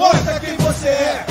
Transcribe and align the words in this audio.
Mostra 0.00 0.40
quem 0.40 0.56
você 0.56 0.88
é. 0.88 1.29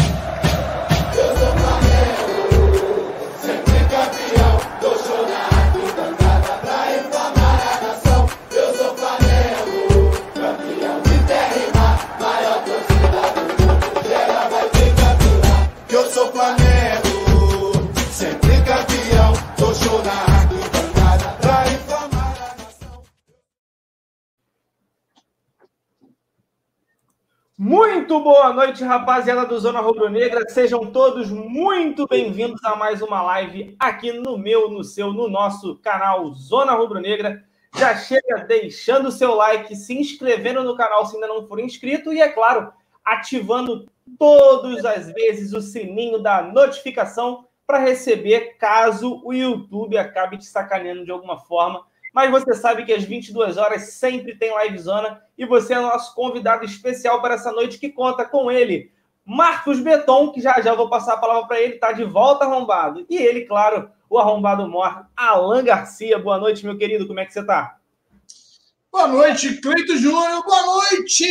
Muito 27.69 28.19
boa 28.19 28.51
noite, 28.51 28.83
rapaziada 28.83 29.45
do 29.45 29.59
Zona 29.59 29.79
Rubro 29.79 30.09
Negra. 30.09 30.43
Sejam 30.49 30.87
todos 30.87 31.29
muito 31.29 32.07
bem-vindos 32.07 32.65
a 32.65 32.75
mais 32.75 32.99
uma 32.99 33.21
live 33.21 33.75
aqui 33.77 34.11
no 34.11 34.39
meu, 34.39 34.71
no 34.71 34.83
seu, 34.83 35.13
no 35.13 35.29
nosso 35.29 35.75
canal 35.75 36.33
Zona 36.33 36.71
Rubro 36.71 36.99
Negra. 36.99 37.43
Já 37.77 37.95
chega 37.95 38.43
deixando 38.47 39.09
o 39.09 39.11
seu 39.11 39.35
like, 39.35 39.75
se 39.75 39.93
inscrevendo 39.95 40.63
no 40.63 40.75
canal 40.75 41.05
se 41.05 41.13
ainda 41.13 41.27
não 41.27 41.47
for 41.47 41.59
inscrito 41.59 42.11
e, 42.11 42.19
é 42.19 42.29
claro, 42.29 42.73
ativando 43.05 43.85
todas 44.17 44.83
as 44.83 45.13
vezes 45.13 45.53
o 45.53 45.61
sininho 45.61 46.17
da 46.17 46.41
notificação 46.41 47.45
para 47.67 47.77
receber 47.77 48.57
caso 48.57 49.21
o 49.23 49.31
YouTube 49.31 49.95
acabe 49.95 50.39
te 50.39 50.45
sacaneando 50.45 51.05
de 51.05 51.11
alguma 51.11 51.37
forma. 51.37 51.85
Mas 52.13 52.31
você 52.31 52.53
sabe 52.53 52.85
que 52.85 52.93
às 52.93 53.03
22 53.03 53.57
horas 53.57 53.93
sempre 53.93 54.35
tem 54.35 54.51
live 54.51 54.77
zona 54.77 55.21
e 55.37 55.45
você 55.45 55.73
é 55.73 55.79
nosso 55.79 56.15
convidado 56.15 56.65
especial 56.65 57.21
para 57.21 57.35
essa 57.35 57.51
noite 57.51 57.77
que 57.77 57.89
conta 57.89 58.25
com 58.25 58.51
ele, 58.51 58.91
Marcos 59.25 59.79
Beton, 59.79 60.31
que 60.31 60.41
já 60.41 60.59
já 60.59 60.73
vou 60.73 60.89
passar 60.89 61.13
a 61.13 61.17
palavra 61.17 61.47
para 61.47 61.61
ele, 61.61 61.75
tá 61.75 61.91
de 61.91 62.03
volta 62.03 62.45
arrombado. 62.45 63.05
E 63.07 63.15
ele, 63.15 63.41
claro, 63.41 63.91
o 64.09 64.17
arrombado 64.17 64.67
mor, 64.67 65.05
Alan 65.15 65.63
Garcia. 65.63 66.17
Boa 66.17 66.39
noite, 66.39 66.65
meu 66.65 66.75
querido, 66.75 67.05
como 67.05 67.19
é 67.19 67.25
que 67.25 67.33
você 67.33 67.45
tá? 67.45 67.77
Boa 68.91 69.07
noite, 69.07 69.61
Cleito 69.61 69.95
Júnior. 69.97 70.43
Boa 70.43 70.65
noite, 70.65 71.27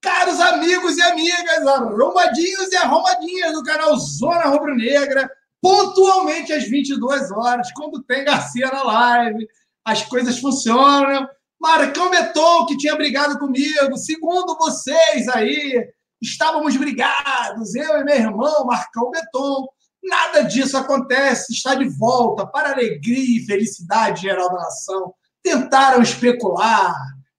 caros 0.00 0.40
amigos 0.40 0.96
e 0.96 1.02
amigas, 1.02 1.66
arrombadinhos 1.66 2.72
e 2.72 2.76
arrombadinhas 2.76 3.52
do 3.52 3.62
canal 3.62 3.94
Zona 3.96 4.46
Rubro 4.46 4.74
Negra. 4.74 5.30
Pontualmente 5.60 6.52
às 6.52 6.64
22 6.64 7.30
horas, 7.32 7.70
quando 7.72 8.02
tem 8.02 8.24
Garcia 8.24 8.70
na 8.70 8.84
live, 8.84 9.46
as 9.88 10.02
coisas 10.04 10.38
funcionam. 10.38 11.26
Marcão 11.60 12.10
Beton, 12.10 12.66
que 12.66 12.76
tinha 12.76 12.94
brigado 12.94 13.38
comigo, 13.38 13.96
segundo 13.96 14.56
vocês 14.56 15.26
aí, 15.28 15.88
estávamos 16.20 16.76
brigados, 16.76 17.74
eu 17.74 18.00
e 18.00 18.04
meu 18.04 18.14
irmão, 18.14 18.66
Marcão 18.66 19.10
Beton. 19.10 19.66
Nada 20.02 20.42
disso 20.42 20.76
acontece, 20.76 21.52
está 21.52 21.74
de 21.74 21.88
volta 21.88 22.46
para 22.46 22.68
a 22.68 22.72
alegria 22.72 23.38
e 23.38 23.44
felicidade 23.44 24.22
geral 24.22 24.50
da 24.50 24.58
nação. 24.58 25.12
Tentaram 25.42 26.02
especular, 26.02 26.94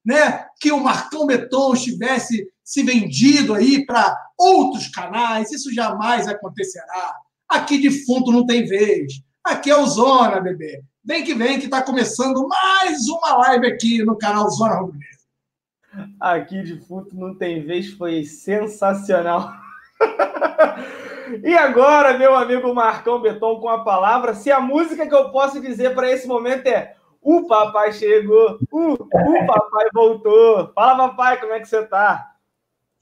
né, 0.05 0.45
que 0.59 0.71
o 0.71 0.79
Marcão 0.79 1.25
Beton 1.25 1.73
estivesse 1.73 2.47
se 2.63 2.83
vendido 2.83 3.53
aí 3.53 3.85
para 3.85 4.17
outros 4.37 4.87
canais, 4.89 5.51
isso 5.51 5.73
jamais 5.73 6.27
acontecerá. 6.27 7.15
Aqui 7.47 7.79
defunto 7.79 8.31
não 8.31 8.45
tem 8.45 8.65
vez. 8.65 9.13
Aqui 9.43 9.71
é 9.71 9.77
o 9.77 9.85
Zona, 9.85 10.39
bebê. 10.39 10.83
Vem 11.03 11.23
que 11.23 11.33
vem, 11.33 11.59
que 11.59 11.65
está 11.65 11.81
começando 11.81 12.47
mais 12.47 13.07
uma 13.07 13.37
live 13.37 13.67
aqui 13.67 14.03
no 14.03 14.17
canal 14.17 14.49
Zona 14.49 14.75
Rubro. 14.75 14.99
Aqui 16.19 16.61
defunto 16.61 17.15
não 17.15 17.33
tem 17.33 17.65
vez, 17.65 17.91
foi 17.93 18.23
sensacional. 18.23 19.51
e 21.43 21.53
agora, 21.55 22.17
meu 22.17 22.35
amigo 22.35 22.73
Marcão 22.75 23.21
Beton, 23.21 23.59
com 23.59 23.69
a 23.69 23.83
palavra, 23.83 24.35
se 24.35 24.51
a 24.51 24.59
música 24.59 25.07
que 25.07 25.15
eu 25.15 25.31
posso 25.31 25.59
dizer 25.59 25.95
para 25.95 26.11
esse 26.11 26.27
momento 26.27 26.67
é 26.67 26.95
o 27.21 27.47
papai 27.47 27.91
chegou, 27.91 28.59
o, 28.71 28.93
o 28.93 29.47
papai 29.47 29.87
voltou. 29.93 30.71
Fala, 30.73 31.09
papai, 31.09 31.39
como 31.39 31.53
é 31.53 31.59
que 31.59 31.67
você 31.67 31.85
tá? 31.85 32.33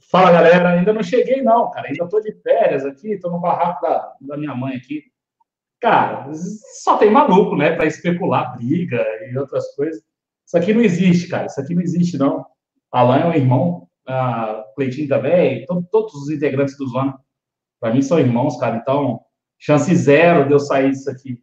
Fala, 0.10 0.32
galera. 0.32 0.70
Ainda 0.70 0.94
não 0.94 1.04
cheguei, 1.04 1.42
não, 1.42 1.70
cara. 1.72 1.88
Ainda 1.88 2.08
tô 2.08 2.22
de 2.22 2.32
férias 2.42 2.86
aqui, 2.86 3.20
tô 3.20 3.30
no 3.30 3.40
barraco 3.40 3.82
da, 3.82 4.14
da 4.22 4.38
minha 4.38 4.56
mãe 4.56 4.78
aqui. 4.78 5.04
Cara, 5.80 6.28
só 6.84 6.98
tem 6.98 7.12
maluco, 7.12 7.56
né, 7.56 7.76
para 7.76 7.86
especular 7.86 8.56
briga 8.58 9.06
e 9.32 9.38
outras 9.38 9.76
coisas. 9.76 10.02
Isso 10.46 10.58
aqui 10.58 10.74
não 10.74 10.82
existe, 10.82 11.28
cara. 11.28 11.46
Isso 11.46 11.60
aqui 11.60 11.76
não 11.76 11.82
existe, 11.82 12.18
não. 12.18 12.46
Alan 12.92 13.18
é 13.20 13.26
um 13.28 13.34
irmão, 13.34 13.88
a 14.08 14.64
Cleitinho 14.76 15.08
também, 15.08 15.66
to- 15.66 15.86
todos 15.92 16.14
os 16.16 16.30
integrantes 16.30 16.78
do 16.78 16.88
Zona, 16.88 17.20
para 17.80 17.94
mim 17.94 18.02
são 18.02 18.20
irmãos, 18.20 18.58
cara. 18.58 18.78
Então, 18.78 19.20
chance 19.60 19.94
zero 19.96 20.48
de 20.48 20.54
eu 20.54 20.60
sair 20.60 20.90
disso 20.92 21.10
aqui. 21.12 21.40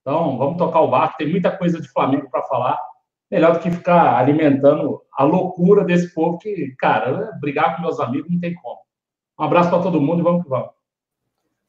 Então, 0.00 0.36
vamos 0.38 0.58
tocar 0.58 0.80
o 0.80 0.90
barco. 0.90 1.16
Tem 1.16 1.30
muita 1.30 1.56
coisa 1.56 1.80
de 1.80 1.88
Flamengo 1.88 2.28
para 2.30 2.42
falar. 2.44 2.78
Melhor 3.30 3.54
do 3.54 3.60
que 3.60 3.70
ficar 3.70 4.18
alimentando 4.18 5.00
a 5.14 5.24
loucura 5.24 5.84
desse 5.84 6.12
povo 6.14 6.38
que, 6.38 6.74
cara, 6.78 7.32
brigar 7.40 7.74
com 7.76 7.82
meus 7.82 7.98
amigos 7.98 8.30
não 8.30 8.38
tem 8.38 8.54
como. 8.54 8.80
Um 9.40 9.44
abraço 9.44 9.70
para 9.70 9.82
todo 9.82 10.00
mundo 10.00 10.20
e 10.20 10.22
vamos 10.22 10.42
que 10.42 10.48
vamos. 10.50 10.70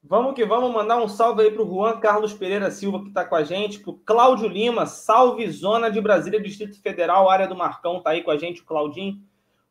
Vamos 0.06 0.36
que 0.36 0.46
vamos 0.46 0.74
mandar 0.74 0.98
um 0.98 1.08
salve 1.08 1.44
aí 1.44 1.52
para 1.52 1.64
o 1.64 1.66
Juan 1.66 1.98
Carlos 1.98 2.34
Pereira 2.34 2.70
Silva, 2.70 3.00
que 3.00 3.08
está 3.08 3.24
com 3.24 3.36
a 3.36 3.44
gente, 3.46 3.80
para 3.80 3.92
o 3.92 3.98
Cláudio 4.00 4.50
Lima, 4.50 4.86
salve 4.86 5.50
Zona 5.50 5.90
de 5.90 6.02
Brasília, 6.02 6.42
Distrito 6.42 6.82
Federal, 6.82 7.30
área 7.30 7.48
do 7.48 7.56
Marcão, 7.56 8.02
tá 8.02 8.10
aí 8.10 8.22
com 8.22 8.30
a 8.30 8.38
gente, 8.38 8.62
o 8.62 8.66
Claudinho. 8.66 9.22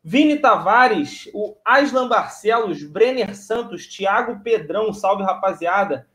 Vini 0.03 0.39
Tavares, 0.39 1.29
o 1.35 1.55
Aslan 1.63 2.07
Barcelos, 2.07 2.83
Brenner 2.83 3.35
Santos, 3.35 3.85
Thiago 3.85 4.41
Pedrão, 4.41 4.91
salve 4.91 5.21
rapaziada. 5.21 6.07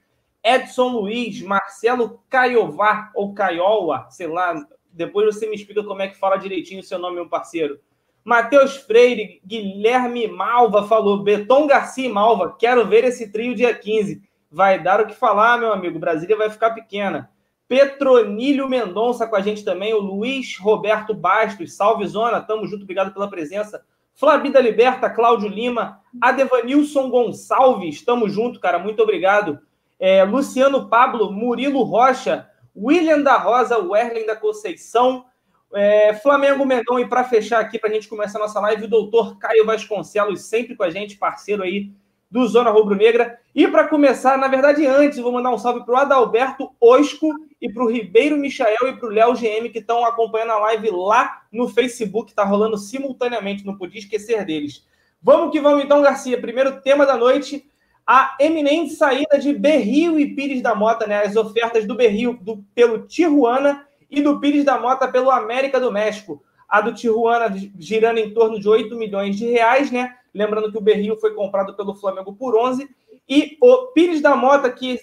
Edson 0.42 0.88
Luiz, 0.88 1.40
Marcelo 1.40 2.20
Caiová, 2.28 3.12
ou 3.14 3.32
Caioa, 3.34 4.08
sei 4.10 4.26
lá, 4.26 4.52
depois 4.90 5.32
você 5.32 5.46
me 5.46 5.54
explica 5.54 5.84
como 5.84 6.02
é 6.02 6.08
que 6.08 6.18
fala 6.18 6.36
direitinho 6.38 6.80
o 6.80 6.84
seu 6.84 6.98
nome, 6.98 7.14
meu 7.14 7.28
parceiro. 7.28 7.78
Matheus 8.24 8.76
Freire, 8.76 9.40
Guilherme 9.44 10.28
Malva 10.28 10.86
falou, 10.86 11.22
Beton 11.22 11.66
Garcia 11.66 12.06
e 12.06 12.12
Malva, 12.12 12.54
quero 12.58 12.86
ver 12.86 13.04
esse 13.04 13.32
trio 13.32 13.54
dia 13.54 13.74
15. 13.74 14.22
Vai 14.50 14.82
dar 14.82 15.00
o 15.00 15.06
que 15.06 15.14
falar, 15.14 15.58
meu 15.58 15.72
amigo, 15.72 15.98
Brasília 15.98 16.36
vai 16.36 16.50
ficar 16.50 16.70
pequena. 16.70 17.30
Petronílio 17.68 18.68
Mendonça 18.68 19.26
com 19.26 19.36
a 19.36 19.40
gente 19.40 19.62
também, 19.64 19.92
o 19.92 20.00
Luiz 20.00 20.58
Roberto 20.58 21.12
Bastos, 21.12 21.74
salve 21.74 22.06
Zona, 22.06 22.40
tamo 22.40 22.66
junto, 22.66 22.82
obrigado 22.82 23.12
pela 23.12 23.28
presença. 23.28 23.84
Flabida 24.14 24.58
Liberta, 24.58 25.08
Cláudio 25.08 25.48
Lima, 25.48 26.00
Adevanilson 26.20 27.10
Gonçalves, 27.10 28.04
tamo 28.04 28.28
junto, 28.28 28.58
cara, 28.58 28.78
muito 28.78 29.02
obrigado. 29.02 29.60
É, 30.00 30.24
Luciano 30.24 30.88
Pablo, 30.88 31.30
Murilo 31.30 31.82
Rocha, 31.82 32.48
William 32.74 33.22
da 33.22 33.36
Rosa, 33.36 33.78
Werlen 33.78 34.26
da 34.26 34.34
Conceição, 34.34 35.26
é, 35.74 36.14
Flamengo 36.14 36.64
Mengão, 36.64 36.98
e 36.98 37.08
para 37.08 37.24
fechar 37.24 37.60
aqui, 37.60 37.78
para 37.78 37.90
a 37.90 37.92
gente 37.92 38.08
começar 38.08 38.38
a 38.38 38.42
nossa 38.42 38.60
live, 38.60 38.84
o 38.84 38.88
doutor 38.88 39.38
Caio 39.38 39.66
Vasconcelos, 39.66 40.42
sempre 40.42 40.74
com 40.74 40.82
a 40.82 40.90
gente, 40.90 41.16
parceiro 41.16 41.62
aí 41.62 41.90
do 42.30 42.46
Zona 42.46 42.70
Rubro 42.70 42.94
Negra. 42.94 43.38
E 43.54 43.66
para 43.66 43.88
começar, 43.88 44.36
na 44.36 44.48
verdade, 44.48 44.86
antes, 44.86 45.18
vou 45.18 45.32
mandar 45.32 45.50
um 45.50 45.58
salve 45.58 45.84
para 45.84 45.94
o 45.94 45.96
Adalberto 45.96 46.70
Osco 46.80 47.28
e 47.60 47.70
para 47.72 47.82
o 47.82 47.90
Ribeiro 47.90 48.36
Michael 48.36 48.88
e 48.88 48.96
para 48.96 49.08
o 49.08 49.12
Léo 49.12 49.34
GM, 49.34 49.70
que 49.70 49.78
estão 49.78 50.04
acompanhando 50.04 50.52
a 50.52 50.58
live 50.58 50.90
lá 50.90 51.42
no 51.50 51.68
Facebook, 51.68 52.30
está 52.30 52.44
rolando 52.44 52.76
simultaneamente, 52.76 53.64
não 53.64 53.76
podia 53.76 54.00
esquecer 54.00 54.44
deles. 54.44 54.86
Vamos 55.22 55.50
que 55.50 55.60
vamos 55.60 55.82
então, 55.82 56.02
Garcia. 56.02 56.40
Primeiro 56.40 56.80
tema 56.80 57.04
da 57.04 57.16
noite, 57.16 57.66
a 58.06 58.36
eminente 58.38 58.94
saída 58.94 59.38
de 59.38 59.52
Berrio 59.52 60.18
e 60.20 60.34
Pires 60.34 60.62
da 60.62 60.74
Mota, 60.74 61.06
né? 61.06 61.22
As 61.22 61.34
ofertas 61.34 61.86
do 61.86 61.94
Berrio 61.94 62.38
do, 62.40 62.64
pelo 62.74 63.06
Tijuana 63.06 63.87
e 64.10 64.20
do 64.20 64.40
Pires 64.40 64.64
da 64.64 64.78
Mota 64.78 65.08
pelo 65.08 65.30
América 65.30 65.78
do 65.80 65.92
México. 65.92 66.42
A 66.68 66.80
do 66.80 66.92
Tijuana 66.92 67.54
girando 67.78 68.18
em 68.18 68.32
torno 68.32 68.58
de 68.60 68.68
8 68.68 68.94
milhões 68.96 69.36
de 69.36 69.46
reais, 69.46 69.90
né? 69.90 70.14
Lembrando 70.34 70.70
que 70.70 70.78
o 70.78 70.82
Berrio 70.82 71.18
foi 71.18 71.34
comprado 71.34 71.74
pelo 71.74 71.94
Flamengo 71.94 72.34
por 72.34 72.56
11. 72.56 72.88
E 73.28 73.56
o 73.60 73.86
Pires 73.88 74.20
da 74.20 74.36
Mota, 74.36 74.70
que 74.70 75.00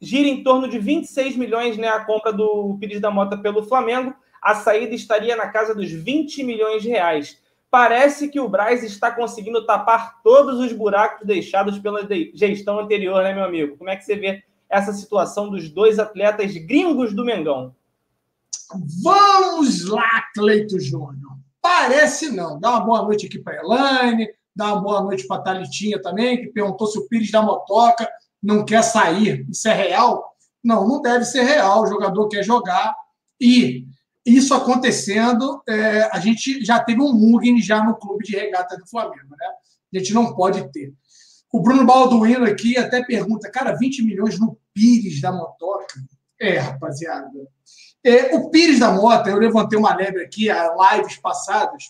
gira 0.00 0.28
em 0.28 0.42
torno 0.42 0.68
de 0.68 0.78
26 0.78 1.36
milhões, 1.36 1.76
né? 1.76 1.88
A 1.88 2.04
compra 2.04 2.32
do 2.32 2.76
Pires 2.80 3.00
da 3.00 3.10
Mota 3.10 3.36
pelo 3.36 3.62
Flamengo. 3.62 4.14
A 4.40 4.54
saída 4.54 4.94
estaria 4.94 5.36
na 5.36 5.48
casa 5.48 5.74
dos 5.74 5.90
20 5.90 6.42
milhões 6.44 6.82
de 6.82 6.88
reais. 6.88 7.40
Parece 7.70 8.28
que 8.28 8.40
o 8.40 8.48
Braz 8.48 8.82
está 8.82 9.10
conseguindo 9.10 9.66
tapar 9.66 10.22
todos 10.22 10.58
os 10.58 10.72
buracos 10.72 11.26
deixados 11.26 11.78
pela 11.78 12.00
gestão 12.32 12.78
anterior, 12.78 13.22
né, 13.22 13.34
meu 13.34 13.44
amigo? 13.44 13.76
Como 13.76 13.90
é 13.90 13.96
que 13.96 14.04
você 14.04 14.16
vê 14.16 14.42
essa 14.70 14.92
situação 14.92 15.50
dos 15.50 15.68
dois 15.68 15.98
atletas 15.98 16.56
gringos 16.56 17.12
do 17.12 17.24
Mengão? 17.24 17.74
Vamos 19.02 19.84
lá, 19.86 20.22
Cleito 20.34 20.78
Júnior. 20.78 21.38
Parece 21.60 22.30
não. 22.30 22.58
Dá 22.58 22.70
uma 22.70 22.80
boa 22.80 23.02
noite 23.02 23.26
aqui 23.26 23.38
para 23.38 23.56
Elaine, 23.56 24.28
dá 24.54 24.72
uma 24.74 24.82
boa 24.82 25.02
noite 25.02 25.26
para 25.26 25.36
a 25.36 25.42
Thalitinha 25.42 26.00
também, 26.00 26.40
que 26.40 26.48
perguntou 26.48 26.86
se 26.86 26.98
o 26.98 27.08
Pires 27.08 27.30
da 27.30 27.42
Motoca 27.42 28.08
não 28.42 28.64
quer 28.64 28.82
sair. 28.82 29.46
Isso 29.48 29.68
é 29.68 29.74
real? 29.74 30.34
Não, 30.62 30.86
não 30.86 31.00
deve 31.00 31.24
ser 31.24 31.42
real. 31.42 31.82
O 31.82 31.86
jogador 31.86 32.28
quer 32.28 32.42
jogar. 32.42 32.94
E 33.40 33.86
isso 34.24 34.52
acontecendo, 34.52 35.62
é, 35.66 36.02
a 36.12 36.20
gente 36.20 36.64
já 36.64 36.78
teve 36.80 37.00
um 37.00 37.12
Mugni 37.12 37.62
já 37.62 37.82
no 37.82 37.96
clube 37.96 38.24
de 38.24 38.36
regata 38.36 38.76
do 38.76 38.86
Flamengo, 38.86 39.30
né? 39.30 39.46
A 39.94 39.98
gente 39.98 40.12
não 40.12 40.34
pode 40.34 40.70
ter. 40.70 40.92
O 41.50 41.62
Bruno 41.62 41.86
Balduino 41.86 42.44
aqui 42.44 42.76
até 42.76 43.02
pergunta, 43.02 43.50
cara, 43.50 43.76
20 43.76 44.02
milhões 44.02 44.38
no 44.38 44.58
Pires 44.74 45.20
da 45.20 45.32
Motoca? 45.32 45.94
É, 46.38 46.58
rapaziada. 46.58 47.30
É, 48.04 48.36
o 48.36 48.50
Pires 48.50 48.78
da 48.78 48.92
Mota, 48.92 49.28
eu 49.28 49.38
levantei 49.38 49.78
uma 49.78 49.94
lebre 49.94 50.22
aqui, 50.22 50.50
a 50.50 50.94
lives 50.94 51.16
passadas, 51.16 51.84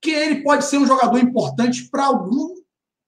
que 0.00 0.10
ele 0.10 0.42
pode 0.42 0.64
ser 0.64 0.78
um 0.78 0.86
jogador 0.86 1.18
importante 1.18 1.88
para 1.90 2.06
algum 2.06 2.54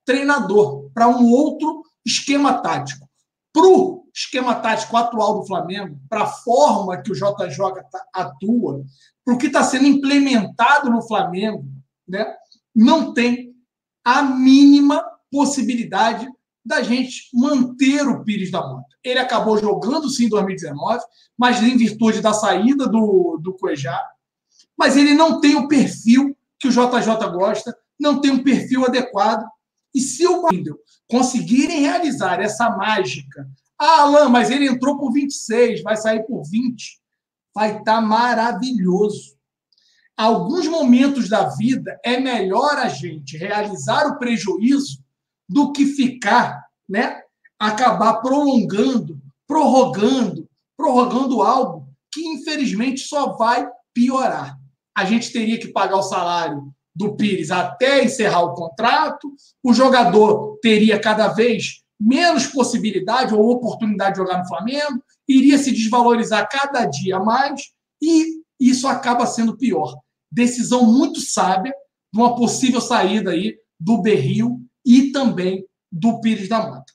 treinador, 0.05 0.91
para 0.93 1.09
um 1.09 1.31
outro 1.31 1.83
esquema 2.05 2.61
tático. 2.63 3.09
Para 3.53 3.67
o 3.67 4.05
esquema 4.15 4.55
tático 4.57 4.97
atual 4.97 5.41
do 5.41 5.47
Flamengo, 5.47 5.99
para 6.09 6.25
a 6.25 6.27
forma 6.27 7.01
que 7.01 7.11
o 7.11 7.15
JJ 7.15 7.59
atua, 8.13 8.85
para 9.25 9.35
o 9.35 9.39
que 9.39 9.47
está 9.47 9.63
sendo 9.63 9.87
implementado 9.87 10.91
no 10.91 11.03
Flamengo, 11.03 11.65
né, 12.07 12.35
não 12.75 13.15
tem 13.15 13.55
a 14.05 14.23
mínima 14.23 15.03
possibilidade 15.31 16.29
da 16.65 16.83
gente 16.83 17.29
manter 17.35 18.07
o 18.07 18.23
Pires 18.23 18.51
da 18.51 18.67
Mota. 18.67 18.97
Ele 19.03 19.19
acabou 19.19 19.59
jogando 19.59 20.09
sim 20.09 20.27
em 20.27 20.29
2019, 20.29 21.03
mas 21.37 21.63
em 21.63 21.77
virtude 21.77 22.21
da 22.21 22.33
saída 22.33 22.87
do, 22.87 23.39
do 23.43 23.53
Cuejá, 23.55 24.01
mas 24.79 24.97
ele 24.97 25.15
não 25.15 25.41
tem 25.41 25.57
o 25.57 25.69
perfil 25.69 26.37
que 26.59 26.69
o 26.69 26.71
JJ 26.71 27.31
gosta, 27.33 27.77
não 27.99 28.21
tem 28.21 28.31
um 28.31 28.43
perfil 28.43 28.85
adequado. 28.85 29.45
E 29.95 30.01
se 30.01 30.27
o 30.27 30.45
Wendel 30.45 30.79
conseguirem 31.09 31.81
realizar 31.81 32.41
essa 32.41 32.71
mágica, 32.71 33.49
ah, 33.79 34.03
Alain, 34.03 34.31
mas 34.31 34.51
ele 34.51 34.69
entrou 34.69 34.97
por 34.97 35.13
26, 35.13 35.83
vai 35.83 35.97
sair 35.97 36.25
por 36.25 36.45
20, 36.45 37.01
vai 37.55 37.79
estar 37.79 37.97
tá 37.97 38.01
maravilhoso. 38.01 39.37
Alguns 40.17 40.69
momentos 40.69 41.29
da 41.29 41.49
vida 41.49 41.99
é 42.05 42.21
melhor 42.21 42.77
a 42.77 42.89
gente 42.89 43.37
realizar 43.37 44.07
o 44.07 44.19
prejuízo 44.19 45.02
do 45.53 45.73
que 45.73 45.87
ficar, 45.87 46.65
né, 46.89 47.21
acabar 47.59 48.15
prolongando, 48.15 49.21
prorrogando, 49.47 50.49
prorrogando 50.77 51.43
algo 51.43 51.89
que 52.13 52.27
infelizmente 52.27 53.01
só 53.03 53.33
vai 53.37 53.69
piorar 53.95 54.59
a 54.95 55.05
gente 55.05 55.33
teria 55.33 55.59
que 55.59 55.69
pagar 55.69 55.97
o 55.97 56.03
salário 56.03 56.73
do 56.95 57.17
Pires 57.17 57.51
até 57.51 58.05
encerrar 58.05 58.43
o 58.43 58.55
contrato, 58.55 59.33
o 59.63 59.73
jogador 59.73 60.59
teria 60.61 61.01
cada 61.01 61.29
vez 61.29 61.83
menos 61.99 62.47
possibilidade 62.47 63.35
ou 63.35 63.51
oportunidade 63.51 64.13
de 64.13 64.19
jogar 64.19 64.39
no 64.39 64.49
Flamengo, 64.49 65.03
iria 65.27 65.57
se 65.57 65.73
desvalorizar 65.73 66.49
cada 66.51 66.85
dia 66.85 67.19
mais 67.19 67.63
e 68.03 68.43
isso 68.61 68.87
acaba 68.87 69.27
sendo 69.27 69.57
pior. 69.57 69.97
Decisão 70.31 70.85
muito 70.85 71.21
sábia 71.21 71.73
de 72.13 72.21
uma 72.21 72.35
possível 72.35 72.81
saída 72.81 73.31
aí 73.31 73.57
do 73.81 74.03
Berril 74.03 74.61
e 74.85 75.13
também 75.13 75.65
do 75.91 76.21
Pires 76.21 76.49
da 76.49 76.59
Mata. 76.59 76.93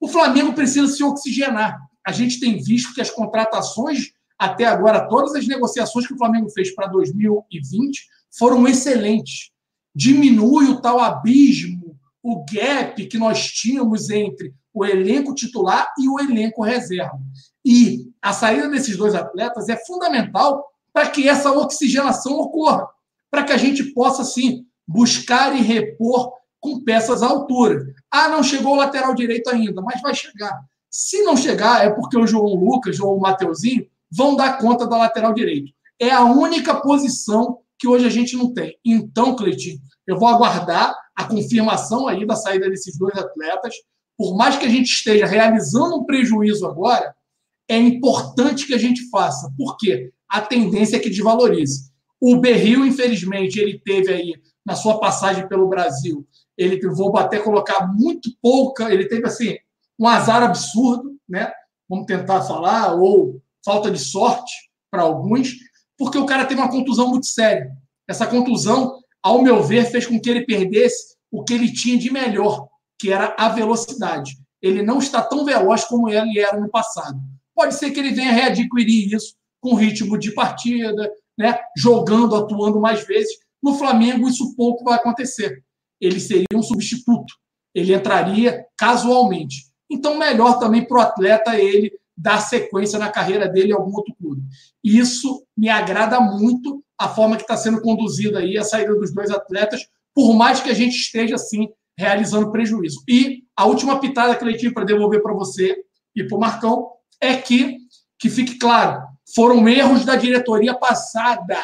O 0.00 0.08
Flamengo 0.08 0.52
precisa 0.52 0.88
se 0.88 1.04
oxigenar. 1.04 1.78
A 2.06 2.12
gente 2.12 2.40
tem 2.40 2.62
visto 2.62 2.94
que 2.94 3.00
as 3.00 3.10
contratações 3.10 4.12
até 4.38 4.64
agora, 4.64 5.06
todas 5.06 5.34
as 5.34 5.46
negociações 5.46 6.06
que 6.06 6.14
o 6.14 6.18
Flamengo 6.18 6.48
fez 6.48 6.74
para 6.74 6.86
2020 6.86 8.06
foram 8.36 8.66
excelentes. 8.66 9.50
Diminui 9.94 10.68
o 10.68 10.80
tal 10.80 10.98
abismo, 10.98 11.98
o 12.22 12.44
gap 12.50 13.06
que 13.06 13.18
nós 13.18 13.50
tínhamos 13.52 14.08
entre 14.08 14.54
o 14.72 14.84
elenco 14.84 15.34
titular 15.34 15.92
e 15.98 16.08
o 16.08 16.18
elenco 16.18 16.62
reserva. 16.62 17.20
E 17.62 18.10
a 18.22 18.32
saída 18.32 18.68
desses 18.68 18.96
dois 18.96 19.14
atletas 19.14 19.68
é 19.68 19.76
fundamental 19.84 20.64
para 20.92 21.10
que 21.10 21.28
essa 21.28 21.52
oxigenação 21.52 22.32
ocorra, 22.38 22.88
para 23.30 23.44
que 23.44 23.52
a 23.52 23.58
gente 23.58 23.84
possa, 23.92 24.24
sim, 24.24 24.64
buscar 24.86 25.54
e 25.54 25.60
repor 25.60 26.32
com 26.60 26.82
peças 26.84 27.22
à 27.22 27.28
altura. 27.28 27.86
Ah, 28.10 28.28
não 28.28 28.42
chegou 28.42 28.74
o 28.74 28.76
lateral 28.76 29.14
direito 29.14 29.48
ainda, 29.48 29.80
mas 29.80 30.00
vai 30.00 30.14
chegar. 30.14 30.60
Se 30.90 31.22
não 31.22 31.36
chegar, 31.36 31.84
é 31.84 31.90
porque 31.90 32.18
o 32.18 32.26
João 32.26 32.54
Lucas 32.54 32.98
ou 33.00 33.16
o 33.16 33.20
Mateuzinho 33.20 33.86
vão 34.10 34.36
dar 34.36 34.58
conta 34.58 34.86
da 34.86 34.96
lateral 34.96 35.32
direito. 35.32 35.72
É 35.98 36.10
a 36.10 36.24
única 36.24 36.80
posição 36.80 37.58
que 37.78 37.86
hoje 37.88 38.06
a 38.06 38.10
gente 38.10 38.36
não 38.36 38.52
tem. 38.52 38.76
Então, 38.84 39.36
Cleitinho, 39.36 39.80
eu 40.06 40.18
vou 40.18 40.28
aguardar 40.28 40.94
a 41.14 41.24
confirmação 41.24 42.08
aí 42.08 42.26
da 42.26 42.34
saída 42.34 42.68
desses 42.68 42.98
dois 42.98 43.16
atletas. 43.16 43.74
Por 44.18 44.36
mais 44.36 44.56
que 44.56 44.66
a 44.66 44.68
gente 44.68 44.90
esteja 44.90 45.24
realizando 45.24 45.96
um 45.96 46.04
prejuízo 46.04 46.66
agora, 46.66 47.14
é 47.68 47.78
importante 47.78 48.66
que 48.66 48.74
a 48.74 48.78
gente 48.78 49.08
faça. 49.08 49.52
Por 49.56 49.76
quê? 49.76 50.12
A 50.28 50.40
tendência 50.40 50.96
é 50.96 50.98
que 50.98 51.08
desvalorize. 51.08 51.90
O 52.20 52.36
Berril, 52.36 52.84
infelizmente, 52.84 53.58
ele 53.58 53.78
teve 53.78 54.12
aí, 54.12 54.34
na 54.66 54.74
sua 54.74 54.98
passagem 54.98 55.48
pelo 55.48 55.68
Brasil, 55.68 56.26
ele, 56.60 56.78
vou 56.88 57.16
até 57.16 57.38
colocar 57.38 57.86
muito 57.86 58.30
pouca, 58.42 58.92
ele 58.92 59.08
teve, 59.08 59.26
assim, 59.26 59.56
um 59.98 60.06
azar 60.06 60.42
absurdo, 60.42 61.16
né? 61.26 61.50
Vamos 61.88 62.04
tentar 62.04 62.42
falar, 62.42 62.92
ou 62.94 63.40
falta 63.64 63.90
de 63.90 63.98
sorte 63.98 64.52
para 64.90 65.02
alguns, 65.02 65.54
porque 65.96 66.18
o 66.18 66.26
cara 66.26 66.44
teve 66.44 66.60
uma 66.60 66.70
contusão 66.70 67.08
muito 67.08 67.26
séria. 67.26 67.70
Essa 68.06 68.26
contusão, 68.26 68.98
ao 69.22 69.40
meu 69.40 69.62
ver, 69.62 69.86
fez 69.86 70.06
com 70.06 70.20
que 70.20 70.28
ele 70.28 70.44
perdesse 70.44 71.16
o 71.32 71.42
que 71.42 71.54
ele 71.54 71.72
tinha 71.72 71.96
de 71.96 72.12
melhor, 72.12 72.68
que 72.98 73.10
era 73.10 73.34
a 73.38 73.48
velocidade. 73.48 74.36
Ele 74.60 74.82
não 74.82 74.98
está 74.98 75.22
tão 75.22 75.46
veloz 75.46 75.84
como 75.84 76.10
ele 76.10 76.38
era 76.38 76.60
no 76.60 76.68
passado. 76.68 77.18
Pode 77.54 77.74
ser 77.74 77.90
que 77.90 78.00
ele 78.00 78.12
venha 78.12 78.32
readquirir 78.32 79.14
isso 79.14 79.34
com 79.62 79.74
ritmo 79.74 80.18
de 80.18 80.32
partida, 80.32 81.10
né? 81.38 81.58
jogando, 81.74 82.36
atuando 82.36 82.78
mais 82.78 83.06
vezes. 83.06 83.32
No 83.62 83.74
Flamengo, 83.74 84.28
isso 84.28 84.54
pouco 84.54 84.84
vai 84.84 84.96
acontecer. 84.96 85.62
Ele 86.00 86.20
seria 86.20 86.46
um 86.54 86.62
substituto. 86.62 87.34
Ele 87.74 87.94
entraria 87.94 88.64
casualmente. 88.76 89.64
Então, 89.90 90.18
melhor 90.18 90.58
também 90.58 90.86
para 90.86 90.98
o 90.98 91.00
atleta 91.00 91.58
ele 91.58 91.92
dar 92.16 92.40
sequência 92.40 92.98
na 92.98 93.08
carreira 93.08 93.48
dele 93.48 93.70
em 93.70 93.74
algum 93.74 93.94
outro 93.94 94.14
clube. 94.14 94.42
Isso 94.84 95.44
me 95.56 95.68
agrada 95.68 96.20
muito 96.20 96.84
a 96.98 97.08
forma 97.08 97.36
que 97.36 97.42
está 97.42 97.56
sendo 97.56 97.80
conduzida 97.80 98.40
aí 98.40 98.58
a 98.58 98.64
saída 98.64 98.94
dos 98.94 99.12
dois 99.12 99.30
atletas, 99.30 99.86
por 100.14 100.34
mais 100.34 100.60
que 100.60 100.68
a 100.68 100.74
gente 100.74 100.94
esteja 100.94 101.36
assim 101.36 101.68
realizando 101.98 102.52
prejuízo. 102.52 103.02
E 103.08 103.44
a 103.56 103.64
última 103.64 103.98
pitada 103.98 104.36
que 104.36 104.44
eu 104.44 104.56
tive 104.56 104.74
para 104.74 104.84
devolver 104.84 105.22
para 105.22 105.32
você 105.32 105.76
e 106.14 106.22
para 106.24 106.36
o 106.36 106.40
Marcão 106.40 106.90
é 107.20 107.36
que, 107.36 107.78
que 108.18 108.28
fique 108.28 108.58
claro, 108.58 109.02
foram 109.34 109.66
erros 109.68 110.04
da 110.04 110.16
diretoria 110.16 110.74
passada. 110.74 111.56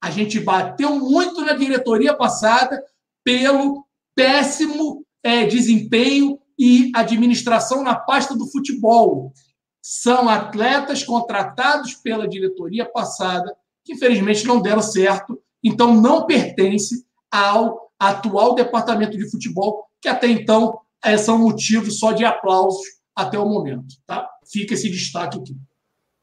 A 0.00 0.10
gente 0.10 0.38
bateu 0.38 0.94
muito 0.96 1.40
na 1.44 1.54
diretoria 1.54 2.14
passada 2.14 2.80
pelo 3.28 3.84
péssimo 4.14 5.04
é, 5.22 5.44
desempenho 5.44 6.38
e 6.58 6.90
administração 6.94 7.82
na 7.82 7.94
pasta 7.94 8.34
do 8.34 8.50
futebol 8.50 9.34
são 9.82 10.30
atletas 10.30 11.02
contratados 11.02 11.92
pela 11.92 12.26
diretoria 12.26 12.86
passada, 12.86 13.54
que 13.84 13.92
infelizmente 13.92 14.46
não 14.46 14.62
deram 14.62 14.80
certo, 14.80 15.38
então 15.62 15.94
não 15.94 16.24
pertence 16.24 17.04
ao 17.30 17.92
atual 17.98 18.54
departamento 18.54 19.18
de 19.18 19.30
futebol, 19.30 19.84
que 20.00 20.08
até 20.08 20.26
então 20.28 20.80
é, 21.04 21.18
são 21.18 21.38
motivos 21.38 21.98
só 21.98 22.12
de 22.12 22.24
aplausos 22.24 22.80
até 23.14 23.38
o 23.38 23.46
momento. 23.46 23.94
Tá? 24.06 24.26
Fica 24.50 24.72
esse 24.72 24.88
destaque 24.88 25.38
aqui. 25.38 25.54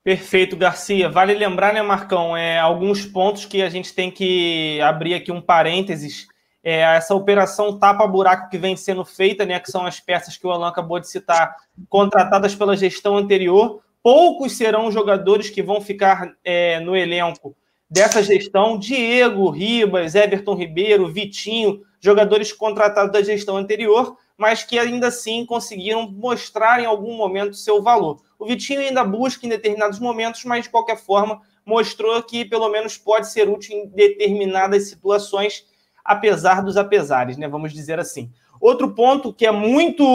Perfeito, 0.04 0.58
Garcia. 0.58 1.08
Vale 1.08 1.36
lembrar, 1.36 1.72
né, 1.72 1.84
Marcão, 1.84 2.36
é, 2.36 2.58
alguns 2.58 3.06
pontos 3.06 3.46
que 3.46 3.62
a 3.62 3.70
gente 3.70 3.94
tem 3.94 4.10
que 4.10 4.82
abrir 4.82 5.14
aqui 5.14 5.32
um 5.32 5.42
parênteses 5.42 6.34
é, 6.66 6.80
essa 6.82 7.14
operação 7.14 7.78
tapa-buraco 7.78 8.50
que 8.50 8.58
vem 8.58 8.76
sendo 8.76 9.06
feita, 9.06 9.46
né, 9.46 9.60
que 9.60 9.70
são 9.70 9.86
as 9.86 10.00
peças 10.00 10.36
que 10.36 10.48
o 10.48 10.50
Alan 10.50 10.68
acabou 10.68 11.00
de 11.00 11.08
citar, 11.08 11.56
contratadas 11.88 12.56
pela 12.56 12.76
gestão 12.76 13.16
anterior. 13.16 13.84
Poucos 14.02 14.58
serão 14.58 14.92
jogadores 14.92 15.48
que 15.48 15.62
vão 15.62 15.80
ficar 15.80 16.34
é, 16.44 16.80
no 16.80 16.96
elenco 16.96 17.56
dessa 17.88 18.24
gestão. 18.24 18.80
Diego, 18.80 19.52
Ribas, 19.52 20.16
Everton 20.16 20.56
Ribeiro, 20.56 21.08
Vitinho, 21.08 21.84
jogadores 22.02 22.52
contratados 22.52 23.14
da 23.14 23.22
gestão 23.22 23.58
anterior, 23.58 24.18
mas 24.36 24.64
que 24.64 24.80
ainda 24.80 25.10
assim 25.10 25.46
conseguiram 25.46 26.10
mostrar 26.10 26.82
em 26.82 26.86
algum 26.88 27.16
momento 27.16 27.56
seu 27.56 27.80
valor. 27.84 28.24
O 28.40 28.46
Vitinho 28.48 28.80
ainda 28.80 29.04
busca 29.04 29.46
em 29.46 29.50
determinados 29.50 30.00
momentos, 30.00 30.44
mas 30.44 30.64
de 30.64 30.72
qualquer 30.72 30.98
forma 30.98 31.40
mostrou 31.64 32.24
que 32.24 32.44
pelo 32.44 32.70
menos 32.70 32.98
pode 32.98 33.32
ser 33.32 33.48
útil 33.48 33.78
em 33.78 33.88
determinadas 33.88 34.90
situações 34.90 35.64
apesar 36.06 36.62
dos 36.62 36.78
apesares, 36.78 37.36
né? 37.36 37.48
Vamos 37.48 37.74
dizer 37.74 38.00
assim. 38.00 38.32
Outro 38.62 38.94
ponto 38.94 39.34
que 39.34 39.46
é 39.46 39.52
muito 39.52 40.06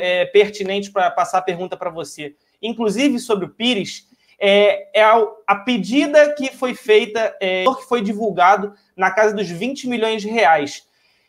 é, 0.00 0.24
pertinente 0.26 0.90
para 0.90 1.10
passar 1.10 1.38
a 1.38 1.42
pergunta 1.42 1.76
para 1.76 1.90
você, 1.90 2.34
inclusive 2.62 3.18
sobre 3.18 3.44
o 3.44 3.50
Pires, 3.50 4.08
é, 4.38 5.00
é 5.00 5.02
a, 5.02 5.22
a, 5.46 5.56
pedida 5.56 6.34
que 6.34 6.50
foi 6.50 6.74
feita, 6.74 7.36
é, 7.40 7.64
que 7.64 7.88
foi 7.88 8.00
divulgado 8.00 8.72
na 8.96 9.10
casa 9.10 9.34
dos 9.34 9.48
20 9.48 9.88
milhões 9.88 10.22
de 10.22 10.28
reais. 10.28 10.86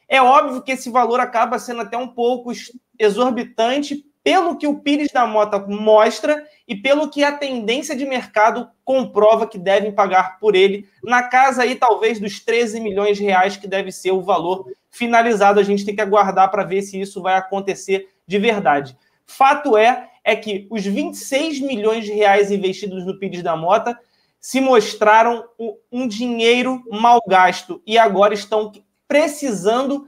É 0.08 0.22
óbvio 0.22 0.62
que 0.62 0.72
esse 0.72 0.90
valor 0.90 1.20
acaba 1.20 1.60
sendo 1.60 1.82
até 1.82 1.98
um 1.98 2.08
pouco 2.08 2.52
exorbitante 2.98 4.06
pelo 4.26 4.58
que 4.58 4.66
o 4.66 4.80
Pires 4.80 5.12
da 5.12 5.28
Mota 5.28 5.60
mostra 5.60 6.44
e 6.68 6.76
pelo 6.76 7.12
que 7.12 7.24
a 7.24 7.32
tendência 7.32 7.96
de 7.96 8.08
mercado 8.08 8.68
comprova 8.84 9.46
que 9.46 9.60
devem 9.60 9.92
pagar 9.92 10.40
por 10.40 10.56
ele, 10.56 10.90
na 11.04 11.22
casa 11.22 11.62
aí 11.62 11.76
talvez 11.76 12.20
dos 12.20 12.40
13 12.40 12.80
milhões 12.80 13.18
de 13.18 13.24
reais 13.24 13.56
que 13.56 13.68
deve 13.68 13.92
ser 13.92 14.10
o 14.14 14.24
valor 14.24 14.66
finalizado. 14.90 15.60
A 15.60 15.64
gente 15.64 15.86
tem 15.86 15.96
que 15.96 16.02
aguardar 16.02 16.50
para 16.50 16.64
ver 16.64 16.82
se 16.82 17.00
isso 17.00 17.22
vai 17.22 17.36
acontecer 17.36 18.10
de 18.26 18.40
verdade. 18.40 18.98
Fato 19.28 19.78
é 19.78 20.10
é 20.24 20.36
que 20.36 20.66
os 20.72 20.84
26 20.84 21.60
milhões 21.60 22.04
de 22.04 22.12
reais 22.12 22.50
investidos 22.50 23.06
no 23.06 23.20
Pires 23.20 23.44
da 23.44 23.56
Mota 23.56 23.96
se 24.42 24.60
mostraram 24.60 25.46
um 25.92 26.08
dinheiro 26.08 26.84
mal 26.92 27.22
gasto 27.28 27.80
e 27.86 27.96
agora 27.96 28.34
estão 28.34 28.72
precisando 29.08 30.08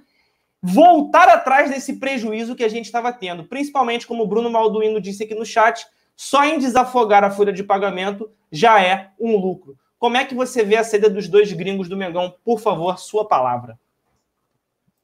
voltar 0.67 1.29
atrás 1.29 1.69
desse 1.69 1.97
prejuízo 1.97 2.55
que 2.55 2.63
a 2.63 2.67
gente 2.67 2.85
estava 2.85 3.13
tendo, 3.13 3.45
principalmente 3.45 4.05
como 4.05 4.23
o 4.23 4.27
Bruno 4.27 4.49
Malduino 4.49 4.99
disse 4.99 5.23
aqui 5.23 5.33
no 5.33 5.45
chat, 5.45 5.87
só 6.13 6.43
em 6.43 6.59
desafogar 6.59 7.23
a 7.23 7.31
folha 7.31 7.53
de 7.53 7.63
pagamento 7.63 8.29
já 8.51 8.81
é 8.81 9.11
um 9.17 9.37
lucro. 9.37 9.77
Como 9.97 10.17
é 10.17 10.25
que 10.25 10.35
você 10.35 10.65
vê 10.65 10.75
a 10.75 10.83
saída 10.83 11.09
dos 11.09 11.29
dois 11.29 11.53
gringos 11.53 11.87
do 11.87 11.95
Mengão? 11.95 12.33
Por 12.43 12.59
favor, 12.59 12.99
sua 12.99 13.25
palavra. 13.25 13.79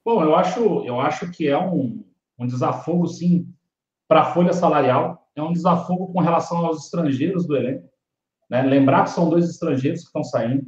Bom, 0.03 0.21
eu 0.21 0.35
acho, 0.35 0.83
eu 0.85 0.99
acho 0.99 1.31
que 1.31 1.47
é 1.47 1.57
um, 1.57 2.03
um 2.37 2.45
desafogo, 2.45 3.07
sim, 3.07 3.47
para 4.05 4.21
a 4.21 4.33
folha 4.33 4.51
salarial, 4.51 5.29
é 5.33 5.41
um 5.41 5.53
desafogo 5.53 6.11
com 6.11 6.19
relação 6.19 6.65
aos 6.65 6.85
estrangeiros 6.85 7.47
do 7.47 7.55
elenco. 7.55 7.89
Né? 8.49 8.61
Lembrar 8.63 9.05
que 9.05 9.11
são 9.11 9.29
dois 9.29 9.49
estrangeiros 9.49 10.01
que 10.01 10.07
estão 10.07 10.23
saindo. 10.23 10.65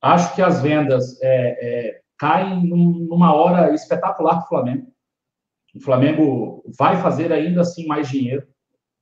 Acho 0.00 0.34
que 0.34 0.42
as 0.42 0.62
vendas 0.62 1.20
é, 1.20 1.58
é, 1.60 2.02
caem 2.22 2.64
numa 2.64 3.34
hora 3.34 3.74
espetacular 3.74 4.36
para 4.36 4.44
o 4.44 4.48
Flamengo. 4.48 4.86
O 5.74 5.80
Flamengo 5.80 6.62
vai 6.78 6.96
fazer 7.02 7.32
ainda 7.32 7.62
assim 7.62 7.84
mais 7.84 8.08
dinheiro. 8.08 8.46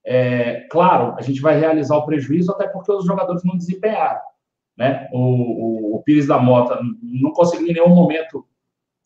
É, 0.03 0.67
claro, 0.71 1.15
a 1.19 1.21
gente 1.21 1.39
vai 1.39 1.61
realizar 1.61 1.99
o 1.99 2.07
prejuízo 2.07 2.51
até 2.51 2.67
porque 2.67 2.91
os 2.91 3.05
jogadores 3.05 3.45
não 3.45 3.59
desempenharam. 3.59 4.23
Né? 4.75 5.07
O, 5.13 5.19
o, 5.19 5.97
o 5.97 6.03
Pires 6.03 6.29
da 6.29 6.39
Mota 6.39 6.81
não 7.03 7.33
conseguiu 7.33 7.69
em 7.69 7.75
nenhum 7.75 7.95
momento 7.95 8.47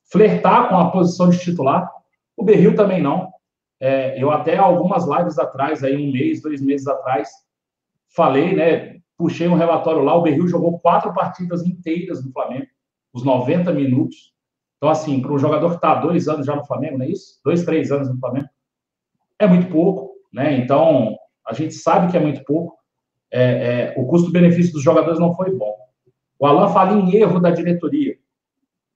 flertar 0.04 0.68
com 0.68 0.76
a 0.76 0.92
posição 0.92 1.28
de 1.28 1.40
titular. 1.40 1.90
O 2.36 2.44
Berril 2.44 2.76
também 2.76 3.02
não. 3.02 3.32
É, 3.80 4.22
eu 4.22 4.30
até 4.30 4.56
algumas 4.56 5.08
lives 5.08 5.40
atrás, 5.40 5.82
aí 5.82 5.96
um 5.96 6.12
mês, 6.12 6.40
dois 6.40 6.62
meses 6.62 6.86
atrás, 6.86 7.30
falei, 8.14 8.54
né? 8.54 9.00
Puxei 9.18 9.48
um 9.48 9.56
relatório 9.56 10.02
lá, 10.02 10.14
o 10.14 10.22
Berril 10.22 10.46
jogou 10.46 10.78
quatro 10.78 11.12
partidas 11.12 11.66
inteiras 11.66 12.24
no 12.24 12.30
Flamengo, 12.30 12.66
os 13.14 13.22
90 13.22 13.72
minutos. 13.72 14.34
Então, 14.76 14.90
assim, 14.90 15.22
para 15.22 15.32
um 15.32 15.38
jogador 15.38 15.70
que 15.70 15.76
está 15.76 15.94
dois 15.94 16.28
anos 16.28 16.44
já 16.44 16.56
no 16.56 16.66
Flamengo, 16.66 16.98
não 16.98 17.06
é 17.06 17.08
isso? 17.08 17.40
Dois, 17.44 17.64
três 17.64 17.92
anos 17.92 18.10
no 18.10 18.18
Flamengo, 18.18 18.48
é 19.38 19.46
muito 19.46 19.70
pouco, 19.70 20.12
né? 20.32 20.58
Então, 20.58 21.16
a 21.46 21.54
gente 21.54 21.74
sabe 21.74 22.10
que 22.10 22.16
é 22.16 22.20
muito 22.20 22.44
pouco. 22.44 22.76
É, 23.32 23.42
é, 23.42 23.94
o 23.96 24.06
custo-benefício 24.06 24.72
dos 24.72 24.82
jogadores 24.82 25.18
não 25.18 25.34
foi 25.34 25.56
bom. 25.56 25.74
O 26.38 26.46
Alan 26.46 26.68
fala 26.68 26.92
em 26.92 27.14
erro 27.14 27.40
da 27.40 27.50
diretoria. 27.50 28.16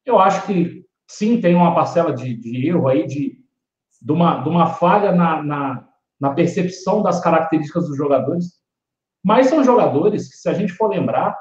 Eu 0.04 0.18
acho 0.18 0.46
que 0.46 0.84
sim, 1.06 1.40
tem 1.40 1.54
uma 1.54 1.74
parcela 1.74 2.12
de, 2.12 2.34
de 2.34 2.68
erro 2.68 2.88
aí, 2.88 3.06
de, 3.06 3.38
de, 4.02 4.12
uma, 4.12 4.42
de 4.42 4.48
uma 4.48 4.66
falha 4.66 5.12
na, 5.12 5.42
na, 5.42 5.88
na 6.20 6.30
percepção 6.34 7.02
das 7.02 7.20
características 7.20 7.86
dos 7.88 7.96
jogadores. 7.96 8.58
Mas 9.24 9.48
são 9.48 9.64
jogadores 9.64 10.28
que, 10.28 10.36
se 10.36 10.48
a 10.48 10.54
gente 10.54 10.72
for 10.72 10.88
lembrar, 10.88 11.36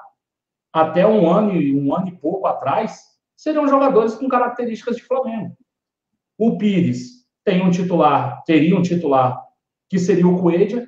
até 0.71 1.07
um 1.07 1.29
ano 1.29 1.55
e 1.55 1.75
um 1.75 1.95
ano 1.95 2.09
e 2.09 2.17
pouco 2.17 2.47
atrás, 2.47 3.01
seriam 3.35 3.67
jogadores 3.67 4.15
com 4.15 4.27
características 4.27 4.95
de 4.95 5.03
Flamengo. 5.03 5.55
O 6.37 6.57
Pires 6.57 7.25
tem 7.43 7.63
um 7.63 7.71
titular, 7.71 8.43
teria 8.45 8.77
um 8.77 8.81
titular 8.81 9.41
que 9.89 9.97
seria 9.97 10.27
o 10.27 10.39
Coelho. 10.39 10.87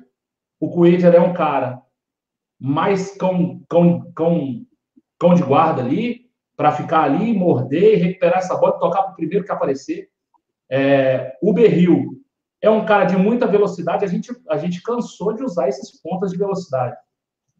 O 0.60 0.68
Coelho 0.68 1.06
é 1.06 1.20
um 1.20 1.32
cara 1.32 1.82
mais 2.58 3.16
cão, 3.16 3.62
cão, 3.68 4.12
cão, 4.14 4.66
cão 5.18 5.34
de 5.34 5.42
guarda 5.42 5.80
ali, 5.80 6.30
para 6.60 6.72
ficar 6.72 7.04
ali, 7.04 7.32
morder, 7.32 7.98
recuperar 7.98 8.40
essa 8.40 8.54
bola 8.54 8.76
e 8.76 8.78
tocar 8.78 9.02
para 9.02 9.12
o 9.12 9.16
primeiro 9.16 9.44
que 9.44 9.50
aparecer. 9.50 10.10
É, 10.70 11.38
o 11.40 11.54
Berril 11.54 12.20
é 12.60 12.68
um 12.68 12.84
cara 12.84 13.06
de 13.06 13.16
muita 13.16 13.46
velocidade, 13.46 14.04
a 14.04 14.08
gente, 14.08 14.30
a 14.48 14.58
gente 14.58 14.82
cansou 14.82 15.32
de 15.32 15.42
usar 15.42 15.68
esses 15.68 15.98
pontos 16.02 16.30
de 16.30 16.36
velocidade. 16.36 16.94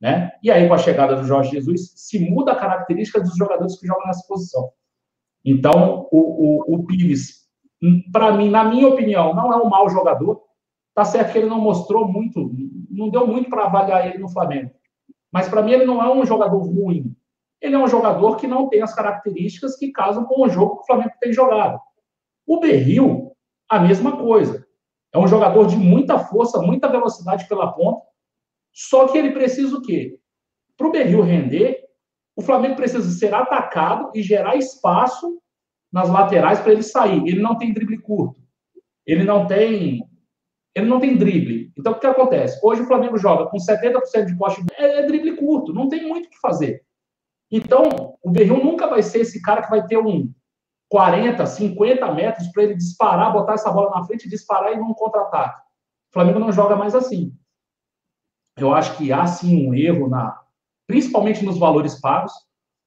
Né? 0.00 0.32
E 0.42 0.50
aí, 0.50 0.66
com 0.66 0.74
a 0.74 0.78
chegada 0.78 1.14
do 1.16 1.24
Jorge 1.24 1.50
Jesus, 1.50 1.92
se 1.94 2.18
muda 2.18 2.52
a 2.52 2.56
característica 2.56 3.20
dos 3.20 3.36
jogadores 3.36 3.78
que 3.78 3.86
jogam 3.86 4.06
nessa 4.06 4.26
posição. 4.26 4.70
Então, 5.44 6.08
o, 6.10 6.18
o, 6.18 6.74
o 6.74 6.86
Pires, 6.86 7.46
para 8.12 8.32
mim, 8.32 8.48
na 8.48 8.64
minha 8.64 8.88
opinião, 8.88 9.34
não 9.34 9.52
é 9.52 9.56
um 9.56 9.68
mau 9.68 9.88
jogador. 9.90 10.42
Tá 10.94 11.04
certo 11.04 11.32
que 11.32 11.38
ele 11.38 11.48
não 11.48 11.60
mostrou 11.60 12.08
muito, 12.08 12.50
não 12.90 13.10
deu 13.10 13.26
muito 13.26 13.48
para 13.48 13.64
avaliar 13.64 14.06
ele 14.06 14.18
no 14.18 14.28
Flamengo. 14.28 14.70
Mas 15.32 15.48
para 15.48 15.62
mim, 15.62 15.72
ele 15.72 15.84
não 15.84 16.02
é 16.02 16.12
um 16.12 16.24
jogador 16.24 16.58
ruim. 16.58 17.14
Ele 17.60 17.74
é 17.74 17.78
um 17.78 17.86
jogador 17.86 18.36
que 18.36 18.46
não 18.46 18.68
tem 18.68 18.82
as 18.82 18.94
características 18.94 19.76
que 19.76 19.92
casam 19.92 20.24
com 20.24 20.42
o 20.42 20.48
jogo 20.48 20.76
que 20.76 20.82
o 20.82 20.86
Flamengo 20.86 21.12
tem 21.20 21.32
jogado. 21.32 21.78
O 22.46 22.58
Berril, 22.58 23.32
a 23.68 23.78
mesma 23.78 24.16
coisa. 24.16 24.66
É 25.12 25.18
um 25.18 25.26
jogador 25.26 25.66
de 25.66 25.76
muita 25.76 26.18
força, 26.18 26.60
muita 26.60 26.88
velocidade 26.88 27.46
pela 27.48 27.72
ponta. 27.72 28.09
Só 28.88 29.08
que 29.08 29.18
ele 29.18 29.32
precisa 29.32 29.76
o 29.76 29.82
quê? 29.82 30.18
Para 30.74 30.86
o 30.86 30.90
Berril 30.90 31.20
render, 31.20 31.84
o 32.34 32.40
Flamengo 32.40 32.76
precisa 32.76 33.10
ser 33.10 33.34
atacado 33.34 34.10
e 34.14 34.22
gerar 34.22 34.56
espaço 34.56 35.38
nas 35.92 36.08
laterais 36.08 36.60
para 36.60 36.72
ele 36.72 36.82
sair. 36.82 37.22
Ele 37.26 37.42
não 37.42 37.58
tem 37.58 37.74
drible 37.74 37.98
curto. 37.98 38.40
Ele 39.06 39.22
não 39.22 39.46
tem 39.46 40.02
ele 40.74 40.86
não 40.86 40.98
tem 40.98 41.16
drible. 41.16 41.70
Então, 41.76 41.92
o 41.92 41.98
que 41.98 42.06
acontece? 42.06 42.58
Hoje 42.62 42.80
o 42.80 42.86
Flamengo 42.86 43.18
joga 43.18 43.50
com 43.50 43.58
70% 43.58 44.26
de 44.26 44.38
poste, 44.38 44.64
é, 44.78 45.00
é 45.00 45.06
drible 45.06 45.36
curto, 45.36 45.74
não 45.74 45.88
tem 45.88 46.06
muito 46.06 46.26
o 46.26 46.30
que 46.30 46.38
fazer. 46.38 46.82
Então, 47.50 48.16
o 48.22 48.30
Berril 48.30 48.64
nunca 48.64 48.86
vai 48.86 49.02
ser 49.02 49.22
esse 49.22 49.42
cara 49.42 49.62
que 49.62 49.68
vai 49.68 49.84
ter 49.84 49.98
um 49.98 50.32
40, 50.88 51.44
50 51.44 52.14
metros 52.14 52.48
para 52.48 52.62
ele 52.62 52.76
disparar, 52.76 53.32
botar 53.32 53.54
essa 53.54 53.70
bola 53.70 53.90
na 53.90 54.04
frente, 54.04 54.28
disparar 54.28 54.72
e 54.72 54.78
não 54.78 54.94
contra-ataque. 54.94 55.60
O 56.10 56.12
Flamengo 56.12 56.38
não 56.38 56.52
joga 56.52 56.76
mais 56.76 56.94
assim. 56.94 57.34
Eu 58.56 58.74
acho 58.74 58.96
que 58.96 59.12
há 59.12 59.26
sim 59.26 59.66
um 59.66 59.74
erro 59.74 60.08
na, 60.08 60.40
principalmente 60.86 61.44
nos 61.44 61.58
valores 61.58 62.00
pagos, 62.00 62.32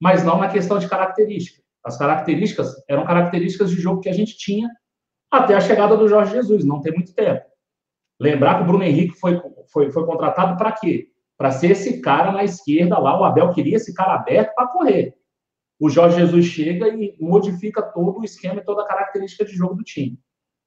mas 0.02 0.24
não 0.24 0.38
na 0.38 0.50
questão 0.50 0.78
de 0.78 0.88
característica. 0.88 1.62
As 1.84 1.98
características 1.98 2.76
eram 2.88 3.06
características 3.06 3.72
de 3.72 3.82
jogo 3.82 4.02
que 4.02 4.10
a 4.10 4.14
gente 4.14 4.38
tinha 4.38 4.70
até 5.32 5.56
a 5.56 5.62
chegada 5.62 5.98
do 5.98 6.08
Jorge 6.08 6.34
Jesus, 6.34 6.64
não 6.64 6.82
tem 6.82 6.94
muito 6.94 7.14
tempo. 7.14 7.46
Lembrar 8.20 8.58
que 8.58 8.64
o 8.64 8.66
Bruno 8.68 8.84
Henrique 8.84 9.20
foi, 9.20 9.42
foi, 9.72 9.92
foi 9.92 10.06
contratado 10.06 10.58
para 10.58 10.72
quê? 10.72 11.10
Para 11.38 11.52
ser 11.52 11.72
esse 11.72 12.00
cara 12.00 12.32
na 12.32 12.44
esquerda 12.44 13.00
lá, 13.00 13.20
o 13.20 13.24
Abel 13.24 13.52
queria 13.52 13.78
esse 13.78 13.94
cara 13.94 14.14
aberto 14.14 14.54
para 14.54 14.68
correr 14.68 15.18
o 15.84 15.90
Jorge 15.90 16.16
Jesus 16.16 16.46
chega 16.46 16.88
e 16.88 17.14
modifica 17.20 17.82
todo 17.82 18.20
o 18.20 18.24
esquema 18.24 18.62
e 18.62 18.64
toda 18.64 18.84
a 18.84 18.88
característica 18.88 19.44
de 19.44 19.52
jogo 19.52 19.76
do 19.76 19.84
time. 19.84 20.18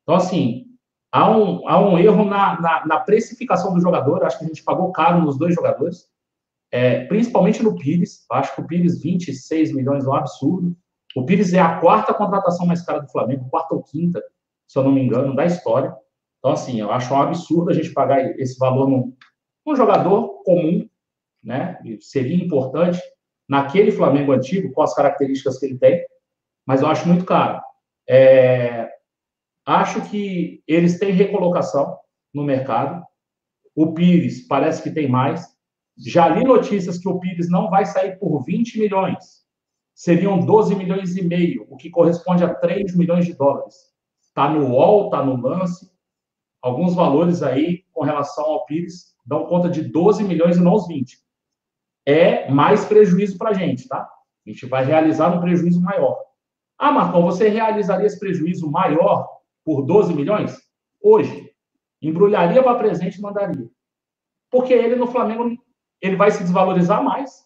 Então, 0.03 0.15
assim, 0.15 0.67
há 1.17 1.31
um, 1.31 1.67
há 1.67 1.81
um 1.81 1.99
erro 1.99 2.25
na, 2.27 2.61
na, 2.61 2.87
na 2.87 3.01
precificação 3.01 3.73
do 3.73 3.81
jogador, 3.81 4.23
acho 4.23 4.39
que 4.39 4.45
a 4.45 4.49
gente 4.49 4.63
pagou 4.63 4.93
caro 4.93 5.23
nos 5.23 5.39
dois 5.39 5.55
jogadores, 5.55 6.07
é, 6.71 7.07
principalmente 7.07 7.63
no 7.63 7.75
Pires, 7.75 8.27
acho 8.31 8.55
que 8.55 8.61
o 8.61 8.67
Pires, 8.67 9.01
26 9.01 9.73
milhões, 9.73 10.05
é 10.05 10.09
um 10.09 10.15
absurdo. 10.15 10.77
O 11.17 11.25
Pires 11.25 11.55
é 11.55 11.59
a 11.59 11.81
quarta 11.81 12.13
contratação 12.13 12.67
mais 12.67 12.83
cara 12.83 12.99
do 12.99 13.09
Flamengo, 13.09 13.49
quarta 13.49 13.75
ou 13.75 13.83
quinta, 13.83 14.23
se 14.69 14.79
eu 14.79 14.85
não 14.85 14.93
me 14.93 15.03
engano, 15.03 15.35
da 15.35 15.47
história. 15.47 15.95
Então, 16.39 16.53
assim, 16.53 16.81
eu 16.81 16.93
acho 16.93 17.15
um 17.15 17.21
absurdo 17.21 17.71
a 17.71 17.75
gente 17.75 17.95
pagar 17.95 18.21
esse 18.39 18.59
valor 18.59 18.87
num, 18.87 19.17
num 19.65 19.75
jogador 19.75 20.43
comum, 20.45 20.87
né? 21.43 21.79
Seria 22.01 22.37
importante 22.37 23.01
naquele 23.49 23.91
Flamengo 23.91 24.33
antigo, 24.33 24.71
com 24.73 24.83
as 24.83 24.95
características 24.95 25.59
que 25.59 25.65
ele 25.65 25.79
tem, 25.79 26.05
mas 26.67 26.83
eu 26.83 26.89
acho 26.89 27.09
muito 27.09 27.25
caro. 27.25 27.63
É, 28.07 28.96
acho 29.67 30.09
que 30.09 30.63
eles 30.67 30.99
têm 30.99 31.13
recolocação 31.13 31.99
no 32.33 32.45
mercado. 32.45 33.05
O 33.75 33.93
Pires 33.93 34.47
parece 34.47 34.83
que 34.83 34.91
tem 34.91 35.09
mais. 35.09 35.45
Já 35.99 36.29
li 36.29 36.45
notícias 36.45 36.99
que 36.99 37.09
o 37.09 37.19
Pires 37.19 37.51
não 37.51 37.69
vai 37.69 37.85
sair 37.85 38.19
por 38.19 38.45
20 38.45 38.79
milhões. 38.79 39.45
Seriam 39.95 40.39
12 40.39 40.75
milhões 40.75 41.17
e 41.17 41.23
meio, 41.23 41.67
o 41.71 41.77
que 41.77 41.91
corresponde 41.91 42.45
a 42.45 42.55
3 42.55 42.95
milhões 42.97 43.27
de 43.27 43.35
dólares. 43.35 43.75
Está 44.23 44.49
no 44.49 44.69
UOL, 44.69 45.07
está 45.07 45.25
no 45.25 45.37
lance. 45.37 45.91
Alguns 46.63 46.95
valores 46.95 47.43
aí 47.43 47.85
com 47.93 48.05
relação 48.05 48.45
ao 48.45 48.65
Pires 48.67 49.15
dão 49.25 49.47
conta 49.47 49.69
de 49.69 49.83
12 49.83 50.23
milhões 50.23 50.57
e 50.57 50.61
não 50.61 50.75
os 50.75 50.87
20 50.87 51.27
é 52.07 52.49
mais 52.49 52.85
prejuízo 52.85 53.37
para 53.37 53.51
a 53.51 53.53
gente, 53.53 53.89
tá? 53.89 54.09
A 54.47 54.49
gente 54.49 54.65
vai 54.67 54.85
realizar 54.85 55.29
um 55.29 55.41
prejuízo 55.41 55.83
maior. 55.83 56.17
Ah, 56.79 56.93
Marcão, 56.93 57.23
você 57.23 57.49
realizaria 57.49 58.07
esse 58.07 58.19
prejuízo 58.19 58.71
maior 58.71 59.29
por 59.67 59.83
12 59.83 60.15
milhões? 60.15 60.57
Hoje. 61.03 61.53
Embrulharia 62.01 62.63
para 62.63 62.79
presente 62.79 63.19
e 63.19 63.21
mandaria. 63.21 63.69
Porque 64.51 64.73
ele 64.73 64.95
no 64.95 65.09
Flamengo, 65.09 65.57
ele 66.01 66.15
vai 66.15 66.31
se 66.31 66.43
desvalorizar 66.43 67.03
mais. 67.03 67.45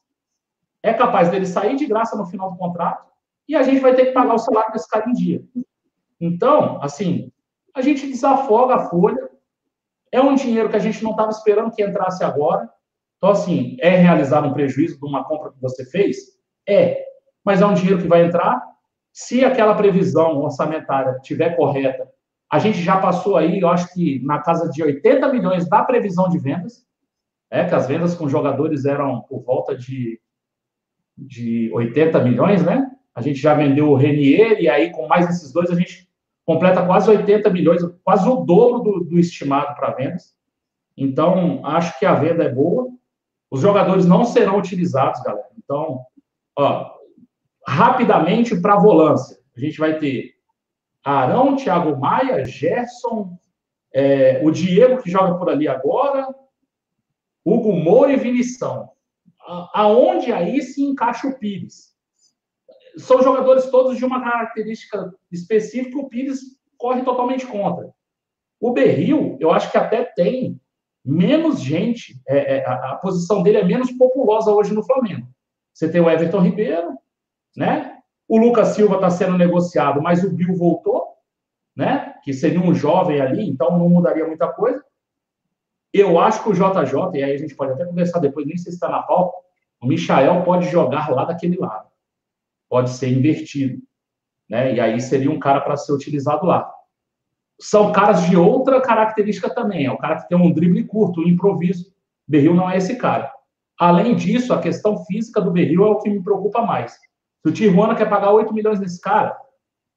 É 0.82 0.92
capaz 0.92 1.30
dele 1.30 1.46
sair 1.46 1.76
de 1.76 1.86
graça 1.86 2.16
no 2.16 2.26
final 2.26 2.50
do 2.50 2.58
contrato 2.58 3.08
e 3.48 3.56
a 3.56 3.62
gente 3.62 3.80
vai 3.80 3.94
ter 3.94 4.06
que 4.06 4.12
pagar 4.12 4.34
o 4.34 4.38
salário 4.38 4.72
desse 4.72 4.88
cara 4.88 5.08
em 5.08 5.12
dia. 5.12 5.42
Então, 6.20 6.80
assim, 6.82 7.32
a 7.74 7.80
gente 7.80 8.06
desafoga 8.06 8.74
a 8.74 8.88
folha, 8.90 9.30
É 10.12 10.20
um 10.20 10.34
dinheiro 10.34 10.68
que 10.68 10.76
a 10.76 10.80
gente 10.80 11.02
não 11.04 11.12
estava 11.12 11.30
esperando 11.30 11.70
que 11.70 11.82
entrasse 11.82 12.24
agora. 12.24 12.68
Então, 13.16 13.30
assim, 13.30 13.76
é 13.80 13.90
realizar 13.90 14.44
um 14.44 14.52
prejuízo 14.52 14.98
de 14.98 15.06
uma 15.06 15.24
compra 15.24 15.52
que 15.52 15.60
você 15.60 15.84
fez? 15.84 16.16
É. 16.68 17.04
Mas 17.44 17.60
é 17.60 17.66
um 17.66 17.74
dinheiro 17.74 18.02
que 18.02 18.08
vai 18.08 18.24
entrar. 18.24 18.60
Se 19.12 19.44
aquela 19.44 19.74
previsão 19.74 20.38
orçamentária 20.38 21.16
estiver 21.16 21.56
correta, 21.56 22.08
a 22.50 22.58
gente 22.58 22.80
já 22.80 23.00
passou 23.00 23.36
aí, 23.36 23.60
eu 23.60 23.68
acho 23.68 23.92
que 23.92 24.20
na 24.24 24.40
casa 24.40 24.68
de 24.70 24.82
80 24.82 25.32
milhões 25.32 25.68
da 25.68 25.84
previsão 25.84 26.28
de 26.28 26.38
vendas, 26.38 26.84
é 27.50 27.64
que 27.64 27.74
as 27.74 27.86
vendas 27.86 28.14
com 28.14 28.28
jogadores 28.28 28.84
eram 28.84 29.22
por 29.22 29.42
volta 29.42 29.76
de, 29.76 30.20
de 31.16 31.70
80 31.72 32.20
milhões, 32.22 32.64
né? 32.64 32.90
A 33.14 33.20
gente 33.20 33.40
já 33.40 33.54
vendeu 33.54 33.90
o 33.90 33.96
Renier, 33.96 34.60
e 34.60 34.68
aí 34.68 34.90
com 34.90 35.06
mais 35.06 35.28
esses 35.28 35.52
dois 35.52 35.70
a 35.70 35.74
gente 35.74 36.08
completa 36.44 36.84
quase 36.86 37.10
80 37.10 37.50
milhões, 37.50 37.82
quase 38.04 38.28
o 38.28 38.36
dobro 38.36 38.80
do, 38.80 39.04
do 39.04 39.18
estimado 39.18 39.74
para 39.74 39.92
vendas. 39.92 40.34
Então, 40.96 41.64
acho 41.64 41.98
que 41.98 42.06
a 42.06 42.14
venda 42.14 42.44
é 42.44 42.48
boa. 42.48 42.88
Os 43.50 43.60
jogadores 43.60 44.06
não 44.06 44.24
serão 44.24 44.58
utilizados, 44.58 45.20
galera. 45.22 45.48
Então, 45.56 46.04
ó, 46.56 46.92
rapidamente 47.66 48.60
para 48.60 48.74
a 48.74 48.80
volância. 48.80 49.38
A 49.56 49.60
gente 49.60 49.78
vai 49.78 49.98
ter 49.98 50.34
Arão, 51.04 51.56
Thiago 51.56 51.98
Maia, 51.98 52.44
Gerson, 52.44 53.38
é, 53.92 54.40
o 54.44 54.50
Diego 54.50 55.02
que 55.02 55.10
joga 55.10 55.38
por 55.38 55.48
ali 55.48 55.66
agora, 55.66 56.28
Hugo 57.44 57.72
Moura 57.72 58.12
e 58.12 58.16
Vinição. 58.16 58.90
Aonde 59.74 60.32
aí 60.32 60.62
se 60.62 60.82
encaixa 60.82 61.26
o 61.26 61.38
Pires? 61.38 61.90
São 62.96 63.22
jogadores 63.22 63.66
todos 63.66 63.96
de 63.96 64.04
uma 64.04 64.22
característica 64.22 65.12
específica, 65.30 65.98
o 65.98 66.08
Pires 66.08 66.40
corre 66.76 67.02
totalmente 67.02 67.46
contra. 67.46 67.92
O 68.60 68.72
Berril, 68.72 69.36
eu 69.40 69.50
acho 69.50 69.70
que 69.70 69.78
até 69.78 70.04
tem 70.04 70.60
menos 71.04 71.60
gente, 71.60 72.20
é, 72.28 72.56
é, 72.56 72.66
a, 72.66 72.92
a, 72.92 72.96
posição 72.96 73.42
dele 73.42 73.58
é 73.58 73.64
menos 73.64 73.90
populosa 73.92 74.52
hoje 74.52 74.74
no 74.74 74.84
Flamengo. 74.84 75.26
Você 75.72 75.90
tem 75.90 76.00
o 76.00 76.10
Everton 76.10 76.40
Ribeiro, 76.40 76.98
né? 77.56 77.98
O 78.28 78.38
Lucas 78.38 78.68
Silva 78.68 78.96
está 78.96 79.10
sendo 79.10 79.36
negociado, 79.36 80.00
mas 80.00 80.22
o 80.22 80.30
Bill 80.30 80.54
voltou, 80.54 81.14
né? 81.74 82.14
Que 82.22 82.32
seria 82.32 82.60
um 82.60 82.74
jovem 82.74 83.20
ali, 83.20 83.48
então 83.48 83.76
não 83.76 83.88
mudaria 83.88 84.26
muita 84.26 84.48
coisa. 84.48 84.84
Eu 85.92 86.18
acho 86.20 86.42
que 86.42 86.50
o 86.50 86.52
JJ, 86.52 87.18
e 87.18 87.24
aí 87.24 87.32
a 87.32 87.38
gente 87.38 87.54
pode 87.54 87.72
até 87.72 87.84
conversar 87.84 88.20
depois, 88.20 88.46
nem 88.46 88.56
sei 88.56 88.70
se 88.70 88.76
está 88.76 88.88
na 88.88 89.02
pauta, 89.02 89.36
o 89.82 89.86
Michael 89.86 90.44
pode 90.44 90.68
jogar 90.68 91.10
lá 91.10 91.24
daquele 91.24 91.56
lado. 91.56 91.88
Pode 92.68 92.90
ser 92.90 93.08
invertido. 93.08 93.82
Né? 94.48 94.74
E 94.74 94.80
aí 94.80 95.00
seria 95.00 95.30
um 95.30 95.38
cara 95.38 95.60
para 95.60 95.76
ser 95.76 95.92
utilizado 95.92 96.46
lá. 96.46 96.70
São 97.60 97.90
caras 97.90 98.22
de 98.24 98.36
outra 98.36 98.80
característica 98.80 99.52
também. 99.52 99.86
É 99.86 99.90
o 99.90 99.98
cara 99.98 100.20
que 100.20 100.28
tem 100.28 100.38
um 100.38 100.52
drible 100.52 100.84
curto, 100.84 101.20
um 101.20 101.28
improviso. 101.28 101.92
Berril 102.28 102.54
não 102.54 102.70
é 102.70 102.76
esse 102.76 102.96
cara. 102.96 103.32
Além 103.78 104.14
disso, 104.14 104.52
a 104.52 104.60
questão 104.60 105.04
física 105.04 105.40
do 105.40 105.50
Berril 105.50 105.84
é 105.84 105.90
o 105.90 105.98
que 105.98 106.10
me 106.10 106.22
preocupa 106.22 106.62
mais. 106.62 106.96
Se 107.42 107.50
o 107.50 107.52
Tijuana 107.52 107.94
quer 107.94 108.08
pagar 108.08 108.32
8 108.32 108.52
milhões 108.52 108.78
nesse 108.78 109.00
cara, 109.00 109.36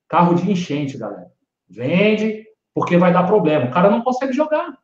carro 0.08 0.36
de 0.36 0.50
enchente, 0.50 0.98
galera. 0.98 1.32
Vende, 1.68 2.46
porque 2.74 2.98
vai 2.98 3.12
dar 3.12 3.28
problema. 3.28 3.66
O 3.66 3.72
cara 3.72 3.90
não 3.90 4.02
consegue 4.02 4.34
jogar. 4.34 4.78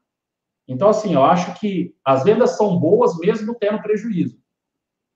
Então, 0.68 0.89
assim, 0.89 1.13
eu 1.13 1.24
acho 1.24 1.60
que 1.60 1.96
as 2.04 2.24
vendas 2.24 2.51
são 2.58 2.78
boas 2.78 3.18
mesmo 3.18 3.56
tendo 3.56 3.82
prejuízo. 3.82 4.38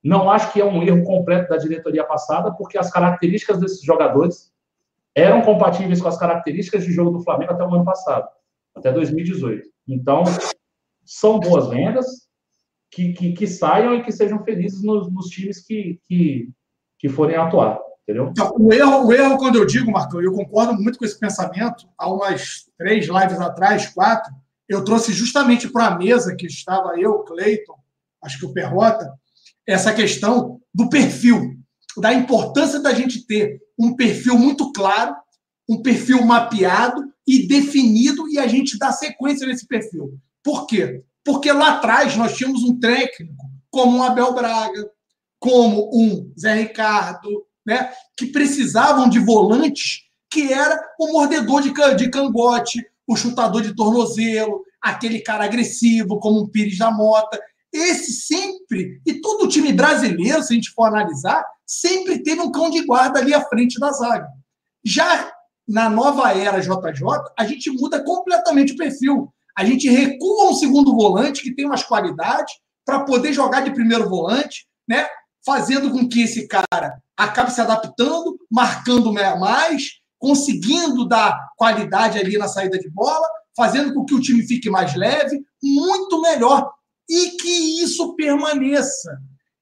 Não 0.04 0.30
acho 0.30 0.52
que 0.52 0.60
é 0.60 0.66
um 0.66 0.82
erro 0.84 1.04
completo 1.04 1.50
da 1.50 1.58
diretoria 1.58 2.04
passada, 2.04 2.52
porque 2.52 2.78
as 2.78 2.92
características 2.92 3.60
desses 3.60 3.82
jogadores 3.82 4.52
eram 5.16 5.42
compatíveis 5.42 6.02
com 6.02 6.08
as 6.08 6.18
características 6.18 6.84
de 6.84 6.92
jogo 6.92 7.12
do 7.12 7.24
Flamengo 7.24 7.54
até 7.54 7.64
o 7.64 7.74
ano 7.74 7.86
passado, 7.86 8.28
até 8.76 8.92
2018. 8.92 9.70
Então, 9.88 10.24
são 11.06 11.40
boas 11.40 11.70
vendas, 11.70 12.28
que, 12.92 13.14
que, 13.14 13.34
que 13.34 13.48
saiam 13.48 13.96
e 13.96 14.04
que 14.04 14.12
sejam 14.12 14.44
felizes 14.44 14.84
nos, 14.84 15.12
nos 15.12 15.28
times 15.28 15.66
que, 15.66 16.00
que, 16.04 16.50
que 17.04 17.10
forem 17.10 17.36
atuar. 17.36 17.78
Entendeu? 18.04 18.30
Então, 18.32 18.56
o, 18.58 18.74
erro, 18.74 19.08
o 19.08 19.14
erro, 19.14 19.38
quando 19.38 19.58
eu 19.58 19.66
digo, 19.66 19.92
Marcão, 19.92 20.22
eu 20.22 20.32
concordo 20.32 20.74
muito 20.74 20.98
com 20.98 21.04
esse 21.04 21.20
pensamento. 21.20 21.86
Há 21.98 22.10
umas 22.10 22.66
três 22.78 23.08
lives 23.08 23.42
atrás, 23.42 23.88
quatro, 23.88 24.34
eu 24.70 24.86
trouxe 24.86 25.12
justamente 25.12 25.68
para 25.68 25.88
a 25.88 25.98
mesa 25.98 26.34
que 26.34 26.48
estava 26.48 26.98
eu, 26.98 27.20
Cleiton, 27.20 27.76
acho 28.24 28.40
que 28.40 28.46
o 28.46 28.54
Perrota, 28.54 29.14
essa 29.68 29.94
questão 29.94 30.62
do 30.74 30.90
perfil, 30.90 31.58
da 31.98 32.14
importância 32.14 32.80
da 32.80 32.94
gente 32.94 33.28
ter 33.28 33.62
um 33.78 33.94
perfil 33.98 34.38
muito 34.38 34.72
claro, 34.72 35.14
um 35.70 35.82
perfil 35.82 36.26
mapeado 36.26 37.04
e 37.28 37.46
definido 37.48 38.30
e 38.30 38.40
a 38.40 38.48
gente 38.48 38.78
dar 38.78 38.94
sequência 38.94 39.46
nesse 39.46 39.68
perfil. 39.68 40.18
Por 40.42 40.68
quê? 40.68 41.04
Porque 41.24 41.52
lá 41.52 41.76
atrás 41.76 42.16
nós 42.16 42.36
tínhamos 42.36 42.64
um 42.64 42.80
técnico 42.80 43.44
como 43.70 43.98
um 43.98 44.04
Abel 44.04 44.34
Braga, 44.34 44.90
como 45.44 45.90
um 45.94 46.32
Zé 46.40 46.54
Ricardo, 46.54 47.46
né, 47.66 47.92
que 48.16 48.28
precisavam 48.28 49.10
de 49.10 49.20
volantes 49.20 50.04
que 50.32 50.54
era 50.54 50.82
o 50.98 51.12
mordedor 51.12 51.62
de, 51.62 51.74
de 51.98 52.10
cangote, 52.10 52.82
o 53.06 53.18
chutador 53.18 53.62
de 53.62 53.76
tornozelo, 53.76 54.64
aquele 54.82 55.20
cara 55.20 55.44
agressivo 55.44 56.18
como 56.18 56.42
um 56.42 56.48
Pires 56.48 56.78
da 56.78 56.90
Mota. 56.90 57.38
Esse 57.74 58.14
sempre, 58.14 59.02
e 59.06 59.16
todo 59.16 59.50
time 59.50 59.74
brasileiro, 59.74 60.42
se 60.42 60.54
a 60.54 60.56
gente 60.56 60.72
for 60.72 60.86
analisar, 60.86 61.46
sempre 61.68 62.24
teve 62.24 62.40
um 62.40 62.50
cão 62.50 62.70
de 62.70 62.86
guarda 62.86 63.20
ali 63.20 63.34
à 63.34 63.42
frente 63.42 63.78
da 63.78 63.92
zaga. 63.92 64.30
Já 64.82 65.30
na 65.68 65.90
nova 65.90 66.32
era 66.32 66.62
JJ, 66.62 67.04
a 67.38 67.46
gente 67.46 67.70
muda 67.70 68.02
completamente 68.02 68.72
o 68.72 68.78
perfil. 68.78 69.34
A 69.58 69.66
gente 69.66 69.90
recua 69.90 70.52
um 70.52 70.54
segundo 70.54 70.96
volante 70.96 71.44
que 71.44 71.54
tem 71.54 71.66
umas 71.66 71.84
qualidades 71.84 72.54
para 72.86 73.02
poder 73.02 73.34
jogar 73.34 73.60
de 73.60 73.74
primeiro 73.74 74.10
volante, 74.10 74.66
né? 74.88 75.06
Fazendo 75.46 75.92
com 75.92 76.08
que 76.08 76.24
esse 76.24 76.48
cara 76.48 77.02
acabe 77.18 77.52
se 77.52 77.62
adaptando, 77.62 78.38
marcando 78.50 79.12
mais, 79.14 80.00
conseguindo 80.18 81.08
dar 81.08 81.38
qualidade 81.58 82.18
ali 82.18 82.38
na 82.38 82.48
saída 82.48 82.80
de 82.80 82.90
bola, 82.90 83.28
fazendo 83.56 83.94
com 83.94 84.06
que 84.06 84.16
o 84.16 84.22
time 84.22 84.46
fique 84.48 84.70
mais 84.70 84.96
leve, 84.96 85.44
muito 85.62 86.22
melhor. 86.22 86.72
E 87.10 87.32
que 87.32 87.84
isso 87.84 88.16
permaneça. 88.16 89.18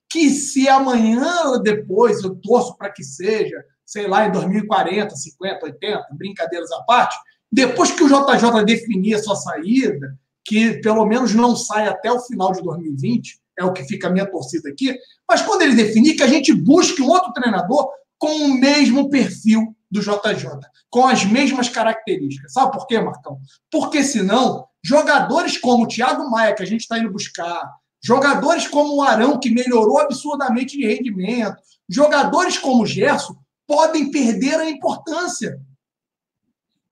Que 0.10 0.30
se 0.30 0.70
amanhã 0.70 1.46
ou 1.46 1.62
depois, 1.62 2.24
eu 2.24 2.36
torço 2.36 2.78
para 2.78 2.92
que 2.92 3.04
seja, 3.04 3.64
sei 3.86 4.08
lá, 4.08 4.28
em 4.28 4.32
2040, 4.32 5.16
50, 5.16 5.66
80, 5.66 6.08
brincadeiras 6.12 6.72
à 6.72 6.84
parte, 6.84 7.18
depois 7.52 7.92
que 7.92 8.04
o 8.04 8.08
JJ 8.08 8.64
definir 8.64 9.16
a 9.16 9.24
sua 9.24 9.36
saída, 9.36 10.18
que 10.46 10.80
pelo 10.82 11.06
menos 11.06 11.34
não 11.34 11.56
sai 11.56 11.88
até 11.88 12.12
o 12.12 12.22
final 12.22 12.52
de 12.52 12.62
2020, 12.62 13.41
é 13.62 13.66
o 13.66 13.74
que 13.74 13.84
fica 13.84 14.08
a 14.08 14.12
minha 14.12 14.26
torcida 14.26 14.70
aqui, 14.70 14.98
mas 15.28 15.42
quando 15.42 15.62
ele 15.62 15.76
definir, 15.76 16.16
que 16.16 16.24
a 16.24 16.28
gente 16.28 16.54
busque 16.54 17.02
um 17.02 17.10
outro 17.10 17.32
treinador 17.34 17.90
com 18.18 18.34
o 18.46 18.54
mesmo 18.54 19.10
perfil 19.10 19.76
do 19.90 20.00
JJ, 20.00 20.48
com 20.90 21.08
as 21.08 21.26
mesmas 21.26 21.70
características. 21.70 22.54
Sabe 22.54 22.72
por 22.72 22.88
quê, 22.88 23.00
Marcão? 23.00 23.40
Porque 23.72 24.04
senão, 24.04 24.68
jogadores 24.84 25.58
como 25.58 25.84
o 25.84 25.88
Thiago 25.88 26.30
Maia, 26.30 26.54
que 26.54 26.64
a 26.64 26.66
gente 26.66 26.82
está 26.82 26.98
indo 26.98 27.12
buscar, 27.12 27.70
jogadores 28.04 28.68
como 28.68 28.96
o 28.96 29.02
Arão, 29.02 29.40
que 29.40 29.50
melhorou 29.50 30.00
absurdamente 30.00 30.78
de 30.78 30.86
rendimento, 30.86 31.58
jogadores 31.90 32.58
como 32.58 32.84
o 32.84 32.86
Gerson, 32.86 33.36
podem 33.68 34.12
perder 34.12 34.56
a 34.56 34.70
importância. 34.70 35.60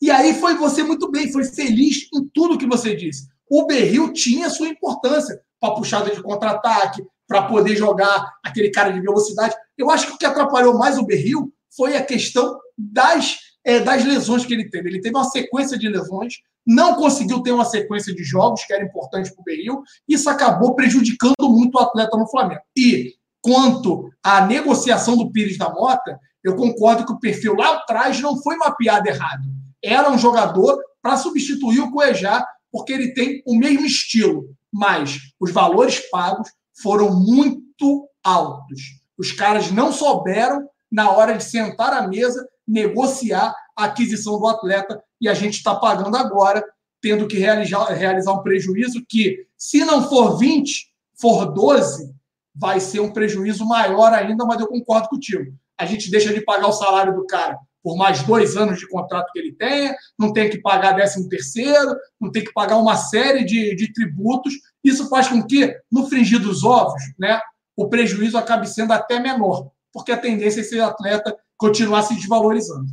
E 0.01 0.09
aí 0.09 0.33
foi 0.33 0.55
você 0.55 0.83
muito 0.83 1.09
bem, 1.11 1.31
foi 1.31 1.43
feliz 1.43 2.07
em 2.13 2.27
tudo 2.33 2.57
que 2.57 2.65
você 2.65 2.95
disse. 2.95 3.27
O 3.49 3.65
Berril 3.65 4.13
tinha 4.13 4.49
sua 4.49 4.67
importância 4.67 5.41
para 5.59 5.75
puxada 5.75 6.09
de 6.09 6.21
contra-ataque, 6.21 7.03
para 7.27 7.43
poder 7.43 7.75
jogar 7.75 8.33
aquele 8.43 8.71
cara 8.71 8.91
de 8.91 8.99
velocidade. 8.99 9.55
Eu 9.77 9.91
acho 9.91 10.07
que 10.07 10.13
o 10.13 10.17
que 10.17 10.25
atrapalhou 10.25 10.77
mais 10.77 10.97
o 10.97 11.05
Berril 11.05 11.53
foi 11.75 11.95
a 11.95 12.03
questão 12.03 12.59
das, 12.77 13.37
é, 13.63 13.79
das 13.79 14.03
lesões 14.03 14.45
que 14.45 14.53
ele 14.53 14.69
teve. 14.69 14.89
Ele 14.89 15.01
teve 15.01 15.15
uma 15.15 15.25
sequência 15.25 15.77
de 15.77 15.87
lesões, 15.87 16.35
não 16.65 16.95
conseguiu 16.95 17.41
ter 17.41 17.51
uma 17.51 17.65
sequência 17.65 18.13
de 18.13 18.23
jogos 18.23 18.63
que 18.65 18.73
era 18.73 18.83
importante 18.83 19.31
para 19.33 19.41
o 19.41 19.43
Berril, 19.43 19.83
isso 20.07 20.29
acabou 20.29 20.75
prejudicando 20.75 21.35
muito 21.41 21.75
o 21.75 21.79
atleta 21.81 22.17
no 22.17 22.27
Flamengo. 22.27 22.61
E 22.75 23.13
quanto 23.41 24.09
à 24.23 24.45
negociação 24.45 25.15
do 25.15 25.31
Pires 25.31 25.57
da 25.57 25.69
Mota, 25.69 26.19
eu 26.43 26.55
concordo 26.55 27.05
que 27.05 27.11
o 27.11 27.19
perfil 27.19 27.55
lá 27.55 27.75
atrás 27.75 28.19
não 28.21 28.41
foi 28.41 28.55
mapeado 28.55 29.07
errado. 29.07 29.43
Era 29.83 30.09
um 30.09 30.17
jogador 30.17 30.77
para 31.01 31.17
substituir 31.17 31.79
o 31.79 31.91
Cuejá, 31.91 32.45
porque 32.71 32.93
ele 32.93 33.13
tem 33.13 33.41
o 33.45 33.55
mesmo 33.55 33.85
estilo, 33.85 34.55
mas 34.71 35.19
os 35.39 35.51
valores 35.51 35.99
pagos 36.09 36.49
foram 36.81 37.13
muito 37.13 38.07
altos. 38.23 38.81
Os 39.17 39.31
caras 39.31 39.71
não 39.71 39.91
souberam, 39.91 40.67
na 40.91 41.11
hora 41.11 41.37
de 41.37 41.43
sentar 41.43 41.93
à 41.93 42.07
mesa, 42.07 42.47
negociar 42.67 43.53
a 43.75 43.85
aquisição 43.85 44.39
do 44.39 44.47
atleta 44.47 45.01
e 45.19 45.27
a 45.27 45.33
gente 45.33 45.55
está 45.55 45.75
pagando 45.75 46.15
agora, 46.15 46.63
tendo 47.01 47.27
que 47.27 47.37
realizar, 47.37 47.85
realizar 47.85 48.33
um 48.33 48.43
prejuízo 48.43 49.03
que, 49.07 49.45
se 49.57 49.83
não 49.83 50.07
for 50.07 50.37
20, 50.37 50.91
for 51.19 51.53
12, 51.53 52.13
vai 52.55 52.79
ser 52.79 52.99
um 52.99 53.11
prejuízo 53.11 53.65
maior 53.65 54.13
ainda, 54.13 54.45
mas 54.45 54.59
eu 54.59 54.67
concordo 54.67 55.09
contigo. 55.09 55.53
A 55.77 55.85
gente 55.85 56.11
deixa 56.11 56.33
de 56.33 56.41
pagar 56.41 56.67
o 56.67 56.73
salário 56.73 57.15
do 57.15 57.25
cara 57.25 57.57
por 57.83 57.97
mais 57.97 58.23
dois 58.23 58.57
anos 58.57 58.79
de 58.79 58.87
contrato 58.87 59.31
que 59.31 59.39
ele 59.39 59.53
tenha, 59.53 59.95
não 60.17 60.33
tem 60.33 60.49
que 60.49 60.59
pagar 60.59 60.93
13 60.93 61.29
terceiro, 61.29 61.95
não 62.19 62.31
tem 62.31 62.43
que 62.43 62.53
pagar 62.53 62.77
uma 62.77 62.95
série 62.95 63.43
de, 63.43 63.75
de 63.75 63.93
tributos. 63.93 64.53
Isso 64.83 65.09
faz 65.09 65.27
com 65.27 65.41
que, 65.45 65.75
no 65.91 66.07
fringir 66.07 66.39
dos 66.39 66.63
ovos, 66.63 67.01
né, 67.17 67.39
o 67.75 67.87
prejuízo 67.87 68.37
acabe 68.37 68.67
sendo 68.67 68.91
até 68.91 69.19
menor, 69.19 69.69
porque 69.93 70.11
a 70.11 70.17
tendência 70.17 70.59
é 70.59 70.61
esse 70.61 70.79
atleta 70.79 71.37
continuar 71.57 72.03
se 72.03 72.15
desvalorizando. 72.15 72.87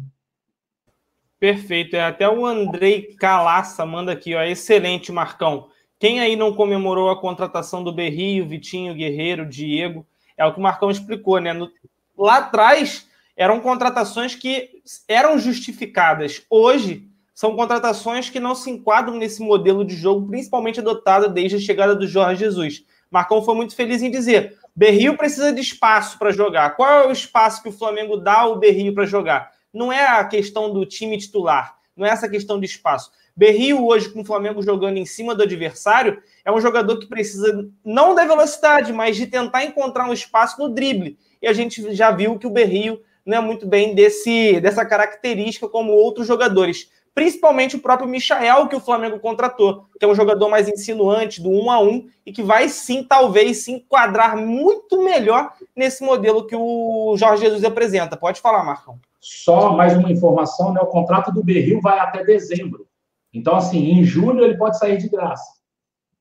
Perfeito. 1.39 1.97
É 1.97 2.03
até 2.03 2.29
o 2.29 2.47
Andrei 2.47 3.15
Calaça 3.19 3.85
manda 3.85 4.13
aqui, 4.13 4.35
ó. 4.35 4.43
Excelente, 4.43 5.13
Marcão. 5.13 5.69
Quem 5.99 6.21
aí 6.21 6.37
não 6.37 6.55
comemorou 6.55 7.11
a 7.11 7.21
contratação 7.21 7.83
do 7.83 7.93
Berrio, 7.93 8.49
Vitinho, 8.49 8.95
Guerreiro, 8.95 9.47
Diego? 9.47 10.07
É 10.37 10.45
o 10.45 10.53
que 10.53 10.59
o 10.59 10.63
Marcão 10.63 10.91
explicou, 10.91 11.39
né? 11.39 11.53
No, 11.53 11.71
lá 12.17 12.39
atrás 12.39 13.06
eram 13.37 13.61
contratações 13.61 14.35
que 14.35 14.81
eram 15.07 15.39
justificadas. 15.39 16.43
Hoje 16.49 17.07
são 17.35 17.55
contratações 17.55 18.31
que 18.31 18.41
não 18.41 18.55
se 18.55 18.71
enquadram 18.71 19.17
nesse 19.17 19.43
modelo 19.43 19.85
de 19.85 19.95
jogo, 19.95 20.27
principalmente 20.27 20.81
adotado 20.81 21.29
desde 21.29 21.57
a 21.57 21.61
chegada 21.61 21.95
do 21.95 22.07
Jorge 22.07 22.41
Jesus. 22.41 22.85
Marcão 23.11 23.43
foi 23.43 23.55
muito 23.55 23.77
feliz 23.77 24.03
em 24.03 24.11
dizer: 24.11 24.57
Berrio 24.75 25.17
precisa 25.17 25.53
de 25.53 25.61
espaço 25.61 26.19
para 26.19 26.33
jogar. 26.33 26.77
Qual 26.77 26.91
é 26.91 27.07
o 27.07 27.13
espaço 27.13 27.63
que 27.63 27.69
o 27.69 27.73
Flamengo 27.73 28.17
dá 28.17 28.41
ao 28.41 28.59
Berrio 28.59 28.95
para 28.95 29.05
jogar? 29.05 29.53
Não 29.73 29.93
é 29.93 30.07
a 30.07 30.25
questão 30.25 30.73
do 30.73 30.87
time 30.87 31.19
titular, 31.19 31.77
não 31.95 32.07
é 32.07 32.11
essa 32.11 32.29
questão 32.29 32.59
de 32.59 32.65
espaço. 32.65 33.11
Berrio, 33.37 33.85
hoje, 33.85 34.09
com 34.09 34.23
o 34.23 34.25
Flamengo 34.25 34.63
jogando 34.63 34.97
em 34.97 35.05
cima 35.05 35.35
do 35.35 35.43
adversário, 35.43 36.23
é 36.43 36.51
um 36.51 36.59
jogador 36.59 36.99
que 36.99 37.07
precisa 37.07 37.69
não 37.85 38.15
da 38.15 38.25
velocidade, 38.25 38.95
mas 38.95 39.15
de 39.15 39.27
tentar 39.27 39.63
encontrar 39.63 40.09
um 40.09 40.13
espaço 40.15 40.59
no 40.59 40.71
drible. 40.71 41.19
E 41.43 41.47
a 41.47 41.53
gente 41.53 41.95
já 41.95 42.11
viu 42.11 42.39
que 42.39 42.47
o 42.47 42.51
Berrio 42.51 42.99
não 43.27 43.37
é 43.37 43.41
muito 43.41 43.67
bem 43.67 43.95
desse, 43.95 44.61
dessa 44.61 44.87
característica 44.87 45.69
como 45.69 45.93
outros 45.93 46.27
jogadores. 46.27 46.89
Principalmente 47.13 47.77
o 47.77 47.81
próprio 47.81 48.09
Michael, 48.09 48.69
que 48.69 48.77
o 48.77 48.81
Flamengo 48.81 49.19
contratou, 49.19 49.87
que 49.99 50.05
é 50.05 50.09
um 50.09 50.15
jogador 50.15 50.49
mais 50.49 50.69
insinuante, 50.69 51.43
do 51.43 51.51
um 51.51 51.71
a 51.71 51.81
um, 51.81 52.07
e 52.25 52.31
que 52.31 52.43
vai 52.43 52.69
sim, 52.69 53.03
talvez, 53.03 53.65
se 53.65 53.73
enquadrar 53.73 54.37
muito 54.37 55.03
melhor 55.03 55.53
nesse 55.75 56.05
modelo 56.05 56.47
que 56.47 56.55
o 56.55 57.17
Jorge 57.17 57.45
Jesus 57.45 57.65
apresenta. 57.65 58.17
Pode 58.17 58.41
falar, 58.41 58.63
Marcão. 58.63 58.99
Só 59.19 59.75
mais 59.75 59.97
uma 59.97 60.13
informação, 60.13 60.73
né? 60.73 60.81
O 60.81 60.87
contrato 60.87 61.33
do 61.33 61.43
Berril 61.43 61.81
vai 61.81 61.99
até 61.99 62.23
dezembro. 62.23 62.87
Então, 63.33 63.57
assim, 63.57 63.93
em 63.93 64.05
julho 64.05 64.45
ele 64.45 64.57
pode 64.57 64.79
sair 64.79 64.99
de 64.99 65.09
graça. 65.09 65.57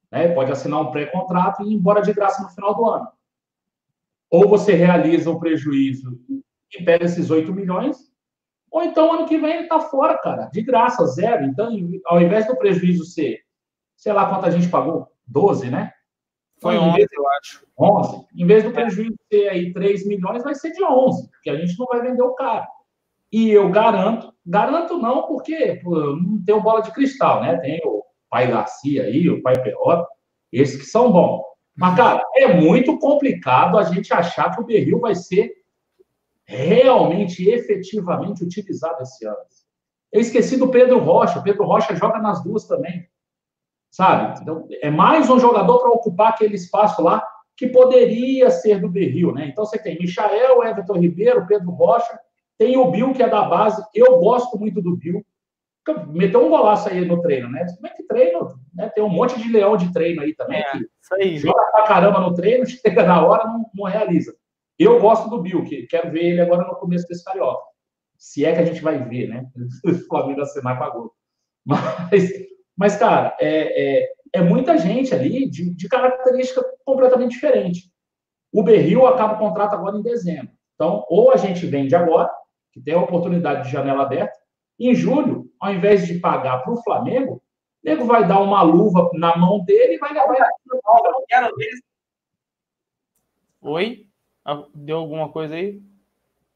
Né? 0.09 0.29
Pode 0.29 0.51
assinar 0.51 0.81
um 0.81 0.91
pré-contrato 0.91 1.61
e 1.61 1.71
ir 1.71 1.73
embora 1.73 2.01
de 2.01 2.13
graça 2.13 2.41
no 2.41 2.49
final 2.49 2.73
do 2.73 2.89
ano. 2.89 3.07
Ou 4.29 4.47
você 4.47 4.73
realiza 4.73 5.29
o 5.29 5.39
prejuízo 5.39 6.17
e 6.73 6.83
pega 6.83 7.05
esses 7.05 7.29
8 7.29 7.53
milhões, 7.53 7.97
ou 8.71 8.83
então 8.83 9.13
ano 9.13 9.25
que 9.25 9.37
vem 9.37 9.53
ele 9.53 9.63
está 9.63 9.79
fora, 9.79 10.17
cara, 10.17 10.47
de 10.47 10.61
graça, 10.61 11.05
zero. 11.05 11.45
Então, 11.45 11.69
ao 12.05 12.21
invés 12.21 12.45
do 12.45 12.57
prejuízo 12.57 13.05
ser, 13.05 13.39
sei 13.95 14.11
lá 14.11 14.27
quanto 14.27 14.45
a 14.45 14.51
gente 14.51 14.67
pagou, 14.67 15.07
12, 15.27 15.69
né? 15.69 15.91
Foi 16.61 16.77
11, 16.77 16.95
vez, 16.95 17.07
eu 17.11 17.23
acho. 17.39 17.65
11. 17.77 18.25
Em 18.35 18.45
vez 18.45 18.63
do 18.63 18.71
prejuízo 18.71 19.15
ser 19.31 19.49
aí 19.49 19.73
3 19.73 20.07
milhões, 20.07 20.43
vai 20.43 20.55
ser 20.55 20.71
de 20.71 20.83
11, 20.83 21.29
porque 21.29 21.49
a 21.49 21.55
gente 21.55 21.77
não 21.77 21.85
vai 21.85 22.01
vender 22.01 22.21
o 22.21 22.33
cara. 22.33 22.67
E 23.31 23.49
eu 23.51 23.69
garanto, 23.69 24.33
garanto 24.45 24.97
não, 24.97 25.23
porque 25.23 25.79
pô, 25.83 26.15
não 26.15 26.43
tenho 26.43 26.61
bola 26.61 26.81
de 26.81 26.91
cristal, 26.91 27.41
né? 27.41 27.57
Tem 27.57 27.81
o 27.83 28.03
pai 28.29 28.47
Garcia 28.47 29.03
aí, 29.03 29.29
o 29.29 29.41
pai 29.41 29.61
Perrota, 29.61 30.07
esses 30.51 30.79
que 30.79 30.85
são 30.85 31.11
bons. 31.11 31.43
Mas, 31.75 31.95
cara, 31.95 32.23
é 32.35 32.53
muito 32.53 32.97
complicado 32.99 33.77
a 33.77 33.83
gente 33.83 34.13
achar 34.13 34.53
que 34.53 34.61
o 34.61 34.65
Berril 34.65 34.99
vai 34.99 35.13
ser 35.13 35.51
realmente, 36.45 37.49
efetivamente 37.49 38.43
utilizado 38.43 39.01
esse 39.01 39.25
ano. 39.25 39.37
Eu 40.11 40.21
esqueci 40.21 40.57
do 40.57 40.69
Pedro 40.69 40.99
Rocha. 40.99 41.39
O 41.39 41.43
Pedro 41.43 41.65
Rocha 41.65 41.95
joga 41.95 42.19
nas 42.19 42.43
duas 42.43 42.65
também. 42.65 43.07
Sabe? 43.91 44.39
Então, 44.41 44.67
é 44.81 44.89
mais 44.89 45.29
um 45.29 45.39
jogador 45.39 45.79
para 45.79 45.91
ocupar 45.91 46.29
aquele 46.29 46.55
espaço 46.55 47.01
lá 47.01 47.25
que 47.57 47.67
poderia 47.67 48.49
ser 48.49 48.79
do 48.79 48.89
Berril, 48.89 49.33
né? 49.33 49.47
Então 49.47 49.65
você 49.65 49.77
tem 49.77 49.97
Michael, 49.97 50.63
Everton 50.63 50.99
Ribeiro, 50.99 51.47
Pedro 51.47 51.71
Rocha 51.71 52.19
tem 52.57 52.77
o 52.77 52.89
Bill, 52.89 53.13
que 53.13 53.23
é 53.23 53.29
da 53.29 53.43
base. 53.43 53.83
Eu 53.93 54.17
gosto 54.19 54.57
muito 54.57 54.81
do 54.81 54.95
Bill. 54.95 55.25
Meteu 56.07 56.45
um 56.45 56.49
golaço 56.49 56.89
aí 56.89 57.05
no 57.05 57.21
treino, 57.21 57.49
né? 57.49 57.65
Como 57.75 57.87
é 57.87 57.89
que 57.91 58.03
treino? 58.03 58.59
Né? 58.73 58.89
Tem 58.89 59.03
um 59.03 59.09
monte 59.09 59.39
de 59.39 59.51
leão 59.51 59.77
de 59.77 59.91
treino 59.93 60.21
aí 60.21 60.33
também. 60.33 60.59
É, 60.59 60.77
isso 60.77 61.13
aí. 61.13 61.37
Joga 61.37 61.63
pra 61.71 61.83
caramba 61.83 62.19
no 62.19 62.33
treino, 62.33 62.65
chega 62.65 63.03
na 63.03 63.23
hora, 63.23 63.45
não, 63.45 63.69
não 63.73 63.85
realiza. 63.85 64.35
Eu 64.77 64.99
gosto 64.99 65.29
do 65.29 65.41
Bill, 65.41 65.63
que 65.63 65.87
quero 65.87 66.11
ver 66.11 66.25
ele 66.25 66.41
agora 66.41 66.67
no 66.67 66.75
começo 66.75 67.07
desse 67.07 67.23
carioca. 67.23 67.63
Se 68.17 68.45
é 68.45 68.53
que 68.53 68.59
a 68.59 68.65
gente 68.65 68.81
vai 68.81 69.03
ver, 69.03 69.27
né? 69.27 69.45
O 69.85 69.93
Flamengo 70.07 70.41
assinar 70.41 70.77
com 70.77 70.83
a. 70.83 71.09
Mas, 71.65 72.31
mas 72.77 72.95
cara, 72.97 73.35
é, 73.39 74.03
é, 74.03 74.13
é, 74.33 74.41
muita 74.41 74.77
gente 74.77 75.13
ali 75.13 75.49
de, 75.49 75.73
de 75.73 75.87
característica 75.87 76.63
completamente 76.83 77.31
diferente. 77.31 77.91
O 78.51 78.63
Berril 78.63 79.05
acaba 79.07 79.35
o 79.35 79.39
contrato 79.39 79.73
agora 79.73 79.97
em 79.97 80.01
dezembro. 80.01 80.53
Então, 80.75 81.05
ou 81.09 81.31
a 81.31 81.37
gente 81.37 81.65
vende 81.65 81.95
agora, 81.95 82.29
que 82.71 82.81
tem 82.81 82.93
a 82.93 82.99
oportunidade 82.99 83.63
de 83.63 83.71
janela 83.71 84.03
aberta. 84.03 84.37
Em 84.77 84.93
julho, 84.93 85.49
ao 85.59 85.73
invés 85.73 86.05
de 86.05 86.19
pagar 86.19 86.59
para 86.59 86.73
o 86.73 86.83
Flamengo, 86.83 87.35
o 87.35 87.41
nego 87.83 88.05
vai 88.05 88.27
dar 88.27 88.41
uma 88.41 88.61
luva 88.61 89.09
na 89.13 89.37
mão 89.37 89.63
dele 89.63 89.95
e 89.95 89.97
vai 89.97 90.13
levar. 90.13 90.49
Oi? 93.61 94.05
Deu 94.73 94.97
alguma 94.97 95.29
coisa 95.29 95.55
aí? 95.55 95.81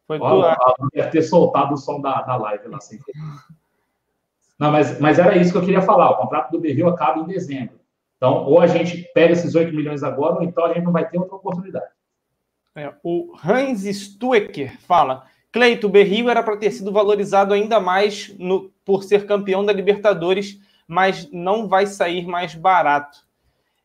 Foi 0.05 0.19
Olha, 0.19 0.55
tu. 0.55 0.89
Deve 0.93 1.09
ter 1.09 1.21
soltado 1.21 1.73
o 1.73 1.77
som 1.77 2.01
da, 2.01 2.21
da 2.21 2.35
live 2.35 2.67
lá 2.67 2.79
sem 2.79 2.99
Não, 4.59 4.71
mas, 4.71 4.99
mas 4.99 5.19
era 5.19 5.37
isso 5.37 5.51
que 5.51 5.57
eu 5.57 5.65
queria 5.65 5.81
falar. 5.81 6.11
O 6.11 6.17
contrato 6.17 6.51
do 6.51 6.59
Berril 6.59 6.87
acaba 6.87 7.19
em 7.19 7.27
dezembro. 7.27 7.79
Então, 8.17 8.45
ou 8.45 8.59
a 8.59 8.67
gente 8.67 9.09
pega 9.13 9.33
esses 9.33 9.55
8 9.55 9.73
milhões 9.73 10.03
agora, 10.03 10.35
ou 10.35 10.43
então 10.43 10.65
a 10.65 10.73
gente 10.73 10.83
não 10.83 10.91
vai 10.91 11.07
ter 11.07 11.17
outra 11.17 11.35
oportunidade. 11.35 11.91
É, 12.75 12.93
o 13.03 13.33
Hans 13.43 13.83
Stuecker 13.83 14.79
fala: 14.81 15.25
Cleito 15.51 15.89
Berrio 15.89 16.29
era 16.29 16.43
para 16.43 16.57
ter 16.57 16.71
sido 16.71 16.91
valorizado 16.91 17.53
ainda 17.53 17.79
mais 17.79 18.35
no, 18.37 18.71
por 18.85 19.03
ser 19.03 19.25
campeão 19.25 19.65
da 19.65 19.73
Libertadores, 19.73 20.59
mas 20.87 21.29
não 21.31 21.67
vai 21.67 21.87
sair 21.87 22.25
mais 22.27 22.53
barato. 22.53 23.19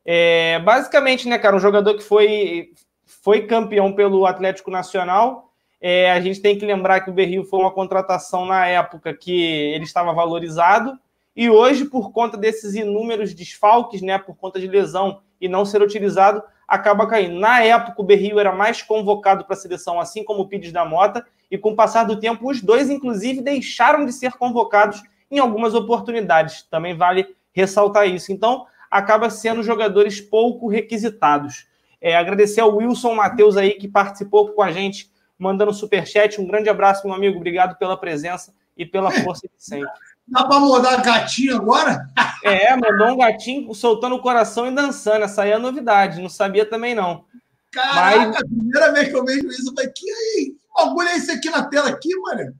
É, 0.04 0.58
basicamente, 0.60 1.28
né, 1.28 1.38
cara, 1.38 1.56
um 1.56 1.60
jogador 1.60 1.94
que 1.94 2.02
foi, 2.02 2.72
foi 3.06 3.46
campeão 3.46 3.92
pelo 3.92 4.26
Atlético 4.26 4.70
Nacional. 4.70 5.50
É, 5.80 6.10
a 6.10 6.20
gente 6.20 6.40
tem 6.40 6.58
que 6.58 6.64
lembrar 6.64 7.00
que 7.00 7.10
o 7.10 7.12
Berrio 7.12 7.44
foi 7.44 7.60
uma 7.60 7.70
contratação 7.70 8.46
na 8.46 8.66
época 8.66 9.12
que 9.12 9.42
ele 9.42 9.84
estava 9.84 10.12
valorizado, 10.12 10.98
e 11.36 11.50
hoje, 11.50 11.84
por 11.86 12.12
conta 12.12 12.36
desses 12.36 12.74
inúmeros 12.74 13.34
desfalques, 13.34 14.00
né, 14.00 14.18
por 14.18 14.36
conta 14.36 14.60
de 14.60 14.68
lesão 14.68 15.20
e 15.40 15.48
não 15.48 15.64
ser 15.64 15.82
utilizado, 15.82 16.42
acaba 16.66 17.06
caindo. 17.06 17.40
Na 17.40 17.60
época, 17.60 18.00
o 18.00 18.04
Berrio 18.04 18.38
era 18.38 18.52
mais 18.52 18.82
convocado 18.82 19.44
para 19.44 19.54
a 19.54 19.58
seleção, 19.58 19.98
assim 19.98 20.22
como 20.22 20.42
o 20.42 20.48
Pires 20.48 20.72
da 20.72 20.84
Mota, 20.84 21.26
e 21.50 21.58
com 21.58 21.72
o 21.72 21.76
passar 21.76 22.04
do 22.04 22.18
tempo, 22.18 22.48
os 22.48 22.62
dois, 22.62 22.88
inclusive, 22.88 23.42
deixaram 23.42 24.06
de 24.06 24.12
ser 24.12 24.32
convocados 24.34 25.02
em 25.30 25.38
algumas 25.38 25.74
oportunidades. 25.74 26.62
Também 26.70 26.96
vale 26.96 27.26
ressaltar 27.52 28.08
isso. 28.08 28.32
Então, 28.32 28.66
acaba 28.90 29.28
sendo 29.28 29.62
jogadores 29.62 30.20
pouco 30.20 30.68
requisitados. 30.68 31.66
É, 32.04 32.14
agradecer 32.14 32.60
ao 32.60 32.76
Wilson 32.76 33.14
Matheus 33.14 33.56
aí, 33.56 33.72
que 33.72 33.88
participou 33.88 34.52
com 34.52 34.60
a 34.60 34.70
gente, 34.70 35.10
mandando 35.38 35.72
superchat. 35.72 36.38
Um 36.38 36.46
grande 36.46 36.68
abraço, 36.68 37.06
meu 37.06 37.16
amigo. 37.16 37.38
Obrigado 37.38 37.78
pela 37.78 37.96
presença 37.96 38.52
e 38.76 38.84
pela 38.84 39.10
força 39.10 39.48
de 39.48 39.54
sempre. 39.56 39.90
Dá 40.28 40.44
para 40.44 40.60
mudar 40.60 41.02
gatinho 41.02 41.56
agora? 41.56 42.06
É, 42.44 42.76
mandou 42.76 43.14
um 43.14 43.16
gatinho 43.16 43.72
soltando 43.72 44.16
o 44.16 44.20
coração 44.20 44.66
e 44.66 44.70
dançando. 44.70 45.24
Essa 45.24 45.44
aí 45.44 45.50
é 45.52 45.54
a 45.54 45.58
novidade. 45.58 46.20
Não 46.20 46.28
sabia 46.28 46.66
também, 46.66 46.94
não. 46.94 47.24
Caraca, 47.72 48.32
Mas... 48.32 48.42
primeira 48.42 48.92
vez 48.92 49.08
que 49.08 49.16
eu 49.16 49.24
vejo 49.24 49.48
isso, 49.48 49.70
eu 49.70 49.74
falei, 49.74 49.90
que 49.96 50.10
aí? 50.10 50.54
bagulho 50.76 51.08
é 51.08 51.16
esse 51.16 51.30
aqui 51.30 51.48
na 51.48 51.64
tela 51.64 51.88
aqui, 51.88 52.14
mano? 52.20 52.54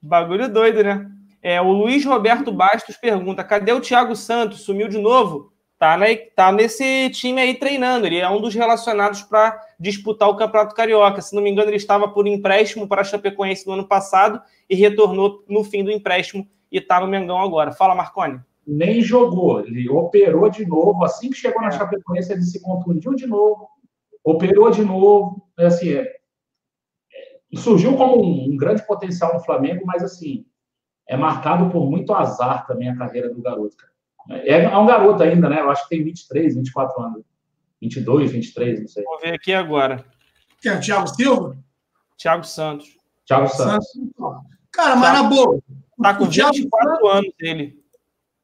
Bagulho 0.00 0.48
doido, 0.48 0.84
né? 0.84 1.10
É, 1.42 1.60
o 1.60 1.72
Luiz 1.72 2.04
Roberto 2.04 2.52
Bastos 2.52 2.96
pergunta: 2.96 3.42
cadê 3.42 3.72
o 3.72 3.80
Thiago 3.80 4.14
Santos? 4.14 4.60
Sumiu 4.60 4.86
de 4.86 4.98
novo? 4.98 5.51
Tá, 5.82 5.96
né, 5.96 6.14
tá 6.14 6.52
nesse 6.52 7.10
time 7.10 7.40
aí 7.40 7.58
treinando. 7.58 8.06
Ele 8.06 8.18
é 8.18 8.30
um 8.30 8.40
dos 8.40 8.54
relacionados 8.54 9.22
para 9.22 9.60
disputar 9.80 10.28
o 10.28 10.36
Campeonato 10.36 10.76
Carioca. 10.76 11.20
Se 11.20 11.34
não 11.34 11.42
me 11.42 11.50
engano, 11.50 11.70
ele 11.70 11.76
estava 11.76 12.06
por 12.06 12.24
empréstimo 12.28 12.86
para 12.86 13.00
a 13.00 13.04
Chapecoense 13.04 13.66
no 13.66 13.72
ano 13.72 13.88
passado 13.88 14.40
e 14.70 14.76
retornou 14.76 15.44
no 15.48 15.64
fim 15.64 15.82
do 15.82 15.90
empréstimo 15.90 16.46
e 16.70 16.78
está 16.78 17.00
no 17.00 17.08
Mengão 17.08 17.40
agora. 17.40 17.72
Fala, 17.72 17.96
Marconi. 17.96 18.38
Nem 18.64 19.00
jogou, 19.00 19.58
ele 19.58 19.90
operou 19.90 20.48
de 20.48 20.64
novo. 20.64 21.04
Assim 21.04 21.30
que 21.30 21.36
chegou 21.36 21.60
na 21.60 21.66
é. 21.66 21.72
Chapecoense, 21.72 22.32
ele 22.32 22.42
se 22.42 22.62
contundiu 22.62 23.16
de 23.16 23.26
novo, 23.26 23.66
operou 24.22 24.70
de 24.70 24.84
novo. 24.84 25.44
É 25.58 25.66
assim, 25.66 25.94
é, 25.94 26.12
surgiu 27.56 27.96
como 27.96 28.22
um, 28.22 28.52
um, 28.52 28.56
grande 28.56 28.86
potencial 28.86 29.34
no 29.34 29.40
Flamengo, 29.40 29.82
mas 29.84 30.04
assim, 30.04 30.46
é 31.08 31.16
marcado 31.16 31.70
por 31.70 31.90
muito 31.90 32.14
azar 32.14 32.68
também 32.68 32.88
a 32.88 32.96
carreira 32.96 33.34
do 33.34 33.42
garoto. 33.42 33.90
É, 34.30 34.62
é 34.62 34.78
um 34.78 34.86
garoto 34.86 35.22
ainda, 35.22 35.48
né? 35.48 35.60
Eu 35.60 35.70
acho 35.70 35.82
que 35.84 35.90
tem 35.90 36.04
23, 36.04 36.54
24 36.54 37.02
anos. 37.02 37.22
22, 37.80 38.30
23, 38.30 38.80
não 38.80 38.88
sei. 38.88 39.04
Vou 39.04 39.18
ver 39.18 39.34
aqui 39.34 39.52
agora. 39.52 40.04
Quem 40.60 40.72
é 40.72 40.76
o 40.76 40.80
Thiago 40.80 41.08
Silva? 41.08 41.56
Thiago 42.16 42.44
Santos. 42.44 42.96
Thiago 43.26 43.48
Santos. 43.48 43.88
Cara, 44.70 44.96
mas 44.96 45.12
na 45.12 45.22
boa. 45.24 45.58
Tá 46.00 46.14
com 46.14 46.24
o 46.24 46.30
Thiago 46.30 46.54
24 46.54 47.08
anos 47.08 47.32
ele. 47.40 47.82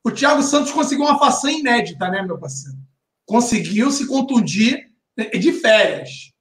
O 0.04 0.10
Thiago 0.10 0.42
Santos 0.42 0.72
conseguiu 0.72 1.04
uma 1.04 1.18
façanha 1.18 1.58
inédita, 1.58 2.08
né, 2.08 2.22
meu 2.22 2.38
parceiro? 2.38 2.78
Conseguiu 3.24 3.90
se 3.90 4.06
contundir 4.06 4.90
de 5.16 5.52
férias. 5.52 6.32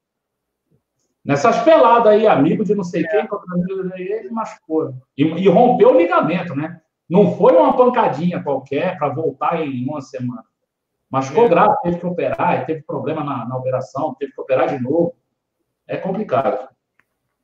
Nessas 1.24 1.62
peladas 1.64 2.14
aí, 2.14 2.26
amigo 2.26 2.64
de 2.64 2.74
não 2.74 2.84
sei 2.84 3.04
quem, 3.04 3.28
contra 3.28 3.54
amigo 3.54 3.90
de 3.90 4.02
ele 4.02 4.30
machucou. 4.30 4.94
E, 5.18 5.24
e 5.24 5.50
rompeu 5.50 5.90
o 5.90 5.98
ligamento, 5.98 6.56
né? 6.56 6.82
Não 7.10 7.36
foi 7.38 7.54
uma 7.56 7.76
pancadinha 7.76 8.44
qualquer 8.44 8.98
para 8.98 9.10
voltar 9.10 9.62
em 9.62 9.86
uma 9.88 10.02
semana. 10.02 10.44
Machucou 11.10 11.46
É. 11.46 11.50
grave, 11.50 11.76
teve 11.84 12.00
que 12.00 12.06
operar, 12.06 12.66
teve 12.66 12.82
problema 12.82 13.24
na, 13.24 13.48
na 13.48 13.58
operação, 13.58 14.14
teve 14.16 14.34
que 14.34 14.42
operar 14.42 14.68
de 14.68 14.84
novo. 14.84 15.14
É 15.88 15.96
complicado. 15.98 16.68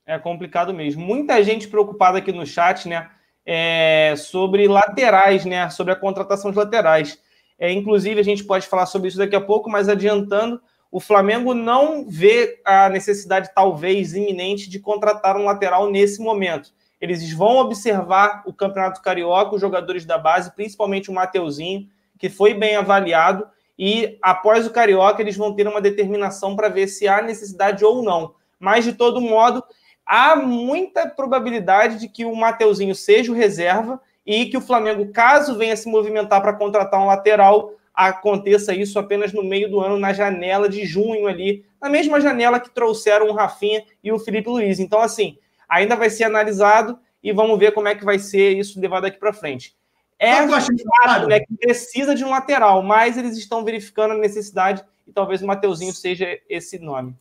É 0.06 0.20
complicado 0.20 0.74
mesmo. 0.74 1.06
Muita 1.06 1.42
gente 1.44 1.68
preocupada 1.68 2.18
aqui 2.18 2.32
no 2.34 2.46
chat, 2.46 2.90
né? 2.90 3.10
é, 3.46 4.14
sobre 4.18 4.68
laterais, 4.68 5.46
né? 5.46 5.70
Sobre 5.70 5.94
a 5.94 5.96
contratação 5.96 6.52
de 6.52 6.58
laterais. 6.58 7.20
É, 7.60 7.72
inclusive, 7.72 8.20
a 8.20 8.24
gente 8.24 8.44
pode 8.44 8.68
falar 8.68 8.86
sobre 8.86 9.10
isso 9.10 9.18
daqui 9.18 9.36
a 9.36 9.42
pouco, 9.42 9.70
mas 9.70 9.90
adiantando, 9.90 10.62
o 10.92 11.00
Flamengo 11.00 11.54
não 11.54 12.08
vê 12.08 12.62
a 12.66 12.90
necessidade, 12.90 13.52
talvez, 13.54 14.14
iminente 14.14 14.70
de 14.70 14.80
contratar 14.80 15.38
um 15.38 15.46
lateral 15.46 15.90
nesse 15.90 16.22
momento. 16.22 16.72
Eles 17.04 17.34
vão 17.34 17.58
observar 17.58 18.44
o 18.46 18.54
Campeonato 18.54 19.02
Carioca, 19.02 19.54
os 19.54 19.60
jogadores 19.60 20.06
da 20.06 20.18
base, 20.18 20.56
principalmente 20.56 21.12
o 21.12 21.14
Mateuzinho, 21.14 21.90
que 22.18 22.30
foi 22.30 22.54
bem 22.54 22.78
avaliado, 22.78 23.46
e 23.78 24.18
após 24.22 24.66
o 24.66 24.70
Carioca, 24.70 25.22
eles 25.22 25.36
vão 25.36 25.54
ter 25.54 25.68
uma 25.68 25.82
determinação 25.82 26.56
para 26.56 26.70
ver 26.70 26.88
se 26.88 27.06
há 27.06 27.22
necessidade 27.22 27.84
ou 27.84 28.02
não. 28.02 28.36
Mas, 28.58 28.86
de 28.86 28.94
todo 28.94 29.20
modo, 29.20 29.62
há 30.06 30.38
muita 30.38 31.06
probabilidade 31.06 32.00
de 32.00 32.08
que 32.08 32.24
o 32.24 32.34
Mateuzinho 32.34 32.96
seja 32.96 33.34
o 33.34 33.36
reserva 33.36 34.00
e 34.26 34.46
que 34.46 34.56
o 34.56 34.62
Flamengo, 34.62 35.12
caso 35.12 35.58
venha 35.58 35.76
se 35.76 35.90
movimentar 35.90 36.42
para 36.42 36.54
contratar 36.54 37.02
um 37.02 37.08
lateral, 37.08 37.74
aconteça 37.94 38.74
isso 38.74 38.98
apenas 38.98 39.34
no 39.34 39.44
meio 39.44 39.70
do 39.70 39.82
ano, 39.82 40.00
na 40.00 40.14
janela 40.14 40.70
de 40.70 40.86
junho 40.86 41.28
ali, 41.28 41.66
na 41.82 41.90
mesma 41.90 42.22
janela 42.22 42.62
que 42.62 42.70
trouxeram 42.70 43.28
o 43.28 43.34
Rafinha 43.34 43.84
e 44.02 44.10
o 44.10 44.20
Felipe 44.20 44.50
Luiz. 44.50 44.80
Então, 44.80 45.02
assim, 45.02 45.38
ainda 45.68 45.96
vai 45.96 46.10
ser 46.10 46.26
analisado 46.26 47.00
e 47.22 47.32
vamos 47.32 47.58
ver 47.58 47.72
como 47.74 47.88
é 47.88 47.96
que 47.96 48.04
vai 48.06 48.20
ser 48.20 48.58
isso 48.58 48.80
levado 48.80 49.04
daqui 49.04 49.18
para 49.18 49.34
frente. 49.34 49.76
É 50.20 50.36
Sabe 50.36 50.44
o 50.44 50.48
que 50.48 50.54
eu 50.54 50.58
acho 50.58 50.68
fato, 50.68 50.82
engraçado? 50.82 51.28
né, 51.28 51.40
que 51.40 51.58
precisa 51.58 52.16
de 52.16 52.24
um 52.24 52.30
lateral, 52.30 52.84
mas 52.84 53.18
eles 53.18 53.38
estão 53.38 53.64
verificando 53.64 54.12
a 54.12 54.18
necessidade 54.18 54.84
e 55.08 55.12
talvez 55.12 55.42
o 55.42 55.48
Mateuzinho 55.48 55.94
seja 55.94 56.28
esse 56.50 56.80
nome. 56.80 57.16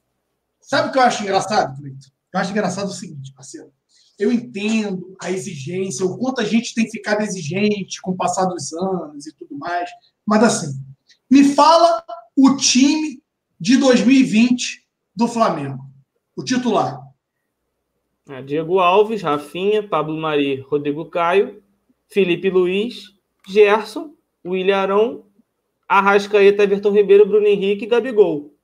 Sabe 0.61 0.88
o 0.88 0.92
que 0.92 0.98
eu 0.98 1.02
acho 1.02 1.22
engraçado, 1.22 1.76
Cleiton? 1.76 2.09
Eu 2.33 2.40
acho 2.40 2.50
engraçado 2.50 2.88
o 2.88 2.92
seguinte, 2.92 3.33
parceiro. 3.35 3.72
Eu 4.18 4.31
entendo 4.31 5.16
a 5.20 5.31
exigência, 5.31 6.07
o 6.07 6.16
quanto 6.16 6.40
a 6.40 6.44
gente 6.44 6.74
tem 6.74 6.88
ficado 6.88 7.22
exigente 7.22 8.00
com 8.00 8.12
o 8.12 8.16
passar 8.16 8.46
dos 8.46 8.72
anos 8.72 9.26
e 9.26 9.35
tudo 9.35 9.59
mais. 9.59 9.90
Mas 10.24 10.44
assim, 10.44 10.81
me 11.28 11.55
fala 11.55 12.05
o 12.37 12.57
time 12.57 13.20
de 13.59 13.76
2020 13.78 14.87
do 15.14 15.26
Flamengo. 15.26 15.85
O 16.37 16.44
titular. 16.44 17.01
É, 18.28 18.40
Diego 18.40 18.78
Alves, 18.78 19.22
Rafinha, 19.22 19.87
Pablo 19.87 20.16
Mari, 20.16 20.61
Rodrigo 20.61 21.06
Caio, 21.06 21.62
Felipe 22.08 22.50
Luiz, 22.50 23.14
Gerson, 23.48 24.14
William 24.44 24.76
Arão, 24.76 25.24
Arrascaeta, 25.88 26.62
Everton 26.62 26.90
Ribeiro, 26.90 27.26
Bruno 27.26 27.46
Henrique 27.46 27.85
e 27.85 27.88
Gabigol. 27.88 28.54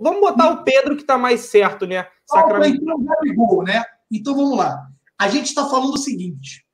Vamos 0.00 0.20
botar 0.20 0.50
o 0.50 0.64
Pedro 0.64 0.96
que 0.96 1.04
tá 1.04 1.18
mais 1.18 1.40
certo, 1.42 1.86
né? 1.86 2.06
Sacramento. 2.26 2.80
então 2.82 2.96
o 2.96 3.04
Gabigol, 3.04 3.62
né? 3.64 3.84
Então 4.10 4.34
vamos 4.34 4.56
lá. 4.56 4.88
A 5.18 5.28
gente 5.28 5.46
está 5.46 5.68
falando 5.68 5.94
o 5.94 5.98
seguinte: 5.98 6.64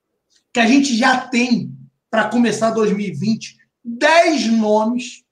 que 0.53 0.61
a 0.61 0.67
gente 0.67 0.97
já 0.97 1.29
tem, 1.29 1.73
para 2.11 2.29
começar 2.29 2.71
2020, 2.71 3.57
10 3.85 4.53
nomes 4.53 5.25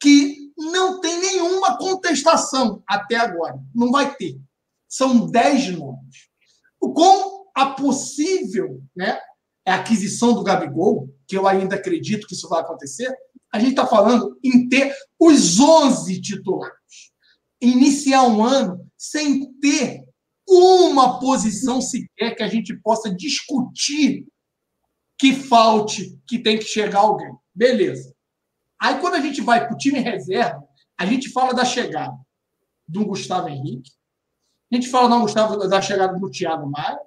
que 0.00 0.52
não 0.56 1.00
tem 1.00 1.18
nenhuma 1.20 1.76
contestação 1.78 2.82
até 2.86 3.16
agora. 3.16 3.58
Não 3.74 3.90
vai 3.90 4.14
ter. 4.14 4.38
São 4.88 5.26
10 5.30 5.78
nomes. 5.78 6.27
Com 6.80 7.50
a 7.54 7.70
possível 7.70 8.82
né, 8.94 9.18
aquisição 9.66 10.32
do 10.32 10.42
Gabigol, 10.42 11.08
que 11.26 11.36
eu 11.36 11.46
ainda 11.46 11.76
acredito 11.76 12.26
que 12.26 12.34
isso 12.34 12.48
vai 12.48 12.60
acontecer, 12.60 13.12
a 13.52 13.58
gente 13.58 13.70
está 13.70 13.86
falando 13.86 14.38
em 14.42 14.68
ter 14.68 14.94
os 15.18 15.58
11 15.58 16.20
titulares. 16.20 16.76
Iniciar 17.60 18.22
um 18.24 18.44
ano 18.44 18.88
sem 18.96 19.52
ter 19.54 20.04
uma 20.48 21.18
posição 21.20 21.80
sequer 21.80 22.34
que 22.34 22.42
a 22.42 22.48
gente 22.48 22.74
possa 22.80 23.14
discutir 23.14 24.26
que 25.18 25.34
falte, 25.34 26.16
que 26.26 26.38
tem 26.38 26.58
que 26.58 26.64
chegar 26.64 27.00
alguém. 27.00 27.34
Beleza. 27.54 28.14
Aí, 28.80 29.00
quando 29.00 29.14
a 29.14 29.20
gente 29.20 29.40
vai 29.40 29.66
para 29.66 29.74
o 29.74 29.78
time 29.78 29.98
reserva, 29.98 30.62
a 30.96 31.04
gente 31.04 31.30
fala 31.30 31.52
da 31.52 31.64
chegada 31.64 32.16
do 32.86 33.04
Gustavo 33.04 33.48
Henrique, 33.48 33.90
a 34.70 34.74
gente 34.74 34.88
fala 34.88 35.08
da, 35.08 35.18
Gustavo, 35.18 35.56
da 35.68 35.80
chegada 35.80 36.18
do 36.18 36.30
Thiago 36.30 36.70
Maia, 36.70 37.00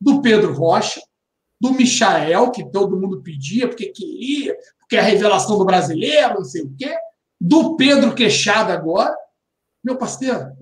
do 0.00 0.20
Pedro 0.20 0.52
Rocha, 0.52 1.00
do 1.60 1.72
Michael, 1.72 2.50
que 2.50 2.68
todo 2.70 2.98
mundo 2.98 3.22
pedia, 3.22 3.68
porque 3.68 3.86
queria, 3.86 4.56
porque 4.78 4.96
é 4.96 5.00
a 5.00 5.02
revelação 5.02 5.56
do 5.56 5.64
brasileiro, 5.64 6.34
não 6.34 6.44
sei 6.44 6.62
o 6.62 6.74
quê, 6.76 6.94
do 7.40 7.76
Pedro 7.76 8.14
Queixada 8.14 8.72
agora. 8.72 9.16
Meu 9.82 9.96
parceiro, 9.96 10.52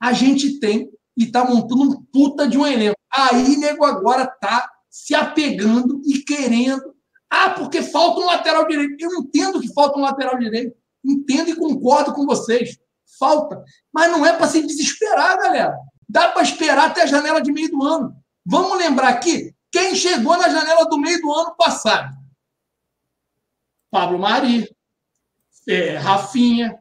a 0.00 0.12
gente 0.12 0.58
tem 0.58 0.90
e 1.16 1.24
está 1.24 1.44
montando 1.44 1.82
um 1.82 2.02
puta 2.12 2.48
de 2.48 2.58
um 2.58 2.66
elenco. 2.66 2.96
Aí, 3.12 3.56
nego, 3.56 3.84
agora 3.84 4.26
tá 4.26 4.68
se 4.90 5.14
apegando 5.14 6.00
e 6.04 6.18
querendo. 6.20 6.94
Ah, 7.30 7.50
porque 7.50 7.82
falta 7.82 8.20
um 8.20 8.26
lateral 8.26 8.66
direito. 8.66 8.96
Eu 9.00 9.10
entendo 9.14 9.60
que 9.60 9.72
falta 9.72 9.98
um 9.98 10.02
lateral 10.02 10.38
direito. 10.38 10.76
Entendo 11.04 11.50
e 11.50 11.56
concordo 11.56 12.12
com 12.12 12.26
vocês. 12.26 12.78
Falta. 13.18 13.62
Mas 13.92 14.10
não 14.10 14.24
é 14.24 14.32
para 14.32 14.46
se 14.46 14.66
desesperar, 14.66 15.38
galera. 15.38 15.76
Dá 16.08 16.28
para 16.28 16.42
esperar 16.42 16.90
até 16.90 17.02
a 17.02 17.06
janela 17.06 17.40
de 17.40 17.52
meio 17.52 17.70
do 17.70 17.82
ano. 17.82 18.14
Vamos 18.44 18.78
lembrar 18.78 19.08
aqui 19.08 19.54
quem 19.70 19.94
chegou 19.94 20.36
na 20.36 20.48
janela 20.48 20.84
do 20.84 20.98
meio 20.98 21.20
do 21.20 21.32
ano 21.32 21.56
passado. 21.56 22.14
Pablo 23.90 24.18
Mari, 24.18 24.68
é, 25.68 25.96
Rafinha, 25.96 26.78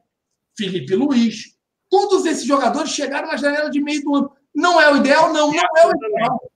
Felipe 0.57 0.95
Luiz. 0.95 1.57
Todos 1.89 2.25
esses 2.25 2.45
jogadores 2.45 2.91
chegaram 2.91 3.27
na 3.27 3.37
janela 3.37 3.69
de 3.69 3.81
meio 3.81 4.03
do 4.03 4.15
ano. 4.15 4.31
Não 4.53 4.79
é 4.79 4.91
o 4.91 4.97
ideal? 4.97 5.31
Não, 5.31 5.51
não 5.51 5.59
é 5.77 5.87
o 5.87 5.91
ideal. 5.91 6.51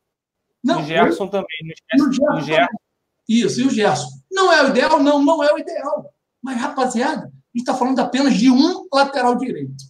Não, 0.64 0.82
o 0.82 0.86
Gerson 0.86 1.28
também. 1.28 1.48
Não 1.64 1.72
esquece 1.72 2.04
o 2.04 2.12
Gerson 2.12 2.42
Gerson. 2.42 2.66
também. 2.66 2.80
Isso, 3.28 3.62
e 3.62 3.64
o 3.66 3.70
Gerson. 3.70 4.10
Não 4.32 4.52
é 4.52 4.64
o 4.64 4.70
ideal? 4.70 5.02
Não, 5.02 5.24
não 5.24 5.44
é 5.44 5.54
o 5.54 5.58
ideal. 5.58 6.14
Mas, 6.42 6.58
rapaziada, 6.62 7.32
gente 7.58 7.70
está 7.70 7.74
falando 7.74 8.00
apenas 8.00 8.36
de 8.36 8.52
um 8.52 8.88
lateral 8.94 9.36
direito. 9.36 9.84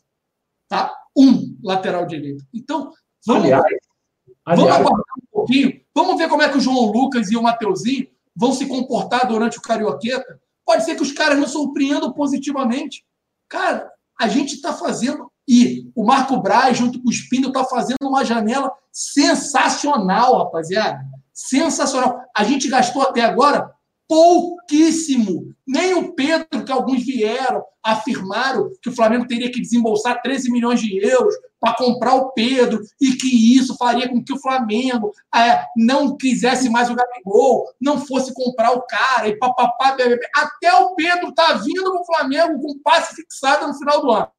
Tá? 0.69 0.93
Um 1.15 1.57
lateral 1.61 2.05
direito. 2.05 2.43
Então, 2.53 2.91
vamos, 3.25 3.43
Aliás, 3.43 3.63
vamos 4.45 4.63
aliás 4.63 4.79
aguardar 4.79 5.15
um 5.17 5.27
pouquinho. 5.31 5.81
Vamos 5.93 6.17
ver 6.17 6.29
como 6.29 6.41
é 6.41 6.49
que 6.49 6.57
o 6.57 6.61
João 6.61 6.91
Lucas 6.91 7.29
e 7.29 7.35
o 7.35 7.43
Mateuzinho 7.43 8.07
vão 8.35 8.53
se 8.53 8.65
comportar 8.67 9.27
durante 9.27 9.57
o 9.57 9.61
Carioqueta. 9.61 10.39
Pode 10.65 10.85
ser 10.85 10.95
que 10.95 11.01
os 11.01 11.11
caras 11.11 11.37
nos 11.37 11.51
surpreendam 11.51 12.13
positivamente. 12.13 13.03
Cara, 13.49 13.91
a 14.19 14.27
gente 14.27 14.55
está 14.55 14.73
fazendo. 14.73 15.31
E 15.49 15.89
o 15.95 16.05
Marco 16.05 16.41
Braz, 16.41 16.77
junto 16.77 17.01
com 17.01 17.07
o 17.07 17.11
Espínio, 17.11 17.47
está 17.47 17.63
fazendo 17.63 18.03
uma 18.03 18.23
janela 18.25 18.71
sensacional, 18.91 20.37
rapaziada. 20.37 20.99
Sensacional. 21.33 22.21
A 22.35 22.43
gente 22.43 22.67
gastou 22.67 23.01
até 23.01 23.21
agora 23.21 23.71
pouquíssimo. 24.07 25.55
Nem 25.67 25.93
o 25.95 26.13
Pedro, 26.13 26.63
que 26.63 26.71
alguns 26.71 27.03
vieram, 27.03 27.61
afirmaram 27.83 28.71
que 28.81 28.89
o 28.89 28.95
Flamengo 28.95 29.27
teria 29.27 29.51
que 29.51 29.59
desembolsar 29.59 30.21
13 30.21 30.49
milhões 30.49 30.79
de 30.79 30.97
euros 31.05 31.35
para 31.59 31.75
comprar 31.75 32.15
o 32.15 32.31
Pedro 32.31 32.81
e 33.01 33.13
que 33.13 33.57
isso 33.57 33.75
faria 33.75 34.07
com 34.07 34.23
que 34.23 34.31
o 34.31 34.39
Flamengo 34.39 35.11
é, 35.35 35.65
não 35.75 36.15
quisesse 36.15 36.69
mais 36.69 36.89
o 36.89 36.95
Gabigol, 36.95 37.65
não 37.81 37.99
fosse 37.99 38.33
comprar 38.33 38.71
o 38.71 38.83
cara 38.83 39.27
e 39.27 39.37
papapá. 39.37 39.97
Até 40.35 40.73
o 40.73 40.95
Pedro 40.95 41.33
tá 41.33 41.53
vindo 41.53 41.93
no 41.93 42.05
Flamengo 42.05 42.61
com 42.61 42.79
passe 42.79 43.15
fixado 43.15 43.67
no 43.67 43.77
final 43.77 44.01
do 44.01 44.11
ano. 44.11 44.31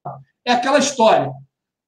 É 0.47 0.53
aquela 0.53 0.79
história. 0.79 1.31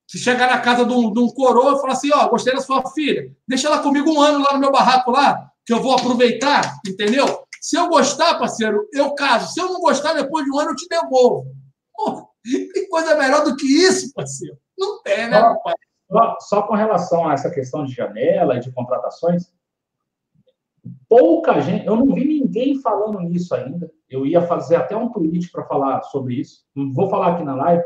Se 0.06 0.18
chegar 0.18 0.50
na 0.50 0.58
casa 0.58 0.84
de 0.84 0.92
um, 0.92 1.12
de 1.12 1.20
um 1.20 1.28
coroa 1.28 1.76
e 1.76 1.80
falar 1.80 1.92
assim, 1.92 2.10
ó, 2.12 2.28
gostei 2.28 2.52
da 2.52 2.60
sua 2.60 2.84
filha, 2.90 3.32
deixa 3.46 3.68
ela 3.68 3.78
comigo 3.78 4.10
um 4.10 4.20
ano 4.20 4.40
lá 4.40 4.52
no 4.52 4.58
meu 4.58 4.72
barraco 4.72 5.12
lá, 5.12 5.50
que 5.64 5.72
eu 5.72 5.80
vou 5.80 5.94
aproveitar, 5.94 6.80
entendeu? 6.84 7.44
Se 7.60 7.76
eu 7.76 7.88
gostar, 7.88 8.38
parceiro, 8.38 8.88
eu 8.92 9.14
caso. 9.14 9.52
Se 9.52 9.60
eu 9.60 9.68
não 9.68 9.80
gostar, 9.80 10.14
depois 10.14 10.44
de 10.44 10.50
um 10.50 10.58
ano 10.58 10.70
eu 10.70 10.76
te 10.76 10.88
devolvo. 10.88 11.54
Pô, 11.94 12.30
tem 12.42 12.88
coisa 12.88 13.14
melhor 13.16 13.44
do 13.44 13.54
que 13.54 13.66
isso, 13.66 14.12
parceiro? 14.14 14.56
Não 14.78 15.02
tem, 15.02 15.28
né, 15.28 15.38
Ó, 15.38 15.54
papai? 15.56 15.74
Só, 16.10 16.36
só 16.40 16.62
com 16.62 16.74
relação 16.74 17.28
a 17.28 17.34
essa 17.34 17.50
questão 17.50 17.84
de 17.84 17.92
janela 17.92 18.56
e 18.56 18.60
de 18.60 18.72
contratações, 18.72 19.52
pouca 21.08 21.60
gente, 21.60 21.86
eu 21.86 21.94
não 21.94 22.14
vi 22.14 22.24
ninguém 22.24 22.80
falando 22.80 23.20
nisso 23.20 23.54
ainda. 23.54 23.92
Eu 24.08 24.26
ia 24.26 24.40
fazer 24.42 24.76
até 24.76 24.96
um 24.96 25.10
tweet 25.10 25.50
para 25.52 25.66
falar 25.66 26.02
sobre 26.04 26.34
isso. 26.34 26.64
Não 26.74 26.92
vou 26.92 27.08
falar 27.10 27.34
aqui 27.34 27.44
na 27.44 27.54
live, 27.54 27.84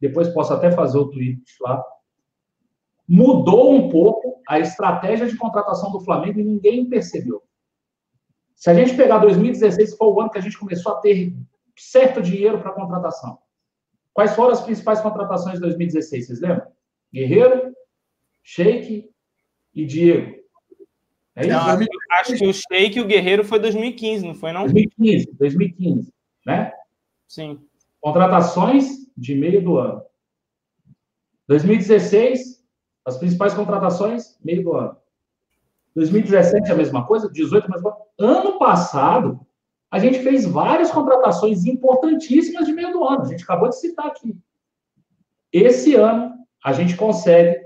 depois 0.00 0.28
posso 0.28 0.52
até 0.52 0.70
fazer 0.70 0.98
o 0.98 1.10
tweet 1.10 1.42
lá. 1.62 1.82
mudou 3.08 3.74
um 3.74 3.88
pouco 3.88 4.42
a 4.46 4.58
estratégia 4.58 5.26
de 5.26 5.36
contratação 5.36 5.90
do 5.90 6.00
Flamengo 6.00 6.38
e 6.40 6.44
ninguém 6.44 6.88
percebeu. 6.88 7.42
Se 8.64 8.70
a 8.70 8.74
gente 8.74 8.96
pegar 8.96 9.18
2016, 9.18 9.94
foi 9.94 10.08
o 10.08 10.18
ano 10.18 10.30
que 10.30 10.38
a 10.38 10.40
gente 10.40 10.58
começou 10.58 10.92
a 10.92 10.96
ter 10.98 11.34
certo 11.76 12.22
dinheiro 12.22 12.62
para 12.62 12.72
contratação. 12.72 13.38
Quais 14.10 14.34
foram 14.34 14.52
as 14.52 14.62
principais 14.62 15.02
contratações 15.02 15.56
de 15.56 15.60
2016? 15.60 16.26
Vocês 16.26 16.40
lembram? 16.40 16.66
Guerreiro, 17.12 17.76
Sheik 18.42 19.10
e 19.74 19.84
Diego. 19.84 20.36
É 21.36 21.42
isso? 21.42 21.50
Não, 21.50 21.86
acho 22.18 22.36
que 22.38 22.46
o 22.46 22.54
Sheik 22.54 22.96
e 22.96 23.02
o 23.02 23.06
Guerreiro 23.06 23.44
foi 23.44 23.58
2015, 23.58 24.26
não 24.26 24.34
foi 24.34 24.50
não? 24.50 24.62
2015, 24.62 25.32
2015, 25.34 26.10
né? 26.46 26.72
Sim. 27.28 27.60
Contratações 28.00 29.06
de 29.14 29.34
meio 29.34 29.62
do 29.62 29.76
ano. 29.76 30.02
2016, 31.48 32.64
as 33.04 33.18
principais 33.18 33.52
contratações, 33.52 34.38
meio 34.42 34.64
do 34.64 34.72
ano. 34.72 35.03
2017 35.94 36.72
a 36.72 36.74
mesma 36.74 37.06
coisa, 37.06 37.30
18 37.30 37.66
a 37.66 37.70
mesma 37.70 37.92
coisa. 37.92 38.08
Ano 38.18 38.58
passado, 38.58 39.40
a 39.90 39.98
gente 39.98 40.18
fez 40.20 40.44
várias 40.44 40.90
contratações 40.90 41.64
importantíssimas 41.64 42.66
de 42.66 42.72
meio 42.72 42.92
do 42.92 43.04
ano. 43.04 43.22
A 43.22 43.26
gente 43.26 43.44
acabou 43.44 43.68
de 43.68 43.78
citar 43.78 44.06
aqui. 44.06 44.36
Esse 45.52 45.94
ano, 45.94 46.34
a 46.64 46.72
gente 46.72 46.96
consegue 46.96 47.60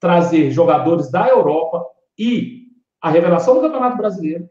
trazer 0.00 0.50
jogadores 0.50 1.10
da 1.10 1.28
Europa 1.28 1.84
e 2.18 2.68
a 3.00 3.10
revelação 3.10 3.54
do 3.54 3.60
Campeonato 3.60 3.98
Brasileiro, 3.98 4.48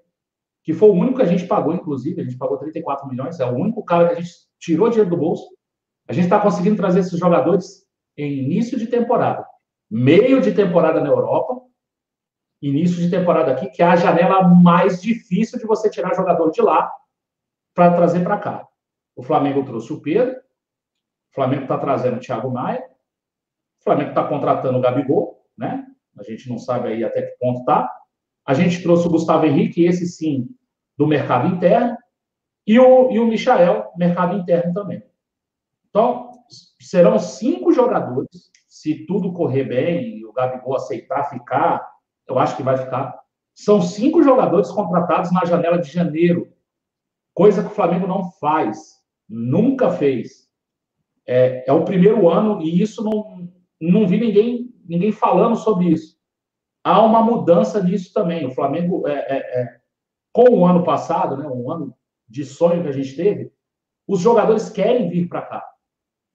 que 0.63 0.73
foi 0.73 0.89
o 0.89 0.93
único 0.93 1.17
que 1.17 1.23
a 1.23 1.27
gente 1.27 1.47
pagou, 1.47 1.73
inclusive, 1.73 2.21
a 2.21 2.23
gente 2.23 2.37
pagou 2.37 2.57
34 2.57 3.07
milhões, 3.07 3.39
é 3.39 3.45
o 3.45 3.55
único 3.55 3.83
cara 3.83 4.09
que 4.09 4.13
a 4.13 4.21
gente 4.21 4.31
tirou 4.59 4.89
dinheiro 4.89 5.09
do 5.09 5.17
bolso. 5.17 5.47
A 6.07 6.13
gente 6.13 6.25
está 6.25 6.39
conseguindo 6.39 6.77
trazer 6.77 6.99
esses 6.99 7.17
jogadores 7.17 7.83
em 8.15 8.43
início 8.43 8.77
de 8.77 8.85
temporada, 8.85 9.45
meio 9.89 10.39
de 10.39 10.51
temporada 10.51 11.01
na 11.01 11.09
Europa, 11.09 11.61
início 12.67 12.97
de 12.97 13.09
temporada 13.09 13.51
aqui, 13.51 13.69
que 13.69 13.83
é 13.83 13.85
a 13.85 13.95
janela 13.95 14.47
mais 14.47 15.01
difícil 15.01 15.59
de 15.59 15.65
você 15.65 15.89
tirar 15.89 16.15
jogador 16.15 16.49
de 16.49 16.61
lá 16.61 16.91
para 17.73 17.93
trazer 17.93 18.23
para 18.23 18.37
cá. 18.37 18.67
O 19.15 19.21
Flamengo 19.21 19.65
trouxe 19.65 19.91
o 19.91 20.01
Pedro, 20.01 20.35
o 20.35 21.35
Flamengo 21.35 21.63
está 21.63 21.77
trazendo 21.77 22.17
o 22.17 22.19
Thiago 22.19 22.49
Maia, 22.49 22.83
o 23.81 23.83
Flamengo 23.83 24.09
está 24.09 24.25
contratando 24.27 24.77
o 24.77 24.81
Gabigol, 24.81 25.45
né? 25.57 25.85
A 26.17 26.23
gente 26.23 26.47
não 26.49 26.57
sabe 26.57 26.89
aí 26.89 27.03
até 27.03 27.21
que 27.21 27.37
ponto 27.37 27.59
está. 27.59 27.91
A 28.45 28.53
gente 28.53 28.81
trouxe 28.81 29.07
o 29.07 29.11
Gustavo 29.11 29.45
Henrique, 29.45 29.83
esse 29.83 30.05
sim, 30.05 30.47
do 30.97 31.05
mercado 31.05 31.47
interno, 31.47 31.97
e 32.65 32.79
o, 32.79 33.11
e 33.11 33.19
o 33.19 33.27
Michael, 33.27 33.91
mercado 33.97 34.37
interno 34.37 34.73
também. 34.73 35.03
Então, 35.89 36.31
serão 36.79 37.19
cinco 37.19 37.73
jogadores, 37.73 38.51
se 38.67 39.05
tudo 39.05 39.33
correr 39.33 39.65
bem 39.65 40.17
e 40.17 40.25
o 40.25 40.31
Gabigol 40.31 40.75
aceitar 40.75 41.29
ficar, 41.29 41.92
eu 42.27 42.39
acho 42.39 42.55
que 42.55 42.63
vai 42.63 42.77
ficar. 42.77 43.19
São 43.53 43.81
cinco 43.81 44.23
jogadores 44.23 44.71
contratados 44.71 45.31
na 45.31 45.45
janela 45.45 45.77
de 45.77 45.91
janeiro, 45.91 46.51
coisa 47.33 47.61
que 47.61 47.71
o 47.71 47.75
Flamengo 47.75 48.07
não 48.07 48.31
faz, 48.33 49.01
nunca 49.29 49.91
fez. 49.91 50.49
É, 51.25 51.69
é 51.69 51.73
o 51.73 51.85
primeiro 51.85 52.29
ano 52.29 52.61
e 52.61 52.81
isso 52.81 53.03
não, 53.03 53.49
não 53.79 54.07
vi 54.07 54.19
ninguém, 54.19 54.73
ninguém 54.85 55.11
falando 55.11 55.55
sobre 55.55 55.89
isso. 55.89 56.17
Há 56.83 57.01
uma 57.01 57.23
mudança 57.23 57.81
nisso 57.81 58.11
também. 58.13 58.45
O 58.45 58.51
Flamengo, 58.51 59.07
é, 59.07 59.13
é, 59.13 59.61
é 59.61 59.81
com 60.33 60.49
o 60.49 60.65
ano 60.65 60.83
passado, 60.83 61.37
né, 61.37 61.47
um 61.47 61.71
ano 61.71 61.95
de 62.27 62.43
sonho 62.43 62.81
que 62.81 62.89
a 62.89 62.93
gente 62.93 63.15
teve, 63.15 63.53
os 64.07 64.19
jogadores 64.19 64.69
querem 64.69 65.09
vir 65.09 65.29
para 65.29 65.43
cá. 65.43 65.69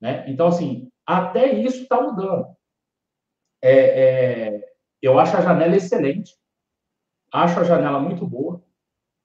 Né? 0.00 0.24
Então, 0.28 0.46
assim, 0.46 0.90
até 1.04 1.52
isso 1.52 1.82
está 1.82 2.00
mudando. 2.00 2.46
É, 3.60 3.72
é, 3.72 4.67
eu 5.02 5.18
acho 5.18 5.36
a 5.36 5.40
janela 5.40 5.76
excelente, 5.76 6.36
acho 7.32 7.60
a 7.60 7.64
janela 7.64 8.00
muito 8.00 8.26
boa, 8.26 8.62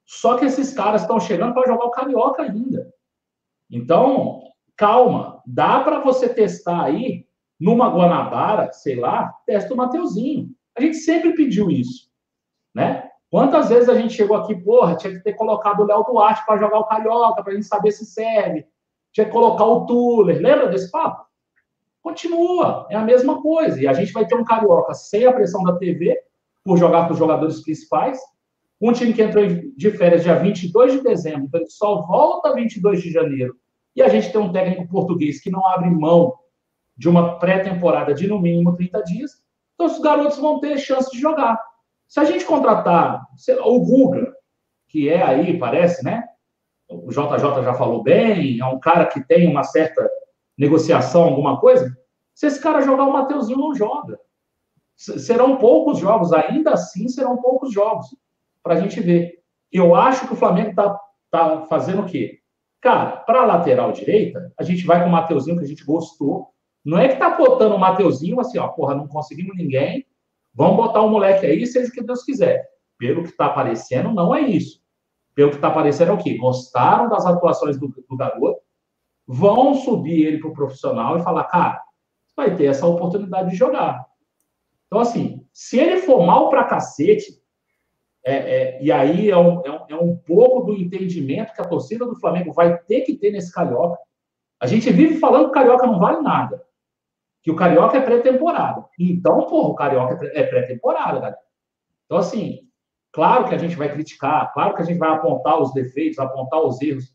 só 0.06 0.38
que 0.38 0.46
esses 0.46 0.74
caras 0.74 1.02
estão 1.02 1.20
chegando 1.20 1.54
para 1.54 1.68
jogar 1.68 1.86
o 1.86 1.92
Carioca 1.92 2.44
ainda. 2.44 2.94
Então, 3.70 4.44
calma, 4.76 5.42
dá 5.46 5.80
para 5.80 6.00
você 6.00 6.28
testar 6.28 6.84
aí, 6.84 7.26
numa 7.60 7.90
Guanabara, 7.90 8.72
sei 8.74 8.96
lá, 8.96 9.34
testa 9.46 9.74
o 9.74 9.78
Mateuzinho. 9.78 10.50
A 10.78 10.82
gente 10.82 10.98
sempre 10.98 11.34
pediu 11.34 11.72
isso, 11.72 12.10
né? 12.76 13.10
Quantas 13.30 13.70
vezes 13.70 13.90
a 13.90 13.96
gente 13.96 14.14
chegou 14.14 14.38
aqui, 14.38 14.56
porra, 14.56 14.96
tinha 14.96 15.14
que 15.14 15.24
ter 15.24 15.34
colocado 15.34 15.80
o 15.80 15.86
Léo 15.86 16.04
Duarte 16.04 16.46
para 16.46 16.60
jogar 16.60 16.80
o 16.80 16.86
Carioca, 16.86 17.42
para 17.42 17.54
a 17.54 17.56
gente 17.56 17.66
saber 17.66 17.92
se 17.92 18.06
serve 18.06 18.68
tinha 19.14 19.26
que 19.26 19.32
colocar 19.32 19.64
o 19.64 19.86
Tuller. 19.86 20.42
Lembra 20.42 20.68
desse 20.68 20.92
papo? 20.92 21.26
Continua, 22.04 22.86
é 22.92 22.96
a 22.96 23.02
mesma 23.02 23.42
coisa. 23.42 23.82
E 23.82 23.88
a 23.88 23.94
gente 23.94 24.12
vai 24.12 24.28
ter 24.28 24.36
um 24.36 24.44
Carioca 24.44 24.94
sem 24.94 25.26
a 25.26 25.34
pressão 25.34 25.64
da 25.64 25.78
TV, 25.78 26.16
por 26.64 26.78
jogar 26.78 27.08
com 27.08 27.14
os 27.14 27.20
jogadores 27.20 27.62
principais. 27.62 28.20
Um 28.80 28.92
time 28.92 29.14
que 29.14 29.22
entrou 29.22 29.46
de 29.48 29.92
férias 29.92 30.24
dia 30.24 30.36
22 30.36 30.94
de 30.94 31.02
dezembro, 31.02 31.46
então 31.46 31.62
ele 31.62 31.70
só 31.70 32.02
volta 32.02 32.54
22 32.54 33.02
de 33.02 33.10
janeiro. 33.10 33.56
E 33.96 34.02
a 34.02 34.10
gente 34.10 34.32
tem 34.32 34.42
um 34.42 34.52
técnico 34.52 34.88
português 34.88 35.42
que 35.42 35.50
não 35.50 35.66
abre 35.66 35.90
mão 35.90 36.34
de 36.98 37.08
uma 37.08 37.40
pré-temporada 37.40 38.14
de 38.14 38.28
no 38.28 38.40
mínimo 38.40 38.76
30 38.76 39.02
dias. 39.04 39.32
Então 39.74 39.88
os 39.88 40.00
garotos 40.00 40.38
vão 40.38 40.60
ter 40.60 40.78
chance 40.78 41.10
de 41.10 41.20
jogar. 41.20 41.58
Se 42.08 42.20
a 42.20 42.26
gente 42.26 42.46
contratar 42.46 43.26
o 43.64 43.80
Guga, 43.80 44.34
que 44.90 45.10
é 45.10 45.24
aí, 45.24 45.58
parece, 45.58 46.04
né? 46.04 46.24
o 46.90 47.10
JJ 47.10 47.64
já 47.64 47.74
falou 47.74 48.04
bem, 48.04 48.60
é 48.60 48.66
um 48.66 48.80
cara 48.80 49.06
que 49.06 49.26
tem 49.26 49.50
uma 49.50 49.64
certa 49.64 50.08
negociação, 50.58 51.24
alguma 51.24 51.60
coisa. 51.60 51.96
Se 52.34 52.48
esse 52.48 52.62
cara 52.62 52.82
jogar, 52.82 53.06
o 53.06 53.14
Mateuzinho 53.14 53.58
não 53.58 53.76
joga. 53.76 54.20
Serão 54.96 55.58
poucos 55.58 56.00
jogos, 56.00 56.32
ainda 56.32 56.72
assim 56.72 57.08
serão 57.08 57.38
poucos 57.38 57.74
jogos, 57.74 58.08
para 58.62 58.76
a 58.76 58.80
gente 58.80 59.00
ver. 59.00 59.42
Eu 59.72 59.96
acho 59.96 60.28
que 60.28 60.34
o 60.34 60.38
Flamengo 60.38 60.70
está 60.70 61.00
tá 61.32 61.66
fazendo 61.66 62.04
o 62.04 62.06
quê? 62.06 62.40
Cara, 62.80 63.18
para 63.18 63.42
a 63.42 63.46
lateral 63.46 63.92
direita, 63.92 64.54
a 64.58 64.64
gente 64.64 64.86
vai 64.86 65.02
com 65.02 65.10
o 65.10 65.12
Mateuzinho, 65.12 65.58
que 65.58 65.64
a 65.64 65.68
gente 65.68 65.84
gostou. 65.84 66.50
Não 66.86 66.98
é 66.98 67.08
que 67.08 67.16
tá 67.16 67.36
botando 67.36 67.74
o 67.74 67.80
Mateuzinho 67.80 68.40
assim, 68.40 68.58
ó, 68.60 68.68
porra, 68.68 68.94
não 68.94 69.08
conseguimos 69.08 69.56
ninguém, 69.58 70.06
vamos 70.54 70.78
botar 70.78 71.02
o 71.02 71.08
um 71.08 71.12
moleque 71.12 71.46
aí, 71.46 71.66
seja 71.66 71.90
o 71.90 71.94
que 71.94 72.04
Deus 72.04 72.24
quiser. 72.24 72.70
Pelo 72.98 73.24
que 73.24 73.30
está 73.30 73.48
aparecendo, 73.48 74.12
não 74.12 74.36
é 74.36 74.42
isso 74.42 74.84
pelo 75.36 75.50
que 75.50 75.56
está 75.56 75.72
parecendo, 75.72 76.12
é 76.12 76.14
o 76.14 76.18
quê? 76.18 76.38
Gostaram 76.38 77.10
das 77.10 77.26
atuações 77.26 77.78
do, 77.78 77.88
do 77.88 78.18
garoto, 78.18 78.62
vão 79.28 79.74
subir 79.76 80.26
ele 80.26 80.40
para 80.40 80.50
o 80.50 80.54
profissional 80.54 81.18
e 81.18 81.24
falar, 81.24 81.46
cara, 81.46 81.82
vai 82.36 82.56
ter 82.56 82.66
essa 82.66 82.86
oportunidade 82.86 83.52
de 83.52 83.56
jogar. 83.56 84.06
Então, 84.88 85.00
assim, 85.00 85.46
se 85.52 85.80
ele 85.80 86.02
for 86.02 86.26
mal 86.26 86.50
para 86.50 86.66
cacete, 86.66 87.42
é, 88.26 88.36
é, 88.36 88.84
e 88.84 88.92
aí 88.92 89.30
é 89.30 89.38
um, 89.38 89.66
é, 89.66 89.72
um, 89.72 89.86
é 89.90 89.96
um 89.96 90.16
pouco 90.16 90.62
do 90.66 90.76
entendimento 90.76 91.54
que 91.54 91.62
a 91.62 91.68
torcida 91.68 92.06
do 92.06 92.20
Flamengo 92.20 92.54
vai 92.54 92.78
ter 92.78 93.02
que 93.02 93.16
ter 93.16 93.32
nesse 93.32 93.52
Carioca. 93.52 93.98
A 94.60 94.68
gente 94.68 94.92
vive 94.92 95.20
falando 95.20 95.46
que 95.46 95.50
o 95.52 95.54
Carioca 95.54 95.86
não 95.86 96.00
vale 96.00 96.22
nada. 96.22 96.64
Que 97.42 97.52
o 97.52 97.56
Carioca 97.56 97.98
é 97.98 98.02
pré-temporada. 98.02 98.86
Então, 98.98 99.46
porra, 99.48 99.70
o 99.70 99.76
Carioca 99.76 100.26
é 100.34 100.44
pré-temporada, 100.44 101.20
galera. 101.20 101.40
Então, 102.06 102.18
assim, 102.18 102.70
Claro 103.14 103.48
que 103.48 103.54
a 103.54 103.60
gente 103.60 103.76
vai 103.76 103.94
criticar, 103.94 104.52
claro 104.54 104.74
que 104.74 104.82
a 104.82 104.86
gente 104.86 104.98
vai 104.98 105.10
apontar 105.10 105.62
os 105.62 105.72
defeitos, 105.72 106.18
apontar 106.18 106.60
os 106.64 106.82
erros, 106.82 107.13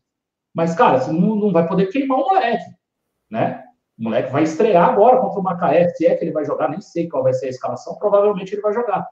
mas, 0.59 0.75
cara, 0.75 0.99
você 0.99 1.09
não, 1.09 1.37
não 1.37 1.53
vai 1.53 1.65
poder 1.65 1.85
queimar 1.85 2.19
o 2.19 2.27
moleque, 2.27 2.65
né? 3.31 3.63
O 3.97 4.03
moleque 4.03 4.29
vai 4.29 4.43
estrear 4.43 4.89
agora 4.89 5.21
contra 5.21 5.39
o 5.39 5.43
Macaé, 5.43 5.87
se 5.87 6.05
é 6.05 6.13
que 6.13 6.25
ele 6.25 6.33
vai 6.33 6.43
jogar, 6.43 6.67
nem 6.67 6.81
sei 6.81 7.07
qual 7.07 7.23
vai 7.23 7.31
ser 7.31 7.45
a 7.45 7.49
escalação, 7.49 7.95
provavelmente 7.95 8.53
ele 8.53 8.61
vai 8.61 8.73
jogar. 8.73 9.07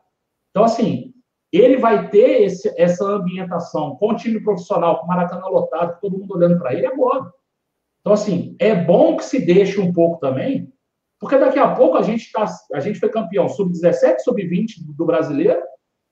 Então, 0.50 0.66
assim, 0.66 1.14
ele 1.50 1.78
vai 1.78 2.10
ter 2.10 2.42
esse, 2.42 2.70
essa 2.78 3.02
ambientação 3.06 3.96
com 3.96 4.10
o 4.10 4.16
time 4.18 4.44
profissional, 4.44 5.00
com 5.00 5.06
o 5.06 5.08
Maracanã 5.08 5.48
lotado, 5.48 5.98
todo 6.02 6.18
mundo 6.18 6.36
olhando 6.36 6.60
para 6.60 6.74
ele 6.74 6.86
agora. 6.86 7.32
Então, 8.02 8.12
assim, 8.12 8.54
é 8.60 8.76
bom 8.76 9.16
que 9.16 9.24
se 9.24 9.46
deixe 9.46 9.80
um 9.80 9.94
pouco 9.94 10.20
também, 10.20 10.70
porque 11.18 11.38
daqui 11.38 11.60
a 11.60 11.74
pouco 11.76 11.96
a 11.96 12.02
gente, 12.02 12.30
tá, 12.30 12.46
a 12.74 12.82
gente 12.82 13.00
foi 13.00 13.08
campeão 13.08 13.48
sub-17, 13.48 14.20
sub-20 14.20 14.84
do 14.86 15.06
brasileiro, 15.06 15.62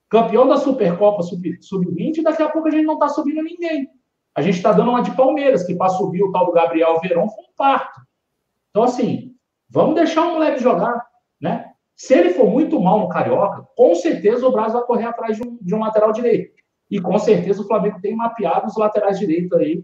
campeão 0.08 0.48
da 0.48 0.56
Supercopa 0.56 1.22
Sub-20, 1.22 2.22
daqui 2.22 2.42
a 2.42 2.48
pouco 2.48 2.68
a 2.68 2.70
gente 2.70 2.86
não 2.86 2.94
está 2.94 3.10
subindo 3.10 3.42
ninguém. 3.42 3.86
A 4.36 4.42
gente 4.42 4.56
está 4.56 4.70
dando 4.70 4.90
uma 4.90 5.02
de 5.02 5.12
Palmeiras, 5.12 5.64
que 5.64 5.74
para 5.74 5.88
subir 5.88 6.22
o 6.22 6.30
tal 6.30 6.46
do 6.46 6.52
Gabriel 6.52 7.00
Verão 7.00 7.28
foi 7.28 7.44
um 7.44 7.56
parto. 7.56 8.02
Então, 8.70 8.82
assim, 8.82 9.34
vamos 9.68 9.94
deixar 9.94 10.26
o 10.26 10.34
moleque 10.34 10.62
jogar, 10.62 11.06
né? 11.40 11.72
Se 11.94 12.12
ele 12.12 12.34
for 12.34 12.46
muito 12.46 12.78
mal 12.78 13.00
no 13.00 13.08
Carioca, 13.08 13.66
com 13.74 13.94
certeza 13.94 14.46
o 14.46 14.52
Brasil 14.52 14.78
vai 14.78 14.86
correr 14.86 15.06
atrás 15.06 15.38
de 15.38 15.42
um, 15.42 15.58
de 15.58 15.74
um 15.74 15.80
lateral 15.80 16.12
direito. 16.12 16.54
E 16.90 17.00
com 17.00 17.18
certeza 17.18 17.62
o 17.62 17.66
Flamengo 17.66 17.98
tem 18.02 18.14
mapeado 18.14 18.66
os 18.66 18.76
laterais 18.76 19.18
direitos 19.18 19.58
aí 19.58 19.82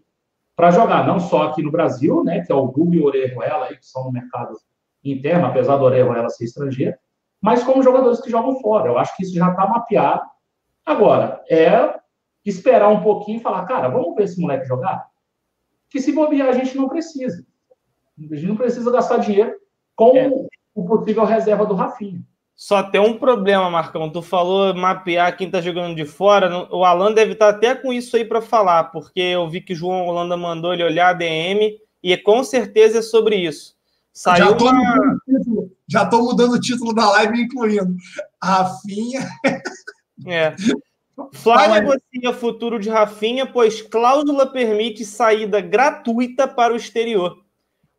para 0.55 0.70
jogar, 0.70 1.07
não 1.07 1.18
só 1.18 1.45
aqui 1.45 1.62
no 1.62 1.70
Brasil, 1.70 2.22
né, 2.22 2.45
que 2.45 2.53
é 2.53 2.55
o 2.55 2.66
Gugu 2.66 2.95
e 2.95 3.01
o 3.01 3.07
Orejuela 3.07 3.66
aí, 3.66 3.79
que 3.79 3.87
são 3.87 4.05
no 4.05 4.12
mercado 4.12 4.55
interno, 5.03 5.47
apesar 5.47 5.79
do 5.79 5.85
Orejuela 5.85 6.29
ser 6.29 6.45
estrangeiro, 6.45 6.97
mas 7.41 7.64
como 7.64 7.83
jogadores 7.83 8.20
que 8.20 8.31
jogam 8.31 8.61
fora. 8.61 8.89
Eu 8.89 8.99
acho 8.99 9.16
que 9.16 9.22
isso 9.22 9.35
já 9.35 9.51
está 9.51 9.66
mapeado. 9.66 10.22
Agora, 10.85 11.43
é 11.49 12.01
esperar 12.45 12.88
um 12.88 13.03
pouquinho 13.03 13.38
e 13.38 13.43
falar, 13.43 13.64
cara, 13.66 13.88
vamos 13.88 14.14
ver 14.14 14.24
esse 14.24 14.40
moleque 14.40 14.66
jogar? 14.66 15.07
Que 15.88 16.01
se 16.01 16.12
bobear, 16.12 16.49
a 16.49 16.53
gente 16.53 16.76
não 16.76 16.88
precisa. 16.88 17.45
A 18.18 18.34
gente 18.34 18.47
não 18.47 18.57
precisa 18.57 18.90
gastar 18.90 19.18
dinheiro 19.18 19.55
com 19.95 20.16
é. 20.16 20.30
o 20.74 20.84
possível 20.84 21.24
reserva 21.24 21.66
do 21.66 21.74
Rafinha. 21.74 22.22
Só 22.55 22.82
tem 22.82 23.01
um 23.01 23.18
problema, 23.18 23.68
Marcão. 23.70 24.11
Tu 24.11 24.22
falou 24.22 24.74
mapear 24.74 25.36
quem 25.36 25.51
tá 25.51 25.61
jogando 25.61 25.97
de 25.97 26.05
fora. 26.05 26.68
O 26.70 26.84
Alan 26.84 27.12
deve 27.12 27.32
estar 27.32 27.53
tá 27.53 27.57
até 27.57 27.74
com 27.74 27.93
isso 27.93 28.16
aí 28.16 28.24
para 28.24 28.40
falar, 28.40 28.84
porque 28.84 29.20
eu 29.20 29.49
vi 29.49 29.61
que 29.61 29.74
João 29.74 30.07
Holanda 30.07 30.36
mandou 30.36 30.72
ele 30.72 30.84
olhar 30.84 31.09
a 31.09 31.12
DM 31.12 31.76
e 32.03 32.16
com 32.16 32.45
certeza 32.45 32.99
é 32.99 33.03
sobre 33.03 33.36
isso. 33.36 33.74
Saiu 34.12 34.51
já, 34.51 34.55
tô 34.55 34.68
uma... 34.68 35.16
título, 35.24 35.72
já 35.88 36.07
tô 36.07 36.22
mudando 36.22 36.53
o 36.53 36.61
título 36.61 36.95
da 36.95 37.11
live, 37.11 37.43
incluindo 37.43 37.97
Rafinha. 38.43 39.26
É. 40.26 40.55
Flávio 41.33 41.75
negocia 41.75 42.33
futuro 42.33 42.79
de 42.79 42.89
Rafinha, 42.89 43.47
pois 43.47 43.83
cláusula 43.83 44.47
permite 44.47 45.05
saída 45.05 45.61
gratuita 45.61 46.47
para 46.47 46.73
o 46.73 46.77
exterior. 46.77 47.43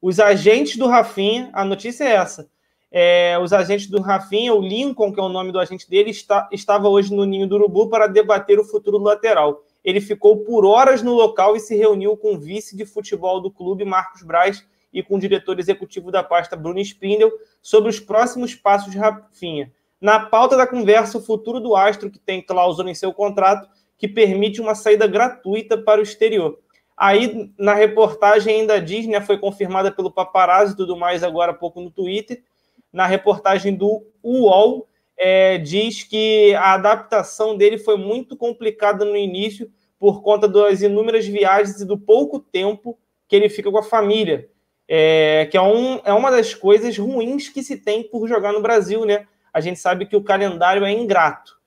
Os 0.02 0.20
agentes 0.20 0.78
do 0.78 0.88
Rafinha, 0.88 1.50
a 1.54 1.64
notícia 1.64 2.04
é 2.04 2.14
essa. 2.14 2.50
É, 2.92 3.40
os 3.42 3.52
agentes 3.52 3.88
do 3.88 4.02
Rafinha, 4.02 4.54
o 4.54 4.62
Lincoln, 4.62 5.12
que 5.12 5.20
é 5.20 5.24
o 5.24 5.30
nome 5.30 5.52
do 5.52 5.60
agente 5.60 5.90
dele, 5.90 6.12
está, 6.12 6.48
estava 6.52 6.88
hoje 6.88 7.14
no 7.14 7.26
Ninho 7.26 7.48
do 7.48 7.56
Urubu 7.56 7.90
para 7.90 8.06
debater 8.06 8.60
o 8.60 8.64
futuro 8.64 9.00
do 9.00 9.06
lateral. 9.06 9.64
Ele 9.84 10.00
ficou 10.00 10.38
por 10.38 10.66
horas 10.66 11.02
no 11.02 11.14
local 11.14 11.56
e 11.56 11.60
se 11.60 11.76
reuniu 11.76 12.16
com 12.16 12.36
o 12.36 12.40
vice 12.40 12.78
de 12.78 12.86
futebol 12.86 13.42
do 13.42 13.50
clube, 13.50 13.84
Marcos 13.84 14.22
Braz, 14.22 14.64
e 14.94 15.02
com 15.02 15.16
o 15.16 15.20
diretor 15.20 15.60
executivo 15.60 16.12
da 16.12 16.22
pasta, 16.22 16.56
Bruno 16.56 16.80
Spindel, 16.80 17.32
sobre 17.62 17.90
os 17.90 18.00
próximos 18.00 18.54
passos 18.54 18.92
de 18.92 19.00
Rafinha. 19.00 19.72
Na 20.04 20.20
pauta 20.20 20.58
da 20.58 20.68
conversa, 20.68 21.18
o 21.18 21.22
futuro 21.22 21.62
do 21.62 21.78
Astro, 21.78 22.12
que 22.12 22.20
tem 22.20 22.42
cláusula 22.42 22.92
em 22.92 22.94
seu 22.94 23.14
contrato 23.14 23.70
que 23.98 24.06
permite 24.06 24.60
uma 24.60 24.76
saída 24.76 25.08
gratuita 25.08 25.78
para 25.78 26.02
o 26.02 26.04
exterior. 26.04 26.60
Aí, 26.98 27.50
na 27.58 27.74
reportagem 27.74 28.60
ainda 28.60 28.82
diz, 28.82 29.08
né, 29.08 29.22
foi 29.22 29.38
confirmada 29.38 29.94
pelo 29.94 30.12
paparazzi 30.12 30.74
e 30.74 30.76
tudo 30.76 30.98
mais 30.98 31.24
agora 31.24 31.54
há 31.54 31.56
pouco 31.56 31.80
no 31.80 31.90
Twitter, 31.90 32.44
na 32.92 33.06
reportagem 33.06 33.74
do 33.74 34.06
UOL, 34.22 34.90
é, 35.16 35.58
diz 35.58 36.04
que 36.04 36.54
a 36.56 36.74
adaptação 36.74 37.56
dele 37.56 37.78
foi 37.78 37.96
muito 37.96 38.36
complicada 38.36 39.06
no 39.06 39.16
início 39.16 39.72
por 39.98 40.22
conta 40.22 40.50
das 40.50 40.82
inúmeras 40.82 41.26
viagens 41.26 41.80
e 41.80 41.86
do 41.86 41.98
pouco 41.98 42.42
tempo 42.42 43.00
que 43.26 43.38
ele 43.38 43.48
fica 43.48 43.72
com 43.72 43.78
a 43.78 43.84
família 43.84 44.50
é, 44.88 45.48
que 45.50 45.58
é, 45.58 45.62
um, 45.62 46.00
é 46.04 46.14
uma 46.14 46.30
das 46.30 46.54
coisas 46.54 46.98
ruins 46.98 47.50
que 47.50 47.64
se 47.64 47.78
tem 47.78 48.04
por 48.04 48.28
jogar 48.28 48.52
no 48.52 48.62
Brasil, 48.62 49.06
né? 49.06 49.26
A 49.54 49.62
gente 49.62 49.80
sabe 49.80 50.06
que 50.06 50.16
o 50.16 50.24
calendário 50.24 50.84
é 50.84 50.92
ingrato. 50.92 51.58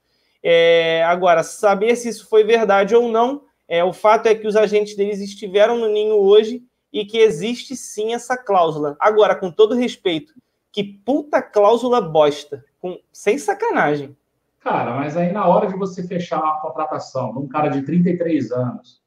É, 0.42 1.02
agora, 1.04 1.42
saber 1.42 1.96
se 1.96 2.08
isso 2.08 2.28
foi 2.28 2.44
verdade 2.44 2.94
ou 2.94 3.08
não, 3.08 3.44
é, 3.68 3.82
o 3.82 3.92
fato 3.92 4.26
é 4.26 4.34
que 4.34 4.46
os 4.46 4.56
agentes 4.56 4.96
deles 4.96 5.20
estiveram 5.20 5.78
no 5.78 5.88
ninho 5.88 6.16
hoje 6.16 6.62
e 6.92 7.04
que 7.04 7.18
existe 7.18 7.76
sim 7.76 8.14
essa 8.14 8.36
cláusula. 8.36 8.96
Agora, 8.98 9.34
com 9.34 9.50
todo 9.50 9.74
respeito, 9.74 10.32
que 10.72 10.84
puta 10.84 11.42
cláusula 11.42 12.00
bosta, 12.00 12.64
com, 12.80 12.98
sem 13.12 13.38
sacanagem. 13.38 14.16
Cara, 14.60 14.96
mas 14.96 15.16
aí 15.16 15.32
na 15.32 15.46
hora 15.46 15.68
de 15.68 15.76
você 15.76 16.06
fechar 16.06 16.42
uma 16.42 16.60
contratação 16.60 17.32
de 17.32 17.38
um 17.38 17.46
cara 17.46 17.68
de 17.68 17.82
33 17.82 18.50
anos, 18.50 19.00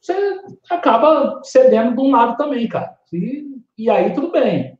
você 0.00 0.40
acaba 0.68 1.40
cedendo 1.44 1.94
de 1.94 2.00
um 2.00 2.10
lado 2.10 2.36
também, 2.36 2.66
cara. 2.68 2.98
E, 3.12 3.62
e 3.76 3.90
aí 3.90 4.12
tudo 4.14 4.32
bem. 4.32 4.78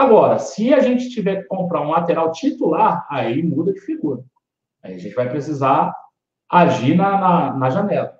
Agora, 0.00 0.38
se 0.38 0.72
a 0.72 0.80
gente 0.80 1.10
tiver 1.10 1.42
que 1.42 1.48
comprar 1.48 1.82
um 1.82 1.90
lateral 1.90 2.32
titular, 2.32 3.06
aí 3.10 3.42
muda 3.42 3.70
de 3.70 3.80
figura. 3.80 4.22
Aí 4.82 4.94
a 4.94 4.98
gente 4.98 5.14
vai 5.14 5.28
precisar 5.28 5.94
agir 6.50 6.96
na, 6.96 7.18
na, 7.18 7.52
na 7.54 7.68
janela. 7.68 8.18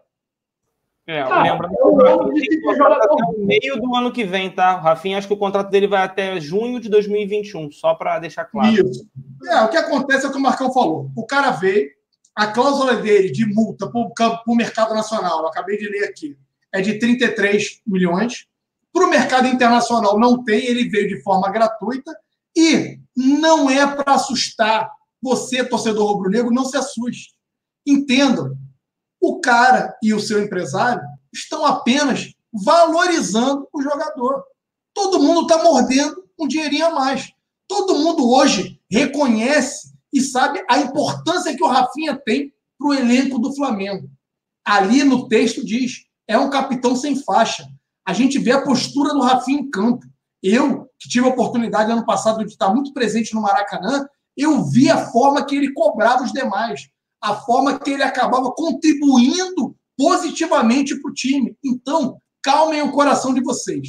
É, 1.07 1.25
lembrando 1.25 1.73
que 1.73 1.83
o 1.83 2.69
Rafinha 2.69 2.87
até 2.87 3.09
o 3.09 3.47
meio 3.47 3.81
do 3.81 3.97
ano 3.97 4.13
que 4.13 4.25
vem, 4.25 4.51
tá? 4.51 4.77
O 4.77 4.81
Rafinha, 4.83 5.17
acho 5.17 5.27
que 5.27 5.33
o 5.33 5.39
contrato 5.39 5.71
dele 5.71 5.87
vai 5.87 6.03
até 6.03 6.39
junho 6.39 6.79
de 6.81 6.91
2021, 6.91 7.73
só 7.73 7.95
para 7.95 8.19
deixar 8.19 8.45
claro. 8.45 8.71
Isso. 8.71 9.09
É, 9.49 9.63
o 9.63 9.71
que 9.71 9.79
acontece 9.79 10.27
é 10.27 10.29
o 10.29 10.33
que 10.33 10.39
o 10.39 10.43
Marcão 10.43 10.71
falou. 10.75 11.11
O 11.17 11.25
cara 11.25 11.51
veio, 11.53 11.89
a 12.37 12.49
cláusula 12.49 12.97
dele 12.97 13.33
de 13.33 13.47
multa 13.47 13.91
para 13.91 14.43
o 14.47 14.55
mercado 14.55 14.95
nacional, 14.95 15.41
eu 15.41 15.47
acabei 15.47 15.79
de 15.79 15.89
ler 15.89 16.05
aqui, 16.05 16.37
é 16.75 16.83
de 16.83 16.99
33 16.99 17.81
milhões. 17.87 18.50
Para 18.93 19.07
o 19.07 19.11
mercado 19.11 19.47
internacional 19.47 20.19
não 20.19 20.43
tem, 20.43 20.67
ele 20.67 20.89
veio 20.89 21.09
de 21.09 21.23
forma 21.23 21.51
gratuita 21.51 22.13
e 22.57 22.99
não 23.17 23.71
é 23.71 23.87
para 23.87 24.15
assustar 24.15 24.91
você, 25.23 25.65
torcedor 25.65 26.11
rubro-negro, 26.13 26.53
não 26.53 26.65
se 26.65 26.77
assuste. 26.77 27.35
Entendam, 27.87 28.57
o 29.21 29.41
cara 29.41 29.97
e 30.03 30.15
o 30.15 30.21
seu 30.21 30.43
empresário 30.43 31.03
estão 31.33 31.65
apenas 31.65 32.35
valorizando 32.53 33.69
o 33.73 33.83
jogador. 33.83 34.45
Todo 34.95 35.23
mundo 35.23 35.43
está 35.43 35.63
mordendo 35.63 36.25
um 36.39 36.49
dinheirinho 36.49 36.87
a 36.87 36.91
mais. 36.91 37.33
Todo 37.69 37.99
mundo 37.99 38.29
hoje 38.29 38.81
reconhece 38.91 39.93
e 40.13 40.21
sabe 40.21 40.65
a 40.69 40.79
importância 40.79 41.55
que 41.57 41.63
o 41.63 41.69
Rafinha 41.69 42.17
tem 42.17 42.53
para 42.79 42.89
o 42.89 42.95
elenco 42.95 43.39
do 43.39 43.55
Flamengo. 43.55 44.11
Ali 44.65 45.05
no 45.05 45.29
texto 45.29 45.65
diz: 45.65 46.07
é 46.27 46.39
um 46.39 46.51
capitão 46.51 46.97
sem 46.97 47.15
faixa. 47.23 47.69
A 48.07 48.13
gente 48.13 48.39
vê 48.39 48.53
a 48.53 48.63
postura 48.63 49.13
do 49.13 49.23
Rafinha 49.23 49.61
em 49.61 49.71
campo. 49.71 50.07
Eu, 50.43 50.89
que 50.99 51.09
tive 51.09 51.27
a 51.27 51.31
oportunidade 51.31 51.93
ano 51.93 52.05
passado 52.05 52.45
de 52.45 52.51
estar 52.51 52.73
muito 52.73 52.93
presente 52.93 53.35
no 53.35 53.43
Maracanã, 53.43 54.07
eu 54.37 54.65
vi 54.65 54.91
a 54.91 55.07
forma 55.07 55.45
que 55.45 55.55
ele 55.55 55.73
cobrava 55.73 56.25
os 56.25 56.33
demais, 56.33 56.89
a 57.21 57.35
forma 57.35 57.79
que 57.79 57.91
ele 57.91 58.03
acabava 58.03 58.51
contribuindo 58.53 59.77
positivamente 59.97 60.99
para 60.99 61.11
o 61.11 61.15
time. 61.15 61.57
Então, 61.63 62.19
calmem 62.43 62.81
o 62.81 62.93
coração 62.93 63.35
de 63.35 63.43
vocês. 63.43 63.89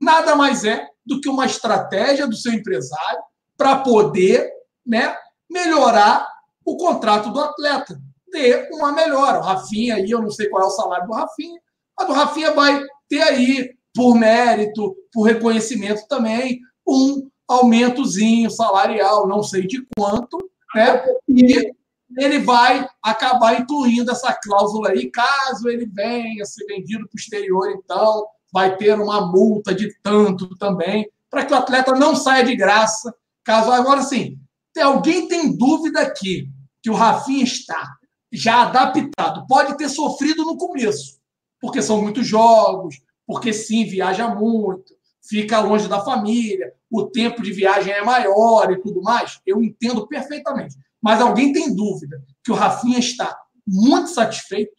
Nada 0.00 0.36
mais 0.36 0.64
é 0.64 0.86
do 1.04 1.20
que 1.20 1.28
uma 1.28 1.46
estratégia 1.46 2.26
do 2.26 2.36
seu 2.36 2.52
empresário 2.52 3.20
para 3.56 3.78
poder 3.78 4.48
né, 4.86 5.16
melhorar 5.50 6.28
o 6.64 6.76
contrato 6.76 7.30
do 7.30 7.40
atleta, 7.40 8.00
ter 8.30 8.68
uma 8.72 8.92
melhora. 8.92 9.40
O 9.40 9.42
Rafinha 9.42 9.96
aí, 9.96 10.10
eu 10.10 10.22
não 10.22 10.30
sei 10.30 10.48
qual 10.48 10.62
é 10.62 10.66
o 10.66 10.70
salário 10.70 11.06
do 11.06 11.12
Rafinha, 11.12 11.60
mas 11.98 12.08
o 12.08 12.12
Rafinha 12.12 12.52
vai 12.52 12.80
ter 13.10 13.20
aí, 13.22 13.70
por 13.94 14.14
mérito, 14.14 14.94
por 15.12 15.24
reconhecimento 15.24 16.06
também, 16.08 16.60
um 16.86 17.28
aumentozinho 17.48 18.48
salarial, 18.48 19.26
não 19.26 19.42
sei 19.42 19.66
de 19.66 19.84
quanto, 19.96 20.38
né? 20.74 21.04
E 21.28 21.72
ele 22.16 22.38
vai 22.38 22.88
acabar 23.02 23.60
incluindo 23.60 24.10
essa 24.10 24.32
cláusula 24.32 24.90
aí, 24.90 25.10
caso 25.10 25.68
ele 25.68 25.86
venha 25.86 26.44
ser 26.44 26.64
vendido 26.66 27.08
para 27.08 27.16
o 27.16 27.20
exterior, 27.20 27.70
então 27.70 28.26
vai 28.52 28.76
ter 28.76 28.94
uma 28.98 29.26
multa 29.26 29.74
de 29.74 29.92
tanto 30.02 30.56
também, 30.56 31.08
para 31.28 31.44
que 31.44 31.52
o 31.52 31.56
atleta 31.56 31.92
não 31.92 32.16
saia 32.16 32.44
de 32.44 32.56
graça. 32.56 33.14
Caso 33.44 33.70
agora 33.70 34.02
sim, 34.02 34.38
alguém 34.80 35.28
tem 35.28 35.56
dúvida 35.56 36.00
aqui 36.00 36.48
que 36.82 36.90
o 36.90 36.94
Rafinha 36.94 37.44
está 37.44 37.96
já 38.32 38.62
adaptado, 38.62 39.46
pode 39.48 39.76
ter 39.76 39.88
sofrido 39.88 40.44
no 40.44 40.56
começo, 40.56 41.19
porque 41.60 41.82
são 41.82 42.00
muitos 42.00 42.26
jogos, 42.26 43.00
porque 43.26 43.52
sim, 43.52 43.84
viaja 43.84 44.28
muito, 44.34 44.94
fica 45.22 45.60
longe 45.60 45.86
da 45.86 46.00
família, 46.00 46.72
o 46.90 47.06
tempo 47.06 47.42
de 47.42 47.52
viagem 47.52 47.92
é 47.92 48.02
maior 48.02 48.72
e 48.72 48.80
tudo 48.80 49.02
mais. 49.02 49.40
Eu 49.46 49.62
entendo 49.62 50.06
perfeitamente. 50.06 50.76
Mas 51.00 51.20
alguém 51.20 51.52
tem 51.52 51.74
dúvida 51.74 52.22
que 52.42 52.50
o 52.50 52.54
Rafinha 52.54 52.98
está 52.98 53.38
muito 53.66 54.10
satisfeito, 54.10 54.72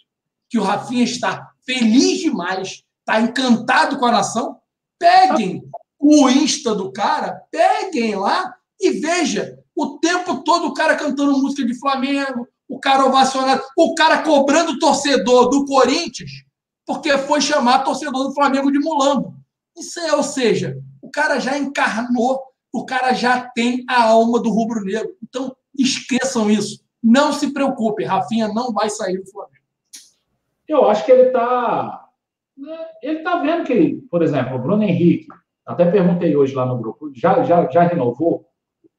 que 0.49 0.59
o 0.59 0.63
Rafinha 0.63 1.03
está 1.03 1.49
feliz 1.65 2.19
demais, 2.19 2.83
está 2.99 3.21
encantado 3.21 3.97
com 3.97 4.05
a 4.05 4.11
nação? 4.11 4.57
Peguem 4.99 5.63
o 5.97 6.29
Insta 6.29 6.75
do 6.75 6.91
cara, 6.91 7.41
peguem 7.49 8.15
lá 8.15 8.53
e 8.79 8.91
veja 8.91 9.57
o 9.75 9.99
tempo 9.99 10.43
todo 10.43 10.67
o 10.67 10.73
cara 10.73 10.95
cantando 10.95 11.37
música 11.37 11.65
de 11.65 11.79
Flamengo, 11.79 12.47
o 12.67 12.79
cara 12.79 13.05
ovacionado, 13.05 13.63
o 13.77 13.95
cara 13.95 14.23
cobrando 14.23 14.79
torcedor 14.79 15.49
do 15.49 15.65
Corinthians 15.65 16.31
porque 16.85 17.17
foi 17.19 17.41
chamar 17.41 17.83
torcedor 17.83 18.27
do 18.27 18.33
Flamengo 18.33 18.71
de 18.71 18.79
mulambo. 18.79 19.35
Isso 19.77 19.99
é, 19.99 20.13
ou 20.13 20.23
seja, 20.23 20.77
o 21.01 21.09
cara 21.09 21.39
já 21.39 21.57
encarnou, 21.57 22.41
o 22.73 22.85
cara 22.85 23.13
já 23.13 23.49
tem 23.49 23.83
a 23.89 24.03
alma 24.03 24.41
do 24.41 24.49
rubro-negro. 24.49 25.15
Então, 25.23 25.55
esqueçam 25.77 26.49
isso. 26.49 26.83
Não 27.01 27.33
se 27.33 27.51
preocupem, 27.53 28.05
Rafinha 28.05 28.47
não 28.47 28.71
vai 28.71 28.89
sair 28.89 29.17
do 29.17 29.29
Flamengo. 29.29 29.61
Eu 30.67 30.89
acho 30.89 31.05
que 31.05 31.11
ele 31.11 31.27
está. 31.27 32.07
Né, 32.57 32.87
ele 33.01 33.17
está 33.19 33.37
vendo 33.39 33.65
que, 33.65 33.95
por 34.09 34.21
exemplo, 34.21 34.55
o 34.55 34.61
Bruno 34.61 34.83
Henrique, 34.83 35.27
até 35.65 35.89
perguntei 35.89 36.35
hoje 36.35 36.53
lá 36.53 36.65
no 36.65 36.77
grupo, 36.77 37.11
já, 37.13 37.43
já, 37.43 37.67
já 37.69 37.83
renovou, 37.83 38.45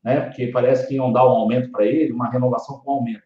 né? 0.02 0.20
Porque 0.20 0.48
parece 0.48 0.88
que 0.88 0.94
iam 0.94 1.12
dar 1.12 1.24
um 1.24 1.30
aumento 1.30 1.70
para 1.70 1.86
ele, 1.86 2.12
uma 2.12 2.28
renovação 2.28 2.80
com 2.80 2.92
aumento. 2.92 3.22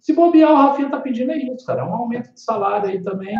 Se 0.00 0.12
bobear, 0.12 0.50
o 0.52 0.56
Rafinha 0.56 0.86
está 0.86 1.00
pedindo 1.00 1.32
é 1.32 1.36
isso, 1.36 1.64
cara. 1.66 1.82
É 1.82 1.84
um 1.84 1.94
aumento 1.94 2.32
de 2.32 2.40
salário 2.40 2.88
aí 2.88 3.02
também. 3.02 3.36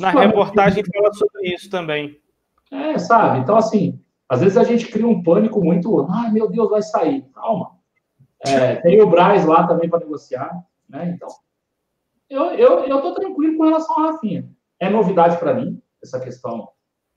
Na 0.00 0.10
reportagem 0.10 0.82
fala 0.84 1.12
sobre 1.12 1.54
isso 1.54 1.70
também. 1.70 2.18
É, 2.70 2.98
sabe? 2.98 3.38
Então, 3.40 3.56
assim, 3.56 4.00
às 4.28 4.40
vezes 4.40 4.56
a 4.56 4.64
gente 4.64 4.88
cria 4.88 5.06
um 5.06 5.22
pânico 5.22 5.62
muito. 5.62 6.06
Ai, 6.10 6.30
meu 6.30 6.48
Deus, 6.48 6.70
vai 6.70 6.82
sair. 6.82 7.22
Calma. 7.34 7.72
É, 8.40 8.76
tem 8.76 9.00
o 9.02 9.10
Braz 9.10 9.44
lá 9.44 9.66
também 9.66 9.88
para 9.88 9.98
negociar, 10.00 10.64
né? 10.88 11.10
Então, 11.14 11.28
eu, 12.28 12.44
eu, 12.52 12.84
eu 12.84 13.02
tô 13.02 13.12
tranquilo 13.12 13.56
com 13.56 13.64
relação 13.64 13.98
ao 13.98 14.12
Rafinha. 14.12 14.48
É 14.78 14.88
novidade 14.88 15.36
para 15.36 15.52
mim, 15.52 15.82
essa 16.02 16.18
questão 16.18 16.68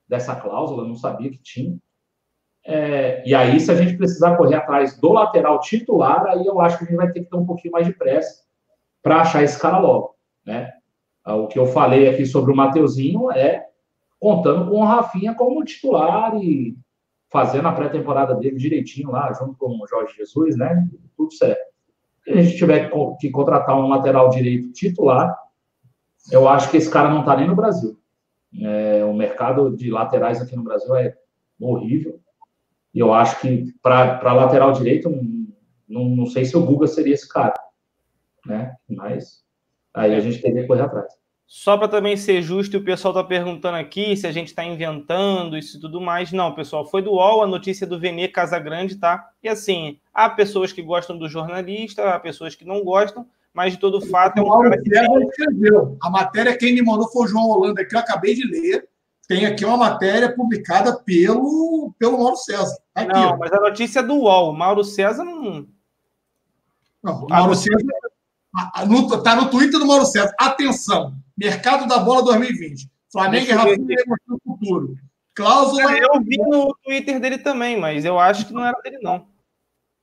dessa 0.08 0.36
cláusula, 0.36 0.84
eu 0.84 0.88
não 0.88 0.96
sabia 0.96 1.30
que 1.30 1.38
tinha. 1.38 1.78
É, 2.66 3.24
e 3.28 3.36
aí, 3.36 3.60
se 3.60 3.72
a 3.72 3.76
gente 3.76 3.96
precisar 3.96 4.36
correr 4.36 4.56
atrás 4.56 4.98
do 4.98 5.12
lateral 5.12 5.60
titular, 5.60 6.26
aí 6.28 6.46
eu 6.46 6.60
acho 6.60 6.78
que 6.78 6.84
a 6.84 6.88
gente 6.88 6.98
vai 6.98 7.12
ter 7.12 7.22
que 7.22 7.30
ter 7.30 7.38
um 7.38 7.46
pouquinho 7.46 7.72
mais 7.72 7.86
de 7.86 7.94
pressa 7.94 8.44
para 9.02 9.22
achar 9.22 9.44
esse 9.44 9.60
cara 9.60 9.80
logo, 9.80 10.16
né? 10.46 10.74
O 11.26 11.48
que 11.48 11.58
eu 11.58 11.66
falei 11.66 12.10
aqui 12.10 12.26
sobre 12.26 12.52
o 12.52 12.56
Mateuzinho 12.56 13.32
é 13.32 13.66
contando 14.20 14.70
com 14.70 14.78
o 14.78 14.86
Rafinha 14.86 15.34
como 15.34 15.64
titular 15.64 16.36
e 16.42 16.78
fazendo 17.32 17.68
a 17.68 17.72
pré-temporada 17.72 18.36
dele 18.36 18.58
direitinho 18.58 19.12
lá, 19.12 19.34
junto 19.34 19.58
com 19.58 19.68
o 19.68 19.88
Jorge 19.88 20.16
Jesus, 20.16 20.56
né? 20.56 20.88
Tudo 21.18 21.34
certo. 21.34 21.62
Se 22.24 22.32
a 22.32 22.42
gente 22.42 22.58
tiver 22.58 22.92
que 23.20 23.30
contratar 23.32 23.78
um 23.78 23.90
lateral 23.90 24.30
direito 24.30 24.72
titular, 24.72 25.38
eu 26.32 26.48
acho 26.48 26.70
que 26.70 26.78
esse 26.78 26.90
cara 26.90 27.10
não 27.10 27.22
está 27.22 27.36
nem 27.36 27.48
no 27.48 27.56
Brasil. 27.56 28.00
É, 28.62 29.04
o 29.04 29.14
mercado 29.14 29.76
de 29.76 29.90
laterais 29.90 30.42
aqui 30.42 30.56
no 30.56 30.64
Brasil 30.64 30.96
é 30.96 31.18
horrível. 31.60 32.20
E 32.94 33.00
eu 33.00 33.14
acho 33.14 33.42
que 33.42 33.74
para 33.82 34.34
lateral 34.34 34.72
direito, 34.72 35.10
não, 35.90 36.06
não 36.06 36.26
sei 36.26 36.46
se 36.46 36.56
o 36.56 36.66
Guga 36.66 36.88
seria 36.88 37.14
esse 37.14 37.28
cara. 37.28 37.56
Né? 38.46 38.76
Mas 38.88 39.43
aí 39.94 40.16
a 40.16 40.20
gente 40.20 40.42
teria 40.42 40.62
que 40.62 40.68
correr 40.68 40.82
atrás. 40.82 41.14
Só 41.46 41.78
para 41.78 41.88
também 41.88 42.18
ser 42.18 42.42
justo, 42.42 42.78
o 42.78 42.84
pessoal 42.84 43.14
está 43.14 43.24
perguntando 43.24 43.78
aqui 43.78 44.18
se 44.18 44.26
a 44.26 44.32
gente 44.32 44.48
está 44.48 44.64
inventando 44.64 45.56
isso 45.56 45.78
e 45.78 45.80
tudo 45.80 46.02
mais. 46.02 46.32
Não, 46.32 46.56
pessoal, 46.56 46.86
foi 46.86 47.02
do 47.02 47.12
UOL, 47.12 47.44
a 47.44 47.48
notícia 47.48 47.86
do 47.86 48.00
Vene 48.00 48.28
Casagrande, 48.28 48.96
tá? 48.96 49.30
E 49.44 49.48
assim, 49.48 50.00
há 50.14 50.30
pessoas 50.30 50.74
que 50.74 50.82
gostam 50.82 51.18
do 51.18 51.30
jornalista, 51.30 52.10
há 52.10 52.20
pessoas 52.20 52.56
que 52.56 52.66
não 52.66 52.84
gostam, 52.84 53.28
mas 53.54 53.74
de 53.74 53.80
todo 53.80 54.02
fato 54.02 54.40
é 54.40 54.42
um 54.42 54.50
cara 54.50 54.82
que. 54.82 54.90
Escreveu. 54.90 55.96
A 56.02 56.10
matéria 56.10 56.58
quem 56.58 56.74
me 56.74 56.82
mandou 56.82 57.08
foi 57.12 57.26
o 57.26 57.28
João 57.28 57.48
Holanda, 57.48 57.86
que 57.86 57.96
eu 57.96 58.00
acabei 58.00 58.34
de 58.34 58.48
ler. 58.48 58.88
Tem 59.28 59.46
aqui 59.46 59.64
uma 59.64 59.78
matéria 59.78 60.34
publicada 60.34 60.98
pelo, 61.06 61.94
pelo 62.00 62.18
Mauro 62.18 62.36
César. 62.36 62.78
Tá 62.94 63.02
aqui, 63.02 63.14
não, 63.14 63.34
ó. 63.34 63.38
mas 63.38 63.52
a 63.54 63.60
notícia 63.60 64.00
é 64.00 64.04
do 64.04 64.16
UOL. 64.16 64.54
Mauro 64.54 64.84
César 64.84 65.24
não. 65.24 65.68
Não, 67.02 67.28
Mauro 67.28 67.54
César. 67.56 67.78
Está 68.56 69.36
no 69.36 69.50
Twitter 69.50 69.80
do 69.80 69.86
Mauro 69.86 70.06
César. 70.06 70.34
Atenção! 70.40 71.16
Mercado 71.38 71.88
da 71.88 72.00
Bola 72.00 72.24
2020. 72.24 72.90
Flamengo 73.12 73.46
e 73.46 73.52
Rafinha 73.52 73.98
no 74.28 74.40
futuro. 74.44 74.96
Cláusula. 75.36 75.98
Eu 75.98 76.22
vi 76.22 76.38
no 76.38 76.76
Twitter 76.84 77.20
dele 77.20 77.38
também, 77.40 77.80
mas 77.80 78.06
eu 78.06 78.20
acho 78.20 78.46
que 78.46 78.54
não 78.54 78.64
era 78.64 78.80
dele, 78.82 79.00
não. 79.02 79.28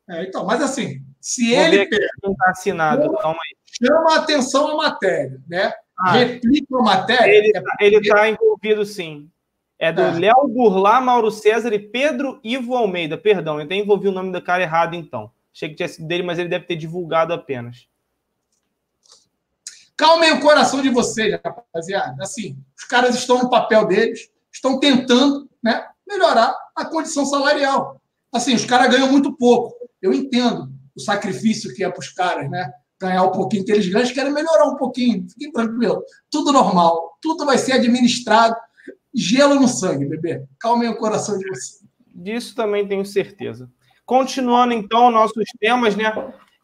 É, 0.09 0.25
então, 0.25 0.45
mas 0.45 0.61
assim, 0.61 1.05
se 1.21 1.55
Vou 1.55 1.65
ele 1.65 1.87
pega. 1.87 2.07
Tá 2.21 2.51
assinado, 2.51 3.03
chama, 3.03 3.37
chama 3.65 4.15
a 4.15 4.17
atenção 4.19 4.71
a 4.73 4.77
matéria, 4.77 5.41
né? 5.49 5.73
Ah, 5.99 6.13
Replica 6.13 6.77
a 6.77 6.83
matéria. 6.83 7.31
Ele 7.31 7.47
está 7.49 7.61
é 7.81 7.91
porque... 7.91 8.09
tá 8.09 8.29
envolvido, 8.29 8.85
sim. 8.85 9.31
É 9.79 9.93
do 9.93 10.03
é. 10.03 10.11
Léo 10.13 10.49
Burlá, 10.49 11.01
Mauro 11.01 11.31
César 11.31 11.73
e 11.73 11.79
Pedro 11.79 12.41
Ivo 12.43 12.75
Almeida. 12.75 13.17
Perdão, 13.17 13.59
eu 13.59 13.65
até 13.65 13.77
envolvi 13.77 14.09
o 14.09 14.13
nome 14.13 14.33
do 14.33 14.43
cara 14.43 14.63
errado, 14.63 14.95
então. 14.95 15.31
Achei 15.55 15.69
que 15.69 15.75
tinha 15.77 15.89
sido 15.89 16.07
dele, 16.07 16.23
mas 16.23 16.39
ele 16.39 16.49
deve 16.49 16.65
ter 16.65 16.77
divulgado 16.77 17.33
apenas. 17.33 17.89
Calmem 20.01 20.33
o 20.33 20.41
coração 20.41 20.81
de 20.81 20.89
vocês, 20.89 21.39
rapaziada. 21.45 22.17
Assim, 22.23 22.57
os 22.75 22.85
caras 22.85 23.15
estão 23.15 23.43
no 23.43 23.51
papel 23.51 23.87
deles, 23.87 24.31
estão 24.51 24.81
tentando 24.81 25.47
né, 25.63 25.87
melhorar 26.09 26.57
a 26.75 26.87
condição 26.87 27.27
salarial. 27.27 28.01
Assim, 28.33 28.55
os 28.55 28.65
caras 28.65 28.89
ganham 28.91 29.13
muito 29.13 29.37
pouco. 29.37 29.77
Eu 30.01 30.15
entendo 30.15 30.71
o 30.97 31.01
sacrifício 31.01 31.75
que 31.75 31.85
é 31.85 31.91
para 31.91 32.01
os 32.01 32.09
caras, 32.09 32.51
né? 32.51 32.73
Ganhar 32.99 33.25
um 33.25 33.31
pouquinho 33.31 33.63
que 33.63 33.73
eles 33.73 33.91
ganham, 33.91 34.11
querem 34.15 34.33
melhorar 34.33 34.71
um 34.71 34.77
pouquinho. 34.77 35.27
Fiquem 35.29 35.53
tranquilos. 35.53 36.03
Tudo 36.31 36.51
normal. 36.51 37.19
Tudo 37.21 37.45
vai 37.45 37.59
ser 37.59 37.73
administrado. 37.73 38.57
Gelo 39.15 39.57
no 39.57 39.69
sangue, 39.69 40.07
bebê. 40.07 40.47
Calmem 40.59 40.89
o 40.89 40.97
coração 40.97 41.37
de 41.37 41.47
vocês. 41.47 41.85
Disso 42.07 42.55
também 42.55 42.89
tenho 42.89 43.05
certeza. 43.05 43.71
Continuando, 44.07 44.73
então, 44.73 45.11
nossos 45.11 45.45
temas, 45.61 45.95
né? 45.95 46.11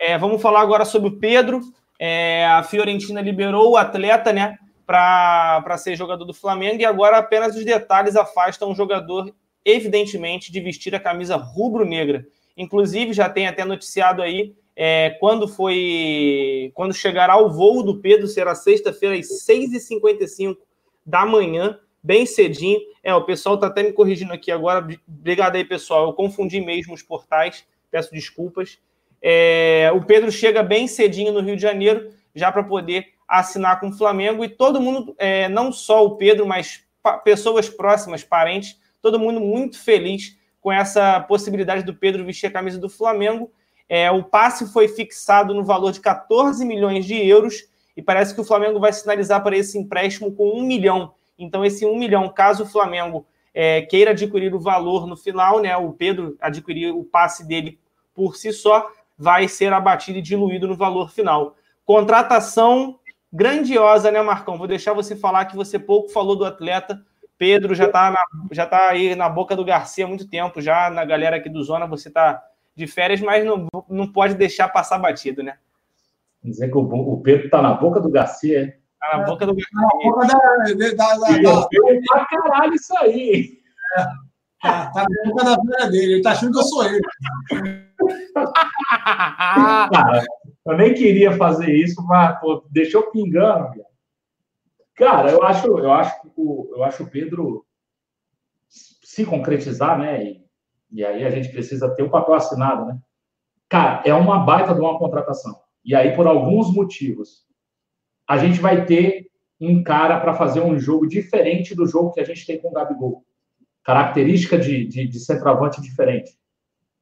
É, 0.01 0.17
vamos 0.17 0.41
falar 0.41 0.63
agora 0.63 0.87
sobre 0.87 1.11
o 1.11 1.19
Pedro. 1.19 1.61
É, 1.99 2.47
a 2.47 2.63
Fiorentina 2.63 3.21
liberou 3.21 3.71
o 3.71 3.77
atleta, 3.77 4.33
né, 4.33 4.59
para 4.87 5.77
ser 5.79 5.97
jogador 5.97 6.25
do 6.25 6.35
Flamengo 6.35 6.81
e 6.81 6.85
agora 6.85 7.19
apenas 7.19 7.57
os 7.57 7.65
detalhes 7.65 8.15
afastam 8.15 8.71
o 8.71 8.75
jogador, 8.75 9.35
evidentemente, 9.65 10.53
de 10.53 10.61
vestir 10.61 10.95
a 10.95 11.01
camisa 11.01 11.37
rubro-negra. 11.37 12.25
Inclusive, 12.57 13.13
já 13.13 13.29
tem 13.29 13.47
até 13.49 13.65
noticiado 13.65 14.23
aí 14.23 14.55
é, 14.77 15.17
quando 15.19 15.49
foi. 15.49 16.71
Quando 16.75 16.95
chegará 16.95 17.37
o 17.39 17.51
voo 17.51 17.83
do 17.83 17.99
Pedro, 17.99 18.29
será 18.29 18.55
sexta-feira, 18.55 19.17
às 19.17 19.27
6h55 19.47 20.57
da 21.05 21.25
manhã, 21.25 21.79
bem 22.03 22.27
cedinho. 22.27 22.79
É, 23.03 23.15
o 23.15 23.25
pessoal 23.25 23.55
está 23.55 23.67
até 23.69 23.83
me 23.83 23.93
corrigindo 23.93 24.33
aqui 24.33 24.53
agora. 24.53 24.87
Obrigado 25.09 25.57
aí, 25.57 25.65
pessoal. 25.65 26.07
Eu 26.07 26.13
confundi 26.13 26.61
mesmo 26.61 26.95
os 26.95 27.03
portais, 27.03 27.67
peço 27.91 28.13
desculpas. 28.13 28.79
É, 29.23 29.91
o 29.95 30.03
Pedro 30.05 30.31
chega 30.31 30.63
bem 30.63 30.87
cedinho 30.87 31.33
no 31.33 31.41
Rio 31.41 31.57
de 31.57 31.63
Janeiro, 31.63 32.11
já 32.35 32.53
para 32.53 32.63
poder 32.63 33.09
assinar 33.27 33.81
com 33.81 33.89
o 33.89 33.93
Flamengo, 33.93 34.45
e 34.45 34.49
todo 34.49 34.81
mundo, 34.81 35.15
é, 35.19 35.49
não 35.49 35.73
só 35.73 36.05
o 36.05 36.17
Pedro, 36.17 36.47
mas 36.47 36.85
pessoas 37.25 37.69
próximas, 37.69 38.23
parentes, 38.23 38.79
todo 39.01 39.19
mundo 39.19 39.41
muito 39.41 39.79
feliz 39.79 40.37
com 40.61 40.73
essa 40.73 41.21
possibilidade 41.21 41.85
do 41.85 41.95
Pedro 41.95 42.25
vestir 42.25 42.47
a 42.47 42.51
camisa 42.51 42.79
do 42.79 42.89
Flamengo. 42.89 43.51
É, 43.89 44.11
o 44.11 44.25
passe 44.25 44.67
foi 44.73 44.89
fixado 44.89 45.55
no 45.55 45.65
valor 45.65 45.93
de 45.93 46.01
14 46.01 46.65
milhões 46.65 47.05
de 47.05 47.15
euros 47.15 47.69
e 47.97 48.03
parece 48.03 48.35
que 48.35 48.41
o 48.41 48.45
Flamengo 48.45 48.81
vai 48.81 48.93
sinalizar 48.93 49.43
para 49.43 49.57
esse 49.57 49.79
empréstimo 49.79 50.33
com 50.35 50.51
um 50.51 50.63
milhão. 50.63 51.15
Então, 51.39 51.65
esse 51.65 51.87
um 51.87 51.97
milhão, 51.97 52.29
caso 52.29 52.65
o 52.65 52.67
Flamengo 52.67 53.27
é, 53.55 53.83
queira 53.83 54.11
adquirir 54.11 54.55
o 54.55 54.61
valor 54.61 55.07
no 55.07 55.17
final, 55.17 55.61
né, 55.61 55.77
o 55.77 55.93
Pedro 55.93 56.37
adquirir 56.41 56.91
o 56.91 57.05
passe 57.05 57.47
dele 57.47 57.79
por 58.13 58.37
si 58.37 58.53
só, 58.53 58.91
vai 59.19 59.49
ser 59.49 59.73
abatido 59.73 60.19
e 60.19 60.23
diluído 60.23 60.67
no 60.67 60.77
valor 60.77 61.11
final. 61.11 61.57
Contratação 61.85 62.99
grandiosa, 63.33 64.11
né, 64.11 64.21
Marcão? 64.23 64.59
Vou 64.59 64.67
deixar 64.67 64.93
você 64.93 65.17
falar 65.17 65.47
que 65.47 65.57
você 65.57 65.79
pouco 65.79 66.09
falou 66.09 66.37
do 66.37 66.45
atleta. 66.45 67.01
Pedro 67.39 67.75
já 67.75 67.85
está 67.87 68.15
já 68.51 68.67
tá 68.67 68.89
aí 68.89 69.15
na 69.15 69.29
boca 69.29 69.55
do 69.55 69.65
Garcia 69.65 70.05
há 70.05 70.09
muito 70.09 70.29
tempo, 70.29 70.61
já 70.61 70.89
na 70.89 71.05
galera 71.05 71.37
aqui 71.37 71.51
do 71.51 71.63
Zona, 71.63 71.87
você 71.87 72.09
está 72.09 72.43
de 72.75 72.87
férias, 72.87 73.21
mas 73.21 73.45
não, 73.45 73.69
não 73.89 74.11
pode 74.11 74.35
deixar 74.35 74.69
passar 74.69 74.99
batido, 74.99 75.43
né? 75.43 75.57
Dizer 76.43 76.71
que 76.71 76.77
o, 76.77 76.81
o 76.81 77.21
Pedro 77.21 77.47
está 77.47 77.61
na 77.61 77.75
boca 77.75 78.01
do 78.01 78.11
Garcia, 78.11 78.63
é? 78.63 78.79
Tá 79.01 79.19
na 79.19 79.25
boca 79.25 79.47
do 79.47 79.55
Garcia. 79.55 79.81
Na 79.81 79.89
boca 79.89 80.27
da, 80.27 80.39
da, 80.95 81.15
da, 81.15 81.69
da... 81.69 82.27
caralho 82.27 82.75
isso 82.75 82.97
aí. 82.99 83.59
É, 83.97 84.05
tá, 84.63 84.91
tá 84.93 85.07
na 85.09 85.31
boca 85.31 85.45
da 85.45 85.57
vida 85.57 85.91
dele, 85.91 86.13
ele 86.15 86.23
tá 86.23 86.31
achando 86.33 86.53
que 86.53 86.59
eu 86.59 86.63
sou 86.63 86.85
ele. 86.85 87.01
Cara, 89.93 90.25
eu 90.67 90.77
nem 90.77 90.95
queria 90.95 91.37
fazer 91.37 91.73
isso, 91.73 92.05
mas 92.07 92.39
pô, 92.41 92.65
deixou 92.71 93.11
pingando. 93.11 93.85
Cara, 94.95 95.31
eu 95.31 95.43
acho, 95.43 95.67
eu 95.67 95.93
acho 95.93 96.21
que 96.23 96.29
o, 96.37 96.71
eu 96.75 96.85
acho 96.85 97.03
o 97.03 97.11
Pedro 97.11 97.65
se 98.69 99.25
concretizar, 99.25 99.99
né? 99.99 100.25
E, 100.25 100.45
e 100.91 101.05
aí 101.05 101.25
a 101.25 101.31
gente 101.31 101.51
precisa 101.51 101.95
ter 101.95 102.03
o 102.03 102.07
um 102.07 102.11
papel 102.11 102.35
assinado, 102.35 102.87
né? 102.87 102.99
Cara, 103.69 104.03
é 104.05 104.15
uma 104.15 104.41
baita 104.41 104.75
de 104.75 104.81
uma 104.81 104.99
contratação. 104.99 105.61
E 105.85 105.95
aí, 105.95 106.15
por 106.15 106.27
alguns 106.27 106.73
motivos, 106.73 107.45
a 108.29 108.39
gente 108.39 108.61
vai 108.61 108.85
ter 108.87 109.29
um 109.61 109.83
cara 109.83 110.21
para 110.21 110.35
fazer 110.35 110.61
um 110.61 110.79
jogo 110.79 111.07
diferente 111.07 111.75
do 111.75 111.87
jogo 111.87 112.13
que 112.13 112.21
a 112.21 112.25
gente 112.25 112.47
tem 112.47 112.61
com 112.61 112.69
o 112.69 112.73
Gabigol. 112.73 113.25
Característica 113.83 114.59
de, 114.59 114.87
de, 114.87 115.07
de 115.07 115.21
centroavante 115.21 115.81
diferente 115.81 116.37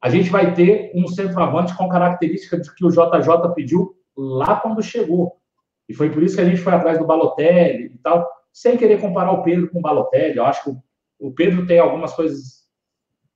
a 0.05 0.11
gente 0.11 0.29
vai 0.29 0.53
ter 0.53 0.93
um 0.95 1.09
centroavante 1.09 1.75
com 1.75 1.89
característica 1.89 2.61
de 2.61 2.75
que 2.75 2.85
o 2.85 2.91
JJ 2.91 3.55
pediu 3.55 3.97
lá 4.15 4.57
quando 4.57 4.83
chegou. 4.83 5.39
E 5.89 5.95
foi 5.95 6.11
por 6.11 6.23
isso 6.23 6.37
que 6.37 6.43
a 6.43 6.45
gente 6.45 6.61
foi 6.61 6.75
atrás 6.75 6.99
do 6.99 7.07
Balotelli 7.07 7.87
e 7.87 7.99
tal, 8.03 8.31
sem 8.53 8.77
querer 8.77 9.01
comparar 9.01 9.33
o 9.33 9.43
Pedro 9.43 9.71
com 9.71 9.79
o 9.79 9.81
Balotelli. 9.81 10.37
Eu 10.37 10.45
acho 10.45 10.63
que 10.63 10.77
o 11.19 11.33
Pedro 11.33 11.67
tem 11.67 11.79
algumas 11.79 12.13
coisas, 12.13 12.67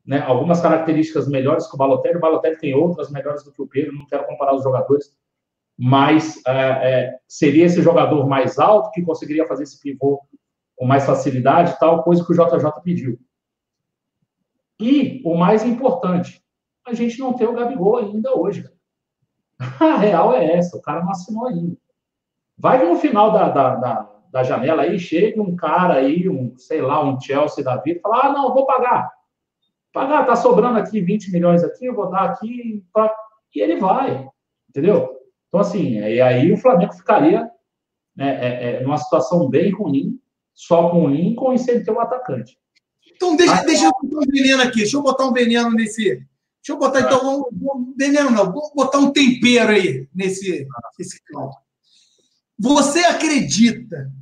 né, 0.04 0.20
algumas 0.20 0.60
características 0.60 1.26
melhores 1.26 1.66
que 1.66 1.74
o 1.74 1.78
Balotelli, 1.78 2.18
o 2.18 2.20
Balotelli 2.20 2.58
tem 2.58 2.74
outras 2.74 3.10
melhores 3.10 3.42
do 3.42 3.50
que 3.50 3.62
o 3.62 3.66
Pedro, 3.66 3.96
não 3.96 4.04
quero 4.04 4.26
comparar 4.26 4.54
os 4.54 4.62
jogadores, 4.62 5.16
mas 5.74 6.38
é, 6.46 6.52
é, 6.52 7.18
seria 7.26 7.64
esse 7.64 7.80
jogador 7.80 8.28
mais 8.28 8.58
alto 8.58 8.90
que 8.90 9.00
conseguiria 9.00 9.46
fazer 9.46 9.62
esse 9.62 9.80
pivô 9.80 10.20
com 10.76 10.84
mais 10.84 11.06
facilidade, 11.06 11.78
tal 11.80 12.02
coisa 12.02 12.22
que 12.22 12.30
o 12.30 12.34
JJ 12.34 12.70
pediu. 12.84 13.18
E 14.78 15.22
o 15.24 15.34
mais 15.34 15.64
importante, 15.64 16.46
a 16.88 16.94
gente 16.94 17.18
não 17.18 17.32
tem 17.32 17.46
o 17.46 17.52
Gabigol 17.52 17.98
ainda 17.98 18.36
hoje. 18.36 18.68
A 19.58 19.96
real 19.96 20.34
é 20.34 20.56
essa, 20.56 20.76
o 20.76 20.82
cara 20.82 21.02
não 21.02 21.10
assinou 21.10 21.46
ainda. 21.46 21.76
Vai 22.56 22.80
que 22.80 22.86
no 22.86 22.96
final 22.96 23.32
da, 23.32 23.48
da, 23.48 23.74
da, 23.76 24.10
da 24.30 24.42
janela 24.42 24.82
aí, 24.82 24.98
chega 24.98 25.40
um 25.40 25.54
cara 25.54 25.94
aí, 25.94 26.28
um, 26.28 26.56
sei 26.56 26.80
lá, 26.80 27.04
um 27.04 27.20
Chelsea 27.20 27.64
da 27.64 27.76
vida, 27.76 27.98
e 27.98 28.02
fala, 28.02 28.26
ah, 28.26 28.32
não, 28.32 28.54
vou 28.54 28.66
pagar. 28.66 29.10
Pagar, 29.92 30.26
tá 30.26 30.36
sobrando 30.36 30.78
aqui 30.78 31.00
20 31.00 31.32
milhões 31.32 31.64
aqui, 31.64 31.86
eu 31.86 31.94
vou 31.94 32.10
dar 32.10 32.24
aqui, 32.24 32.84
pra... 32.92 33.14
e 33.54 33.60
ele 33.60 33.76
vai, 33.76 34.28
entendeu? 34.68 35.16
Então, 35.48 35.60
assim, 35.60 35.98
e 35.98 36.20
aí 36.20 36.52
o 36.52 36.56
Flamengo 36.56 36.92
ficaria 36.92 37.50
né, 38.14 38.38
é, 38.40 38.70
é, 38.70 38.82
numa 38.82 38.98
situação 38.98 39.48
bem 39.48 39.72
ruim, 39.72 40.20
só 40.52 40.90
com 40.90 41.04
o 41.04 41.08
Lincoln 41.08 41.52
e 41.52 41.58
sem 41.58 41.82
ter 41.82 41.90
o 41.92 42.00
atacante. 42.00 42.58
Então 43.14 43.36
deixa, 43.36 43.64
deixa 43.64 43.84
eu 43.86 43.92
botar 43.92 44.18
um 44.18 44.26
veneno 44.32 44.62
aqui. 44.62 44.78
Deixa 44.78 44.96
eu 44.96 45.02
botar 45.02 45.26
um 45.26 45.32
veneno 45.32 45.70
nesse. 45.70 46.24
Deixa 46.68 46.72
eu 46.72 46.78
botar, 46.78 47.00
então, 47.00 47.40
um, 47.40 47.44
um 47.50 47.94
veneno 47.96 48.30
não. 48.30 48.52
Vou 48.52 48.70
botar 48.74 48.98
um 48.98 49.10
tempero 49.10 49.72
aí 49.72 50.06
nesse, 50.14 50.66
nesse 50.98 51.22
caldo. 51.24 51.56
Você 52.58 53.00
acredita 53.00 54.12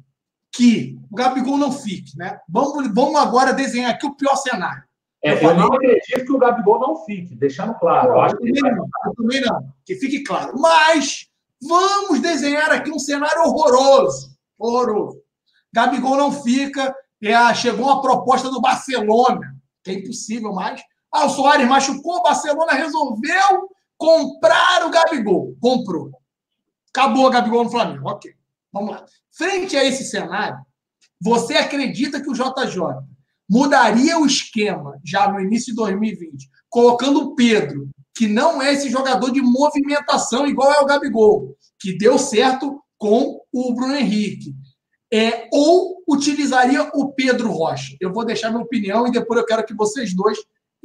que 0.52 0.96
o 1.10 1.16
Gabigol 1.16 1.58
não 1.58 1.72
fique, 1.72 2.16
né? 2.16 2.38
Vamos, 2.48 2.88
vamos 2.94 3.16
agora 3.16 3.52
desenhar 3.52 3.90
aqui 3.90 4.06
o 4.06 4.14
pior 4.14 4.36
cenário. 4.36 4.84
É, 5.24 5.32
eu, 5.32 5.48
eu, 5.48 5.56
não 5.56 5.72
acredito 5.72 6.24
que 6.24 6.32
o 6.32 6.38
Gabigol 6.38 6.78
não 6.78 7.04
fique, 7.04 7.34
deixando 7.34 7.74
claro. 7.80 8.10
Eu, 8.10 8.20
acho 8.20 8.36
que 8.36 8.52
também 8.52 8.72
não, 8.76 8.88
eu 9.06 9.14
também 9.16 9.40
não, 9.40 9.72
que 9.84 9.96
fique 9.96 10.22
claro. 10.22 10.56
Mas 10.56 11.26
vamos 11.60 12.20
desenhar 12.20 12.70
aqui 12.70 12.92
um 12.92 12.98
cenário 13.00 13.42
horroroso. 13.42 14.36
Horroroso. 14.56 15.20
Gabigol 15.74 16.16
não 16.16 16.30
fica. 16.30 16.94
É, 17.20 17.54
chegou 17.54 17.86
uma 17.86 18.00
proposta 18.00 18.48
do 18.50 18.60
Barcelona, 18.60 19.56
que 19.82 19.90
é 19.90 19.94
impossível 19.94 20.52
mais. 20.52 20.80
Ah, 21.16 21.24
o 21.24 21.30
Soares 21.30 21.66
machucou, 21.66 22.18
o 22.18 22.22
Barcelona 22.22 22.72
resolveu 22.72 23.70
comprar 23.96 24.84
o 24.86 24.90
Gabigol. 24.90 25.56
Comprou. 25.60 26.10
Acabou 26.90 27.26
o 27.26 27.30
Gabigol 27.30 27.64
no 27.64 27.70
Flamengo. 27.70 28.08
Ok. 28.08 28.32
Vamos 28.70 28.90
lá. 28.90 29.06
Frente 29.32 29.76
a 29.76 29.84
esse 29.84 30.04
cenário, 30.04 30.58
você 31.20 31.54
acredita 31.54 32.20
que 32.20 32.28
o 32.28 32.34
JJ 32.34 32.78
mudaria 33.48 34.18
o 34.18 34.26
esquema 34.26 35.00
já 35.02 35.30
no 35.32 35.40
início 35.40 35.72
de 35.72 35.76
2020, 35.76 36.50
colocando 36.68 37.20
o 37.20 37.34
Pedro, 37.34 37.88
que 38.14 38.26
não 38.26 38.60
é 38.60 38.74
esse 38.74 38.90
jogador 38.90 39.30
de 39.30 39.40
movimentação 39.40 40.46
igual 40.46 40.72
é 40.72 40.80
o 40.80 40.86
Gabigol, 40.86 41.56
que 41.80 41.96
deu 41.96 42.18
certo 42.18 42.82
com 42.98 43.40
o 43.52 43.74
Bruno 43.74 43.96
Henrique. 43.96 44.54
É, 45.10 45.48
ou 45.52 46.02
utilizaria 46.06 46.90
o 46.94 47.12
Pedro 47.12 47.50
Rocha? 47.50 47.96
Eu 48.00 48.12
vou 48.12 48.24
deixar 48.24 48.50
minha 48.50 48.62
opinião 48.62 49.06
e 49.06 49.12
depois 49.12 49.40
eu 49.40 49.46
quero 49.46 49.64
que 49.64 49.74
vocês 49.74 50.14
dois 50.14 50.38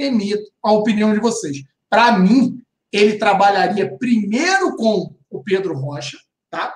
emitam 0.04 0.46
a 0.64 0.72
opinião 0.72 1.14
de 1.14 1.20
vocês. 1.20 1.58
Para 1.90 2.18
mim, 2.18 2.62
ele 2.92 3.18
trabalharia 3.18 3.98
primeiro 3.98 4.76
com 4.76 5.14
o 5.30 5.44
Pedro 5.44 5.78
Rocha, 5.78 6.18
tá? 6.50 6.74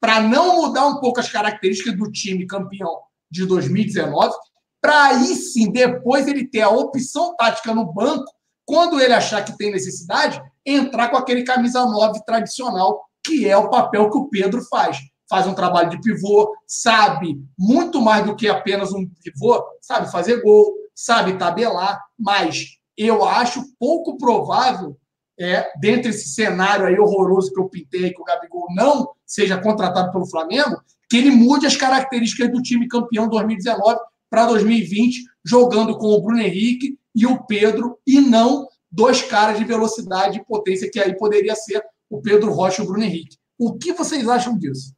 Para 0.00 0.20
não 0.20 0.62
mudar 0.62 0.86
um 0.86 1.00
pouco 1.00 1.20
as 1.20 1.28
características 1.28 1.96
do 1.96 2.10
time 2.10 2.46
campeão 2.46 3.00
de 3.30 3.44
2019, 3.44 4.34
para 4.80 5.06
aí 5.06 5.34
sim, 5.34 5.72
depois 5.72 6.28
ele 6.28 6.46
ter 6.46 6.60
a 6.60 6.68
opção 6.68 7.34
tática 7.36 7.74
no 7.74 7.92
banco, 7.92 8.30
quando 8.64 9.00
ele 9.00 9.12
achar 9.12 9.44
que 9.44 9.56
tem 9.56 9.72
necessidade, 9.72 10.40
entrar 10.64 11.08
com 11.08 11.16
aquele 11.16 11.42
camisa 11.42 11.84
9 11.84 12.24
tradicional, 12.24 13.04
que 13.24 13.48
é 13.48 13.56
o 13.56 13.68
papel 13.68 14.10
que 14.10 14.18
o 14.18 14.28
Pedro 14.28 14.62
faz. 14.62 14.98
Faz 15.28 15.46
um 15.46 15.54
trabalho 15.54 15.90
de 15.90 16.00
pivô, 16.00 16.54
sabe 16.66 17.36
muito 17.58 18.00
mais 18.00 18.24
do 18.24 18.36
que 18.36 18.48
apenas 18.48 18.92
um 18.92 19.08
pivô, 19.22 19.64
sabe 19.80 20.10
fazer 20.10 20.40
gol, 20.40 20.72
sabe 20.96 21.38
tabelar, 21.38 22.02
mas 22.18 22.78
eu 22.96 23.22
acho 23.24 23.62
pouco 23.78 24.16
provável, 24.16 24.96
é, 25.38 25.70
dentro 25.78 26.10
desse 26.10 26.30
cenário 26.30 26.86
aí 26.86 26.98
horroroso 26.98 27.52
que 27.52 27.60
eu 27.60 27.68
pintei, 27.68 28.10
que 28.10 28.20
o 28.20 28.24
Gabigol 28.24 28.66
não 28.74 29.10
seja 29.26 29.60
contratado 29.60 30.10
pelo 30.10 30.26
Flamengo, 30.26 30.80
que 31.10 31.18
ele 31.18 31.30
mude 31.30 31.66
as 31.66 31.76
características 31.76 32.50
do 32.50 32.62
time 32.62 32.88
campeão 32.88 33.28
2019 33.28 34.00
para 34.30 34.46
2020, 34.46 35.24
jogando 35.44 35.98
com 35.98 36.06
o 36.06 36.22
Bruno 36.22 36.40
Henrique 36.40 36.98
e 37.14 37.26
o 37.26 37.44
Pedro, 37.44 37.98
e 38.06 38.18
não 38.18 38.66
dois 38.90 39.20
caras 39.20 39.58
de 39.58 39.64
velocidade 39.64 40.38
e 40.38 40.44
potência, 40.44 40.90
que 40.90 40.98
aí 40.98 41.14
poderia 41.16 41.54
ser 41.54 41.84
o 42.08 42.20
Pedro 42.22 42.52
Rocha 42.52 42.80
e 42.80 42.84
o 42.84 42.88
Bruno 42.88 43.04
Henrique. 43.04 43.36
O 43.58 43.76
que 43.76 43.92
vocês 43.92 44.26
acham 44.26 44.56
disso? 44.58 44.95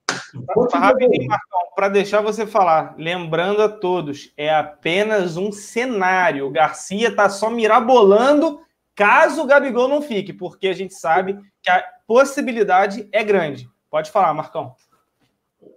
Rapidinho, 0.75 1.29
Marcão, 1.29 1.61
para 1.75 1.89
deixar 1.89 2.21
você 2.21 2.47
falar, 2.47 2.95
lembrando 2.99 3.63
a 3.63 3.69
todos, 3.69 4.33
é 4.37 4.55
apenas 4.55 5.37
um 5.37 5.51
cenário. 5.51 6.47
O 6.47 6.51
Garcia 6.51 7.09
está 7.09 7.29
só 7.29 7.49
mirabolando 7.51 8.61
caso 8.95 9.43
o 9.43 9.47
Gabigol 9.47 9.89
não 9.89 10.03
fique, 10.03 10.33
porque 10.33 10.69
a 10.69 10.73
gente 10.73 10.95
sabe 10.95 11.39
que 11.63 11.71
a 11.71 11.85
possibilidade 12.07 13.09
é 13.13 13.23
grande. 13.23 13.69
Pode 13.91 14.11
falar, 14.11 14.35
Marcão. 14.35 14.75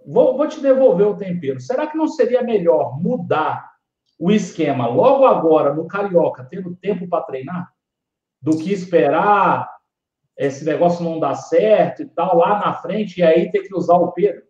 Vou, 0.06 0.36
vou 0.36 0.48
te 0.48 0.60
devolver 0.60 1.06
o 1.06 1.16
tempero. 1.16 1.60
Será 1.60 1.86
que 1.86 1.96
não 1.96 2.08
seria 2.08 2.42
melhor 2.42 3.00
mudar 3.00 3.72
o 4.18 4.30
esquema 4.30 4.86
logo 4.86 5.24
agora 5.24 5.74
no 5.74 5.86
Carioca, 5.86 6.44
tendo 6.44 6.76
tempo 6.76 7.08
para 7.08 7.24
treinar, 7.24 7.72
do 8.40 8.58
que 8.58 8.72
esperar 8.72 9.71
esse 10.36 10.64
negócio 10.64 11.04
não 11.04 11.20
dar 11.20 11.34
certo 11.34 12.02
e 12.02 12.06
tal 12.06 12.36
lá 12.36 12.58
na 12.58 12.74
frente 12.74 13.18
e 13.18 13.22
aí 13.22 13.50
ter 13.50 13.62
que 13.62 13.74
usar 13.74 13.96
o 13.96 14.12
Pedro? 14.12 14.42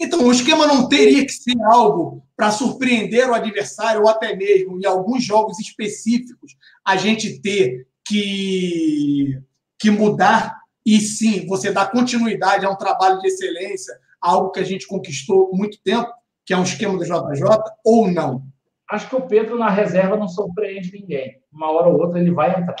Então, 0.00 0.26
o 0.26 0.32
esquema 0.32 0.66
não 0.66 0.88
teria 0.88 1.24
que 1.24 1.32
ser 1.32 1.60
algo 1.64 2.26
para 2.36 2.50
surpreender 2.50 3.28
o 3.28 3.34
adversário 3.34 4.02
ou 4.02 4.08
até 4.08 4.34
mesmo 4.34 4.78
em 4.78 4.86
alguns 4.86 5.24
jogos 5.24 5.58
específicos 5.58 6.56
a 6.84 6.96
gente 6.96 7.40
ter 7.40 7.86
que, 8.04 9.40
que 9.78 9.90
mudar 9.90 10.56
e 10.84 11.00
sim, 11.00 11.46
você 11.46 11.72
dá 11.72 11.84
continuidade 11.84 12.64
a 12.64 12.70
um 12.70 12.76
trabalho 12.76 13.18
de 13.20 13.26
excelência, 13.26 13.92
algo 14.20 14.52
que 14.52 14.60
a 14.60 14.64
gente 14.64 14.86
conquistou 14.86 15.50
muito 15.52 15.82
tempo, 15.82 16.08
que 16.44 16.54
é 16.54 16.56
um 16.56 16.62
esquema 16.62 16.96
do 16.96 17.04
JJ, 17.04 17.44
ou 17.84 18.08
não? 18.08 18.44
Acho 18.88 19.08
que 19.08 19.16
o 19.16 19.26
Pedro 19.26 19.58
na 19.58 19.68
reserva 19.68 20.16
não 20.16 20.28
surpreende 20.28 20.92
ninguém. 20.92 21.40
Uma 21.52 21.72
hora 21.72 21.88
ou 21.88 22.00
outra 22.00 22.20
ele 22.20 22.30
vai 22.30 22.50
entrar. 22.50 22.76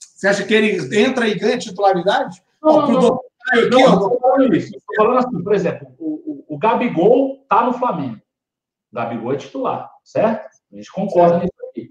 Você 0.00 0.28
acha 0.28 0.44
que 0.44 0.54
ele 0.54 0.98
entra 0.98 1.28
e 1.28 1.38
ganha 1.38 1.58
titularidade? 1.58 2.42
Não, 2.62 2.86
não, 2.86 3.00
não. 3.00 3.20
Aqui, 3.52 3.70
não, 3.70 3.80
não 3.80 3.92
estou 3.94 4.20
falando 4.20 4.56
isso. 4.56 4.76
Estou 4.76 4.96
falando 4.96 5.18
assim, 5.18 5.42
por 5.42 5.54
exemplo, 5.54 5.94
o, 5.98 6.44
o, 6.48 6.54
o 6.54 6.58
Gabigol 6.58 7.40
está 7.42 7.64
no 7.64 7.72
Flamengo. 7.72 8.20
O 8.92 8.96
Gabigol 8.96 9.32
é 9.32 9.36
titular, 9.36 9.90
certo? 10.04 10.50
A 10.72 10.76
gente 10.76 10.92
concorda 10.92 11.38
nisso 11.38 11.52
aqui. 11.68 11.90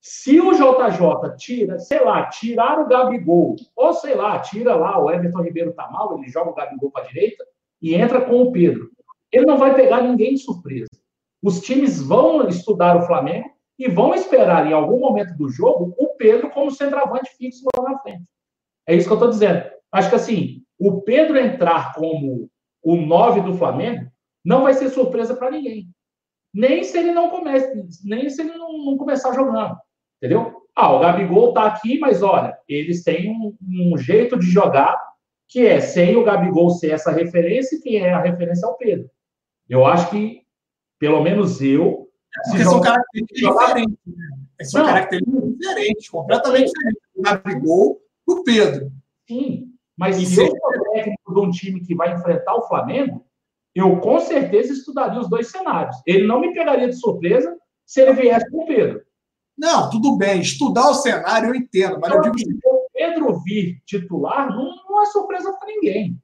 Se 0.00 0.40
o 0.40 0.52
JJ 0.52 1.36
tira, 1.36 1.78
sei 1.78 2.02
lá, 2.04 2.26
tirar 2.26 2.80
o 2.80 2.86
Gabigol, 2.86 3.56
ou 3.76 3.92
sei 3.92 4.14
lá, 4.14 4.38
tira 4.38 4.74
lá, 4.74 4.98
o 4.98 5.10
Everton 5.10 5.42
Ribeiro 5.42 5.72
tá 5.72 5.90
mal, 5.90 6.16
ele 6.16 6.28
joga 6.28 6.50
o 6.50 6.54
Gabigol 6.54 6.90
para 6.90 7.04
a 7.04 7.06
direita 7.06 7.44
e 7.82 7.94
entra 7.94 8.20
com 8.20 8.40
o 8.42 8.52
Pedro. 8.52 8.90
Ele 9.30 9.46
não 9.46 9.58
vai 9.58 9.74
pegar 9.74 10.02
ninguém 10.02 10.34
de 10.34 10.42
surpresa. 10.42 10.88
Os 11.42 11.60
times 11.60 12.00
vão 12.00 12.46
estudar 12.48 12.96
o 12.96 13.06
Flamengo 13.06 13.50
e 13.80 13.88
vão 13.88 14.14
esperar 14.14 14.66
em 14.66 14.74
algum 14.74 15.00
momento 15.00 15.34
do 15.38 15.48
jogo 15.48 15.94
o 15.98 16.08
Pedro 16.16 16.50
como 16.50 16.70
centroavante 16.70 17.34
fixo 17.38 17.64
lá 17.74 17.90
na 17.90 17.98
frente. 17.98 18.24
É 18.86 18.94
isso 18.94 19.06
que 19.06 19.12
eu 19.12 19.16
estou 19.16 19.30
dizendo. 19.30 19.64
Acho 19.90 20.10
que 20.10 20.16
assim, 20.16 20.62
o 20.78 21.00
Pedro 21.00 21.38
entrar 21.38 21.94
como 21.94 22.50
o 22.82 22.96
9 22.96 23.40
do 23.40 23.54
Flamengo 23.54 24.10
não 24.44 24.64
vai 24.64 24.74
ser 24.74 24.90
surpresa 24.90 25.34
para 25.34 25.50
ninguém. 25.50 25.88
Nem 26.52 26.84
se 26.84 26.98
ele 26.98 27.12
não 27.12 27.30
comece, 27.30 27.86
nem 28.04 28.28
se 28.28 28.42
ele 28.42 28.52
não, 28.52 28.84
não 28.84 28.96
começar 28.98 29.32
jogando. 29.32 29.76
Entendeu? 30.18 30.60
Ah, 30.76 30.92
o 30.92 31.00
Gabigol 31.00 31.54
tá 31.54 31.64
aqui, 31.64 31.98
mas 31.98 32.22
olha, 32.22 32.56
eles 32.68 33.02
têm 33.02 33.30
um, 33.30 33.56
um, 33.62 33.96
jeito 33.96 34.38
de 34.38 34.46
jogar 34.46 34.98
que 35.48 35.66
é 35.66 35.80
sem 35.80 36.16
o 36.16 36.24
Gabigol 36.24 36.70
ser 36.70 36.92
essa 36.92 37.10
referência, 37.10 37.80
quem 37.82 37.96
é 37.96 38.12
a 38.12 38.20
referência 38.20 38.66
é 38.66 38.68
o 38.68 38.74
Pedro. 38.74 39.10
Eu 39.68 39.86
acho 39.86 40.10
que, 40.10 40.42
pelo 40.98 41.22
menos 41.22 41.60
eu. 41.60 41.99
É 42.36 42.50
porque 42.50 42.64
são 42.64 42.80
características 42.80 43.58
diferentes. 43.58 43.98
Né? 44.06 44.64
São 44.64 44.84
características 44.84 45.58
diferentes, 45.58 46.08
completamente 46.08 46.66
diferentes. 46.66 47.02
O 47.14 47.22
Gabigol 47.22 48.00
Pedro. 48.44 48.92
Sim, 49.28 49.68
mas 49.96 50.18
e 50.18 50.26
se 50.26 50.40
eu 50.40 50.48
sou 50.48 50.92
técnico 50.92 51.34
de 51.34 51.40
um 51.40 51.50
time 51.50 51.80
que 51.80 51.94
vai 51.94 52.14
enfrentar 52.14 52.54
o 52.56 52.66
Flamengo, 52.66 53.24
eu 53.74 54.00
com 54.00 54.18
certeza 54.18 54.72
estudaria 54.72 55.20
os 55.20 55.28
dois 55.28 55.50
cenários. 55.50 55.96
Ele 56.06 56.26
não 56.26 56.40
me 56.40 56.52
pegaria 56.52 56.88
de 56.88 56.96
surpresa 56.96 57.56
se 57.86 58.00
ele 58.00 58.14
viesse 58.14 58.50
com 58.50 58.64
o 58.64 58.66
Pedro. 58.66 59.02
Não, 59.56 59.90
tudo 59.90 60.16
bem, 60.16 60.40
estudar 60.40 60.88
o 60.88 60.94
cenário 60.94 61.50
eu 61.50 61.54
entendo, 61.54 62.00
mas 62.00 62.12
eu 62.12 62.22
digo 62.22 62.34
assim, 62.34 62.58
o 62.64 62.86
Pedro 62.92 63.40
vir 63.40 63.82
titular 63.84 64.48
não, 64.48 64.74
não 64.88 65.02
é 65.02 65.06
surpresa 65.06 65.52
para 65.52 65.68
ninguém. 65.68 66.18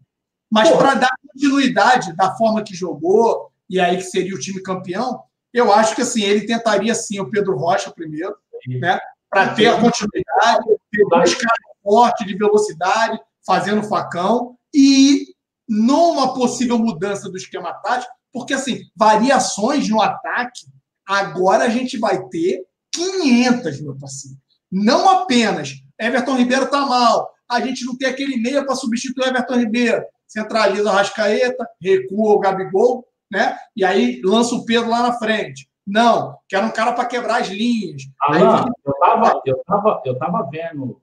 Mas 0.50 0.70
para 0.70 0.94
dar 0.94 1.11
continuidade 1.22 2.16
da 2.16 2.34
forma 2.34 2.62
que 2.64 2.74
jogou, 2.74 3.50
e 3.68 3.78
aí 3.78 3.96
que 3.98 4.04
seria 4.04 4.34
o 4.34 4.38
time 4.38 4.62
campeão, 4.62 5.22
eu 5.57 5.72
acho 5.72 5.96
que 5.96 6.02
assim, 6.02 6.22
ele 6.22 6.46
tentaria 6.46 6.94
sim 6.94 7.18
o 7.18 7.30
Pedro 7.30 7.57
Rocha 7.57 7.90
primeiro, 7.90 8.36
Sim. 8.62 8.78
né? 8.78 8.98
Para 9.30 9.54
ter 9.54 9.68
a 9.68 9.80
continuidade, 9.80 10.66
ter 10.92 11.04
dois 11.09 11.34
caras 11.34 11.59
fortes 11.82 12.26
de 12.26 12.36
velocidade, 12.36 13.18
fazendo 13.44 13.82
facão, 13.82 14.57
e 14.74 15.24
numa 15.66 16.34
possível 16.34 16.78
mudança 16.78 17.30
do 17.30 17.36
esquema 17.38 17.72
tático, 17.72 18.12
porque 18.32 18.52
assim, 18.52 18.82
variações 18.94 19.88
no 19.88 20.02
ataque, 20.02 20.66
agora 21.09 21.64
a 21.64 21.68
gente 21.70 21.98
vai 21.98 22.22
ter 22.28 22.62
500, 22.92 23.80
meu 23.80 23.96
parceiro. 23.96 24.36
Não 24.70 25.09
apenas 25.09 25.74
Everton 25.98 26.36
Ribeiro 26.36 26.64
está 26.64 26.84
mal, 26.84 27.30
a 27.48 27.61
gente 27.61 27.84
não 27.86 27.96
tem 27.96 28.09
aquele 28.09 28.36
meia 28.36 28.64
para 28.64 28.74
substituir 28.74 29.28
Everton 29.28 29.54
Ribeiro. 29.54 30.04
Centraliza 30.26 30.90
o 30.90 30.92
Rascaeta, 30.92 31.66
recua 31.80 32.34
o 32.34 32.40
Gabigol, 32.40 33.07
né? 33.31 33.57
E 33.74 33.85
aí 33.85 34.20
lança 34.24 34.55
o 34.55 34.64
Pedro 34.64 34.91
lá 34.91 35.03
na 35.03 35.12
frente. 35.14 35.68
Não, 35.87 36.37
quero 36.49 36.66
um 36.66 36.72
cara 36.72 36.93
para 36.93 37.07
quebrar 37.07 37.41
as 37.41 37.49
linhas. 37.49 38.03
Aí... 38.29 38.43
eu, 38.43 38.95
tava, 38.99 39.43
eu, 39.45 39.62
tava, 39.64 40.03
eu 40.05 40.18
tava 40.18 40.49
vendo. 40.51 41.01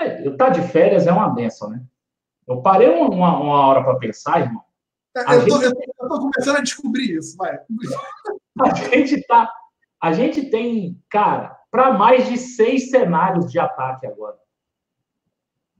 É, 0.00 0.26
eu 0.26 0.36
tá 0.36 0.48
de 0.48 0.62
férias 0.62 1.06
é 1.06 1.12
uma 1.12 1.28
benção, 1.28 1.70
né? 1.70 1.82
Eu 2.46 2.60
parei 2.60 2.88
uma, 2.88 3.08
uma 3.08 3.66
hora 3.66 3.82
para 3.82 3.98
pensar, 3.98 4.40
irmão. 4.40 4.62
É, 5.16 5.36
eu, 5.36 5.46
tô, 5.46 5.60
gente... 5.60 5.92
eu 6.00 6.08
tô 6.08 6.20
começando 6.20 6.56
a 6.56 6.62
descobrir 6.62 7.16
isso, 7.16 7.36
vai. 7.36 7.58
A 8.60 8.72
gente 8.72 9.20
tá. 9.26 9.52
A 10.00 10.12
gente 10.12 10.48
tem, 10.48 11.02
cara, 11.08 11.58
para 11.70 11.92
mais 11.92 12.28
de 12.28 12.38
seis 12.38 12.90
cenários 12.90 13.50
de 13.50 13.58
ataque 13.58 14.06
agora. 14.06 14.36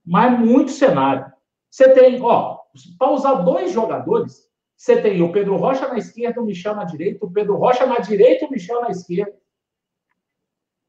Mas 0.05 0.39
muito 0.41 0.73
cenário. 0.73 1.33
Você 1.71 1.93
tem, 1.93 2.21
ó, 2.21 2.59
para 2.99 3.11
usar 3.11 3.35
dois 3.35 3.73
jogadores, 3.73 4.49
você 4.85 5.01
tem 5.01 5.23
o 5.23 5.33
Pedro 5.33 5.57
Rocha 5.57 5.89
na 5.89 5.97
esquerda, 5.97 6.43
o 6.43 6.45
Michel 6.45 6.75
na 6.75 6.85
direita, 6.85 7.25
o 7.25 7.31
Pedro 7.31 7.57
Rocha 7.57 7.87
na 7.87 8.01
direita 8.01 8.45
o 8.45 8.51
Michel 8.51 8.83
na 8.83 8.91
esquerda. 8.91 9.35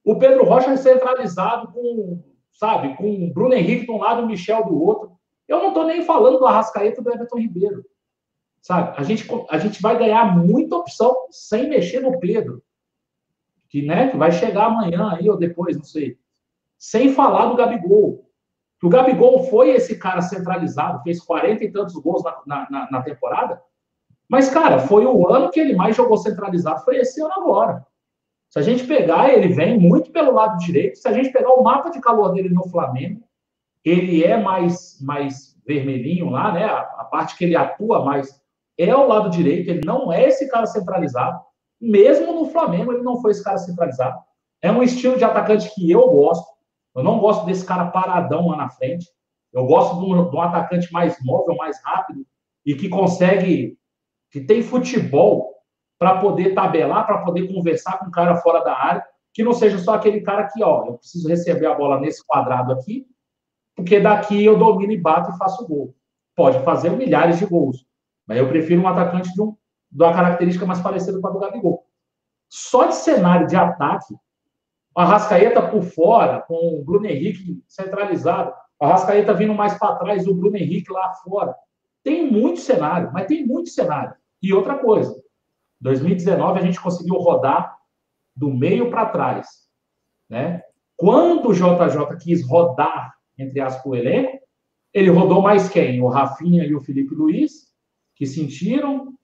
O 0.04 0.20
Pedro 0.20 0.44
Rocha 0.44 0.72
é 0.72 0.76
centralizado 0.76 1.72
com, 1.72 2.22
sabe, 2.52 2.98
com 2.98 3.10
o 3.10 3.34
Bruno 3.34 3.54
Henrique 3.54 3.86
de 3.86 3.92
um 3.92 4.00
lado 4.00 4.22
o 4.22 4.28
Michel 4.28 4.66
do 4.66 4.84
outro. 4.84 5.18
Eu 5.48 5.60
não 5.60 5.70
estou 5.70 5.86
nem 5.86 6.04
falando 6.04 6.40
do 6.40 6.46
Arrascaeta 6.46 7.02
do 7.02 7.10
Everton 7.10 7.40
Ribeiro. 7.40 7.86
Sabe? 8.62 8.98
A 8.98 9.04
gente, 9.04 9.26
a 9.50 9.58
gente 9.60 9.82
vai 9.82 9.98
ganhar 9.98 10.26
muita 10.38 10.76
opção 10.76 11.16
sem 11.32 11.70
mexer 11.70 12.02
no 12.02 12.20
Pedro. 12.20 12.62
Que, 13.70 13.82
né, 13.82 14.10
que 14.10 14.18
vai 14.18 14.34
chegar 14.34 14.66
amanhã 14.66 15.14
aí 15.14 15.30
ou 15.30 15.38
depois, 15.38 15.78
não 15.78 15.86
sei. 15.86 16.20
Sem 16.78 17.14
falar 17.14 17.46
do 17.46 17.56
Gabigol. 17.56 18.30
Que 18.78 18.88
o 18.88 18.90
Gabigol 18.90 19.46
foi 19.46 19.70
esse 19.70 19.98
cara 19.98 20.22
centralizado, 20.22 21.02
fez 21.02 21.22
40 21.22 21.64
e 21.64 21.72
tantos 21.72 21.96
gols 21.96 22.22
na, 22.46 22.68
na, 22.70 22.92
na 22.92 23.02
temporada. 23.02 23.64
Mas, 24.30 24.50
cara, 24.50 24.80
foi 24.80 25.06
o 25.06 25.28
ano 25.28 25.52
que 25.52 25.60
ele 25.60 25.76
mais 25.76 25.96
jogou 25.96 26.18
centralizado, 26.18 26.84
foi 26.84 26.98
esse 26.98 27.22
ano 27.22 27.34
agora. 27.34 27.86
Se 28.50 28.60
a 28.60 28.62
gente 28.62 28.86
pegar, 28.86 29.34
ele 29.34 29.50
vem 29.50 29.78
muito 29.78 30.12
pelo 30.12 30.34
lado 30.34 30.58
direito. 30.58 30.98
Se 30.98 31.08
a 31.08 31.12
gente 31.12 31.32
pegar 31.32 31.54
o 31.54 31.64
mapa 31.64 31.90
de 31.90 32.00
calor 32.00 32.34
dele 32.34 32.50
no 32.50 32.68
Flamengo, 32.70 33.22
ele 33.84 34.24
é 34.24 34.38
mais, 34.38 35.00
mais 35.02 35.56
vermelhinho 35.66 36.30
lá, 36.30 36.52
né? 36.52 36.66
A, 36.66 36.80
a 36.80 37.06
parte 37.06 37.38
que 37.38 37.44
ele 37.44 37.56
atua 37.56 38.04
mais 38.04 38.42
é 38.78 38.96
o 38.96 39.08
lado 39.08 39.30
direito. 39.30 39.70
Ele 39.70 39.82
não 39.86 40.12
é 40.12 40.26
esse 40.26 40.50
cara 40.50 40.66
centralizado. 40.66 41.40
Mesmo 41.80 42.34
no 42.34 42.46
Flamengo, 42.46 42.94
ele 42.94 43.04
não 43.04 43.22
foi 43.22 43.32
esse 43.32 43.44
cara 43.44 43.58
centralizado. 43.58 44.18
É 44.62 44.72
um 44.72 44.82
estilo 44.82 45.18
de 45.18 45.24
atacante 45.24 45.74
que 45.76 45.92
eu 45.92 46.10
gosto. 46.10 46.46
Eu 46.96 47.04
não 47.04 47.20
gosto 47.20 47.46
desse 47.46 47.66
cara 47.66 47.92
paradão 47.92 48.48
lá 48.48 48.58
na 48.58 48.70
frente. 48.70 49.08
Eu 49.54 49.66
gosto 49.66 50.00
de 50.00 50.06
um, 50.06 50.30
de 50.30 50.36
um 50.36 50.42
atacante 50.42 50.92
mais 50.92 51.18
móvel, 51.24 51.56
mais 51.56 51.82
rápido 51.84 52.26
e 52.66 52.74
que 52.74 52.90
consegue, 52.90 53.78
que 54.36 54.42
tem 54.42 54.62
futebol 54.62 55.56
para 55.98 56.20
poder 56.20 56.54
tabelar, 56.54 57.06
para 57.06 57.20
poder 57.20 57.48
conversar 57.48 57.98
com 58.00 58.08
o 58.08 58.12
cara 58.12 58.36
fora 58.36 58.62
da 58.66 58.78
área, 58.78 59.06
que 59.34 59.42
não 59.42 59.54
seja 59.54 59.78
só 59.78 59.94
aquele 59.94 60.20
cara 60.20 60.50
que, 60.50 60.62
ó, 60.62 60.88
eu 60.88 60.94
preciso 60.96 61.30
receber 61.30 61.66
a 61.68 61.74
bola 61.74 62.02
nesse 62.02 62.22
quadrado 62.28 62.74
aqui, 62.74 63.08
porque 63.74 63.98
daqui 63.98 64.44
eu 64.44 64.60
domino 64.60 64.92
e 64.92 65.00
bato 65.00 65.32
e 65.32 65.38
faço 65.38 65.66
gol. 65.66 65.96
Pode 66.36 66.60
fazer 66.66 66.90
milhares 66.90 67.40
de 67.40 67.46
gols, 67.46 67.86
mas 68.28 68.38
eu 68.38 68.50
prefiro 68.50 68.82
um 68.82 68.90
atacante 68.90 69.34
de, 69.34 69.42
um, 69.42 69.56
de 69.90 70.04
uma 70.04 70.14
característica 70.14 70.66
mais 70.66 70.82
parecida 70.82 71.18
com 71.22 71.28
a 71.28 71.32
do 71.32 71.40
Gabigol. 71.40 71.86
Só 72.50 72.88
de 72.88 72.96
cenário 72.96 73.48
de 73.48 73.56
ataque, 73.56 74.14
a 74.94 75.06
Rascaeta 75.06 75.62
por 75.62 75.82
fora, 75.82 76.42
com 76.42 76.78
o 76.78 76.84
Bruno 76.84 77.06
Henrique 77.06 77.64
centralizado, 77.70 78.54
a 78.82 78.88
Rascaeta 78.88 79.34
vindo 79.34 79.54
mais 79.54 79.80
para 79.80 79.96
trás, 79.96 80.28
o 80.28 80.36
Bruno 80.36 80.58
Henrique 80.58 80.92
lá 80.92 81.14
fora. 81.24 81.56
Tem 82.04 82.30
muito 82.30 82.60
cenário, 82.60 83.12
mas 83.14 83.28
tem 83.28 83.48
muito 83.48 83.70
cenário. 83.70 84.14
E 84.46 84.54
outra 84.54 84.78
coisa, 84.78 85.12
2019 85.82 86.60
a 86.60 86.62
gente 86.62 86.80
conseguiu 86.80 87.16
rodar 87.16 87.76
do 88.36 88.54
meio 88.54 88.92
para 88.92 89.08
trás, 89.08 89.48
né? 90.30 90.62
Quando 90.96 91.50
o 91.50 91.54
JJ 91.54 92.16
quis 92.22 92.48
rodar, 92.48 93.16
entre 93.40 93.60
aspas, 93.60 93.84
o 93.84 93.96
elenco, 93.96 94.38
ele 94.94 95.10
rodou 95.10 95.42
mais 95.42 95.68
quem? 95.68 96.00
O 96.00 96.08
Rafinha 96.08 96.64
e 96.64 96.76
o 96.76 96.80
Felipe 96.80 97.16
Luiz, 97.16 97.74
que 98.14 98.28
sentiram. 98.28 99.16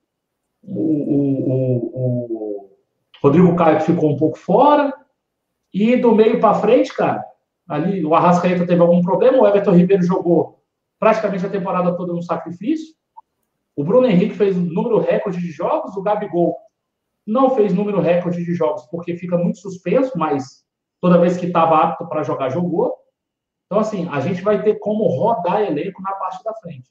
O, 0.64 0.82
o, 0.82 1.52
o, 1.52 1.92
o 1.94 2.78
Rodrigo 3.22 3.56
Caio 3.56 3.80
ficou 3.82 4.12
um 4.12 4.18
pouco 4.18 4.40
fora. 4.40 4.92
E 5.72 5.96
do 5.98 6.16
meio 6.16 6.40
para 6.40 6.56
frente, 6.56 6.92
cara, 6.96 7.24
ali 7.70 8.04
o 8.04 8.16
Arrascaeta 8.16 8.66
teve 8.66 8.82
algum 8.82 9.04
problema, 9.04 9.38
o 9.38 9.48
Everton 9.48 9.74
Ribeiro 9.74 10.02
jogou 10.02 10.64
praticamente 11.00 11.46
a 11.46 11.50
temporada 11.50 11.96
toda 11.96 12.12
no 12.12 12.24
sacrifício. 12.24 12.96
O 13.76 13.84
Bruno 13.84 14.08
Henrique 14.08 14.36
fez 14.36 14.56
número 14.56 15.00
recorde 15.00 15.40
de 15.40 15.52
jogos, 15.52 15.96
o 15.96 16.02
Gabigol 16.02 16.58
não 17.26 17.52
fez 17.52 17.74
número 17.74 18.02
recorde 18.02 18.44
de 18.44 18.54
jogos 18.54 18.84
porque 18.88 19.16
fica 19.16 19.38
muito 19.38 19.60
suspenso, 19.60 20.18
mas 20.18 20.66
toda 21.00 21.20
vez 21.20 21.38
que 21.38 21.48
estava 21.48 21.78
apto 21.78 22.08
para 22.08 22.24
jogar, 22.24 22.50
jogou. 22.50 22.96
Então, 23.66 23.80
assim, 23.80 24.08
a 24.10 24.20
gente 24.20 24.42
vai 24.42 24.62
ter 24.64 24.80
como 24.80 25.08
rodar 25.08 25.62
elenco 25.62 26.02
na 26.02 26.12
parte 26.14 26.44
da 26.44 26.54
frente. 26.56 26.90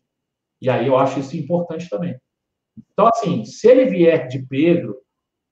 E 0.61 0.71
aí 0.71 0.87
eu 0.87 0.97
acho 0.97 1.21
isso 1.21 1.37
importante 1.37 1.89
também. 1.89 2.19
Então, 2.93 3.07
assim, 3.07 3.45
se 3.45 3.69
ele 3.69 3.87
vier 3.87 4.29
de 4.29 4.41
Pedro, 4.47 4.97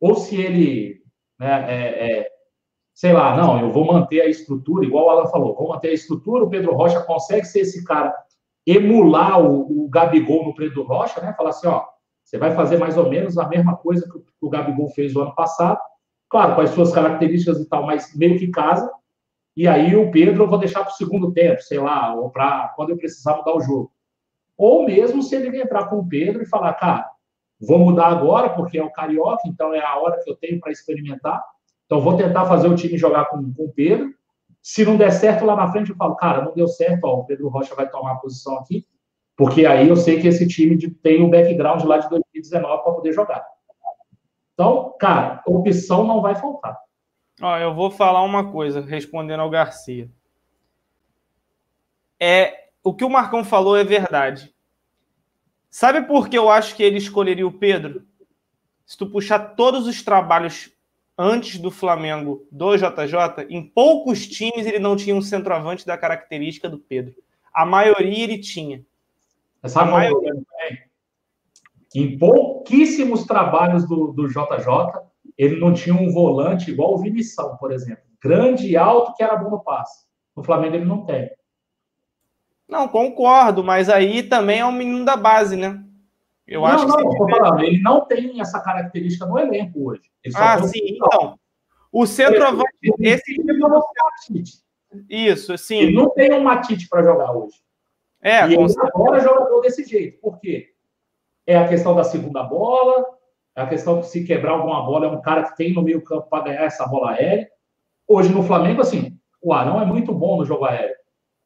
ou 0.00 0.14
se 0.14 0.40
ele, 0.40 1.02
né, 1.38 1.66
é, 1.68 2.20
é, 2.20 2.30
sei 2.94 3.12
lá, 3.12 3.36
não, 3.36 3.60
eu 3.60 3.70
vou 3.72 3.84
manter 3.84 4.22
a 4.22 4.28
estrutura, 4.28 4.84
igual 4.86 5.06
o 5.06 5.10
Alan 5.10 5.26
falou, 5.26 5.54
vou 5.54 5.68
manter 5.68 5.88
a 5.88 5.94
estrutura, 5.94 6.44
o 6.44 6.50
Pedro 6.50 6.74
Rocha 6.74 7.02
consegue 7.02 7.44
ser 7.44 7.60
esse 7.60 7.84
cara 7.84 8.14
emular 8.70 9.40
o, 9.40 9.84
o 9.84 9.88
Gabigol 9.88 10.44
no 10.44 10.54
Pedro 10.54 10.82
Rocha, 10.82 11.20
né? 11.20 11.32
Falar 11.32 11.50
assim, 11.50 11.66
ó, 11.66 11.84
você 12.22 12.36
vai 12.36 12.54
fazer 12.54 12.76
mais 12.76 12.98
ou 12.98 13.08
menos 13.08 13.38
a 13.38 13.48
mesma 13.48 13.76
coisa 13.76 14.06
que 14.06 14.20
o 14.40 14.50
Gabigol 14.50 14.90
fez 14.90 15.16
o 15.16 15.22
ano 15.22 15.34
passado, 15.34 15.78
claro, 16.28 16.54
com 16.54 16.60
as 16.60 16.70
suas 16.70 16.92
características 16.92 17.58
e 17.58 17.68
tal, 17.68 17.86
mas 17.86 18.14
meio 18.14 18.38
que 18.38 18.48
casa. 18.48 18.90
E 19.56 19.66
aí 19.66 19.96
o 19.96 20.10
Pedro 20.10 20.44
eu 20.44 20.48
vou 20.48 20.58
deixar 20.58 20.84
para 20.84 20.92
o 20.92 20.96
segundo 20.96 21.32
tempo, 21.32 21.62
sei 21.62 21.78
lá, 21.78 22.14
ou 22.14 22.30
para 22.30 22.68
quando 22.76 22.90
eu 22.90 22.98
precisar 22.98 23.36
mudar 23.36 23.56
o 23.56 23.60
jogo. 23.60 23.90
Ou 24.56 24.84
mesmo 24.84 25.22
se 25.22 25.34
ele 25.34 25.60
entrar 25.60 25.88
com 25.88 25.96
o 25.96 26.06
Pedro 26.06 26.42
e 26.42 26.46
falar, 26.46 26.74
cara, 26.74 27.08
vou 27.58 27.78
mudar 27.78 28.08
agora 28.08 28.50
porque 28.50 28.78
é 28.78 28.84
o 28.84 28.92
Carioca, 28.92 29.42
então 29.46 29.72
é 29.72 29.80
a 29.80 29.96
hora 29.96 30.20
que 30.22 30.30
eu 30.30 30.36
tenho 30.36 30.60
para 30.60 30.70
experimentar. 30.70 31.42
Então 31.86 32.02
vou 32.02 32.16
tentar 32.16 32.44
fazer 32.44 32.68
o 32.68 32.76
time 32.76 32.98
jogar 32.98 33.24
com, 33.26 33.52
com 33.52 33.64
o 33.64 33.72
Pedro 33.72 34.12
se 34.62 34.84
não 34.84 34.96
der 34.96 35.10
certo 35.10 35.44
lá 35.44 35.56
na 35.56 35.70
frente, 35.70 35.90
eu 35.90 35.96
falo, 35.96 36.16
cara, 36.16 36.42
não 36.44 36.54
deu 36.54 36.68
certo, 36.68 37.04
ó, 37.04 37.20
o 37.20 37.24
Pedro 37.24 37.48
Rocha 37.48 37.74
vai 37.74 37.88
tomar 37.88 38.12
a 38.12 38.16
posição 38.16 38.58
aqui, 38.58 38.86
porque 39.36 39.64
aí 39.66 39.88
eu 39.88 39.96
sei 39.96 40.20
que 40.20 40.28
esse 40.28 40.46
time 40.46 40.76
tem 40.90 41.22
um 41.22 41.30
background 41.30 41.82
lá 41.84 41.98
de 41.98 42.08
2019 42.08 42.82
para 42.82 42.92
poder 42.92 43.12
jogar. 43.12 43.46
Então, 44.52 44.94
cara, 44.98 45.42
opção 45.46 46.04
não 46.04 46.20
vai 46.20 46.34
faltar. 46.34 46.76
Ó, 47.40 47.56
eu 47.56 47.72
vou 47.72 47.90
falar 47.90 48.22
uma 48.22 48.50
coisa, 48.50 48.80
respondendo 48.80 49.40
ao 49.40 49.50
Garcia. 49.50 50.10
É, 52.20 52.68
o 52.82 52.92
que 52.92 53.04
o 53.04 53.10
Marcão 53.10 53.44
falou 53.44 53.76
é 53.76 53.84
verdade. 53.84 54.52
Sabe 55.70 56.02
por 56.02 56.28
que 56.28 56.36
eu 56.36 56.50
acho 56.50 56.74
que 56.74 56.82
ele 56.82 56.98
escolheria 56.98 57.46
o 57.46 57.52
Pedro? 57.52 58.04
Se 58.84 58.98
tu 58.98 59.08
puxar 59.08 59.54
todos 59.54 59.86
os 59.86 60.02
trabalhos 60.02 60.72
antes 61.18 61.58
do 61.58 61.70
Flamengo 61.70 62.46
do 62.50 62.76
JJ, 62.76 63.46
em 63.50 63.62
poucos 63.68 64.26
times 64.28 64.64
ele 64.66 64.78
não 64.78 64.94
tinha 64.94 65.16
um 65.16 65.20
centroavante 65.20 65.84
da 65.84 65.98
característica 65.98 66.68
do 66.68 66.78
Pedro. 66.78 67.14
A 67.52 67.66
maioria 67.66 68.22
ele 68.22 68.38
tinha. 68.38 68.84
Essa 69.60 69.82
a 69.82 69.84
maioria. 69.84 70.32
Em 71.94 72.16
pouquíssimos 72.16 73.24
trabalhos 73.24 73.88
do, 73.88 74.12
do 74.12 74.28
JJ, 74.28 75.00
ele 75.36 75.58
não 75.58 75.74
tinha 75.74 75.96
um 75.96 76.12
volante 76.12 76.70
igual 76.70 76.94
o 76.94 76.98
Vinição, 76.98 77.56
por 77.56 77.72
exemplo. 77.72 78.04
Grande 78.22 78.68
e 78.68 78.76
alto 78.76 79.14
que 79.14 79.22
era 79.22 79.36
bom 79.36 79.50
no 79.50 79.60
passe. 79.60 80.06
No 80.36 80.44
Flamengo 80.44 80.76
ele 80.76 80.84
não 80.84 81.04
tem. 81.04 81.30
Não, 82.68 82.86
concordo, 82.86 83.64
mas 83.64 83.88
aí 83.88 84.22
também 84.22 84.60
é 84.60 84.66
um 84.66 84.72
menino 84.72 85.04
da 85.04 85.16
base, 85.16 85.56
né? 85.56 85.82
Eu 86.48 86.62
não, 86.62 86.66
acho 86.66 86.86
não, 86.88 86.96
que 86.96 87.04
não, 87.04 87.28
falando, 87.28 87.62
ele 87.62 87.82
não 87.82 88.00
tem 88.06 88.40
essa 88.40 88.58
característica 88.60 89.26
no 89.26 89.38
elenco 89.38 89.90
hoje. 89.90 90.10
ah, 90.34 90.62
sim, 90.62 90.80
então. 90.82 91.38
O 91.92 92.06
centroavante. 92.06 92.72
Esse 93.00 93.34
tipo 93.34 93.52
não 93.52 93.76
é 93.76 93.80
Matite. 94.04 94.52
Isso, 95.08 95.56
sim. 95.58 95.78
Ele 95.80 95.94
não 95.94 96.08
tem 96.08 96.32
um 96.32 96.42
Matite 96.42 96.88
para 96.88 97.02
jogar 97.02 97.32
hoje. 97.32 97.56
É, 98.22 98.48
e 98.48 98.54
ele 98.54 98.74
agora 98.78 99.20
jogador 99.20 99.60
desse 99.60 99.84
jeito. 99.84 100.20
Por 100.20 100.40
quê? 100.40 100.70
É 101.46 101.56
a 101.56 101.68
questão 101.68 101.94
da 101.94 102.02
segunda 102.02 102.42
bola, 102.42 103.04
é 103.54 103.62
a 103.62 103.66
questão 103.66 104.00
de 104.00 104.06
se 104.06 104.24
quebrar 104.24 104.52
alguma 104.52 104.84
bola, 104.84 105.06
é 105.06 105.10
um 105.10 105.20
cara 105.20 105.44
que 105.44 105.56
tem 105.56 105.72
no 105.72 105.82
meio 105.82 106.02
campo 106.02 106.28
para 106.28 106.44
ganhar 106.44 106.64
essa 106.64 106.86
bola 106.86 107.12
aérea. 107.12 107.48
Hoje 108.06 108.32
no 108.32 108.42
Flamengo, 108.42 108.80
assim, 108.80 109.18
o 109.40 109.52
Arão 109.52 109.80
é 109.80 109.84
muito 109.84 110.14
bom 110.14 110.38
no 110.38 110.44
jogo 110.44 110.64
aéreo, 110.64 110.96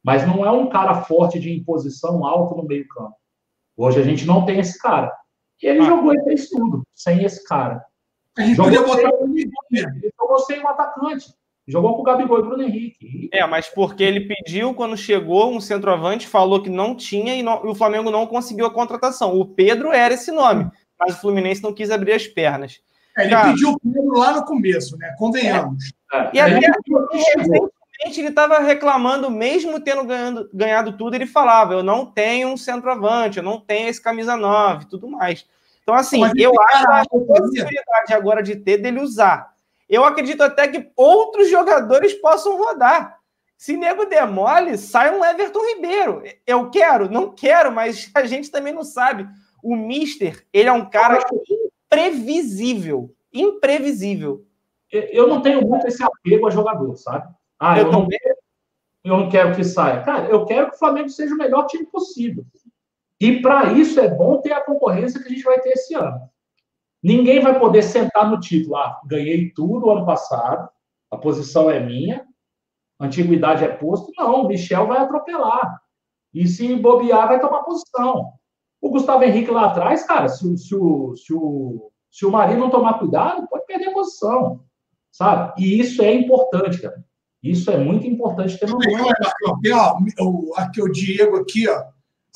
mas 0.01 0.25
não 0.25 0.45
é 0.45 0.51
um 0.51 0.67
cara 0.67 1.03
forte 1.03 1.39
de 1.39 1.53
imposição 1.53 2.25
alto 2.25 2.55
no 2.55 2.63
meio 2.63 2.87
campo. 2.87 3.15
Hoje 3.75 3.99
a 3.99 4.03
gente 4.03 4.25
não 4.25 4.45
tem 4.45 4.59
esse 4.59 4.77
cara. 4.79 5.11
E 5.61 5.67
ele 5.67 5.79
ah. 5.79 5.85
jogou 5.85 6.13
e 6.13 6.23
fez 6.23 6.49
tudo 6.49 6.83
sem 6.93 7.23
esse 7.23 7.43
cara. 7.45 7.83
A 8.37 8.41
gente 8.41 8.55
jogou 8.55 8.71
podia 8.71 9.09
botar 9.09 9.15
o 9.15 9.37
Ele 9.37 10.11
jogou 10.19 10.39
sem 10.39 10.59
um 10.61 10.67
atacante. 10.67 11.33
Jogou 11.65 11.95
com 11.95 12.01
o 12.01 12.03
Gabigol 12.03 12.39
e 12.39 12.43
Bruno 12.43 12.63
Henrique. 12.63 13.29
É, 13.31 13.45
mas 13.47 13.69
porque 13.69 14.03
ele 14.03 14.27
pediu, 14.27 14.73
quando 14.73 14.97
chegou, 14.97 15.49
um 15.49 15.61
centroavante, 15.61 16.27
falou 16.27 16.61
que 16.61 16.69
não 16.69 16.93
tinha 16.93 17.35
e, 17.35 17.41
não, 17.41 17.65
e, 17.65 17.69
o 17.69 17.75
Flamengo 17.75 18.11
não 18.11 18.27
conseguiu 18.27 18.65
a 18.65 18.73
contratação. 18.73 19.39
O 19.39 19.45
Pedro 19.45 19.93
era 19.93 20.13
esse 20.13 20.29
nome, 20.29 20.69
mas 20.99 21.15
o 21.15 21.21
Fluminense 21.21 21.63
não 21.63 21.73
quis 21.73 21.89
abrir 21.89 22.11
as 22.11 22.27
pernas. 22.27 22.81
É, 23.17 23.23
ele 23.23 23.29
Cara, 23.29 23.49
pediu 23.51 23.69
o 23.69 23.79
Pedro 23.79 24.17
lá 24.17 24.33
no 24.33 24.45
começo, 24.45 24.97
né? 24.97 25.15
Convenhamos. 25.17 25.93
É. 26.11 26.31
E 26.33 26.39
até 26.39 26.69
ele 28.01 28.29
estava 28.29 28.59
reclamando, 28.59 29.29
mesmo 29.29 29.79
tendo 29.79 30.03
ganhado, 30.03 30.49
ganhado 30.53 30.97
tudo, 30.97 31.15
ele 31.15 31.27
falava: 31.27 31.73
eu 31.73 31.83
não 31.83 32.05
tenho 32.05 32.49
um 32.49 32.57
centroavante, 32.57 33.37
eu 33.37 33.43
não 33.43 33.59
tenho 33.59 33.89
esse 33.89 34.01
camisa 34.01 34.35
9 34.35 34.85
tudo 34.85 35.07
mais. 35.07 35.45
Então, 35.81 35.93
assim, 35.95 36.21
Mas 36.21 36.33
eu 36.35 36.51
acho 36.59 36.87
a 36.87 37.05
possibilidade 37.05 38.13
agora 38.13 38.41
de 38.41 38.55
ter 38.55 38.77
dele 38.77 39.01
usar. 39.01 39.53
Eu 39.89 40.05
acredito 40.05 40.41
até 40.41 40.67
que 40.67 40.89
outros 40.95 41.49
jogadores 41.49 42.13
possam 42.13 42.57
rodar. 42.57 43.19
Se 43.57 43.77
nego 43.77 44.05
demole, 44.05 44.77
sai 44.77 45.15
um 45.15 45.23
Everton 45.23 45.59
Ribeiro. 45.75 46.23
Eu 46.47 46.69
quero? 46.69 47.09
Não 47.09 47.29
quero, 47.29 47.71
mas 47.71 48.09
a 48.15 48.25
gente 48.25 48.49
também 48.49 48.73
não 48.73 48.83
sabe. 48.83 49.27
O 49.61 49.75
Mister, 49.75 50.45
ele 50.51 50.69
é 50.69 50.73
um 50.73 50.89
cara 50.89 51.19
imprevisível. 51.85 53.13
Imprevisível. 53.31 54.45
Eu 54.91 55.27
não 55.27 55.41
tenho 55.41 55.65
muito 55.67 55.87
esse 55.87 56.03
apego 56.03 56.47
a 56.47 56.49
jogador, 56.49 56.95
sabe? 56.95 57.33
Ah, 57.63 57.77
eu, 57.79 57.85
Eu 57.85 57.91
também. 57.91 58.19
eu 59.03 59.17
não 59.17 59.29
quero 59.29 59.55
que 59.55 59.63
saia. 59.63 60.01
Cara, 60.03 60.27
eu 60.27 60.45
quero 60.45 60.69
que 60.69 60.75
o 60.75 60.79
Flamengo 60.79 61.09
seja 61.09 61.33
o 61.33 61.37
melhor 61.37 61.65
time 61.67 61.85
possível. 61.85 62.45
E 63.19 63.41
para 63.41 63.71
isso 63.73 63.99
é 63.99 64.07
bom 64.09 64.41
ter 64.41 64.51
a 64.53 64.61
concorrência 64.61 65.19
que 65.21 65.27
a 65.27 65.31
gente 65.31 65.43
vai 65.43 65.59
ter 65.59 65.69
esse 65.69 65.93
ano. 65.95 66.29
Ninguém 67.01 67.39
vai 67.41 67.59
poder 67.59 67.81
sentar 67.83 68.29
no 68.29 68.39
título. 68.39 68.75
Ah, 68.77 68.99
ganhei 69.05 69.49
tudo 69.51 69.89
ano 69.89 70.05
passado, 70.05 70.69
a 71.11 71.17
posição 71.17 71.69
é 71.69 71.79
minha, 71.79 72.25
a 72.99 73.05
antiguidade 73.05 73.63
é 73.63 73.67
posto. 73.67 74.11
Não, 74.17 74.43
o 74.43 74.47
Michel 74.47 74.87
vai 74.87 74.99
atropelar. 74.99 75.81
E 76.33 76.47
se 76.47 76.75
bobear, 76.75 77.27
vai 77.27 77.39
tomar 77.39 77.63
posição. 77.63 78.31
O 78.81 78.89
Gustavo 78.89 79.23
Henrique 79.23 79.51
lá 79.51 79.65
atrás, 79.67 80.03
cara, 80.05 80.27
se, 80.27 80.45
o- 80.47 80.57
se, 80.57 80.75
o, 80.75 81.15
se, 81.15 81.33
o, 81.33 81.91
se 82.11 82.25
o 82.25 82.31
Marinho 82.31 82.59
não 82.59 82.69
tomar 82.69 82.99
cuidado, 82.99 83.47
pode 83.47 83.65
perder 83.65 83.89
a 83.89 83.93
posição. 83.93 84.63
Sabe? 85.11 85.53
E 85.61 85.79
isso 85.79 86.01
é 86.01 86.11
importante, 86.13 86.81
cara. 86.81 87.03
Isso 87.43 87.69
é 87.69 87.77
muito 87.77 88.07
importante 88.07 88.57
ter 88.57 88.69
no 88.69 88.79
tem, 88.79 88.95
ó, 89.73 89.97
o, 90.21 90.53
aqui 90.55 90.81
o 90.81 90.89
Diego 90.89 91.35
aqui, 91.35 91.67
ó. 91.67 91.83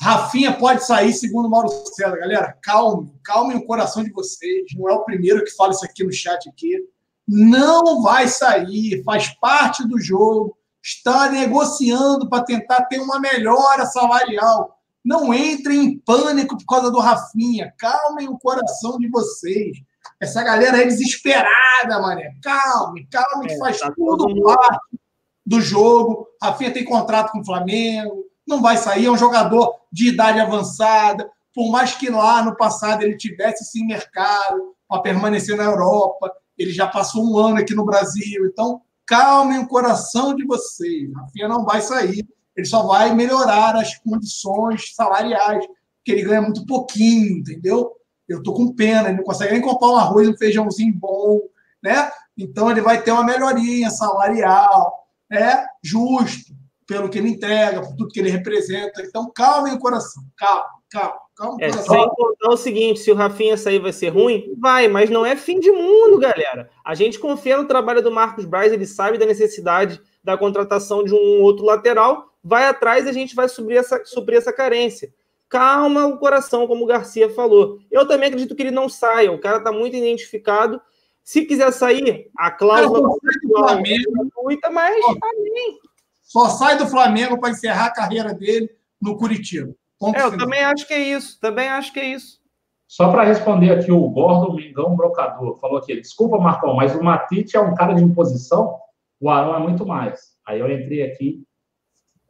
Rafinha 0.00 0.52
pode 0.52 0.84
sair, 0.84 1.12
segundo 1.12 1.46
o 1.46 1.50
Mauro 1.50 1.68
César. 1.68 2.16
Galera, 2.16 2.56
calme, 2.62 3.12
calme 3.24 3.54
o 3.54 3.66
coração 3.66 4.04
de 4.04 4.12
vocês. 4.12 4.66
Não 4.76 4.88
é 4.88 4.92
o 4.92 5.04
primeiro 5.04 5.42
que 5.42 5.50
fala 5.56 5.72
isso 5.72 5.84
aqui 5.84 6.04
no 6.04 6.12
chat 6.12 6.48
aqui. 6.48 6.78
Não 7.26 8.02
vai 8.02 8.28
sair, 8.28 9.02
faz 9.02 9.28
parte 9.40 9.86
do 9.88 9.98
jogo. 9.98 10.56
Está 10.82 11.30
negociando 11.30 12.28
para 12.28 12.44
tentar 12.44 12.84
ter 12.84 13.00
uma 13.00 13.18
melhora 13.18 13.86
salarial. 13.86 14.78
Não 15.04 15.34
entrem 15.34 15.84
em 15.84 15.98
pânico 15.98 16.56
por 16.56 16.66
causa 16.66 16.90
do 16.90 17.00
Rafinha. 17.00 17.74
Calmem 17.76 18.28
o 18.28 18.38
coração 18.38 18.98
de 18.98 19.08
vocês. 19.08 19.78
Essa 20.20 20.42
galera 20.42 20.82
é 20.82 20.86
desesperada, 20.86 22.00
mané. 22.00 22.34
Calme, 22.42 23.06
calme, 23.06 23.46
que 23.46 23.54
É, 23.54 23.58
faz 23.58 23.78
tá 23.78 23.92
tudo 23.94 24.42
parte 24.42 24.98
do 25.46 25.60
jogo. 25.60 26.26
Rafinha 26.42 26.72
tem 26.72 26.84
contrato 26.84 27.32
com 27.32 27.40
o 27.40 27.44
Flamengo, 27.44 28.24
não 28.46 28.60
vai 28.60 28.76
sair, 28.76 29.06
é 29.06 29.10
um 29.10 29.16
jogador 29.16 29.74
de 29.92 30.08
idade 30.08 30.40
avançada. 30.40 31.30
Por 31.54 31.70
mais 31.70 31.94
que 31.94 32.10
lá 32.10 32.42
no 32.42 32.56
passado 32.56 33.02
ele 33.02 33.16
tivesse 33.16 33.64
sim 33.64 33.86
mercado 33.86 34.74
para 34.88 35.02
permanecer 35.02 35.56
na 35.56 35.64
Europa, 35.64 36.32
ele 36.56 36.72
já 36.72 36.86
passou 36.86 37.24
um 37.24 37.38
ano 37.38 37.58
aqui 37.58 37.74
no 37.74 37.84
Brasil. 37.84 38.46
Então, 38.46 38.80
calmem 39.06 39.58
o 39.58 39.68
coração 39.68 40.34
de 40.34 40.44
vocês. 40.44 41.12
Rafinha 41.14 41.48
não 41.48 41.64
vai 41.64 41.80
sair, 41.80 42.26
ele 42.56 42.66
só 42.66 42.86
vai 42.86 43.14
melhorar 43.14 43.76
as 43.76 43.96
condições 43.98 44.94
salariais, 44.94 45.64
porque 45.96 46.12
ele 46.12 46.22
ganha 46.22 46.42
muito 46.42 46.66
pouquinho, 46.66 47.38
entendeu? 47.38 47.92
Eu 48.28 48.42
tô 48.42 48.52
com 48.52 48.74
pena, 48.74 49.08
ele 49.08 49.16
não 49.18 49.24
consegue 49.24 49.52
nem 49.52 49.62
comprar 49.62 49.88
um 49.88 49.96
arroz 49.96 50.26
e 50.26 50.30
um 50.30 50.36
feijãozinho 50.36 50.94
bom, 50.94 51.40
né? 51.82 52.10
Então 52.36 52.70
ele 52.70 52.80
vai 52.80 53.02
ter 53.02 53.10
uma 53.10 53.24
melhoria 53.24 53.90
salarial, 53.90 55.06
é 55.30 55.64
justo 55.82 56.52
pelo 56.86 57.08
que 57.10 57.18
ele 57.18 57.28
entrega, 57.28 57.82
por 57.82 57.90
tudo 57.96 58.08
que 58.08 58.18
ele 58.18 58.30
representa. 58.30 59.02
Então, 59.02 59.30
calmem 59.34 59.74
o 59.74 59.78
coração, 59.78 60.22
calma, 60.36 60.64
calma, 60.90 61.16
calma 61.36 61.54
o 61.56 61.60
É, 61.60 61.68
coração. 61.70 61.94
sem 61.94 62.08
contar 62.08 62.48
o 62.50 62.56
seguinte, 62.56 63.00
se 63.00 63.10
o 63.10 63.14
Rafinha 63.14 63.56
sair 63.58 63.78
vai 63.78 63.92
ser 63.92 64.08
ruim? 64.08 64.54
Vai, 64.58 64.88
mas 64.88 65.10
não 65.10 65.24
é 65.26 65.36
fim 65.36 65.60
de 65.60 65.70
mundo, 65.70 66.18
galera. 66.18 66.70
A 66.82 66.94
gente 66.94 67.18
confia 67.18 67.58
no 67.58 67.66
trabalho 67.66 68.02
do 68.02 68.10
Marcos 68.10 68.46
Braz, 68.46 68.72
ele 68.72 68.86
sabe 68.86 69.18
da 69.18 69.26
necessidade 69.26 70.00
da 70.24 70.36
contratação 70.38 71.04
de 71.04 71.12
um 71.12 71.42
outro 71.42 71.64
lateral, 71.66 72.32
vai 72.42 72.64
atrás 72.66 73.04
e 73.04 73.10
a 73.10 73.12
gente 73.12 73.34
vai 73.34 73.48
suprir 73.48 73.76
essa, 73.78 74.02
suprir 74.06 74.38
essa 74.38 74.52
carência. 74.52 75.12
Calma 75.48 76.06
o 76.06 76.18
coração, 76.18 76.66
como 76.66 76.84
o 76.84 76.86
Garcia 76.86 77.30
falou. 77.30 77.78
Eu 77.90 78.06
também 78.06 78.28
acredito 78.28 78.54
que 78.54 78.62
ele 78.62 78.70
não 78.70 78.88
saia, 78.88 79.32
o 79.32 79.38
cara 79.40 79.58
está 79.58 79.72
muito 79.72 79.96
identificado. 79.96 80.80
Se 81.24 81.44
quiser 81.44 81.72
sair, 81.72 82.30
a 82.36 82.50
cláusula 82.50 83.00
Cara, 83.08 83.18
sai 83.22 83.40
do 83.42 83.58
Flamengo. 83.58 84.10
é 84.10 84.12
gratuita, 84.24 84.70
mas 84.70 85.04
amém. 85.04 85.78
Só 86.22 86.48
sai 86.50 86.76
do 86.78 86.86
Flamengo 86.86 87.38
para 87.38 87.50
encerrar 87.50 87.86
a 87.86 87.92
carreira 87.92 88.34
dele 88.34 88.68
no 89.00 89.16
Curitiba. 89.16 89.74
Ponto 89.98 90.16
É, 90.16 90.22
eu 90.22 90.30
final. 90.30 90.46
também 90.46 90.60
acho 90.62 90.86
que 90.86 90.94
é 90.94 91.00
isso. 91.00 91.38
Também 91.40 91.68
acho 91.68 91.92
que 91.92 92.00
é 92.00 92.04
isso. 92.06 92.38
Só 92.86 93.10
para 93.10 93.24
responder 93.24 93.70
aqui, 93.72 93.90
o 93.92 94.08
Gordon 94.08 94.54
Mengão 94.54 94.94
Brocador 94.96 95.58
falou 95.58 95.78
aqui: 95.78 95.94
desculpa, 96.00 96.38
Marcão, 96.38 96.74
mas 96.74 96.94
o 96.94 97.02
Matite 97.02 97.56
é 97.56 97.60
um 97.60 97.74
cara 97.74 97.92
de 97.94 98.02
imposição, 98.02 98.78
o 99.20 99.28
Arão 99.28 99.54
é 99.54 99.58
muito 99.58 99.84
mais. 99.86 100.34
Aí 100.46 100.60
eu 100.60 100.70
entrei 100.70 101.02
aqui. 101.02 101.42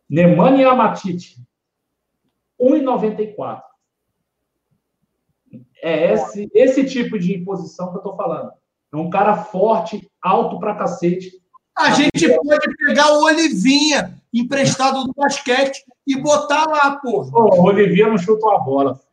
Nemanja 0.09 0.75
Matite, 0.75 1.37
1,94. 2.61 3.63
É 5.83 6.13
esse, 6.13 6.51
esse 6.53 6.85
tipo 6.85 7.19
de 7.19 7.37
imposição 7.37 7.89
que 7.89 7.95
eu 7.95 7.99
estou 7.99 8.17
falando. 8.17 8.53
É 8.93 8.97
um 8.97 9.11
cara 9.11 9.37
forte, 9.37 10.11
alto 10.21 10.59
pra 10.59 10.75
cacete. 10.75 11.33
A 11.77 11.91
gente 11.91 12.29
pode 12.29 12.77
pegar 12.77 13.13
o 13.13 13.25
Olivinha, 13.25 14.21
emprestado 14.35 15.05
do 15.05 15.15
basquete, 15.15 15.85
e 16.07 16.21
botar 16.21 16.67
lá, 16.67 16.97
porra. 16.97 17.31
Pô, 17.31 17.55
o 17.55 17.65
Olivier 17.65 18.09
não 18.09 18.19
chutou 18.19 18.51
a 18.51 18.59
bola. 18.59 18.97
filho. 18.97 19.09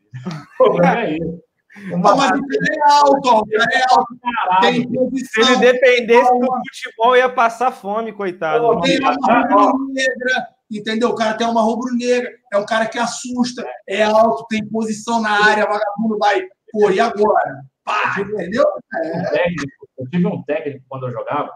O 0.59 0.63
problema 0.63 1.01
é 1.01 1.17
isso. 1.17 1.45
Mas 1.75 2.13
o 2.13 2.17
cara 2.17 2.39
é 2.71 2.91
alto, 2.91 3.29
ó, 3.29 3.43
é 3.51 3.83
alto, 3.91 4.15
tem 4.61 4.87
Se 5.17 5.41
ele 5.41 5.57
dependesse 5.57 6.31
do 6.39 6.47
futebol, 6.47 7.17
ia 7.17 7.29
passar 7.29 7.71
fome, 7.71 8.13
coitado. 8.13 8.65
Pô, 8.65 8.79
tem 8.79 8.97
uma 8.99 9.11
rubro-negra, 9.11 10.47
entendeu? 10.77 11.09
O 11.09 11.15
cara 11.15 11.37
tem 11.37 11.47
uma 11.47 11.61
rubro-negra, 11.61 12.29
é 12.51 12.57
um 12.57 12.65
cara 12.65 12.87
que 12.87 12.97
assusta, 12.97 13.65
é 13.87 14.03
alto, 14.03 14.45
tem 14.47 14.65
posição 14.67 15.21
na 15.21 15.31
área, 15.31 15.65
vagabundo 15.65 16.17
vai, 16.17 16.45
pô, 16.71 16.89
e 16.89 16.99
agora? 16.99 17.63
Pá, 17.83 18.15
entendeu? 18.19 18.65
É. 18.95 19.17
um 19.17 19.23
técnico, 19.29 19.89
eu 19.97 20.09
tive 20.09 20.27
um 20.27 20.43
técnico 20.43 20.85
quando 20.89 21.07
eu 21.07 21.11
jogava, 21.11 21.51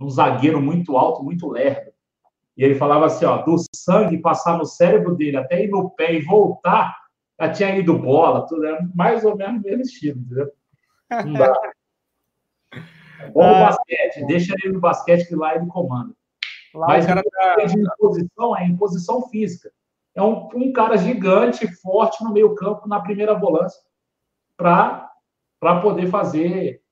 um 0.00 0.08
zagueiro 0.08 0.60
muito 0.60 0.96
alto, 0.96 1.22
muito 1.22 1.48
lerdo. 1.48 1.92
E 2.56 2.64
ele 2.64 2.74
falava 2.74 3.06
assim, 3.06 3.26
ó, 3.26 3.42
do 3.42 3.56
sangue 3.74 4.18
passar 4.18 4.56
no 4.56 4.64
cérebro 4.64 5.14
dele 5.14 5.36
até 5.36 5.62
ir 5.62 5.68
no 5.68 5.90
pé 5.90 6.14
e 6.14 6.22
voltar, 6.22 6.96
já 7.38 7.50
tinha 7.50 7.76
ido 7.76 7.98
bola, 7.98 8.46
tudo 8.46 8.64
era 8.64 8.88
mais 8.94 9.24
ou 9.24 9.36
menos 9.36 9.60
o 9.60 9.64
mesmo 9.64 9.82
estilo, 9.82 10.18
entendeu? 10.20 10.50
Não 11.10 11.32
dá. 11.34 11.54
É 13.20 13.30
bom 13.30 13.46
no 13.46 13.54
basquete, 13.54 14.26
deixa 14.26 14.54
ele 14.54 14.72
no 14.72 14.80
basquete 14.80 15.28
que 15.28 15.36
lá 15.36 15.54
ele 15.54 15.66
comanda. 15.66 16.14
Lá 16.76 16.88
Mas 16.88 17.04
o 17.04 17.08
cara 17.08 17.22
tá... 17.22 17.64
de 17.64 17.80
imposição 17.80 18.56
é 18.56 18.66
imposição 18.66 19.28
física. 19.28 19.72
É 20.14 20.22
um, 20.22 20.48
um 20.54 20.72
cara 20.72 20.96
gigante, 20.96 21.66
forte 21.76 22.22
no 22.22 22.32
meio 22.32 22.54
campo, 22.54 22.88
na 22.88 23.00
primeira 23.00 23.34
volância, 23.34 23.80
para 24.56 25.10
poder 25.82 26.08
fazer 26.08 26.82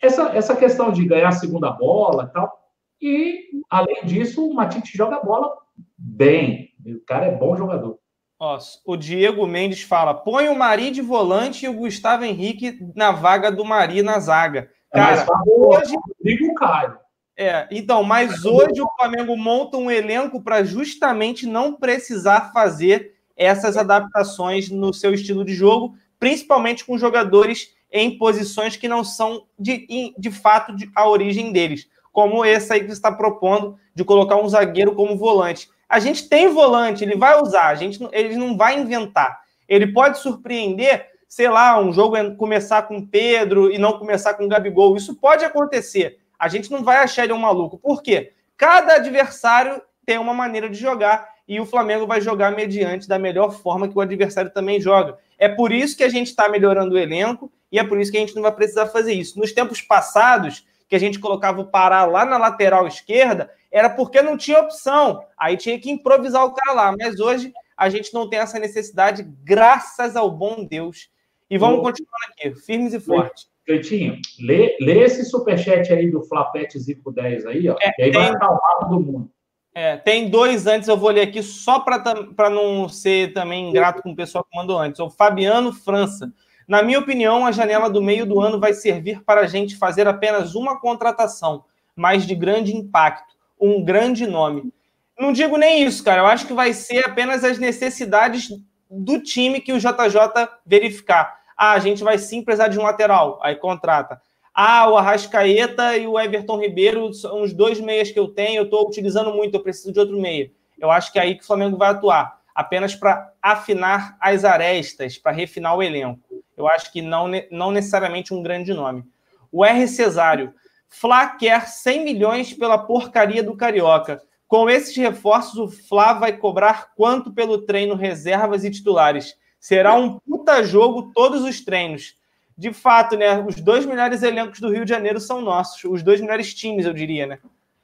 essa, 0.00 0.36
essa 0.36 0.56
questão 0.56 0.90
de 0.90 1.04
ganhar 1.04 1.28
a 1.28 1.32
segunda 1.32 1.70
bola 1.70 2.24
e 2.24 2.32
tal. 2.32 2.60
E, 3.00 3.62
além 3.68 4.04
disso, 4.04 4.46
o 4.46 4.54
Matite 4.54 4.96
joga 4.96 5.20
bola 5.20 5.56
bem. 5.96 6.70
O 6.84 7.00
cara 7.04 7.26
é 7.26 7.36
bom 7.36 7.56
jogador. 7.56 7.98
Ó, 8.38 8.58
o 8.86 8.96
Diego 8.96 9.46
Mendes 9.46 9.82
fala: 9.82 10.14
põe 10.14 10.48
o 10.48 10.56
Mari 10.56 10.90
de 10.90 11.02
volante 11.02 11.64
e 11.64 11.68
o 11.68 11.74
Gustavo 11.74 12.24
Henrique 12.24 12.78
na 12.94 13.12
vaga 13.12 13.50
do 13.50 13.64
Mari 13.64 14.02
na 14.02 14.18
zaga. 14.18 14.70
É 14.92 15.00
mais 15.00 15.22
Cara, 15.22 15.26
fácil 15.26 15.60
hoje. 15.60 15.94
Rodrigo 16.18 16.54
Caio. 16.54 16.98
É, 17.42 17.66
então, 17.70 18.02
mas 18.02 18.44
hoje 18.44 18.82
o 18.82 18.90
Flamengo 18.98 19.34
monta 19.34 19.78
um 19.78 19.90
elenco 19.90 20.42
para 20.42 20.62
justamente 20.62 21.46
não 21.46 21.72
precisar 21.72 22.52
fazer 22.52 23.14
essas 23.34 23.78
adaptações 23.78 24.68
no 24.68 24.92
seu 24.92 25.14
estilo 25.14 25.42
de 25.42 25.54
jogo, 25.54 25.94
principalmente 26.18 26.84
com 26.84 26.98
jogadores 26.98 27.74
em 27.90 28.18
posições 28.18 28.76
que 28.76 28.86
não 28.86 29.02
são 29.02 29.46
de, 29.58 30.12
de 30.18 30.30
fato 30.30 30.76
de, 30.76 30.90
a 30.94 31.08
origem 31.08 31.50
deles, 31.50 31.88
como 32.12 32.44
essa 32.44 32.74
aí 32.74 32.80
que 32.80 32.88
você 32.88 32.92
está 32.92 33.10
propondo 33.10 33.78
de 33.94 34.04
colocar 34.04 34.36
um 34.36 34.46
zagueiro 34.46 34.94
como 34.94 35.16
volante. 35.16 35.70
A 35.88 35.98
gente 35.98 36.28
tem 36.28 36.48
volante, 36.48 37.02
ele 37.02 37.16
vai 37.16 37.40
usar, 37.40 37.68
a 37.68 37.74
gente, 37.74 38.06
ele 38.12 38.36
não 38.36 38.54
vai 38.54 38.78
inventar. 38.78 39.40
Ele 39.66 39.86
pode 39.86 40.18
surpreender, 40.18 41.06
sei 41.26 41.48
lá, 41.48 41.80
um 41.80 41.90
jogo 41.90 42.16
começar 42.36 42.82
com 42.82 43.06
Pedro 43.06 43.72
e 43.72 43.78
não 43.78 43.98
começar 43.98 44.34
com 44.34 44.46
Gabigol. 44.46 44.94
Isso 44.94 45.14
pode 45.14 45.42
acontecer. 45.42 46.20
A 46.40 46.48
gente 46.48 46.70
não 46.70 46.82
vai 46.82 46.96
achar 46.96 47.24
ele 47.24 47.34
um 47.34 47.38
maluco. 47.38 47.76
Por 47.76 48.02
quê? 48.02 48.32
Cada 48.56 48.94
adversário 48.94 49.82
tem 50.06 50.16
uma 50.16 50.32
maneira 50.32 50.70
de 50.70 50.78
jogar 50.78 51.28
e 51.46 51.60
o 51.60 51.66
Flamengo 51.66 52.06
vai 52.06 52.22
jogar 52.22 52.52
mediante 52.52 53.06
da 53.06 53.18
melhor 53.18 53.52
forma 53.52 53.86
que 53.86 53.96
o 53.96 54.00
adversário 54.00 54.50
também 54.50 54.80
joga. 54.80 55.18
É 55.38 55.50
por 55.50 55.70
isso 55.70 55.96
que 55.96 56.02
a 56.02 56.08
gente 56.08 56.28
está 56.28 56.48
melhorando 56.48 56.94
o 56.94 56.98
elenco 56.98 57.52
e 57.70 57.78
é 57.78 57.84
por 57.84 58.00
isso 58.00 58.10
que 58.10 58.16
a 58.16 58.20
gente 58.20 58.34
não 58.34 58.42
vai 58.42 58.52
precisar 58.52 58.86
fazer 58.86 59.12
isso. 59.12 59.38
Nos 59.38 59.52
tempos 59.52 59.82
passados, 59.82 60.66
que 60.88 60.96
a 60.96 60.98
gente 60.98 61.18
colocava 61.18 61.60
o 61.60 61.66
Pará 61.66 62.06
lá 62.06 62.24
na 62.24 62.38
lateral 62.38 62.86
esquerda, 62.86 63.52
era 63.70 63.90
porque 63.90 64.22
não 64.22 64.36
tinha 64.36 64.60
opção. 64.60 65.22
Aí 65.38 65.56
tinha 65.56 65.78
que 65.78 65.90
improvisar 65.90 66.44
o 66.44 66.54
cara 66.54 66.72
lá. 66.72 66.94
Mas 66.98 67.20
hoje 67.20 67.52
a 67.76 67.88
gente 67.90 68.14
não 68.14 68.28
tem 68.28 68.38
essa 68.38 68.58
necessidade, 68.58 69.22
graças 69.44 70.16
ao 70.16 70.30
bom 70.30 70.64
Deus. 70.64 71.10
E 71.48 71.58
vamos 71.58 71.80
continuando 71.80 72.24
aqui, 72.32 72.54
firmes 72.54 72.92
e 72.92 73.00
fortes. 73.00 73.48
Cleitinho, 73.66 74.18
lê, 74.40 74.76
lê 74.80 75.00
esse 75.04 75.24
superchat 75.24 75.92
aí 75.92 76.10
do 76.10 76.22
Flapete 76.22 76.78
Zico 76.78 77.12
10 77.12 77.46
aí, 77.46 77.68
ó. 77.68 77.76
É, 77.80 77.92
e 77.98 78.02
aí 78.04 78.10
tem- 78.10 78.20
vai 78.20 78.30
acalmar 78.30 78.78
todo 78.80 79.00
mundo. 79.00 79.30
É, 79.72 79.96
tem 79.96 80.28
dois 80.28 80.66
antes, 80.66 80.88
eu 80.88 80.96
vou 80.96 81.10
ler 81.10 81.22
aqui 81.22 81.42
só 81.42 81.78
para 81.78 82.50
não 82.50 82.88
ser 82.88 83.32
também 83.32 83.68
ingrato 83.68 84.02
com 84.02 84.10
o 84.10 84.16
pessoal 84.16 84.44
que 84.44 84.56
mandou 84.56 84.78
antes. 84.78 84.98
O 84.98 85.08
Fabiano 85.10 85.72
França. 85.72 86.32
Na 86.66 86.82
minha 86.82 86.98
opinião, 86.98 87.46
a 87.46 87.52
janela 87.52 87.88
do 87.88 88.02
meio 88.02 88.26
do 88.26 88.40
ano 88.40 88.58
vai 88.58 88.72
servir 88.72 89.22
para 89.24 89.42
a 89.42 89.46
gente 89.46 89.76
fazer 89.76 90.08
apenas 90.08 90.54
uma 90.54 90.80
contratação, 90.80 91.64
mas 91.94 92.26
de 92.26 92.34
grande 92.34 92.74
impacto, 92.74 93.34
um 93.60 93.84
grande 93.84 94.26
nome. 94.26 94.72
Não 95.18 95.32
digo 95.32 95.56
nem 95.56 95.84
isso, 95.84 96.02
cara. 96.02 96.22
Eu 96.22 96.26
acho 96.26 96.46
que 96.46 96.52
vai 96.52 96.72
ser 96.72 97.06
apenas 97.06 97.44
as 97.44 97.58
necessidades 97.58 98.48
do 98.90 99.20
time 99.20 99.60
que 99.60 99.72
o 99.72 99.78
JJ 99.78 100.48
verificar. 100.66 101.39
Ah, 101.62 101.72
a 101.72 101.78
gente 101.78 102.02
vai 102.02 102.16
sim 102.16 102.42
precisar 102.42 102.68
de 102.68 102.78
um 102.78 102.82
lateral, 102.84 103.38
aí 103.42 103.54
contrata. 103.54 104.18
Ah, 104.54 104.88
o 104.88 104.96
Arrascaeta 104.96 105.94
e 105.94 106.06
o 106.06 106.18
Everton 106.18 106.58
Ribeiro 106.58 107.12
são 107.12 107.42
os 107.42 107.52
dois 107.52 107.78
meias 107.78 108.10
que 108.10 108.18
eu 108.18 108.28
tenho, 108.28 108.60
eu 108.60 108.64
estou 108.64 108.88
utilizando 108.88 109.30
muito, 109.30 109.56
eu 109.56 109.62
preciso 109.62 109.92
de 109.92 110.00
outro 110.00 110.18
meia. 110.18 110.50
Eu 110.78 110.90
acho 110.90 111.12
que 111.12 111.18
é 111.18 111.22
aí 111.22 111.34
que 111.34 111.44
o 111.44 111.46
Flamengo 111.46 111.76
vai 111.76 111.90
atuar, 111.90 112.40
apenas 112.54 112.94
para 112.94 113.30
afinar 113.42 114.16
as 114.18 114.42
arestas, 114.42 115.18
para 115.18 115.32
refinar 115.32 115.76
o 115.76 115.82
elenco. 115.82 116.18
Eu 116.56 116.66
acho 116.66 116.90
que 116.90 117.02
não, 117.02 117.30
não 117.50 117.70
necessariamente 117.70 118.32
um 118.32 118.42
grande 118.42 118.72
nome. 118.72 119.04
O 119.52 119.62
R. 119.62 119.86
Cesário. 119.86 120.54
Fla 120.88 121.26
quer 121.26 121.68
100 121.68 122.04
milhões 122.04 122.54
pela 122.54 122.78
porcaria 122.78 123.42
do 123.42 123.54
Carioca. 123.54 124.22
Com 124.48 124.70
esses 124.70 124.96
reforços, 124.96 125.58
o 125.58 125.68
Fla 125.68 126.14
vai 126.14 126.38
cobrar 126.38 126.94
quanto 126.96 127.30
pelo 127.30 127.58
treino 127.66 127.96
reservas 127.96 128.64
e 128.64 128.70
titulares? 128.70 129.36
Será 129.60 129.94
um 129.94 130.18
puta 130.18 130.62
jogo 130.64 131.12
todos 131.14 131.42
os 131.44 131.60
treinos. 131.60 132.14
De 132.56 132.72
fato, 132.72 133.16
né? 133.16 133.38
Os 133.38 133.56
dois 133.60 133.84
melhores 133.86 134.22
elencos 134.22 134.58
do 134.58 134.70
Rio 134.70 134.84
de 134.84 134.90
Janeiro 134.90 135.20
são 135.20 135.40
nossos. 135.40 135.84
Os 135.84 136.02
dois 136.02 136.20
melhores 136.20 136.54
times, 136.54 136.86
eu 136.86 136.92
diria, 136.94 137.26
né? 137.26 137.38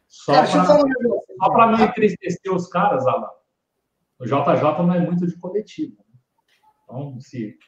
Só 0.09 0.35
eu 0.35 1.53
para 1.53 1.71
não 1.71 1.85
entristecer 1.85 2.53
os 2.53 2.67
caras, 2.69 3.07
Alan. 3.07 3.31
O 4.19 4.25
JJ 4.25 4.63
não 4.79 4.95
é 4.95 5.01
muito 5.01 5.27
de 5.27 5.37
coletivo. 5.39 5.97
né? 5.99 6.19
Então, 6.85 7.21
se 7.21 7.59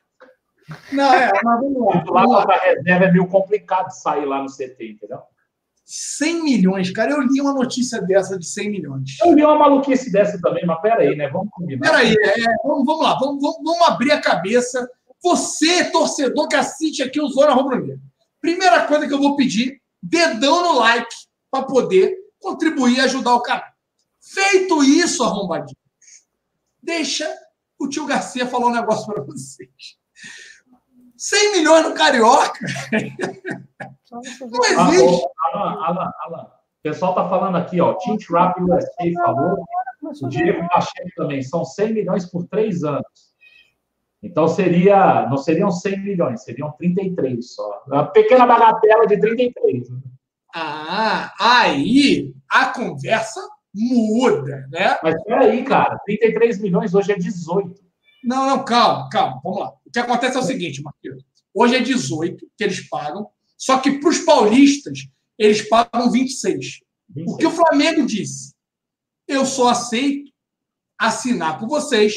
Não, 0.92 1.12
é, 1.12 1.30
mas 1.42 1.60
vamos 1.60 1.94
lá. 1.94 2.00
titular 2.00 2.60
reserva 2.60 3.04
é 3.04 3.12
meio 3.12 3.26
complicado 3.26 3.90
sair 3.90 4.24
lá 4.24 4.42
no 4.42 4.48
CT, 4.48 4.92
entendeu? 4.92 5.22
100 5.88 6.42
milhões, 6.42 6.90
cara. 6.90 7.12
Eu 7.12 7.22
li 7.22 7.40
uma 7.40 7.54
notícia 7.54 8.02
dessa 8.02 8.38
de 8.38 8.46
100 8.46 8.70
milhões. 8.70 9.16
Eu 9.24 9.32
li 9.32 9.42
uma 9.42 9.56
maluquice 9.56 10.12
dessa 10.12 10.38
também, 10.38 10.66
mas 10.66 10.78
peraí, 10.82 11.16
né? 11.16 11.30
Vamos 11.30 11.48
combinar. 11.50 11.80
Peraí, 11.80 12.12
é, 12.12 12.44
vamos, 12.62 12.84
vamos 12.84 13.02
lá, 13.02 13.18
vamos, 13.18 13.40
vamos, 13.40 13.56
vamos 13.64 13.88
abrir 13.88 14.12
a 14.12 14.20
cabeça. 14.20 14.86
Você, 15.22 15.90
torcedor 15.90 16.46
que 16.46 16.56
assiste 16.56 17.02
aqui 17.02 17.18
o 17.18 17.28
Zona 17.28 17.54
Rubro 17.54 17.80
Negra. 17.80 17.98
Primeira 18.38 18.84
coisa 18.84 19.08
que 19.08 19.14
eu 19.14 19.18
vou 19.18 19.34
pedir, 19.34 19.80
dedão 20.02 20.62
no 20.62 20.78
like 20.78 21.08
para 21.50 21.64
poder 21.64 22.14
contribuir 22.38 22.98
e 22.98 23.00
ajudar 23.00 23.34
o 23.34 23.40
canal. 23.40 23.64
Feito 24.20 24.84
isso, 24.84 25.24
arrombadinho, 25.24 25.74
deixa 26.82 27.26
o 27.78 27.88
tio 27.88 28.04
Garcia 28.04 28.46
falar 28.46 28.66
um 28.66 28.74
negócio 28.74 29.06
para 29.06 29.22
vocês. 29.22 29.97
100 31.18 31.52
milhões 31.52 31.88
no 31.88 31.94
Carioca 31.94 32.58
não 34.10 34.20
existe. 34.20 35.26
Alan, 35.52 35.84
Alan, 35.84 36.12
Alan. 36.24 36.44
O 36.44 36.82
pessoal 36.82 37.14
tá 37.14 37.28
falando 37.28 37.56
aqui, 37.56 37.80
ó. 37.80 37.94
Tint 37.94 38.24
Rap 38.30 38.60
USA 38.62 39.12
falou. 39.24 39.64
O 40.22 40.28
Diego 40.28 40.66
Pacheco 40.68 41.10
também. 41.16 41.42
São 41.42 41.64
100 41.64 41.92
milhões 41.92 42.26
por 42.26 42.46
três 42.46 42.84
anos. 42.84 43.28
Então 44.22 44.48
seria, 44.48 45.28
não 45.28 45.36
seriam 45.36 45.70
100 45.70 46.00
milhões, 46.00 46.42
seriam 46.42 46.72
33 46.72 47.54
só. 47.54 47.84
Uma 47.86 48.06
pequena 48.06 48.46
bagatela 48.46 49.06
de 49.06 49.18
33. 49.20 49.90
né? 49.90 50.00
Ah, 50.54 51.32
aí 51.38 52.32
a 52.50 52.66
conversa 52.66 53.40
muda, 53.74 54.66
né? 54.72 54.98
Mas 55.02 55.22
peraí, 55.22 55.62
cara. 55.62 55.98
33 56.04 56.60
milhões 56.60 56.94
hoje 56.94 57.12
é 57.12 57.16
18. 57.16 57.80
Não, 58.22 58.46
não, 58.46 58.64
calma, 58.64 59.08
calma, 59.08 59.40
vamos 59.42 59.60
lá. 59.60 59.72
O 59.84 59.90
que 59.90 59.98
acontece 59.98 60.36
é 60.36 60.40
o 60.40 60.44
seguinte, 60.44 60.82
Marquinhos. 60.82 61.22
Hoje 61.54 61.76
é 61.76 61.80
18 61.80 62.46
que 62.56 62.64
eles 62.64 62.88
pagam, 62.88 63.28
só 63.56 63.78
que 63.78 63.98
para 63.98 64.08
os 64.08 64.18
paulistas 64.18 65.08
eles 65.38 65.68
pagam 65.68 66.10
26. 66.10 66.80
O 67.26 67.36
que 67.36 67.46
o 67.46 67.50
Flamengo 67.50 68.04
disse? 68.04 68.54
Eu 69.26 69.46
só 69.46 69.70
aceito 69.70 70.30
assinar 70.98 71.58
com 71.58 71.68
vocês 71.68 72.14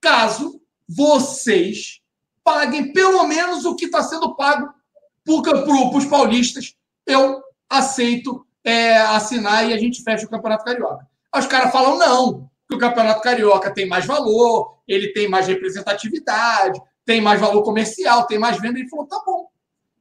caso 0.00 0.60
vocês 0.88 2.00
paguem 2.42 2.92
pelo 2.92 3.26
menos 3.26 3.64
o 3.64 3.74
que 3.74 3.86
está 3.86 4.02
sendo 4.02 4.36
pago 4.36 4.72
para 5.24 5.96
os 5.96 6.04
paulistas. 6.04 6.74
Eu 7.04 7.42
aceito 7.68 8.46
é, 8.64 8.98
assinar 8.98 9.68
e 9.68 9.72
a 9.72 9.78
gente 9.78 10.02
fecha 10.02 10.26
o 10.26 10.30
Campeonato 10.30 10.64
Carioca. 10.64 11.06
Aí 11.32 11.40
os 11.40 11.46
caras 11.46 11.72
falam 11.72 11.98
não, 11.98 12.50
que 12.68 12.74
o 12.74 12.78
Campeonato 12.78 13.22
Carioca 13.22 13.72
tem 13.72 13.86
mais 13.86 14.04
valor, 14.04 14.76
ele 14.86 15.12
tem 15.12 15.28
mais 15.28 15.46
representatividade, 15.46 16.80
tem 17.04 17.20
mais 17.20 17.40
valor 17.40 17.62
comercial, 17.62 18.26
tem 18.26 18.38
mais 18.38 18.60
venda. 18.60 18.78
Ele 18.78 18.88
falou, 18.88 19.06
tá 19.06 19.22
bom. 19.24 19.46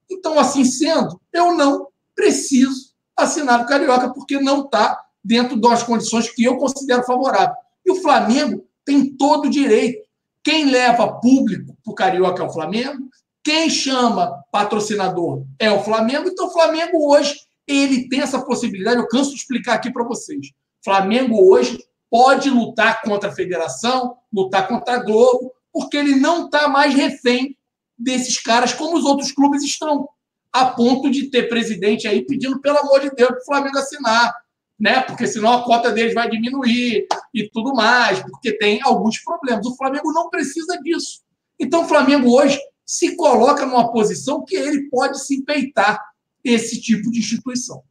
Então, 0.10 0.40
assim 0.40 0.66
sendo, 0.66 1.20
eu 1.32 1.54
não 1.54 1.88
preciso 2.16 2.94
assinar 3.16 3.62
o 3.62 3.66
Carioca, 3.66 4.10
porque 4.14 4.40
não 4.40 4.66
está 4.66 5.00
dentro 5.24 5.60
das 5.60 5.84
condições 5.84 6.30
que 6.30 6.44
eu 6.44 6.58
considero 6.58 7.04
favorável. 7.04 7.56
E 7.86 7.92
o 7.92 8.02
Flamengo 8.02 8.66
tem 8.84 9.16
todo 9.16 9.46
o 9.46 9.50
direito. 9.50 10.06
Quem 10.44 10.66
leva 10.66 11.20
público 11.20 11.76
para 11.84 11.92
o 11.92 11.96
Carioca 11.96 12.44
é 12.44 12.46
o 12.46 12.52
Flamengo, 12.52 13.10
quem 13.44 13.70
chama 13.70 14.44
patrocinador 14.52 15.44
é 15.60 15.72
o 15.72 15.84
Flamengo. 15.84 16.28
Então, 16.28 16.48
o 16.48 16.52
Flamengo 16.52 17.12
hoje, 17.12 17.36
ele 17.68 18.08
tem 18.10 18.22
essa 18.22 18.42
possibilidade, 18.44 19.00
eu 19.00 19.08
canso 19.08 19.32
de 19.32 19.38
explicar 19.38 19.76
aqui 19.76 19.92
para 19.92 20.04
vocês. 20.04 20.52
Flamengo 20.84 21.52
hoje 21.52 21.80
pode 22.16 22.50
lutar 22.50 23.02
contra 23.02 23.30
a 23.30 23.36
federação, 23.36 24.16
lutar 24.34 24.70
contra 24.70 24.94
a 24.94 25.04
Globo, 25.04 25.52
porque 25.74 25.98
ele 25.98 26.16
não 26.16 26.46
está 26.46 26.70
mais 26.70 26.96
refém 26.96 27.58
desses 27.98 28.42
caras 28.42 28.72
como 28.72 28.96
os 28.96 29.04
outros 29.04 29.34
clubes 29.34 29.62
estão, 29.62 30.08
a 30.50 30.66
ponto 30.66 31.12
de 31.12 31.30
ter 31.30 31.50
presidente 31.50 32.08
aí 32.08 32.26
pedindo, 32.26 32.62
pelo 32.62 32.78
amor 32.78 33.02
de 33.02 33.10
Deus, 33.10 33.32
para 33.32 33.42
o 33.42 33.46
Flamengo 33.46 33.78
assinar, 33.78 34.34
né? 34.80 35.02
Porque 35.02 35.28
senão 35.28 35.52
a 35.52 35.64
cota 35.66 35.92
deles 35.92 36.14
vai 36.14 36.30
diminuir 36.30 37.06
e 37.34 37.50
tudo 37.50 37.76
mais, 37.76 38.22
porque 38.22 38.58
tem 38.58 38.80
alguns 38.82 39.20
problemas. 39.20 39.66
O 39.66 39.76
Flamengo 39.76 40.14
não 40.14 40.30
precisa 40.30 40.80
disso. 40.82 41.20
Então, 41.60 41.84
o 41.84 41.88
Flamengo 41.90 42.30
hoje 42.30 42.58
se 42.86 43.18
coloca 43.18 43.66
numa 43.66 43.92
posição 43.92 44.46
que 44.46 44.56
ele 44.56 44.90
pode 44.90 45.22
se 45.22 45.44
peitar 45.44 46.02
esse 46.46 46.80
tipo 46.80 47.12
de 47.12 47.20
instituição. 47.20 47.84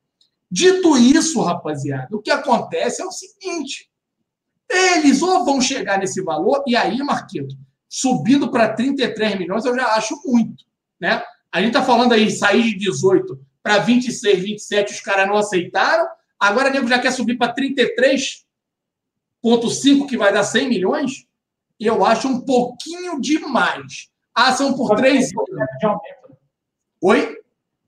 Dito 0.50 0.96
isso, 0.96 1.42
rapaziada, 1.42 2.08
o 2.16 2.22
que 2.22 2.30
acontece 2.30 3.02
é 3.02 3.04
o 3.04 3.12
seguinte: 3.12 3.90
eles 4.68 5.22
ou 5.22 5.44
vão 5.44 5.60
chegar 5.60 5.98
nesse 5.98 6.22
valor, 6.22 6.62
e 6.66 6.76
aí, 6.76 6.98
Marquito, 6.98 7.56
subindo 7.88 8.50
para 8.50 8.72
33 8.72 9.38
milhões, 9.38 9.64
eu 9.64 9.74
já 9.74 9.94
acho 9.94 10.20
muito. 10.24 10.64
Né? 11.00 11.22
A 11.52 11.60
gente 11.60 11.68
está 11.68 11.82
falando 11.82 12.12
aí, 12.12 12.30
sair 12.30 12.62
de 12.62 12.78
18 12.78 13.38
para 13.62 13.78
26, 13.78 14.42
27, 14.42 14.92
os 14.92 15.00
caras 15.00 15.28
não 15.28 15.36
aceitaram. 15.36 16.06
Agora 16.38 16.68
o 16.68 16.72
nego 16.72 16.88
já 16.88 16.98
quer 16.98 17.12
subir 17.12 17.38
para 17.38 17.54
33,5, 17.54 20.06
que 20.08 20.16
vai 20.16 20.32
dar 20.32 20.42
100 20.42 20.68
milhões. 20.68 21.26
Eu 21.78 22.04
acho 22.04 22.28
um 22.28 22.40
pouquinho 22.40 23.20
demais. 23.20 24.10
Ah, 24.34 24.52
são 24.52 24.74
por 24.74 24.96
três 24.96 25.30
anos. 25.32 25.48
de 25.78 25.86
aumento. 25.86 26.28
né? 26.28 26.36
Oi? 27.00 27.38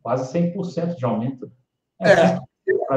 Quase 0.02 0.32
100% 0.32 0.96
de 0.96 1.04
aumento. 1.04 1.50
É. 2.00 2.38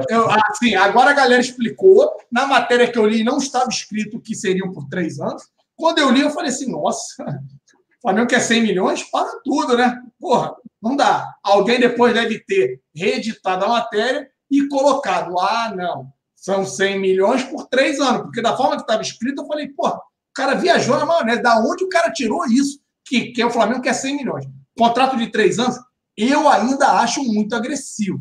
Eu, 0.09 0.27
assim, 0.31 0.75
agora 0.75 1.11
a 1.11 1.13
galera 1.13 1.41
explicou. 1.41 2.11
Na 2.31 2.47
matéria 2.47 2.91
que 2.91 2.97
eu 2.97 3.05
li, 3.05 3.23
não 3.23 3.37
estava 3.37 3.69
escrito 3.69 4.19
que 4.19 4.35
seriam 4.35 4.71
por 4.71 4.87
três 4.87 5.19
anos. 5.19 5.43
Quando 5.75 5.99
eu 5.99 6.09
li, 6.11 6.21
eu 6.21 6.31
falei 6.31 6.49
assim: 6.49 6.71
nossa, 6.71 7.23
o 7.23 8.01
Flamengo 8.01 8.27
quer 8.27 8.39
100 8.39 8.61
milhões? 8.61 9.03
Para 9.03 9.29
tudo, 9.43 9.77
né? 9.77 10.01
Porra, 10.19 10.55
não 10.81 10.95
dá. 10.95 11.35
Alguém 11.43 11.79
depois 11.79 12.13
deve 12.13 12.39
ter 12.39 12.81
reeditado 12.95 13.65
a 13.65 13.69
matéria 13.69 14.27
e 14.49 14.67
colocado: 14.67 15.37
ah, 15.39 15.73
não, 15.75 16.07
são 16.35 16.65
100 16.65 16.99
milhões 16.99 17.43
por 17.43 17.67
três 17.67 17.99
anos. 17.99 18.23
Porque 18.23 18.41
da 18.41 18.57
forma 18.57 18.75
que 18.75 18.81
estava 18.81 19.01
escrito, 19.01 19.43
eu 19.43 19.47
falei: 19.47 19.69
porra, 19.69 19.97
o 19.97 20.33
cara 20.33 20.55
viajou 20.55 20.97
na 20.97 21.05
maionese. 21.05 21.43
Da 21.43 21.59
onde 21.59 21.83
o 21.83 21.89
cara 21.89 22.11
tirou 22.11 22.45
isso? 22.45 22.79
Que, 23.05 23.31
que 23.31 23.43
o 23.43 23.51
Flamengo 23.51 23.81
quer 23.81 23.93
100 23.93 24.17
milhões. 24.17 24.45
Contrato 24.77 25.17
de 25.17 25.31
três 25.31 25.59
anos, 25.59 25.77
eu 26.15 26.47
ainda 26.47 26.99
acho 26.99 27.23
muito 27.23 27.55
agressivo. 27.55 28.19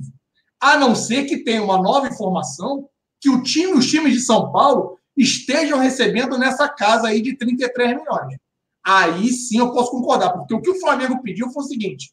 A 0.61 0.77
não 0.77 0.95
ser 0.95 1.25
que 1.25 1.45
tenha 1.45 1.63
uma 1.63 1.81
nova 1.81 2.09
informação 2.09 2.89
que 3.21 3.31
o 3.31 3.43
time, 3.43 3.73
os 3.73 3.89
times 3.89 4.13
de 4.13 4.21
São 4.21 4.51
Paulo 4.53 4.99
estejam 5.17 5.79
recebendo 5.79 6.39
nessa 6.39 6.69
casa 6.69 7.09
aí 7.09 7.21
de 7.21 7.37
33 7.37 7.97
milhões. 7.97 8.37
Aí 8.85 9.29
sim 9.31 9.59
eu 9.59 9.73
posso 9.73 9.91
concordar, 9.91 10.33
porque 10.33 10.55
o 10.55 10.63
que 10.63 10.71
o 10.71 10.81
Flamengo 10.81 11.21
pediu 11.23 11.51
foi 11.51 11.63
o 11.63 11.67
seguinte: 11.67 12.13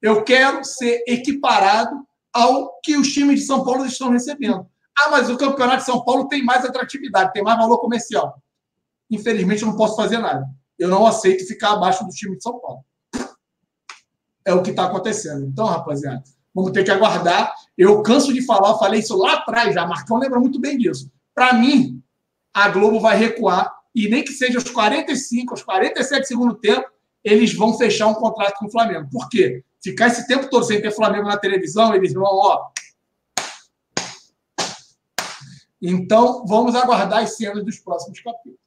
eu 0.00 0.22
quero 0.22 0.64
ser 0.64 1.02
equiparado 1.06 2.06
ao 2.32 2.78
que 2.82 2.96
os 2.96 3.12
times 3.12 3.40
de 3.40 3.46
São 3.46 3.64
Paulo 3.64 3.86
estão 3.86 4.10
recebendo. 4.10 4.66
Ah, 4.98 5.10
mas 5.10 5.28
o 5.28 5.36
campeonato 5.36 5.78
de 5.78 5.86
São 5.86 6.04
Paulo 6.04 6.28
tem 6.28 6.44
mais 6.44 6.64
atratividade, 6.64 7.32
tem 7.32 7.42
mais 7.42 7.58
valor 7.58 7.78
comercial. 7.78 8.40
Infelizmente, 9.10 9.62
eu 9.62 9.68
não 9.68 9.76
posso 9.76 9.96
fazer 9.96 10.18
nada. 10.18 10.46
Eu 10.78 10.88
não 10.88 11.06
aceito 11.06 11.46
ficar 11.46 11.72
abaixo 11.72 12.04
do 12.04 12.10
time 12.10 12.36
de 12.36 12.42
São 12.42 12.58
Paulo. 12.60 12.84
é 14.44 14.52
o 14.52 14.62
que 14.62 14.70
está 14.70 14.84
acontecendo. 14.84 15.46
Então, 15.46 15.64
rapaziada, 15.64 16.22
vamos 16.54 16.72
ter 16.72 16.84
que 16.84 16.90
aguardar. 16.90 17.52
Eu 17.76 18.02
canso 18.02 18.32
de 18.32 18.44
falar, 18.44 18.78
falei 18.78 19.00
isso 19.00 19.16
lá 19.16 19.34
atrás 19.34 19.74
já. 19.74 19.86
Marcão 19.86 20.18
lembra 20.18 20.38
muito 20.38 20.60
bem 20.60 20.78
disso. 20.78 21.10
Para 21.34 21.52
mim, 21.54 22.02
a 22.52 22.68
Globo 22.68 23.00
vai 23.00 23.16
recuar 23.16 23.74
e 23.94 24.08
nem 24.08 24.24
que 24.24 24.32
seja 24.32 24.58
os 24.58 24.70
45, 24.70 25.54
os 25.54 25.62
47 25.62 26.26
segundo 26.26 26.54
tempo, 26.54 26.88
eles 27.22 27.54
vão 27.54 27.76
fechar 27.76 28.06
um 28.08 28.14
contrato 28.14 28.58
com 28.58 28.66
o 28.66 28.70
Flamengo. 28.70 29.08
Por 29.10 29.28
quê? 29.28 29.64
Ficar 29.82 30.08
esse 30.08 30.26
tempo 30.26 30.48
todo 30.48 30.64
sem 30.64 30.80
ter 30.80 30.90
Flamengo 30.90 31.28
na 31.28 31.36
televisão, 31.36 31.94
eles 31.94 32.12
vão, 32.12 32.24
ó. 32.24 32.68
Então, 35.80 36.46
vamos 36.46 36.74
aguardar 36.74 37.22
as 37.22 37.36
cenas 37.36 37.64
dos 37.64 37.78
próximos 37.78 38.20
capítulos. 38.20 38.58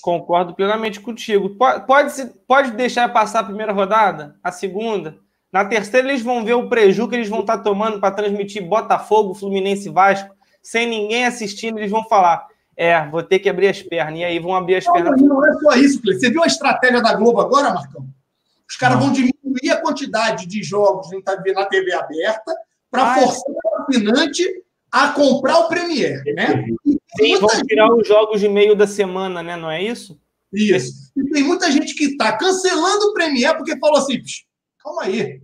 Concordo 0.00 0.54
plenamente 0.54 1.00
contigo. 1.00 1.50
Pode, 1.50 1.86
pode, 1.86 2.26
pode 2.46 2.70
deixar 2.72 3.12
passar 3.12 3.40
a 3.40 3.44
primeira 3.44 3.72
rodada, 3.72 4.38
a 4.42 4.50
segunda. 4.50 5.18
Na 5.52 5.64
terceira, 5.64 6.08
eles 6.08 6.22
vão 6.22 6.44
ver 6.44 6.54
o 6.54 6.68
preju 6.68 7.08
que 7.08 7.14
eles 7.14 7.28
vão 7.28 7.40
estar 7.40 7.58
tomando 7.58 8.00
para 8.00 8.14
transmitir 8.14 8.66
Botafogo, 8.66 9.34
Fluminense 9.34 9.88
Vasco, 9.88 10.34
sem 10.62 10.86
ninguém 10.86 11.24
assistindo. 11.24 11.78
Eles 11.78 11.90
vão 11.90 12.04
falar: 12.04 12.46
é, 12.76 13.06
vou 13.08 13.22
ter 13.22 13.38
que 13.38 13.48
abrir 13.48 13.68
as 13.68 13.82
pernas. 13.82 14.20
E 14.20 14.24
aí 14.24 14.38
vão 14.38 14.54
abrir 14.54 14.76
as 14.76 14.84
não, 14.86 14.92
pernas. 14.92 15.20
Não 15.20 15.46
é 15.46 15.52
só 15.54 15.72
isso, 15.74 16.02
Cleiton. 16.02 16.20
Você 16.20 16.30
viu 16.30 16.42
a 16.42 16.46
estratégia 16.46 17.00
da 17.00 17.14
Globo 17.14 17.40
agora, 17.40 17.72
Marcão? 17.72 18.06
Os 18.68 18.76
caras 18.76 18.98
vão 18.98 19.10
diminuir 19.10 19.70
a 19.70 19.80
quantidade 19.80 20.46
de 20.46 20.62
jogos 20.62 21.08
na 21.54 21.64
TV 21.64 21.92
aberta 21.94 22.54
para 22.90 23.14
forçar 23.14 23.44
o 23.48 23.82
assinante 23.82 24.44
a 24.92 25.08
comprar 25.08 25.58
o 25.60 25.68
Premier, 25.68 26.22
né? 26.34 26.66
E 26.84 26.98
Sim, 27.16 27.38
vão 27.38 27.48
tirar 27.66 27.92
os 27.94 28.06
jogos 28.06 28.40
de 28.40 28.48
meio 28.48 28.76
da 28.76 28.86
semana, 28.86 29.42
né? 29.42 29.56
Não 29.56 29.70
é 29.70 29.82
isso? 29.82 30.18
Isso. 30.52 31.10
E 31.16 31.24
tem 31.30 31.42
muita 31.42 31.70
gente 31.70 31.94
que 31.94 32.04
está 32.04 32.36
cancelando 32.36 33.06
o 33.06 33.12
Premier 33.12 33.56
porque 33.56 33.78
falou 33.78 33.98
assim: 33.98 34.22
"Psh, 34.22 34.44
calma 34.82 35.02
aí, 35.04 35.40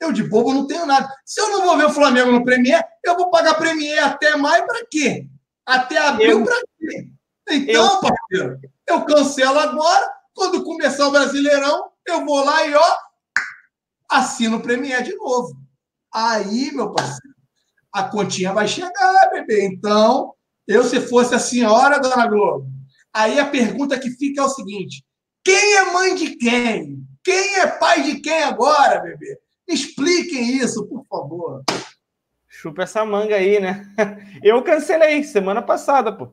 eu 0.00 0.12
de 0.12 0.22
bobo 0.22 0.52
não 0.52 0.66
tenho 0.66 0.86
nada. 0.86 1.08
Se 1.24 1.40
eu 1.40 1.50
não 1.50 1.62
vou 1.64 1.76
ver 1.76 1.86
o 1.86 1.92
Flamengo 1.92 2.32
no 2.32 2.44
Premier, 2.44 2.84
eu 3.04 3.16
vou 3.16 3.30
pagar 3.30 3.54
Premier 3.54 4.02
até 4.02 4.36
maio 4.36 4.66
para 4.66 4.84
quê? 4.90 5.26
Até 5.64 5.98
abril 5.98 6.40
Eu- 6.40 6.44
para 6.44 6.60
quê? 6.78 7.10
Então, 7.48 8.00
parceiro, 8.00 8.60
eu 8.86 9.04
cancelo 9.04 9.58
agora. 9.58 10.10
Quando 10.34 10.64
começar 10.64 11.06
o 11.08 11.12
Brasileirão, 11.12 11.90
eu 12.06 12.24
vou 12.26 12.44
lá 12.44 12.66
e 12.66 12.74
ó, 12.74 12.96
assino 14.10 14.56
o 14.58 14.62
Premier 14.62 15.02
de 15.02 15.14
novo. 15.16 15.56
Aí, 16.12 16.70
meu 16.72 16.92
parceiro, 16.92 17.34
a 17.92 18.02
continha 18.04 18.52
vai 18.52 18.68
chegar, 18.68 19.30
bebê. 19.32 19.66
Então, 19.66 20.34
eu, 20.66 20.84
se 20.84 21.00
fosse 21.00 21.34
a 21.34 21.38
senhora, 21.38 21.98
dona 22.00 22.26
Globo, 22.26 22.66
aí 23.14 23.38
a 23.38 23.46
pergunta 23.46 23.98
que 23.98 24.10
fica 24.10 24.40
é 24.40 24.44
o 24.44 24.48
seguinte: 24.50 25.04
quem 25.44 25.74
é 25.76 25.92
mãe 25.92 26.14
de 26.14 26.36
quem? 26.36 26.98
Quem 27.26 27.56
é 27.56 27.66
pai 27.66 28.02
de 28.04 28.20
quem 28.20 28.44
agora, 28.44 29.00
bebê? 29.00 29.36
Expliquem 29.66 30.58
isso, 30.58 30.86
por 30.86 31.04
favor. 31.06 31.64
Chupa 32.48 32.84
essa 32.84 33.04
manga 33.04 33.34
aí, 33.34 33.58
né? 33.58 33.84
Eu 34.44 34.62
cancelei 34.62 35.24
semana 35.24 35.60
passada, 35.60 36.12
pô. 36.12 36.28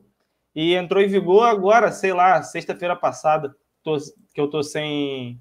E 0.54 0.72
entrou 0.76 1.02
em 1.02 1.08
vigor 1.08 1.48
agora, 1.48 1.90
sei 1.90 2.12
lá, 2.12 2.40
sexta-feira 2.44 2.94
passada, 2.94 3.52
tô- 3.82 3.96
que 4.32 4.40
eu 4.40 4.48
tô 4.48 4.62
sem, 4.62 5.40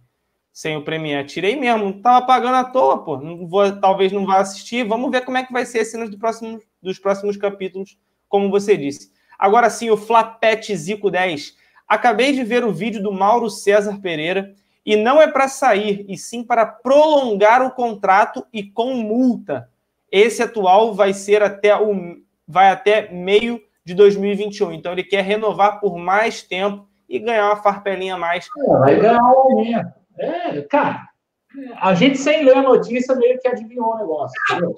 sem 0.51 0.75
o 0.75 0.83
Premiere. 0.83 1.27
Tirei 1.27 1.55
mesmo, 1.55 2.01
tava 2.01 2.25
pagando 2.25 2.55
à 2.55 2.63
toa, 2.63 3.03
pô. 3.03 3.17
Não 3.17 3.47
vou, 3.47 3.79
talvez 3.79 4.11
não 4.11 4.25
vá 4.25 4.39
assistir. 4.39 4.83
Vamos 4.87 5.11
ver 5.11 5.23
como 5.23 5.37
é 5.37 5.45
que 5.45 5.53
vai 5.53 5.67
ser 5.67 5.81
as 5.81 5.91
cenas 5.91 6.09
do 6.09 6.17
próximo, 6.17 6.59
dos 6.81 6.97
próximos 6.97 7.37
capítulos, 7.37 7.95
como 8.27 8.49
você 8.49 8.75
disse. 8.75 9.11
Agora 9.37 9.69
sim, 9.69 9.91
o 9.91 9.97
Flapet 9.97 10.75
Zico 10.75 11.11
10. 11.11 11.55
Acabei 11.87 12.31
de 12.31 12.43
ver 12.43 12.63
o 12.63 12.73
vídeo 12.73 13.03
do 13.03 13.11
Mauro 13.11 13.51
César 13.51 13.99
Pereira 14.01 14.55
e 14.85 14.95
não 14.95 15.21
é 15.21 15.27
para 15.27 15.47
sair, 15.47 16.05
e 16.09 16.17
sim 16.17 16.43
para 16.43 16.65
prolongar 16.65 17.61
o 17.61 17.71
contrato 17.71 18.45
e 18.51 18.63
com 18.63 18.93
multa. 18.95 19.69
Esse 20.11 20.43
atual 20.43 20.93
vai 20.93 21.13
ser 21.13 21.41
até 21.41 21.75
o 21.75 22.17
vai 22.47 22.69
até 22.69 23.09
meio 23.11 23.61
de 23.85 23.93
2021. 23.93 24.73
Então 24.73 24.91
ele 24.91 25.03
quer 25.03 25.23
renovar 25.23 25.79
por 25.79 25.97
mais 25.97 26.43
tempo 26.43 26.87
e 27.07 27.19
ganhar 27.19 27.45
uma 27.45 27.63
farpelinha 27.63 28.15
a 28.15 28.17
mais. 28.17 28.47
É, 28.57 28.77
vai 28.79 28.95
ganhar 28.99 29.21
um 29.21 29.25
aumento. 29.25 29.93
É, 30.19 30.61
cara, 30.63 31.07
a 31.79 31.93
gente 31.93 32.17
sem 32.17 32.43
ler 32.43 32.57
a 32.57 32.61
notícia 32.61 33.15
meio 33.15 33.39
que 33.39 33.47
adivinhou 33.47 33.93
o 33.93 33.97
negócio. 33.97 34.33
entendeu? 34.51 34.75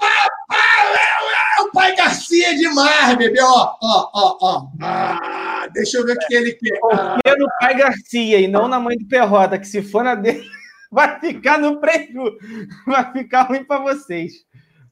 Pai 1.76 1.94
Garcia 1.94 2.56
demais, 2.56 3.18
bebê. 3.18 3.42
Ó, 3.42 3.76
ó, 3.84 4.10
ó, 4.14 4.38
ó. 4.42 4.68
Ah, 4.82 5.68
deixa 5.74 5.98
eu 5.98 6.06
ver 6.06 6.14
o 6.14 6.20
que 6.20 6.34
ele 6.34 6.54
quer. 6.54 6.80
Ah, 6.92 7.18
Confia 7.18 7.38
no 7.38 7.48
pai 7.60 7.78
Garcia 7.78 8.40
e 8.40 8.48
não 8.48 8.70
na 8.70 8.80
mãe 8.80 8.98
do 8.98 9.06
Perrota, 9.06 9.60
que 9.60 9.68
se 9.68 9.82
for 9.82 10.02
na 10.02 10.16
dele, 10.16 10.42
vai 10.90 11.20
ficar 11.20 11.60
no 11.60 11.82
prejuízo. 11.82 12.38
Vai 12.88 13.12
ficar 13.12 13.42
ruim 13.44 13.66
para 13.66 13.82
vocês. 13.82 14.32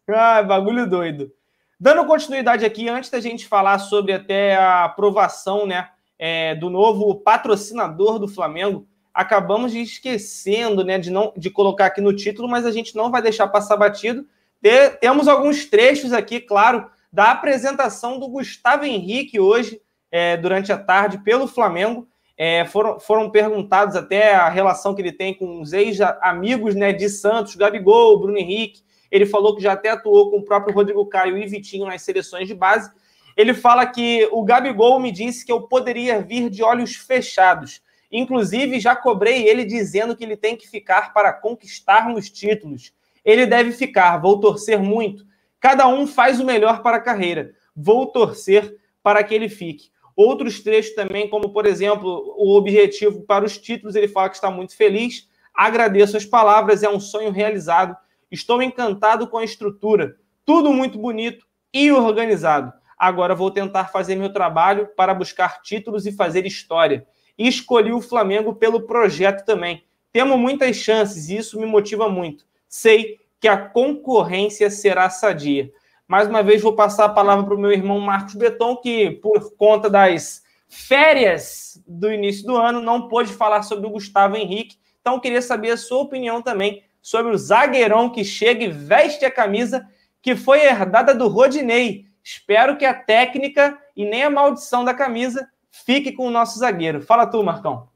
Ah, 0.10 0.44
bagulho 0.44 0.86
doido. 0.86 1.32
Dando 1.80 2.06
continuidade 2.06 2.66
aqui, 2.66 2.90
antes 2.90 3.10
da 3.10 3.22
gente 3.22 3.48
falar 3.48 3.80
sobre 3.80 4.12
até 4.12 4.58
a 4.58 4.84
aprovação 4.84 5.66
né, 5.66 5.88
é, 6.20 6.54
do 6.54 6.70
novo 6.70 7.16
patrocinador 7.16 8.20
do 8.20 8.28
Flamengo, 8.28 8.86
acabamos 9.14 9.72
de 9.72 9.82
esquecendo 9.82 10.84
né, 10.84 10.98
de, 10.98 11.10
não, 11.10 11.32
de 11.38 11.50
colocar 11.50 11.86
aqui 11.86 12.02
no 12.02 12.14
título, 12.14 12.50
mas 12.50 12.66
a 12.66 12.72
gente 12.72 12.94
não 12.94 13.10
vai 13.10 13.22
deixar 13.22 13.48
passar 13.48 13.78
batido. 13.78 14.26
Te- 14.64 14.92
temos 15.02 15.28
alguns 15.28 15.66
trechos 15.66 16.14
aqui, 16.14 16.40
claro, 16.40 16.90
da 17.12 17.32
apresentação 17.32 18.18
do 18.18 18.30
Gustavo 18.30 18.86
Henrique 18.86 19.38
hoje, 19.38 19.82
é, 20.10 20.38
durante 20.38 20.72
a 20.72 20.78
tarde, 20.78 21.18
pelo 21.18 21.48
Flamengo. 21.48 22.08
É, 22.38 22.66
foram, 22.66 23.00
foram 23.00 23.30
perguntados 23.30 23.96
até 23.96 24.34
a 24.34 24.48
relação 24.48 24.96
que 24.96 25.02
ele 25.02 25.12
tem 25.12 25.34
com 25.34 25.62
os 25.62 25.74
ex-amigos 25.74 26.74
né, 26.74 26.94
de 26.94 27.10
Santos, 27.10 27.56
Gabigol, 27.56 28.18
Bruno 28.20 28.38
Henrique. 28.38 28.82
Ele 29.12 29.26
falou 29.26 29.56
que 29.56 29.62
já 29.62 29.74
até 29.74 29.90
atuou 29.90 30.32
com 30.32 30.38
o 30.38 30.44
próprio 30.44 30.74
Rodrigo 30.74 31.06
Caio 31.06 31.38
e 31.38 31.46
Vitinho 31.46 31.86
nas 31.86 32.02
seleções 32.02 32.48
de 32.48 32.56
base. 32.56 32.90
Ele 33.36 33.54
fala 33.54 33.86
que 33.86 34.28
o 34.32 34.44
Gabigol 34.44 35.00
me 35.00 35.12
disse 35.12 35.46
que 35.46 35.52
eu 35.52 35.64
poderia 35.64 36.22
vir 36.22 36.50
de 36.50 36.64
olhos 36.64 36.96
fechados. 36.96 37.82
Inclusive, 38.12 38.80
já 38.80 38.96
cobrei 38.96 39.48
ele 39.48 39.66
dizendo 39.66 40.16
que 40.16 40.24
ele 40.24 40.38
tem 40.38 40.56
que 40.56 40.68
ficar 40.68 41.14
para 41.14 41.34
conquistarmos 41.34 42.30
títulos. 42.30 42.94
Ele 43.24 43.46
deve 43.46 43.72
ficar, 43.72 44.18
vou 44.18 44.40
torcer 44.40 44.80
muito. 44.80 45.26
Cada 45.60 45.88
um 45.88 46.06
faz 46.06 46.40
o 46.40 46.46
melhor 46.46 46.82
para 46.82 46.98
a 46.98 47.02
carreira. 47.02 47.54
Vou 47.76 48.08
torcer 48.08 48.76
para 49.02 49.24
que 49.24 49.34
ele 49.34 49.50
fique. 49.50 49.92
Outros 50.16 50.60
trechos 50.60 50.94
também, 50.94 51.30
como 51.30 51.50
por 51.50 51.66
exemplo, 51.66 52.36
o 52.38 52.56
objetivo 52.56 53.22
para 53.22 53.46
os 53.46 53.58
títulos, 53.58 53.96
ele 53.96 54.08
fala 54.08 54.30
que 54.30 54.36
está 54.36 54.52
muito 54.52 54.76
feliz. 54.76 55.28
Agradeço 55.54 56.18
as 56.18 56.26
palavras, 56.26 56.84
é 56.84 56.90
um 56.90 57.00
sonho 57.00 57.32
realizado. 57.32 57.96
Estou 58.32 58.62
encantado 58.62 59.28
com 59.28 59.38
a 59.38 59.44
estrutura. 59.44 60.18
Tudo 60.46 60.72
muito 60.72 61.00
bonito 61.00 61.46
e 61.74 61.92
organizado. 61.92 62.74
Agora 62.98 63.36
vou 63.36 63.50
tentar 63.50 63.86
fazer 63.86 64.16
meu 64.16 64.32
trabalho 64.32 64.88
para 64.96 65.14
buscar 65.14 65.62
títulos 65.62 66.06
e 66.06 66.12
fazer 66.12 66.46
história. 66.46 67.06
E 67.38 67.48
escolhi 67.48 67.92
o 67.92 68.02
Flamengo 68.02 68.56
pelo 68.56 68.82
projeto 68.82 69.44
também. 69.46 69.84
Temos 70.12 70.38
muitas 70.38 70.76
chances 70.76 71.30
e 71.30 71.38
isso 71.38 71.60
me 71.60 71.66
motiva 71.66 72.08
muito. 72.08 72.46
Sei 72.76 73.20
que 73.40 73.48
a 73.48 73.56
concorrência 73.56 74.68
será 74.72 75.08
sadia. 75.08 75.72
Mais 76.08 76.28
uma 76.28 76.42
vez, 76.42 76.60
vou 76.60 76.74
passar 76.74 77.06
a 77.06 77.10
palavra 77.10 77.46
para 77.46 77.54
o 77.54 77.60
meu 77.60 77.72
irmão 77.72 78.00
Marcos 78.00 78.34
Beton, 78.34 78.78
que, 78.78 79.12
por 79.12 79.56
conta 79.56 79.92
das 79.92 80.42
férias 80.68 81.80
do 81.88 82.12
início 82.12 82.48
do 82.48 82.58
ano, 82.58 82.82
não 82.82 83.08
pôde 83.08 83.32
falar 83.32 83.62
sobre 83.62 83.86
o 83.86 83.92
Gustavo 83.92 84.38
Henrique. 84.38 84.80
Então, 85.00 85.20
queria 85.20 85.40
saber 85.40 85.70
a 85.70 85.78
sua 85.78 86.00
opinião 86.00 86.42
também 86.42 86.82
sobre 87.00 87.32
o 87.32 87.38
zagueirão 87.38 88.10
que 88.10 88.24
chega 88.24 88.64
e 88.64 88.72
veste 88.72 89.24
a 89.24 89.30
camisa 89.30 89.88
que 90.20 90.36
foi 90.36 90.66
herdada 90.66 91.14
do 91.14 91.28
Rodinei. 91.28 92.08
Espero 92.24 92.76
que 92.76 92.86
a 92.86 92.94
técnica 92.96 93.78
e 93.96 94.04
nem 94.04 94.24
a 94.24 94.32
maldição 94.32 94.84
da 94.84 94.96
camisa 94.96 95.48
fique 95.70 96.12
com 96.12 96.26
o 96.26 96.32
nosso 96.32 96.58
zagueiro. 96.58 97.04
Fala 97.04 97.28
tu, 97.28 97.44
Marcão. 97.44 97.88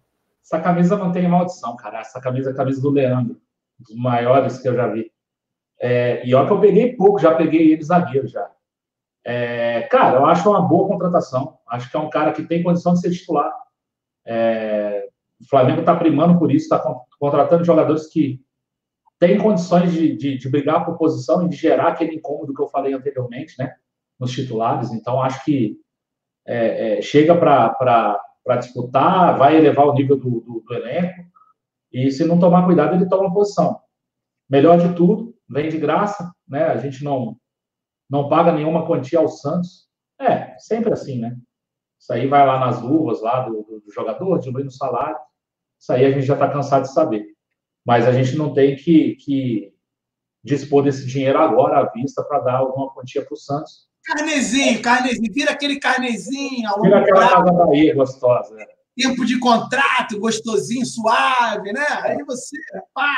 Essa 0.43 0.59
camisa 0.59 0.95
não 0.95 1.11
tem 1.11 1.27
maldição, 1.27 1.75
cara. 1.75 2.01
Essa 2.01 2.21
camisa 2.21 2.51
é 2.51 2.53
a 2.53 2.55
camisa 2.55 2.79
do 2.79 2.91
Leandro, 2.91 3.41
dos 3.79 3.95
maiores 3.95 4.59
que 4.59 4.67
eu 4.67 4.75
já 4.75 4.87
vi. 4.87 5.11
É, 5.79 6.25
e 6.25 6.33
olha 6.33 6.47
que 6.47 6.53
eu 6.53 6.59
peguei 6.59 6.95
pouco, 6.95 7.19
já 7.19 7.35
peguei 7.35 7.71
ele 7.71 7.83
zagueiro 7.83 8.27
já. 8.27 8.49
É, 9.23 9.81
cara, 9.83 10.17
eu 10.17 10.25
acho 10.25 10.49
uma 10.49 10.61
boa 10.61 10.87
contratação. 10.87 11.57
Acho 11.67 11.89
que 11.89 11.97
é 11.97 11.99
um 11.99 12.09
cara 12.09 12.31
que 12.31 12.43
tem 12.43 12.63
condição 12.63 12.93
de 12.93 13.01
ser 13.01 13.11
titular. 13.11 13.53
É, 14.25 15.07
o 15.39 15.47
Flamengo 15.47 15.81
está 15.81 15.95
primando 15.95 16.39
por 16.39 16.51
isso, 16.51 16.65
está 16.65 16.79
contratando 17.19 17.63
jogadores 17.63 18.07
que 18.07 18.41
têm 19.19 19.37
condições 19.37 19.91
de, 19.91 20.15
de, 20.15 20.37
de, 20.37 20.49
brigar 20.49 20.85
por 20.85 20.97
posição 20.97 21.45
e 21.45 21.49
de 21.49 21.55
gerar 21.55 21.89
aquele 21.89 22.15
incômodo 22.15 22.53
que 22.53 22.61
eu 22.61 22.67
falei 22.67 22.93
anteriormente, 22.93 23.55
né? 23.57 23.75
Nos 24.19 24.31
titulares. 24.31 24.91
Então, 24.91 25.21
acho 25.21 25.43
que 25.43 25.77
é, 26.45 26.97
é, 26.97 27.01
chega 27.01 27.35
para 27.35 28.57
disputar, 28.59 29.37
vai 29.37 29.57
elevar 29.57 29.87
o 29.87 29.93
nível 29.93 30.15
do, 30.15 30.41
do, 30.41 30.63
do, 30.65 30.73
elenco. 30.73 31.25
E 31.91 32.11
se 32.11 32.26
não 32.26 32.39
tomar 32.39 32.65
cuidado, 32.65 32.95
ele 32.95 33.07
toma 33.07 33.34
posição. 33.34 33.80
Melhor 34.49 34.77
de 34.80 34.95
tudo, 34.95 35.35
vem 35.49 35.69
de 35.69 35.77
graça, 35.77 36.31
né? 36.47 36.65
A 36.65 36.77
gente 36.77 37.03
não 37.03 37.38
não 38.09 38.30
paga 38.30 38.53
nenhuma 38.53 38.85
quantia 38.88 39.19
ao 39.19 39.27
Santos. 39.27 39.88
É, 40.19 40.57
sempre 40.57 40.93
assim, 40.93 41.19
né? 41.19 41.38
Isso 41.99 42.14
aí 42.14 42.27
vai 42.27 42.45
lá 42.45 42.59
nas 42.59 42.81
luvas 42.81 43.22
lá 43.22 43.41
do, 43.41 43.64
do, 43.64 43.81
do 43.81 43.91
jogador, 43.91 44.39
dilui 44.39 44.64
no 44.64 44.72
salário. 44.72 45.18
Isso 45.80 45.91
aí 45.91 46.05
a 46.05 46.11
gente 46.11 46.26
já 46.26 46.34
está 46.34 46.49
cansado 46.49 46.84
de 46.84 46.93
saber. 46.93 47.26
mas 47.85 48.07
a 48.07 48.11
gente 48.11 48.35
não 48.35 48.53
tem 48.53 48.76
que, 48.76 49.15
que 49.15 49.73
dispor 50.43 50.84
desse 50.84 51.05
dinheiro 51.05 51.39
agora 51.39 51.80
à 51.80 51.91
vista 51.91 52.23
para 52.23 52.39
dar 52.39 52.57
alguma 52.57 52.93
quantia 52.93 53.23
para 53.26 53.34
o 53.34 53.38
Santos. 53.38 53.88
Carnezinho, 54.03 54.81
carnezinho, 54.81 55.34
vira 55.34 55.51
aquele 55.51 55.80
carnezinho. 55.80 56.69
Vira 56.81 56.99
aquela 56.99 57.30
casa 57.30 57.51
Bahia 57.51 57.93
gostosa. 57.93 58.55
é. 58.61 58.76
Tempo 58.97 59.23
de 59.25 59.39
contrato, 59.39 60.19
gostosinho, 60.19 60.85
suave, 60.85 61.71
né? 61.71 61.85
Aí 62.01 62.23
você, 62.23 62.57
pá, 62.93 63.13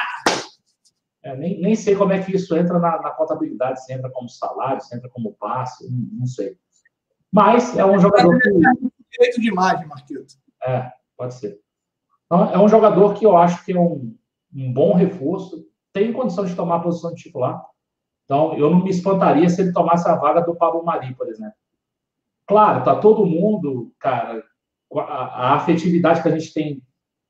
É, 1.23 1.35
nem, 1.35 1.61
nem 1.61 1.75
sei 1.75 1.95
como 1.95 2.11
é 2.11 2.21
que 2.21 2.35
isso 2.35 2.55
entra 2.55 2.77
na, 2.79 3.01
na 3.01 3.11
contabilidade, 3.11 3.83
se 3.83 3.93
entra 3.93 4.09
como 4.09 4.27
salário, 4.27 4.81
se 4.81 4.95
entra 4.95 5.09
como 5.09 5.33
passe, 5.39 5.89
não, 5.89 6.19
não 6.19 6.25
sei. 6.25 6.57
Mas 7.31 7.77
é 7.77 7.85
um 7.85 7.99
jogador 7.99 8.37
que. 8.39 8.49
direito 8.49 9.39
de 9.39 9.47
imagem, 9.47 9.87
Marquito. 9.87 10.25
É, 10.61 10.91
pode 11.17 11.35
ser. 11.35 11.59
Então, 12.25 12.51
é 12.51 12.59
um 12.59 12.67
jogador 12.67 13.13
que 13.13 13.25
eu 13.25 13.37
acho 13.37 13.63
que 13.63 13.73
é 13.73 13.79
um, 13.79 14.15
um 14.53 14.73
bom 14.73 14.93
reforço, 14.93 15.65
tem 15.93 16.13
condição 16.13 16.45
de 16.45 16.55
tomar 16.55 16.75
a 16.75 16.79
posição 16.81 17.13
de 17.13 17.23
titular. 17.23 17.63
Então, 18.25 18.55
eu 18.57 18.69
não 18.69 18.83
me 18.83 18.89
espantaria 18.89 19.49
se 19.49 19.61
ele 19.61 19.73
tomasse 19.73 20.07
a 20.07 20.15
vaga 20.15 20.41
do 20.41 20.55
Pablo 20.55 20.83
Mari, 20.83 21.15
por 21.15 21.27
exemplo. 21.27 21.55
Claro, 22.45 22.83
tá 22.83 22.95
todo 22.95 23.25
mundo, 23.25 23.91
cara, 23.99 24.43
a, 24.95 25.01
a 25.01 25.55
afetividade 25.55 26.21
que 26.21 26.27
a 26.27 26.37
gente 26.37 26.53
tem, 26.53 26.81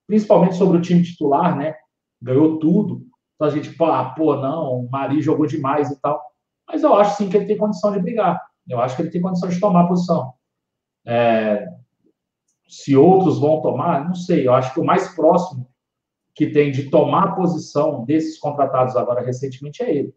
principalmente 0.08 0.56
sobre 0.56 0.78
o 0.78 0.82
time 0.82 1.04
titular, 1.04 1.58
né? 1.58 1.76
Ganhou 2.22 2.60
tudo. 2.60 3.06
Então 3.36 3.48
a 3.48 3.52
gente, 3.52 3.72
pô, 3.76 3.86
ah, 3.86 4.14
pô, 4.16 4.36
não, 4.36 4.80
o 4.80 4.90
Mari 4.90 5.22
jogou 5.22 5.46
demais 5.46 5.90
e 5.90 6.00
tal. 6.02 6.22
Mas 6.68 6.84
eu 6.84 6.94
acho 6.94 7.18
sim 7.18 7.30
que 7.30 7.38
ele 7.38 7.46
tem 7.46 7.58
condição 7.58 7.92
de 7.92 8.00
brigar. 8.00 8.40
Eu 8.68 8.80
acho 8.80 8.96
que 8.96 9.02
ele 9.02 9.10
tem 9.10 9.22
condição 9.22 9.50
de 9.50 9.60
tomar 9.60 9.86
a 9.86 9.88
posição. 9.88 10.34
É, 11.06 11.68
se 12.68 12.96
outros 12.96 13.40
vão 13.40 13.62
tomar, 13.62 14.06
não 14.06 14.14
sei. 14.14 14.48
Eu 14.48 14.54
acho 14.54 14.74
que 14.74 14.80
o 14.80 14.86
mais 14.86 15.16
próximo 15.16 15.68
que 16.36 16.48
tem 16.48 16.72
de 16.72 16.90
tomar 16.90 17.24
a 17.24 17.36
posição 17.36 18.06
desses 18.06 18.40
contratados 18.40 18.96
agora 18.96 19.26
recentemente 19.26 19.84
é 19.84 19.94
ele. 19.94 20.16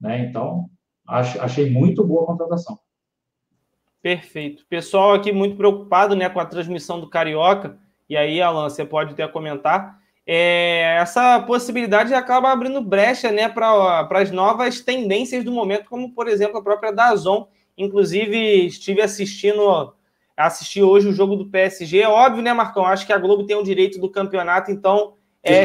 Né? 0.00 0.26
Então, 0.26 0.68
acho, 1.06 1.40
achei 1.40 1.70
muito 1.70 2.04
boa 2.04 2.24
a 2.24 2.26
contratação. 2.26 2.78
Perfeito. 4.04 4.66
Pessoal 4.68 5.14
aqui 5.14 5.32
muito 5.32 5.56
preocupado 5.56 6.14
né, 6.14 6.28
com 6.28 6.38
a 6.38 6.44
transmissão 6.44 7.00
do 7.00 7.08
Carioca. 7.08 7.78
E 8.06 8.14
aí, 8.14 8.38
Alan, 8.38 8.68
você 8.68 8.84
pode 8.84 9.14
até 9.14 9.26
comentar. 9.26 9.98
É, 10.26 10.98
essa 11.00 11.40
possibilidade 11.40 12.12
acaba 12.12 12.52
abrindo 12.52 12.82
brecha 12.82 13.32
né, 13.32 13.48
para 13.48 14.06
as 14.10 14.30
novas 14.30 14.82
tendências 14.82 15.42
do 15.42 15.50
momento, 15.50 15.88
como, 15.88 16.12
por 16.12 16.28
exemplo, 16.28 16.58
a 16.58 16.62
própria 16.62 16.92
Dazon. 16.92 17.48
Inclusive, 17.78 18.66
estive 18.66 19.00
assistindo 19.00 19.94
assisti 20.36 20.82
hoje 20.82 21.08
o 21.08 21.14
jogo 21.14 21.34
do 21.34 21.46
PSG. 21.46 22.02
É 22.02 22.08
óbvio, 22.08 22.42
né, 22.42 22.52
Marcão? 22.52 22.84
Acho 22.84 23.06
que 23.06 23.12
a 23.12 23.18
Globo 23.18 23.46
tem 23.46 23.56
o 23.56 23.64
direito 23.64 23.98
do 23.98 24.10
campeonato, 24.10 24.70
então 24.70 25.14
é. 25.42 25.64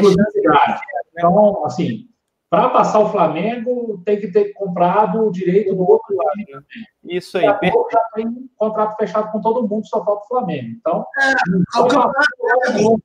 Então, 1.12 1.66
assim, 1.66 2.08
para 2.50 2.68
passar 2.70 2.98
o 2.98 3.10
Flamengo, 3.12 4.02
tem 4.04 4.20
que 4.20 4.26
ter 4.26 4.52
comprado 4.54 5.24
o 5.24 5.30
direito 5.30 5.72
do 5.74 5.88
outro 5.88 6.16
lado. 6.16 6.36
né? 6.50 6.62
isso 7.04 7.38
E 7.38 7.42
aí. 7.42 7.46
a 7.46 7.54
per- 7.54 7.70
Globo 7.72 7.88
já 7.92 8.00
tem 8.14 8.26
um 8.26 8.48
contrato 8.56 8.96
fechado 8.96 9.30
com 9.30 9.40
todo 9.40 9.66
mundo, 9.68 9.86
só 9.86 10.04
falta 10.04 10.24
o 10.24 10.28
Flamengo. 10.28 10.68
Então, 10.78 11.06
Ah, 11.16 11.80
O 11.80 11.86
campeonato 11.86 12.18
é 12.42 12.66
da 12.72 12.78
Globo. 12.78 13.02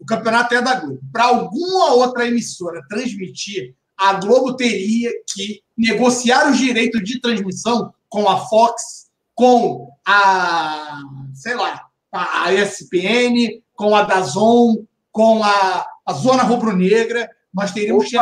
O 0.00 0.04
campeonato 0.04 0.54
é 0.54 0.62
da 0.62 0.74
Globo. 0.80 1.00
Para 1.12 1.24
alguma 1.26 1.92
outra 1.94 2.26
emissora 2.26 2.82
transmitir, 2.88 3.76
a 3.96 4.14
Globo 4.14 4.56
teria 4.56 5.10
que 5.32 5.62
negociar 5.78 6.50
os 6.50 6.58
direitos 6.58 7.00
de 7.04 7.20
transmissão 7.20 7.94
com 8.08 8.28
a 8.28 8.38
Fox, 8.38 9.08
com 9.36 9.88
a, 10.06 10.98
sei 11.34 11.54
lá, 11.54 11.86
a 12.12 12.44
a 12.46 12.52
ESPN, 12.52 13.62
com 13.76 13.94
a 13.94 14.02
Dazon, 14.02 14.84
com 15.12 15.44
a, 15.44 15.86
a 16.04 16.12
Zona 16.12 16.42
Rubro-Negra. 16.42 17.30
Nós 17.54 17.70
teríamos 17.72 18.08
que. 18.08 18.16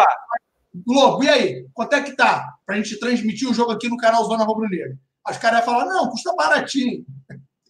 Globo, 0.74 1.24
e 1.24 1.28
aí? 1.28 1.66
Quanto 1.72 1.94
é 1.94 2.02
que 2.02 2.14
tá 2.14 2.54
para 2.64 2.76
a 2.76 2.78
gente 2.78 2.98
transmitir 2.98 3.48
o 3.48 3.54
jogo 3.54 3.72
aqui 3.72 3.88
no 3.88 3.96
canal 3.96 4.24
Zona 4.24 4.44
Rubro-Negra? 4.44 4.96
Os 5.28 5.36
caras 5.38 5.60
iam 5.60 5.66
falar: 5.66 5.86
não, 5.86 6.08
custa 6.08 6.34
baratinho. 6.34 7.04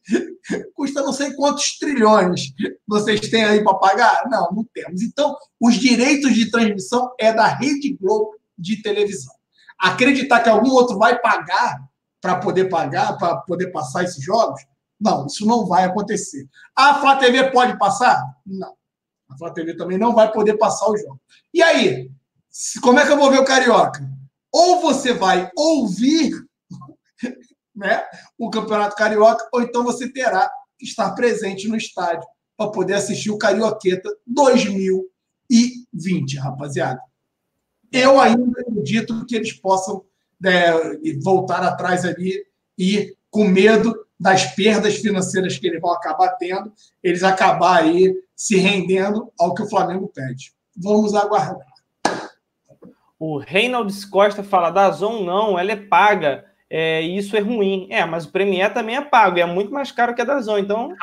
custa 0.74 1.02
não 1.02 1.12
sei 1.12 1.34
quantos 1.34 1.78
trilhões 1.78 2.52
vocês 2.86 3.20
têm 3.28 3.44
aí 3.44 3.62
para 3.62 3.74
pagar? 3.74 4.22
Não, 4.28 4.50
não 4.52 4.66
temos. 4.72 5.02
Então, 5.02 5.36
os 5.60 5.74
direitos 5.74 6.34
de 6.34 6.50
transmissão 6.50 7.12
é 7.18 7.32
da 7.32 7.46
Rede 7.46 7.96
Globo 8.00 8.34
de 8.56 8.82
televisão. 8.82 9.34
Acreditar 9.78 10.40
que 10.40 10.48
algum 10.48 10.70
outro 10.70 10.98
vai 10.98 11.18
pagar 11.20 11.78
para 12.20 12.36
poder 12.36 12.68
pagar, 12.68 13.16
para 13.16 13.36
poder 13.36 13.70
passar 13.70 14.04
esses 14.04 14.22
jogos? 14.22 14.60
Não, 15.00 15.26
isso 15.26 15.46
não 15.46 15.66
vai 15.66 15.84
acontecer. 15.84 16.48
A 16.74 16.94
Flá 16.94 17.16
TV 17.16 17.50
pode 17.52 17.78
passar? 17.78 18.20
Não. 18.44 18.74
A 19.30 19.38
Flá 19.38 19.50
TV 19.50 19.76
também 19.76 19.98
não 19.98 20.12
vai 20.14 20.32
poder 20.32 20.56
passar 20.56 20.90
os 20.90 21.00
jogos. 21.00 21.20
E 21.54 21.62
aí? 21.62 22.10
Como 22.80 22.98
é 22.98 23.06
que 23.06 23.12
eu 23.12 23.18
vou 23.18 23.30
ver 23.30 23.40
o 23.40 23.44
Carioca? 23.44 24.00
Ou 24.52 24.80
você 24.80 25.12
vai 25.12 25.50
ouvir 25.56 26.32
né, 27.74 28.04
o 28.38 28.50
Campeonato 28.50 28.96
Carioca, 28.96 29.48
ou 29.52 29.62
então 29.62 29.84
você 29.84 30.10
terá 30.10 30.50
que 30.78 30.86
estar 30.86 31.10
presente 31.12 31.68
no 31.68 31.76
estádio 31.76 32.26
para 32.56 32.70
poder 32.70 32.94
assistir 32.94 33.30
o 33.30 33.38
Carioqueta 33.38 34.10
2020, 34.26 36.38
rapaziada. 36.38 37.00
Eu 37.92 38.20
ainda 38.20 38.60
acredito 38.60 39.24
que 39.26 39.36
eles 39.36 39.52
possam 39.52 40.04
né, 40.40 40.72
voltar 41.22 41.62
atrás 41.62 42.04
ali 42.04 42.44
e, 42.76 43.16
com 43.30 43.44
medo 43.44 43.94
das 44.18 44.54
perdas 44.54 44.96
financeiras 44.96 45.58
que 45.58 45.66
eles 45.66 45.80
vão 45.80 45.92
acabar 45.92 46.28
tendo, 46.36 46.72
eles 47.02 47.22
acabar 47.22 47.82
aí 47.82 48.14
se 48.34 48.56
rendendo 48.56 49.32
ao 49.38 49.54
que 49.54 49.62
o 49.62 49.68
Flamengo 49.68 50.08
pede. 50.08 50.52
Vamos 50.76 51.14
aguardar. 51.14 51.77
O 53.18 53.38
Reinaldo 53.38 53.92
Costa 54.10 54.42
fala: 54.44 54.70
da 54.70 54.90
Zon 54.90 55.24
não, 55.24 55.58
ela 55.58 55.72
é 55.72 55.76
paga. 55.76 56.44
É, 56.70 57.00
isso 57.00 57.36
é 57.36 57.40
ruim. 57.40 57.88
É, 57.90 58.04
mas 58.04 58.26
o 58.26 58.32
Premier 58.32 58.72
também 58.72 58.96
é 58.96 59.00
pago, 59.00 59.38
é 59.38 59.46
muito 59.46 59.72
mais 59.72 59.90
caro 59.90 60.14
que 60.14 60.22
a 60.22 60.24
da 60.24 60.40
Zon. 60.40 60.58
Então, 60.58 60.94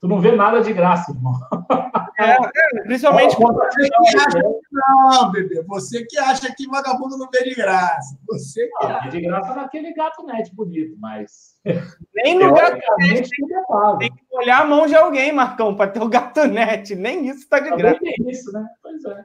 tu 0.00 0.08
não 0.08 0.20
vê 0.20 0.32
nada 0.32 0.60
de 0.60 0.72
graça, 0.72 1.12
irmão. 1.12 1.34
é, 2.18 2.32
é, 2.32 2.82
principalmente 2.82 3.36
Você 3.36 3.88
que 3.90 4.16
acha 4.16 4.40
que 4.40 4.66
não, 4.72 5.30
bebê. 5.30 5.62
Você 5.62 6.04
que 6.06 6.18
acha 6.18 6.52
que 6.52 6.66
vagabundo 6.66 7.18
não 7.18 7.28
vê 7.30 7.44
de 7.44 7.54
graça. 7.54 8.18
Você 8.26 8.66
que 8.66 8.88
Não, 8.88 9.08
de 9.08 9.20
graça 9.20 9.54
naquele 9.54 9.92
gato 9.92 10.24
net 10.24 10.52
bonito, 10.54 10.96
mas. 10.98 11.60
nem 12.14 12.38
no 12.38 12.52
gato 12.54 12.76
é 12.76 13.62
pago. 13.68 13.98
tem 13.98 14.10
que 14.10 14.24
olhar 14.32 14.62
a 14.62 14.64
mão 14.64 14.86
de 14.86 14.96
alguém, 14.96 15.30
Marcão, 15.30 15.76
para 15.76 15.90
ter 15.90 16.02
o 16.02 16.08
gato 16.08 16.44
net. 16.46 16.96
Nem 16.96 17.28
isso 17.28 17.48
tá 17.48 17.60
de 17.60 17.70
graça. 17.70 18.00
Tem 18.00 18.30
isso, 18.30 18.50
né? 18.50 18.66
Pois 18.82 19.04
é. 19.04 19.24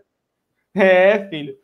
É, 0.73 1.29
filho. 1.29 1.60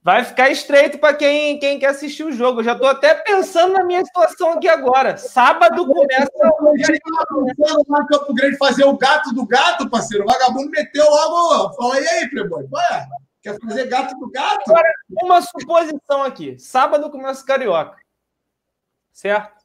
Vai 0.00 0.24
ficar 0.24 0.48
estreito 0.48 0.96
para 0.98 1.14
quem, 1.14 1.58
quem 1.58 1.78
quer 1.78 1.88
assistir 1.88 2.22
o 2.22 2.32
jogo. 2.32 2.60
Eu 2.60 2.64
já 2.64 2.74
tô 2.78 2.86
até 2.86 3.14
pensando 3.14 3.72
na 3.74 3.84
minha 3.84 4.04
situação 4.04 4.52
aqui 4.52 4.68
agora. 4.68 5.16
Sábado 5.16 5.86
começa. 5.86 6.30
pensando 6.76 7.84
lá 7.88 8.00
em 8.00 8.06
Campo 8.06 8.32
Grande 8.32 8.56
fazer 8.56 8.84
o 8.84 8.96
gato 8.96 9.34
do 9.34 9.44
gato, 9.44 9.90
parceiro. 9.90 10.24
O 10.24 10.26
vagabundo 10.26 10.70
meteu 10.70 11.04
logo. 11.04 11.74
Fala, 11.74 12.00
e 12.00 12.08
aí, 12.08 12.30
Playboy? 12.30 12.66
Ué, 12.72 13.06
quer 13.42 13.58
fazer 13.60 13.86
gato 13.86 14.16
do 14.18 14.30
gato? 14.30 14.72
Uma 15.22 15.42
suposição 15.42 16.22
aqui. 16.22 16.58
Sábado 16.58 17.10
começa 17.10 17.42
o 17.42 17.46
Carioca. 17.46 17.96
Certo? 19.12 19.64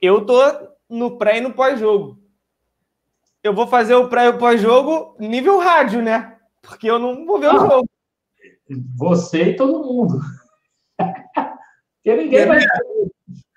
Eu 0.00 0.24
tô 0.24 0.40
no 0.88 1.18
pré 1.18 1.36
e 1.38 1.40
no 1.42 1.52
pós-jogo. 1.52 2.18
Eu 3.42 3.54
vou 3.54 3.66
fazer 3.66 3.94
o 3.94 4.08
pré 4.08 4.24
e 4.24 4.28
o 4.30 4.38
pós-jogo 4.38 5.14
nível 5.18 5.58
rádio, 5.58 6.00
né? 6.00 6.38
Porque 6.62 6.90
eu 6.90 6.98
não 6.98 7.26
vou 7.26 7.38
ver 7.38 7.48
o 7.48 7.56
Ah. 7.56 7.68
jogo. 7.68 7.88
Você 8.96 9.50
e 9.50 9.56
todo 9.56 9.84
mundo. 9.84 10.20
Porque 12.04 12.16
ninguém 12.16 12.46
vai. 12.46 12.60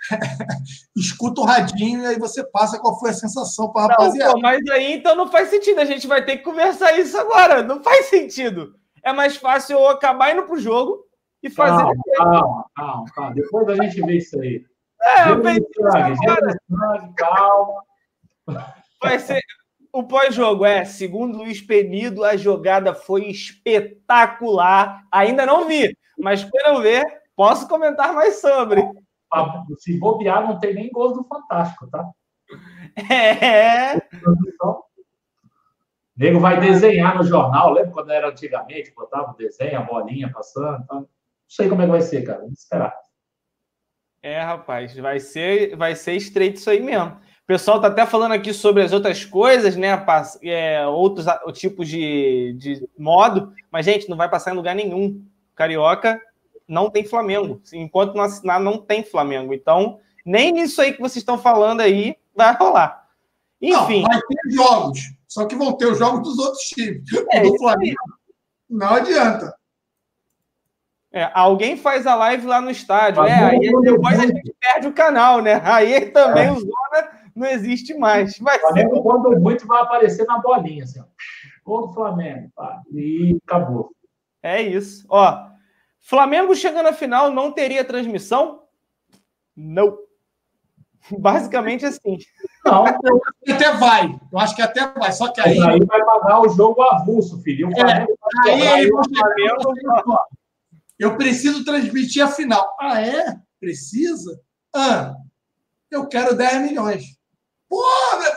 Escuta 0.96 1.42
o 1.42 1.44
radinho 1.44 2.02
e 2.02 2.08
aí 2.08 2.18
você 2.18 2.44
passa 2.50 2.80
qual 2.80 2.98
foi 2.98 3.10
a 3.10 3.14
sensação 3.14 3.72
para 3.74 3.84
Não, 3.84 3.90
rapaziada. 3.90 4.34
pô, 4.34 4.40
mas 4.40 4.66
aí 4.70 4.94
então 4.94 5.16
não 5.16 5.30
faz 5.30 5.50
sentido. 5.50 5.80
A 5.80 5.86
gente 5.86 6.08
vai 6.08 6.24
ter 6.24 6.38
que 6.38 6.44
conversar 6.44 6.98
isso 6.98 7.18
agora. 7.18 7.62
Não 7.62 7.84
faz 7.84 8.06
sentido. 8.06 8.76
É 9.04 9.12
mais 9.12 9.36
fácil 9.36 9.78
eu 9.78 9.90
acabar 9.90 10.32
indo 10.34 10.44
pro 10.44 10.60
jogo 10.60 11.04
e 11.44 11.50
fazer. 11.50 11.84
Calma, 11.84 12.04
calma, 12.16 12.66
calma, 12.76 13.06
calma. 13.14 13.34
Depois 13.34 13.68
a 13.68 13.76
gente 13.84 14.02
vê 14.02 14.18
isso 14.18 14.40
aí. 14.40 14.66
É, 15.02 15.30
eu 15.30 15.42
pensei 15.42 15.64
calma. 17.16 17.84
Vai 19.02 19.20
ser. 19.20 19.42
O 19.98 20.04
pós-jogo 20.04 20.64
é, 20.64 20.86
segundo 20.86 21.40
Luiz 21.40 21.60
Penido, 21.60 22.24
a 22.24 22.38
jogada 22.38 22.94
foi 22.94 23.32
espetacular. 23.32 25.04
Ainda 25.12 25.44
não 25.44 25.68
vi, 25.68 25.98
mas 26.20 26.44
quando 26.44 26.76
eu 26.76 26.82
ver, 26.84 27.04
posso 27.36 27.68
comentar 27.68 28.14
mais 28.14 28.40
sobre. 28.40 28.80
Se 29.80 29.98
bobear, 29.98 30.48
não 30.48 30.60
tem 30.60 30.76
nem 30.76 30.92
gols 30.92 31.18
do 31.18 31.24
Fantástico, 31.24 31.88
tá? 31.88 32.08
É. 33.12 33.98
O 34.62 34.84
nego 36.16 36.40
vai 36.40 36.60
desenhar 36.60 37.18
no 37.18 37.24
jornal, 37.24 37.74
lembra 37.74 37.92
quando 37.92 38.12
era 38.12 38.30
antigamente, 38.30 38.94
botava 38.94 39.32
o 39.32 39.36
desenho, 39.36 39.80
a 39.80 39.82
bolinha 39.82 40.32
passando. 40.32 40.80
Então, 40.84 41.00
não 41.00 41.10
sei 41.48 41.70
como 41.70 41.82
é 41.82 41.86
que 41.86 41.92
vai 41.92 42.02
ser, 42.02 42.22
cara. 42.22 42.42
Vamos 42.42 42.60
esperar. 42.60 42.94
É, 44.22 44.40
rapaz, 44.42 44.96
vai 44.96 45.20
ser, 45.20 45.76
vai 45.76 45.96
ser 45.96 46.14
estreito 46.14 46.58
isso 46.58 46.70
aí 46.70 46.82
mesmo. 46.82 47.20
Pessoal 47.48 47.80
tá 47.80 47.88
até 47.88 48.06
falando 48.06 48.34
aqui 48.34 48.54
sobre 48.54 48.84
as 48.84 48.92
outras 48.92 49.24
coisas, 49.24 49.78
né? 49.78 50.06
É, 50.44 50.86
outros 50.86 51.26
tipos 51.54 51.88
de, 51.88 52.54
de 52.58 52.88
modo, 53.00 53.54
mas, 53.72 53.86
gente, 53.86 54.10
não 54.10 54.18
vai 54.18 54.30
passar 54.30 54.52
em 54.52 54.58
lugar 54.58 54.76
nenhum. 54.76 55.24
Carioca 55.56 56.22
não 56.68 56.90
tem 56.90 57.06
Flamengo. 57.06 57.62
Enquanto 57.74 58.14
não 58.14 58.26
assinar, 58.26 58.60
não 58.60 58.78
tem 58.78 59.04
Flamengo. 59.04 59.54
Então, 59.54 60.00
nem 60.26 60.52
nisso 60.52 60.82
aí 60.82 60.92
que 60.92 61.00
vocês 61.00 61.18
estão 61.18 61.38
falando 61.38 61.80
aí 61.80 62.18
vai 62.36 62.54
rolar. 62.54 63.08
Enfim. 63.62 64.02
Não, 64.02 64.10
vai 64.10 64.20
ter 64.20 64.52
jogos. 64.52 65.00
Só 65.28 65.46
que 65.46 65.56
vão 65.56 65.74
ter 65.74 65.88
os 65.88 65.98
jogos 65.98 66.22
dos 66.22 66.38
outros 66.38 66.64
times. 66.64 67.04
É, 67.32 67.42
do 67.42 67.58
Flamengo. 67.58 67.98
Não 68.70 68.90
adianta. 68.90 69.56
É, 71.12 71.32
alguém 71.34 71.78
faz 71.78 72.06
a 72.06 72.16
live 72.16 72.46
lá 72.46 72.60
no 72.60 72.70
estádio, 72.70 73.24
né? 73.24 73.34
Aí 73.34 73.72
depois 73.82 74.20
a 74.20 74.28
gente 74.28 74.54
perde 74.60 74.88
o 74.88 74.94
canal, 74.94 75.42
né? 75.42 75.62
Aí 75.64 76.08
também 76.12 76.48
é. 76.48 76.52
o 76.52 76.60
Zona 76.60 77.07
não 77.38 77.48
existe 77.48 77.94
mais. 77.94 78.38
Vai 78.40 78.60
Flamengo, 78.60 78.96
ser... 78.96 79.02
quando 79.02 79.40
muito, 79.40 79.68
vai 79.68 79.82
aparecer 79.84 80.26
na 80.26 80.40
bolinha, 80.40 80.84
assim, 80.84 81.00
ó. 81.00 81.04
Gol 81.64 81.88
do 81.88 81.94
Flamengo, 81.94 82.50
pá, 82.56 82.82
e 82.92 83.38
acabou. 83.46 83.92
É 84.42 84.62
isso. 84.62 85.06
Ó, 85.10 85.48
Flamengo 86.00 86.56
chegando 86.56 86.88
à 86.88 86.94
final 86.94 87.32
não 87.32 87.52
teria 87.52 87.84
transmissão? 87.84 88.64
Não. 89.56 89.98
Basicamente 91.20 91.86
assim. 91.86 92.18
Não, 92.66 92.86
até 92.86 93.74
vai. 93.74 94.20
Eu 94.32 94.40
acho 94.40 94.56
que 94.56 94.62
até 94.62 94.88
vai. 94.88 95.12
Só 95.12 95.32
que 95.32 95.40
aí. 95.40 95.62
Aí 95.62 95.80
vai 95.86 96.04
pagar 96.04 96.42
o 96.42 96.50
jogo 96.50 96.82
avulso, 96.82 97.42
filho. 97.42 97.70
É, 97.78 98.06
aí, 98.50 98.68
aí 98.68 98.90
Flamengo... 98.90 100.20
Eu 100.98 101.16
preciso 101.16 101.64
transmitir 101.64 102.24
a 102.24 102.28
final. 102.28 102.76
Ah, 102.80 103.00
é? 103.00 103.38
Precisa? 103.60 104.42
Ah, 104.74 105.16
eu 105.92 106.08
quero 106.08 106.36
10 106.36 106.62
milhões. 106.62 107.17
Porra! 107.70 108.32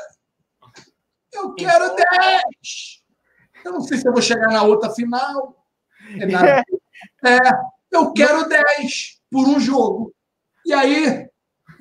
Eu 1.32 1.54
quero 1.54 1.94
10! 1.94 3.02
Eu 3.64 3.72
não 3.72 3.80
sei 3.82 3.98
se 3.98 4.08
eu 4.08 4.12
vou 4.12 4.22
chegar 4.22 4.48
na 4.48 4.62
outra 4.62 4.90
final. 4.90 5.64
É, 6.18 6.26
nada. 6.26 6.64
é 7.24 7.38
eu 7.90 8.12
quero 8.12 8.48
10 8.48 9.20
por 9.30 9.48
um 9.48 9.58
jogo. 9.58 10.14
E 10.64 10.72
aí 10.72 11.28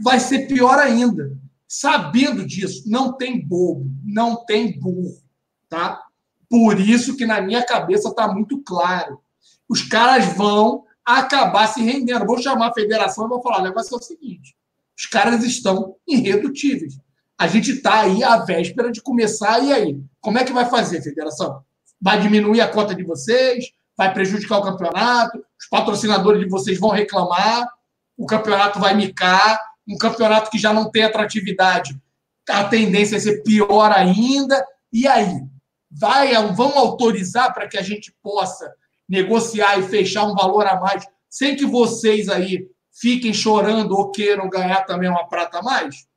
vai 0.02 0.20
ser 0.20 0.48
pior 0.48 0.80
ainda. 0.80 1.38
Sabendo 1.68 2.46
disso, 2.46 2.90
não 2.90 3.16
tem 3.16 3.46
bobo, 3.46 3.92
não 4.04 4.44
tem 4.44 4.80
burro, 4.80 5.22
tá? 5.68 6.04
Por 6.50 6.80
isso 6.80 7.16
que 7.16 7.28
na 7.28 7.40
minha 7.42 7.64
cabeça 7.64 8.10
está 8.10 8.28
muito 8.28 8.60
claro. 8.64 9.22
Os 9.68 9.84
caras 9.84 10.34
vão 10.34 10.84
acabar 11.06 11.68
se 11.68 11.82
rendendo. 11.84 12.26
Vou 12.26 12.42
chamar 12.42 12.70
a 12.70 12.74
federação 12.74 13.26
e 13.26 13.30
vou 13.30 13.42
falar: 13.42 13.60
o 13.60 13.64
negócio 13.64 13.94
é 13.94 13.98
o 13.98 14.02
seguinte: 14.02 14.58
os 14.98 15.06
caras 15.06 15.44
estão 15.44 15.96
irredutíveis. 16.08 17.00
A 17.40 17.48
gente 17.48 17.72
está 17.72 18.02
aí 18.02 18.24
à 18.24 18.38
véspera 18.38 18.92
de 18.92 19.02
começar, 19.02 19.60
e 19.64 19.72
aí? 19.72 20.04
Como 20.20 20.38
é 20.38 20.44
que 20.44 20.52
vai 20.52 20.66
fazer, 20.66 21.02
federação? 21.02 21.64
Vai 22.02 22.20
diminuir 22.20 22.62
a 22.62 22.68
cota 22.68 22.94
de 22.94 23.04
vocês? 23.04 23.72
Vai 23.98 24.14
prejudicar 24.14 24.58
o 24.58 24.64
campeonato? 24.64 25.38
Os 25.38 25.68
patrocinadores 25.70 26.42
de 26.42 26.50
vocês 26.50 26.78
vão 26.78 26.90
reclamar? 26.90 27.66
O 28.18 28.26
campeonato 28.26 28.80
vai 28.80 28.94
micar? 28.94 29.60
um 29.90 29.98
campeonato 29.98 30.52
que 30.52 30.60
já 30.60 30.72
não 30.72 30.90
tem 30.92 31.04
atratividade, 31.04 32.00
a 32.48 32.64
tendência 32.64 33.16
é 33.16 33.20
ser 33.20 33.42
pior 33.42 33.92
ainda. 33.92 34.64
E 34.94 35.08
aí? 35.08 35.42
Vai, 35.92 36.32
vão 36.54 36.78
autorizar 36.78 37.52
para 37.54 37.68
que 37.68 37.78
a 37.78 37.82
gente 37.82 38.16
possa 38.22 38.72
negociar 39.08 39.80
e 39.80 39.84
fechar 39.84 40.26
um 40.26 40.36
valor 40.36 40.68
a 40.68 40.80
mais, 40.80 41.04
sem 41.28 41.56
que 41.56 41.66
vocês 41.66 42.30
aí 42.30 42.68
fiquem 42.94 43.34
chorando 43.34 43.96
ou 43.98 44.12
queiram 44.12 44.48
ganhar 44.48 44.84
também 44.86 45.10
uma 45.10 45.28
prata 45.28 45.60
a 45.60 45.64
mais? 45.64 46.08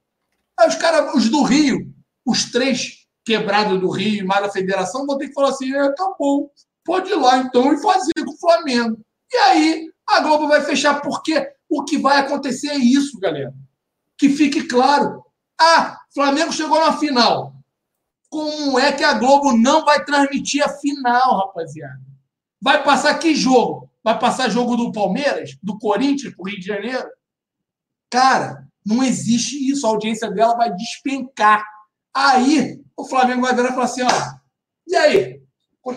Aí 0.59 0.69
os 0.69 0.75
caras, 0.75 1.15
os 1.15 1.29
do 1.29 1.43
Rio, 1.43 1.93
os 2.25 2.51
três 2.51 3.07
quebrados 3.25 3.81
do 3.81 3.91
Rio 3.91 4.23
e 4.23 4.27
mais 4.27 4.43
da 4.43 4.51
federação, 4.51 5.07
vão 5.07 5.19
ter 5.19 5.29
que 5.29 5.35
falar 5.35 5.51
assim: 5.51 5.75
é, 5.75 5.93
tá 5.93 6.15
bom, 6.19 6.51
pode 6.85 7.11
ir 7.11 7.17
lá 7.17 7.39
então 7.39 7.73
e 7.73 7.81
fazer 7.81 8.13
com 8.25 8.33
o 8.33 8.39
Flamengo. 8.39 9.01
E 9.31 9.37
aí 9.37 9.93
a 10.09 10.21
Globo 10.21 10.49
vai 10.49 10.63
fechar, 10.63 11.01
porque 11.01 11.53
o 11.69 11.85
que 11.85 11.97
vai 11.99 12.19
acontecer 12.19 12.69
é 12.69 12.77
isso, 12.77 13.19
galera. 13.19 13.55
Que 14.19 14.29
fique 14.29 14.65
claro. 14.65 15.25
Ah, 15.61 15.99
Flamengo 16.15 16.53
chegou 16.53 16.79
na 16.79 16.99
final. 16.99 17.55
Como 18.29 18.79
é 18.79 18.93
que 18.93 19.05
a 19.05 19.15
Globo 19.15 19.57
não 19.57 19.85
vai 19.85 20.05
transmitir 20.05 20.65
a 20.65 20.69
final, 20.69 21.39
rapaziada? 21.39 22.01
Vai 22.61 22.83
passar 22.83 23.19
que 23.19 23.35
jogo? 23.35 23.91
Vai 24.03 24.19
passar 24.19 24.49
jogo 24.49 24.77
do 24.77 24.93
Palmeiras, 24.93 25.57
do 25.63 25.79
Corinthians, 25.79 26.35
pro 26.35 26.45
Rio 26.45 26.59
de 26.59 26.67
Janeiro? 26.67 27.09
Cara, 28.11 28.67
não 28.85 29.03
existe 29.03 29.57
isso. 29.71 29.87
A 29.87 29.91
audiência 29.91 30.31
dela 30.31 30.57
vai 30.57 30.75
despencar. 30.75 31.65
Aí 32.15 32.81
o 32.97 33.05
Flamengo 33.05 33.43
vai 33.43 33.55
virar 33.55 33.71
e 33.71 33.73
falar 33.73 33.85
assim: 33.85 34.03
ó, 34.03 34.11
e 34.87 34.97
aí? 34.97 35.43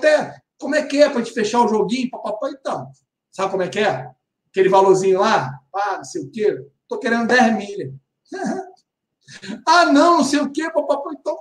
É, 0.03 0.35
como 0.57 0.75
é 0.75 0.83
que 0.83 1.01
é 1.01 1.09
para 1.09 1.19
gente 1.19 1.33
fechar 1.33 1.61
o 1.61 1.67
joguinho? 1.67 2.09
Papai, 2.09 2.51
então, 2.51 2.87
sabe 3.31 3.51
como 3.51 3.63
é 3.63 3.67
que 3.67 3.79
é? 3.79 4.09
aquele 4.55 4.69
valorzinho 4.69 5.19
lá, 5.19 5.59
ah, 5.75 5.97
não 5.97 6.03
sei 6.05 6.21
o 6.21 6.31
quê, 6.31 6.65
estou 6.83 6.97
querendo 6.97 7.27
10 7.27 7.57
milhas. 7.57 7.93
ah, 9.67 9.85
não, 9.87 10.19
não 10.19 10.23
sei 10.23 10.39
o 10.39 10.49
quê, 10.49 10.71
papai, 10.71 11.13
então 11.19 11.37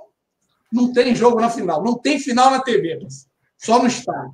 não 0.69 0.91
tem 0.91 1.15
jogo 1.15 1.39
na 1.39 1.49
final, 1.49 1.81
não 1.81 1.97
tem 1.97 2.19
final 2.19 2.51
na 2.51 2.61
TV, 2.61 2.99
só 3.57 3.79
no 3.79 3.87
estádio. 3.87 4.33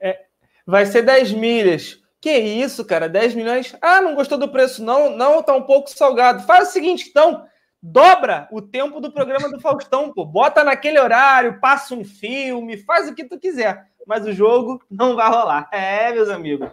É, 0.00 0.24
vai 0.66 0.86
ser 0.86 1.02
10 1.02 1.32
milhas. 1.32 2.00
Que 2.22 2.38
isso, 2.38 2.84
cara? 2.84 3.08
10 3.08 3.34
milhões? 3.34 3.76
Ah, 3.82 4.00
não 4.00 4.14
gostou 4.14 4.38
do 4.38 4.48
preço, 4.48 4.84
não? 4.84 5.10
Não, 5.10 5.42
tá 5.42 5.56
um 5.56 5.64
pouco 5.64 5.90
salgado. 5.90 6.44
Faz 6.44 6.68
o 6.68 6.72
seguinte, 6.72 7.08
então, 7.10 7.44
dobra 7.82 8.46
o 8.52 8.62
tempo 8.62 9.00
do 9.00 9.10
programa 9.10 9.50
do 9.50 9.60
Faustão, 9.60 10.12
pô. 10.12 10.24
Bota 10.24 10.62
naquele 10.62 11.00
horário, 11.00 11.58
passa 11.58 11.96
um 11.96 12.04
filme, 12.04 12.78
faz 12.78 13.08
o 13.08 13.14
que 13.16 13.24
tu 13.24 13.40
quiser. 13.40 13.88
Mas 14.06 14.24
o 14.24 14.32
jogo 14.32 14.80
não 14.88 15.16
vai 15.16 15.28
rolar. 15.28 15.68
É, 15.72 16.12
meus 16.12 16.28
amigos. 16.28 16.70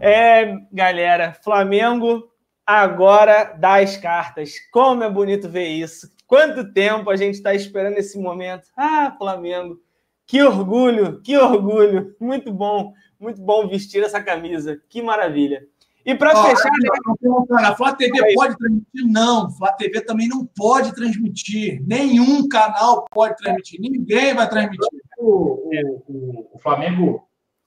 É, 0.00 0.54
galera, 0.72 1.36
Flamengo 1.42 2.30
agora 2.64 3.56
dá 3.58 3.80
as 3.80 3.96
cartas. 3.96 4.54
Como 4.70 5.02
é 5.02 5.10
bonito 5.10 5.48
ver 5.48 5.66
isso. 5.66 6.14
Quanto 6.28 6.72
tempo 6.72 7.10
a 7.10 7.16
gente 7.16 7.34
está 7.34 7.52
esperando 7.52 7.98
esse 7.98 8.16
momento. 8.20 8.68
Ah, 8.76 9.12
Flamengo, 9.18 9.80
que 10.24 10.40
orgulho, 10.44 11.20
que 11.22 11.36
orgulho. 11.36 12.14
Muito 12.20 12.52
bom, 12.52 12.92
muito 13.24 13.42
bom 13.42 13.66
vestir 13.66 14.02
essa 14.04 14.22
camisa. 14.22 14.80
Que 14.88 15.02
maravilha. 15.02 15.66
E 16.06 16.14
para 16.14 16.30
fechar. 16.36 16.70
Não, 17.22 17.46
não, 17.48 17.58
a 17.58 17.74
Flá 17.74 17.94
TV 17.94 18.12
é 18.18 18.34
pode 18.34 18.56
transmitir? 18.58 19.06
Não. 19.06 19.50
Flá 19.52 19.72
TV 19.72 20.02
também 20.02 20.28
não 20.28 20.44
pode 20.44 20.94
transmitir. 20.94 21.82
Nenhum 21.86 22.46
canal 22.46 23.06
pode 23.10 23.36
transmitir. 23.36 23.80
Ninguém 23.80 24.34
vai 24.34 24.48
transmitir. 24.48 24.86
O, 25.18 25.70
o, 26.06 26.50
o 26.52 26.58
Flamengo 26.58 27.26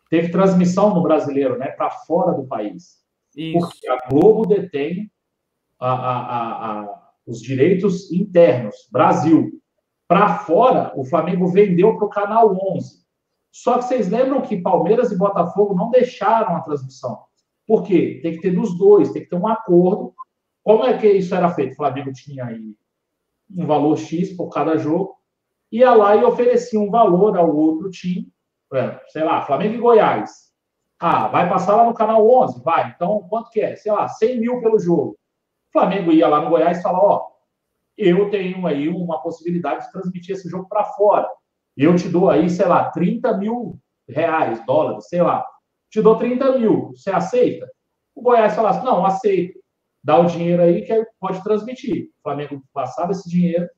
teve 0.09 0.29
transmissão 0.29 0.93
no 0.93 1.01
brasileiro, 1.01 1.57
né, 1.57 1.67
para 1.67 1.89
fora 1.89 2.31
do 2.31 2.45
país. 2.45 2.97
Isso. 3.35 3.59
Porque 3.59 3.89
a 3.89 3.97
Globo 4.07 4.45
detém 4.45 5.11
a, 5.79 5.91
a, 5.91 6.81
a, 6.81 7.09
os 7.25 7.41
direitos 7.41 8.11
internos, 8.11 8.87
Brasil. 8.91 9.51
Para 10.07 10.39
fora, 10.39 10.93
o 10.95 11.03
Flamengo 11.03 11.47
vendeu 11.47 11.95
para 11.97 12.05
o 12.05 12.09
canal 12.09 12.55
11. 12.73 13.06
Só 13.63 13.77
que 13.77 13.85
vocês 13.85 14.09
lembram 14.09 14.41
que 14.41 14.61
Palmeiras 14.61 15.11
e 15.11 15.17
Botafogo 15.17 15.73
não 15.73 15.89
deixaram 15.89 16.55
a 16.55 16.61
transmissão. 16.61 17.23
Por 17.65 17.83
quê? 17.83 18.19
Tem 18.21 18.33
que 18.33 18.41
ter 18.41 18.51
dos 18.51 18.77
dois, 18.77 19.11
tem 19.11 19.23
que 19.23 19.29
ter 19.29 19.35
um 19.35 19.47
acordo. 19.47 20.13
Como 20.63 20.83
é 20.83 20.97
que 20.97 21.07
isso 21.07 21.33
era 21.33 21.49
feito? 21.49 21.73
O 21.73 21.75
Flamengo 21.77 22.11
tinha 22.13 22.45
aí 22.45 22.75
um 23.49 23.65
valor 23.65 23.97
X 23.97 24.35
por 24.35 24.49
cada 24.49 24.77
jogo, 24.77 25.15
ia 25.71 25.93
lá 25.93 26.15
e 26.15 26.23
oferecia 26.23 26.79
um 26.79 26.91
valor 26.91 27.37
ao 27.37 27.55
outro 27.55 27.89
time 27.89 28.31
é, 28.73 28.99
sei 29.07 29.23
lá, 29.23 29.41
Flamengo 29.45 29.75
e 29.75 29.79
Goiás. 29.79 30.51
Ah, 30.99 31.27
vai 31.27 31.49
passar 31.49 31.75
lá 31.75 31.85
no 31.85 31.93
canal 31.93 32.27
11? 32.29 32.61
Vai. 32.63 32.91
Então, 32.95 33.25
quanto 33.29 33.49
que 33.49 33.61
é? 33.61 33.75
Sei 33.75 33.91
lá, 33.91 34.07
100 34.07 34.39
mil 34.39 34.59
pelo 34.59 34.79
jogo. 34.79 35.17
O 35.69 35.71
Flamengo 35.71 36.11
ia 36.11 36.27
lá 36.27 36.41
no 36.41 36.49
Goiás 36.49 36.79
e 36.79 36.81
fala, 36.81 36.99
ó, 36.99 37.27
eu 37.97 38.29
tenho 38.29 38.65
aí 38.67 38.89
uma 38.89 39.21
possibilidade 39.21 39.85
de 39.85 39.91
transmitir 39.91 40.35
esse 40.35 40.49
jogo 40.49 40.67
para 40.67 40.83
fora. 40.83 41.27
Eu 41.77 41.95
te 41.95 42.09
dou 42.09 42.29
aí, 42.29 42.49
sei 42.49 42.65
lá, 42.65 42.89
30 42.89 43.37
mil 43.37 43.79
reais, 44.07 44.65
dólares, 44.65 45.07
sei 45.07 45.21
lá. 45.21 45.45
Te 45.91 46.01
dou 46.01 46.17
30 46.17 46.57
mil. 46.57 46.91
Você 46.95 47.11
aceita? 47.11 47.69
O 48.15 48.21
Goiás 48.21 48.55
fala 48.55 48.71
assim, 48.71 48.85
não, 48.85 49.05
aceito. 49.05 49.59
Dá 50.03 50.17
o 50.19 50.25
dinheiro 50.25 50.63
aí 50.63 50.81
que 50.81 51.05
pode 51.19 51.43
transmitir. 51.43 52.09
O 52.19 52.23
Flamengo 52.23 52.63
passava 52.73 53.11
esse 53.11 53.29
dinheiro 53.29 53.69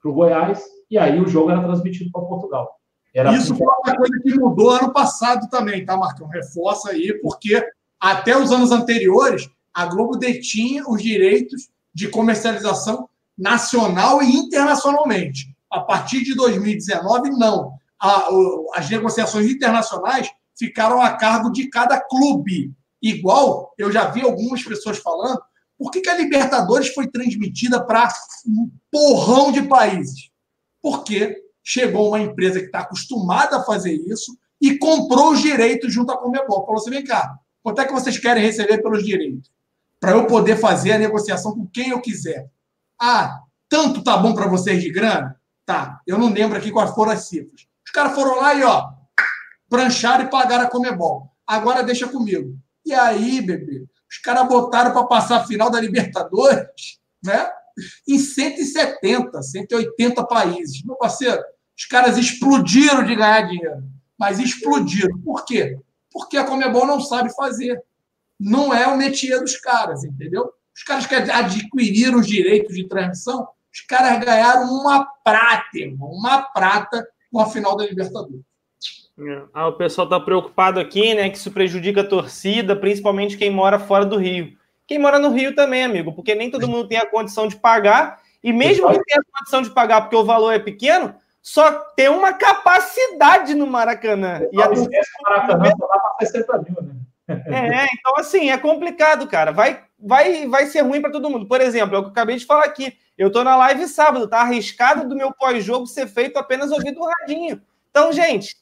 para 0.00 0.10
o 0.10 0.14
Goiás 0.14 0.64
e 0.90 0.96
aí 0.96 1.20
o 1.20 1.28
jogo 1.28 1.50
era 1.50 1.62
transmitido 1.62 2.10
para 2.10 2.22
Portugal. 2.22 2.70
Era 3.14 3.32
Isso 3.34 3.54
foi 3.54 3.66
uma 3.66 3.96
coisa 3.96 4.18
que 4.22 4.34
mudou 4.34 4.70
ano 4.70 4.92
passado 4.92 5.48
também, 5.50 5.84
tá, 5.84 5.96
Marcão? 5.96 6.28
Reforça 6.28 6.90
aí, 6.90 7.18
porque 7.20 7.62
até 8.00 8.36
os 8.36 8.50
anos 8.50 8.72
anteriores, 8.72 9.48
a 9.72 9.86
Globo 9.86 10.16
detinha 10.16 10.84
os 10.88 11.02
direitos 11.02 11.70
de 11.94 12.08
comercialização 12.08 13.08
nacional 13.36 14.22
e 14.22 14.34
internacionalmente. 14.34 15.54
A 15.72 15.80
partir 15.80 16.22
de 16.22 16.34
2019, 16.34 17.30
não. 17.30 17.72
A, 17.98 18.28
as 18.74 18.90
negociações 18.90 19.50
internacionais 19.50 20.30
ficaram 20.56 21.00
a 21.00 21.12
cargo 21.16 21.50
de 21.50 21.68
cada 21.68 21.98
clube. 21.98 22.72
Igual 23.00 23.72
eu 23.78 23.90
já 23.90 24.08
vi 24.10 24.20
algumas 24.20 24.62
pessoas 24.62 24.98
falando, 24.98 25.40
Por 25.78 25.90
que, 25.90 26.00
que 26.00 26.08
a 26.08 26.16
Libertadores 26.16 26.94
foi 26.94 27.08
transmitida 27.08 27.84
para 27.84 28.08
um 28.46 28.70
porrão 28.90 29.50
de 29.50 29.62
países? 29.62 30.30
Porque 30.80 31.42
chegou 31.64 32.08
uma 32.08 32.20
empresa 32.20 32.60
que 32.60 32.66
está 32.66 32.80
acostumada 32.80 33.56
a 33.56 33.64
fazer 33.64 33.92
isso 33.92 34.36
e 34.60 34.78
comprou 34.78 35.32
os 35.32 35.40
direitos 35.40 35.92
junto 35.92 36.12
à 36.12 36.16
Comebol. 36.16 36.64
Falou 36.64 36.80
assim: 36.80 36.90
vem 36.90 37.02
cá, 37.02 37.36
quanto 37.62 37.80
é 37.80 37.84
que 37.84 37.92
vocês 37.92 38.18
querem 38.18 38.44
receber 38.44 38.80
pelos 38.82 39.04
direitos? 39.04 39.50
Para 39.98 40.12
eu 40.12 40.26
poder 40.26 40.56
fazer 40.56 40.92
a 40.92 40.98
negociação 40.98 41.52
com 41.52 41.66
quem 41.66 41.90
eu 41.90 42.00
quiser. 42.00 42.48
Ah, 43.00 43.40
tanto 43.68 44.04
tá 44.04 44.16
bom 44.16 44.34
para 44.34 44.46
vocês 44.46 44.80
de 44.82 44.90
grana? 44.90 45.40
Tá, 45.64 46.00
eu 46.06 46.18
não 46.18 46.32
lembro 46.32 46.58
aqui 46.58 46.70
quais 46.70 46.94
foram 46.94 47.12
as 47.12 47.28
cifras. 47.28 47.66
Os 47.84 47.92
caras 47.92 48.14
foram 48.14 48.40
lá 48.40 48.54
e, 48.54 48.62
ó, 48.64 48.90
prancharam 49.68 50.24
e 50.24 50.30
pagaram 50.30 50.64
a 50.64 50.70
Comebol. 50.70 51.30
Agora 51.46 51.82
deixa 51.82 52.08
comigo. 52.08 52.56
E 52.84 52.92
aí, 52.92 53.40
bebê, 53.40 53.86
os 54.10 54.18
caras 54.18 54.46
botaram 54.48 54.92
para 54.92 55.04
passar 55.04 55.36
a 55.36 55.46
final 55.46 55.70
da 55.70 55.80
Libertadores, 55.80 57.00
né? 57.22 57.48
Em 58.06 58.18
170, 58.18 59.40
180 59.40 60.24
países. 60.26 60.84
Meu 60.84 60.96
parceiro, 60.96 61.42
os 61.76 61.86
caras 61.86 62.18
explodiram 62.18 63.04
de 63.04 63.14
ganhar 63.14 63.42
dinheiro. 63.42 63.82
Mas 64.18 64.38
explodiram. 64.38 65.18
Por 65.20 65.44
quê? 65.44 65.78
Porque 66.10 66.36
a 66.36 66.44
Comebol 66.44 66.86
não 66.86 67.00
sabe 67.00 67.34
fazer. 67.34 67.82
Não 68.38 68.74
é 68.74 68.86
o 68.86 68.96
métier 68.96 69.40
dos 69.40 69.56
caras, 69.56 70.04
entendeu? 70.04 70.52
Os 70.76 70.82
caras 70.82 71.06
que 71.06 71.14
adquiriram 71.14 72.18
os 72.18 72.26
direitos 72.26 72.74
de 72.74 72.86
transmissão, 72.88 73.48
os 73.72 73.80
caras 73.80 74.22
ganharam 74.22 74.64
uma 74.64 75.04
prata, 75.24 75.78
irmão, 75.78 76.10
uma 76.10 76.42
prata 76.42 77.06
com 77.32 77.40
a 77.40 77.46
final 77.46 77.76
da 77.76 77.86
Libertadores. 77.86 78.42
É. 79.18 79.42
Ah, 79.52 79.68
o 79.68 79.74
pessoal 79.74 80.06
está 80.06 80.18
preocupado 80.18 80.80
aqui, 80.80 81.14
né? 81.14 81.30
Que 81.30 81.36
isso 81.36 81.50
prejudica 81.50 82.00
a 82.00 82.06
torcida, 82.06 82.74
principalmente 82.74 83.36
quem 83.36 83.50
mora 83.50 83.78
fora 83.78 84.04
do 84.04 84.16
Rio. 84.16 84.56
Quem 84.86 84.98
mora 84.98 85.18
no 85.18 85.30
Rio 85.30 85.54
também, 85.54 85.84
amigo, 85.84 86.12
porque 86.12 86.34
nem 86.34 86.50
todo 86.50 86.68
mundo 86.68 86.88
tem 86.88 86.98
a 86.98 87.08
condição 87.08 87.46
de 87.48 87.56
pagar, 87.56 88.20
e 88.42 88.52
mesmo 88.52 88.88
que 88.88 89.04
tenha 89.04 89.20
a 89.20 89.38
condição 89.38 89.62
de 89.62 89.70
pagar 89.70 90.02
porque 90.02 90.16
o 90.16 90.24
valor 90.24 90.52
é 90.52 90.58
pequeno, 90.58 91.14
só 91.40 91.72
tem 91.96 92.08
uma 92.08 92.32
capacidade 92.34 93.54
no 93.54 93.66
Maracanã. 93.66 94.42
E 94.52 94.60
a 94.60 94.66
torcida... 94.66 95.00
Maracanã 95.22 95.70
só 95.78 95.86
dá 95.86 95.98
para 95.98 96.26
60 96.26 96.58
mil, 96.58 96.82
né? 96.82 96.94
É, 97.28 97.86
então 97.94 98.14
assim, 98.16 98.50
é 98.50 98.58
complicado, 98.58 99.26
cara. 99.26 99.52
Vai, 99.52 99.82
vai, 99.98 100.46
vai 100.46 100.66
ser 100.66 100.82
ruim 100.82 101.00
para 101.00 101.12
todo 101.12 101.30
mundo. 101.30 101.46
Por 101.46 101.60
exemplo, 101.60 101.96
é 101.96 101.98
o 101.98 102.02
que 102.02 102.08
eu 102.08 102.12
acabei 102.12 102.36
de 102.36 102.46
falar 102.46 102.64
aqui. 102.64 102.96
Eu 103.16 103.30
tô 103.30 103.44
na 103.44 103.56
live 103.56 103.86
sábado, 103.86 104.28
tá 104.28 104.40
arriscado 104.40 105.08
do 105.08 105.14
meu 105.14 105.32
pós-jogo 105.32 105.86
ser 105.86 106.06
feito 106.06 106.38
apenas 106.38 106.70
ouvindo 106.72 107.00
o 107.00 107.06
radinho. 107.06 107.62
Então, 107.90 108.12
gente, 108.12 108.56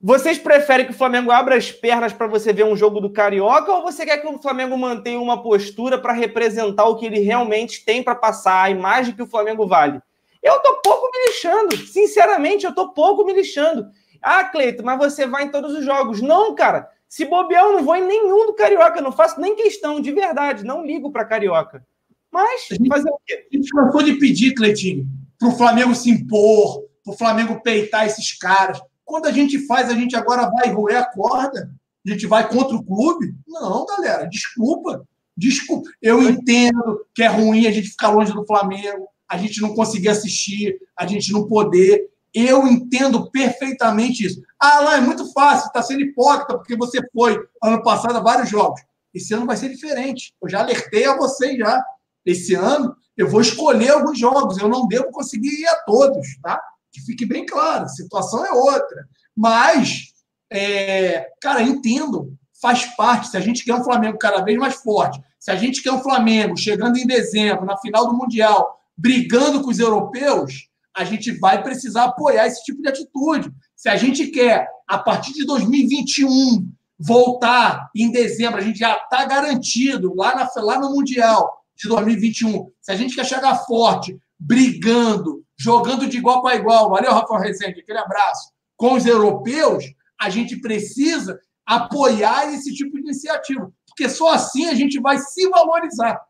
vocês 0.00 0.36
preferem 0.36 0.84
que 0.84 0.92
o 0.92 0.96
Flamengo 0.96 1.30
abra 1.30 1.56
as 1.56 1.70
pernas 1.70 2.12
para 2.12 2.26
você 2.26 2.52
ver 2.52 2.64
um 2.64 2.76
jogo 2.76 3.00
do 3.00 3.12
Carioca 3.12 3.72
ou 3.72 3.82
você 3.82 4.04
quer 4.04 4.18
que 4.18 4.26
o 4.26 4.36
Flamengo 4.38 4.76
mantenha 4.76 5.20
uma 5.20 5.42
postura 5.42 5.96
para 5.96 6.12
representar 6.12 6.86
o 6.86 6.96
que 6.96 7.06
ele 7.06 7.20
realmente 7.20 7.84
tem 7.84 8.02
para 8.02 8.14
passar, 8.14 8.64
a 8.64 8.70
imagem 8.70 9.14
que 9.14 9.22
o 9.22 9.28
Flamengo 9.28 9.66
vale? 9.66 10.00
Eu 10.42 10.58
tô 10.60 10.80
pouco 10.82 11.08
me 11.10 11.26
lixando, 11.26 11.76
sinceramente, 11.76 12.66
eu 12.66 12.74
tô 12.74 12.88
pouco 12.88 13.24
me 13.24 13.32
lixando. 13.32 13.90
Ah, 14.20 14.44
Cleito, 14.44 14.84
mas 14.84 14.98
você 14.98 15.24
vai 15.26 15.44
em 15.44 15.50
todos 15.50 15.72
os 15.72 15.84
jogos. 15.84 16.20
Não, 16.20 16.54
cara. 16.54 16.88
Se 17.12 17.26
bobear, 17.26 17.66
eu 17.66 17.72
não 17.74 17.84
vou 17.84 17.94
em 17.94 18.06
nenhum 18.06 18.46
do 18.46 18.54
Carioca, 18.54 19.02
não 19.02 19.12
faço 19.12 19.38
nem 19.38 19.54
questão, 19.54 20.00
de 20.00 20.10
verdade, 20.12 20.64
não 20.64 20.82
ligo 20.82 21.12
para 21.12 21.26
Carioca. 21.26 21.86
Mas, 22.30 22.68
fazer 22.88 23.10
o 23.10 23.18
quê? 23.26 23.46
A 23.52 23.54
gente 23.54 23.68
cansou 23.68 24.02
de 24.02 24.14
pedir, 24.14 24.54
Cleitinho, 24.54 25.06
para 25.38 25.50
o 25.50 25.54
Flamengo 25.54 25.94
se 25.94 26.08
impor, 26.08 26.86
para 27.04 27.12
o 27.12 27.16
Flamengo 27.18 27.60
peitar 27.60 28.06
esses 28.06 28.32
caras. 28.38 28.80
Quando 29.04 29.26
a 29.26 29.30
gente 29.30 29.58
faz, 29.66 29.90
a 29.90 29.94
gente 29.94 30.16
agora 30.16 30.48
vai 30.48 30.72
roer 30.72 30.96
a 30.96 31.04
corda? 31.04 31.70
A 32.06 32.10
gente 32.10 32.26
vai 32.26 32.48
contra 32.48 32.74
o 32.74 32.82
clube? 32.82 33.34
Não, 33.46 33.84
galera, 33.84 34.24
desculpa. 34.24 35.06
Desculpa. 35.36 35.90
Eu 36.00 36.22
entendo 36.22 37.04
que 37.14 37.22
é 37.22 37.26
ruim 37.26 37.66
a 37.66 37.70
gente 37.72 37.90
ficar 37.90 38.08
longe 38.08 38.32
do 38.32 38.46
Flamengo, 38.46 39.06
a 39.28 39.36
gente 39.36 39.60
não 39.60 39.74
conseguir 39.74 40.08
assistir, 40.08 40.78
a 40.96 41.06
gente 41.06 41.30
não 41.30 41.46
poder. 41.46 42.08
Eu 42.34 42.66
entendo 42.66 43.30
perfeitamente 43.30 44.24
isso. 44.26 44.42
Ah, 44.58 44.80
lá 44.80 44.96
é 44.96 45.00
muito 45.00 45.30
fácil, 45.32 45.66
está 45.66 45.82
sendo 45.82 46.00
hipócrita, 46.00 46.56
porque 46.56 46.76
você 46.76 47.00
foi 47.12 47.38
ano 47.62 47.82
passado 47.82 48.16
a 48.16 48.22
vários 48.22 48.48
jogos. 48.48 48.80
Esse 49.12 49.34
ano 49.34 49.46
vai 49.46 49.56
ser 49.56 49.68
diferente. 49.68 50.34
Eu 50.42 50.48
já 50.48 50.60
alertei 50.60 51.04
a 51.04 51.16
vocês 51.16 51.58
já. 51.58 51.84
Esse 52.24 52.54
ano 52.54 52.96
eu 53.16 53.28
vou 53.28 53.40
escolher 53.40 53.90
alguns 53.90 54.18
jogos, 54.18 54.58
eu 54.58 54.68
não 54.68 54.86
devo 54.86 55.10
conseguir 55.10 55.60
ir 55.60 55.66
a 55.66 55.76
todos, 55.82 56.26
tá? 56.42 56.60
Que 56.90 57.00
fique 57.00 57.26
bem 57.26 57.44
claro, 57.44 57.84
a 57.84 57.88
situação 57.88 58.44
é 58.44 58.52
outra. 58.52 59.06
Mas, 59.36 60.12
é, 60.50 61.28
cara, 61.40 61.62
entendo, 61.62 62.34
faz 62.60 62.84
parte. 62.96 63.28
Se 63.28 63.36
a 63.36 63.40
gente 63.40 63.64
quer 63.64 63.74
um 63.74 63.84
Flamengo 63.84 64.18
cada 64.18 64.42
vez 64.42 64.58
mais 64.58 64.76
forte, 64.76 65.22
se 65.38 65.50
a 65.50 65.56
gente 65.56 65.82
quer 65.82 65.92
um 65.92 66.02
Flamengo 66.02 66.56
chegando 66.56 66.96
em 66.96 67.06
dezembro, 67.06 67.66
na 67.66 67.76
final 67.78 68.06
do 68.06 68.16
Mundial, 68.16 68.80
brigando 68.96 69.60
com 69.60 69.70
os 69.70 69.78
europeus, 69.78 70.68
a 70.94 71.04
gente 71.04 71.32
vai 71.38 71.62
precisar 71.62 72.04
apoiar 72.04 72.46
esse 72.46 72.62
tipo 72.64 72.82
de 72.82 72.88
atitude. 72.88 73.50
Se 73.74 73.88
a 73.88 73.96
gente 73.96 74.26
quer, 74.26 74.68
a 74.86 74.98
partir 74.98 75.32
de 75.32 75.46
2021, 75.46 76.70
voltar 76.98 77.90
em 77.96 78.10
dezembro, 78.10 78.58
a 78.58 78.62
gente 78.62 78.78
já 78.78 78.96
está 78.96 79.24
garantido 79.24 80.14
lá, 80.14 80.34
na, 80.34 80.62
lá 80.62 80.78
no 80.78 80.90
Mundial 80.90 81.50
de 81.76 81.88
2021. 81.88 82.70
Se 82.80 82.92
a 82.92 82.96
gente 82.96 83.14
quer 83.14 83.24
chegar 83.24 83.64
forte, 83.66 84.16
brigando, 84.38 85.44
jogando 85.58 86.06
de 86.06 86.18
igual 86.18 86.42
para 86.42 86.56
igual. 86.56 86.90
Valeu, 86.90 87.12
Rafael 87.12 87.40
Rezende, 87.40 87.80
aquele 87.80 87.98
abraço. 87.98 88.52
Com 88.76 88.94
os 88.94 89.06
europeus, 89.06 89.84
a 90.20 90.28
gente 90.28 90.60
precisa 90.60 91.38
apoiar 91.64 92.52
esse 92.52 92.74
tipo 92.74 92.96
de 92.96 93.02
iniciativa, 93.02 93.72
porque 93.86 94.08
só 94.08 94.32
assim 94.32 94.66
a 94.66 94.74
gente 94.74 95.00
vai 95.00 95.18
se 95.18 95.48
valorizar. 95.48 96.20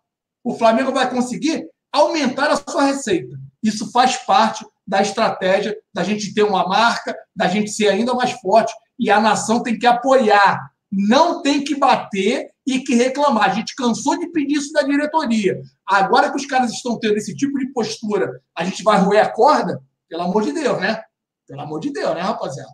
O 0.44 0.54
Flamengo 0.54 0.92
vai 0.92 1.08
conseguir 1.10 1.66
aumentar 1.90 2.50
a 2.50 2.56
sua 2.56 2.84
receita. 2.84 3.38
Isso 3.62 3.90
faz 3.92 4.16
parte 4.16 4.64
da 4.86 5.00
estratégia 5.00 5.76
da 5.94 6.02
gente 6.02 6.34
ter 6.34 6.42
uma 6.42 6.66
marca, 6.66 7.16
da 7.34 7.46
gente 7.46 7.70
ser 7.70 7.88
ainda 7.88 8.14
mais 8.14 8.32
forte 8.32 8.72
e 8.98 9.10
a 9.10 9.20
nação 9.20 9.62
tem 9.62 9.78
que 9.78 9.86
apoiar, 9.86 10.70
não 10.90 11.42
tem 11.42 11.64
que 11.64 11.74
bater 11.74 12.50
e 12.66 12.80
que 12.80 12.94
reclamar. 12.94 13.50
A 13.50 13.54
gente 13.54 13.74
cansou 13.74 14.18
de 14.18 14.28
pedir 14.28 14.54
isso 14.54 14.72
da 14.72 14.82
diretoria. 14.82 15.60
Agora 15.86 16.30
que 16.30 16.36
os 16.36 16.46
caras 16.46 16.72
estão 16.72 16.98
tendo 16.98 17.16
esse 17.16 17.34
tipo 17.34 17.58
de 17.58 17.72
postura, 17.72 18.40
a 18.54 18.64
gente 18.64 18.82
vai 18.82 18.98
roer 19.00 19.24
a 19.24 19.28
corda? 19.28 19.82
Pelo 20.08 20.22
amor 20.22 20.42
de 20.42 20.52
Deus, 20.52 20.80
né? 20.80 21.02
Pelo 21.46 21.62
amor 21.62 21.80
de 21.80 21.92
Deus, 21.92 22.14
né, 22.14 22.20
rapaziada? 22.20 22.72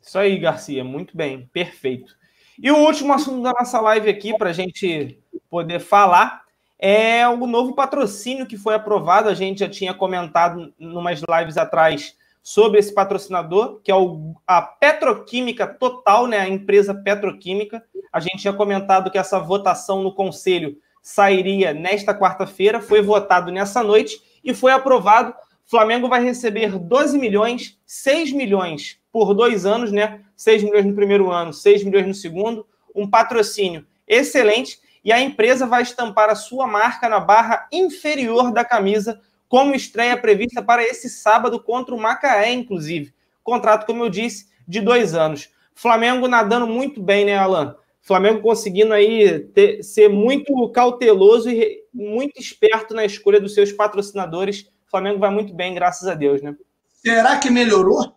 Isso 0.00 0.18
aí, 0.18 0.38
Garcia. 0.38 0.82
Muito 0.82 1.16
bem. 1.16 1.48
Perfeito. 1.52 2.16
E 2.58 2.70
o 2.70 2.78
último 2.78 3.12
assunto 3.12 3.42
da 3.42 3.52
nossa 3.52 3.80
live 3.80 4.10
aqui, 4.10 4.36
para 4.36 4.50
a 4.50 4.52
gente 4.52 5.22
poder 5.48 5.78
falar, 5.78 6.42
é 6.84 7.28
o 7.28 7.46
novo 7.46 7.74
patrocínio 7.74 8.44
que 8.44 8.56
foi 8.56 8.74
aprovado. 8.74 9.28
A 9.28 9.34
gente 9.34 9.60
já 9.60 9.68
tinha 9.68 9.94
comentado 9.94 10.74
em 10.80 10.96
umas 10.96 11.22
lives 11.22 11.56
atrás 11.56 12.16
sobre 12.42 12.80
esse 12.80 12.92
patrocinador, 12.92 13.80
que 13.84 13.92
é 13.92 13.94
o, 13.94 14.34
a 14.44 14.60
Petroquímica 14.60 15.64
Total, 15.64 16.26
né, 16.26 16.40
a 16.40 16.48
empresa 16.48 16.92
Petroquímica. 16.92 17.84
A 18.12 18.18
gente 18.18 18.38
tinha 18.38 18.52
comentado 18.52 19.12
que 19.12 19.16
essa 19.16 19.38
votação 19.38 20.02
no 20.02 20.12
conselho 20.12 20.76
sairia 21.00 21.72
nesta 21.72 22.12
quarta-feira, 22.12 22.80
foi 22.80 23.00
votado 23.00 23.52
nessa 23.52 23.80
noite 23.80 24.20
e 24.42 24.52
foi 24.52 24.72
aprovado. 24.72 25.32
Flamengo 25.64 26.08
vai 26.08 26.24
receber 26.24 26.80
12 26.80 27.16
milhões, 27.16 27.78
6 27.86 28.32
milhões 28.32 28.98
por 29.12 29.34
dois 29.34 29.64
anos, 29.64 29.92
né? 29.92 30.20
6 30.36 30.64
milhões 30.64 30.84
no 30.84 30.94
primeiro 30.94 31.30
ano, 31.30 31.52
6 31.52 31.84
milhões 31.84 32.08
no 32.08 32.14
segundo, 32.14 32.66
um 32.92 33.08
patrocínio 33.08 33.86
excelente 34.06 34.81
e 35.04 35.12
a 35.12 35.20
empresa 35.20 35.66
vai 35.66 35.82
estampar 35.82 36.30
a 36.30 36.34
sua 36.34 36.66
marca 36.66 37.08
na 37.08 37.18
barra 37.18 37.66
inferior 37.72 38.52
da 38.52 38.64
camisa 38.64 39.20
como 39.48 39.74
estreia 39.74 40.16
prevista 40.16 40.62
para 40.62 40.82
esse 40.82 41.10
sábado 41.10 41.62
contra 41.62 41.94
o 41.94 42.00
Macaé, 42.00 42.52
inclusive. 42.52 43.12
Contrato, 43.42 43.84
como 43.84 44.04
eu 44.04 44.08
disse, 44.08 44.48
de 44.66 44.80
dois 44.80 45.14
anos. 45.14 45.50
Flamengo 45.74 46.26
nadando 46.28 46.66
muito 46.66 47.02
bem, 47.02 47.24
né, 47.24 47.36
Alan? 47.36 47.76
Flamengo 48.00 48.40
conseguindo 48.40 48.92
aí 48.92 49.40
ter, 49.40 49.82
ser 49.82 50.08
muito 50.08 50.68
cauteloso 50.70 51.50
e 51.50 51.84
muito 51.92 52.40
esperto 52.40 52.94
na 52.94 53.04
escolha 53.04 53.40
dos 53.40 53.54
seus 53.54 53.72
patrocinadores. 53.72 54.70
Flamengo 54.86 55.18
vai 55.18 55.30
muito 55.30 55.52
bem, 55.54 55.74
graças 55.74 56.08
a 56.08 56.14
Deus, 56.14 56.42
né? 56.42 56.56
Será 56.88 57.38
que 57.38 57.50
melhorou? 57.50 58.14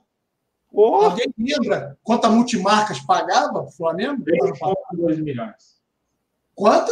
Oh. 0.71 1.05
Alguém 1.05 1.27
lembra 1.37 1.97
quanto 2.03 2.25
a 2.25 2.29
multimarcas 2.29 2.99
pagava 2.99 3.61
o 3.61 3.71
Flamengo? 3.71 4.23
3,2 4.23 5.21
milhões. 5.21 5.74
Quanto? 6.55 6.91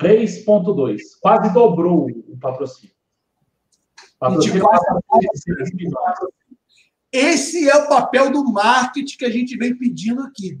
3,2. 0.00 1.00
Quase 1.20 1.52
dobrou 1.52 2.06
o 2.06 2.38
patrocínio. 2.38 2.94
Esse 7.12 7.68
é 7.68 7.76
o 7.76 7.88
papel 7.88 8.30
do 8.30 8.44
marketing 8.44 9.16
que 9.16 9.24
a 9.24 9.30
gente 9.30 9.56
vem 9.56 9.76
pedindo 9.76 10.22
aqui. 10.22 10.58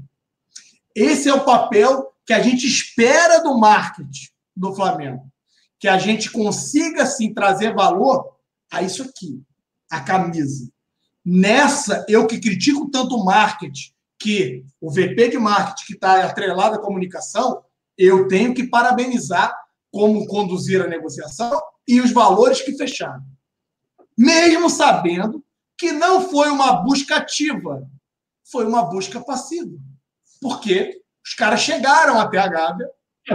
Esse 0.94 1.28
é 1.28 1.34
o 1.34 1.44
papel 1.44 2.12
que 2.26 2.32
a 2.32 2.42
gente 2.42 2.66
espera 2.66 3.42
do 3.42 3.56
marketing 3.58 4.28
do 4.54 4.74
Flamengo. 4.74 5.30
Que 5.78 5.88
a 5.88 5.96
gente 5.96 6.30
consiga, 6.30 7.06
sim, 7.06 7.32
trazer 7.32 7.74
valor 7.74 8.36
a 8.70 8.82
isso 8.82 9.02
aqui, 9.02 9.42
a 9.90 10.00
camisa. 10.00 10.70
Nessa, 11.24 12.04
eu 12.08 12.26
que 12.26 12.40
critico 12.40 12.90
tanto 12.90 13.16
o 13.16 13.24
marketing, 13.24 13.92
que 14.18 14.64
o 14.80 14.90
VP 14.90 15.30
de 15.30 15.38
marketing 15.38 15.84
que 15.86 15.94
está 15.94 16.24
atrelado 16.24 16.76
à 16.76 16.80
comunicação, 16.80 17.62
eu 17.96 18.28
tenho 18.28 18.54
que 18.54 18.66
parabenizar 18.66 19.56
como 19.90 20.26
conduzir 20.26 20.82
a 20.82 20.88
negociação 20.88 21.60
e 21.86 22.00
os 22.00 22.12
valores 22.12 22.62
que 22.62 22.76
fecharam. 22.76 23.22
Mesmo 24.16 24.70
sabendo 24.70 25.44
que 25.76 25.92
não 25.92 26.20
foi 26.20 26.48
uma 26.48 26.74
busca 26.82 27.16
ativa, 27.16 27.86
foi 28.50 28.66
uma 28.66 28.84
busca 28.84 29.20
passiva. 29.20 29.76
Porque 30.40 31.00
os 31.24 31.34
caras 31.34 31.60
chegaram 31.60 32.18
até 32.20 32.38
a 32.38 32.48
Gávea. 32.48 32.90
É 33.28 33.34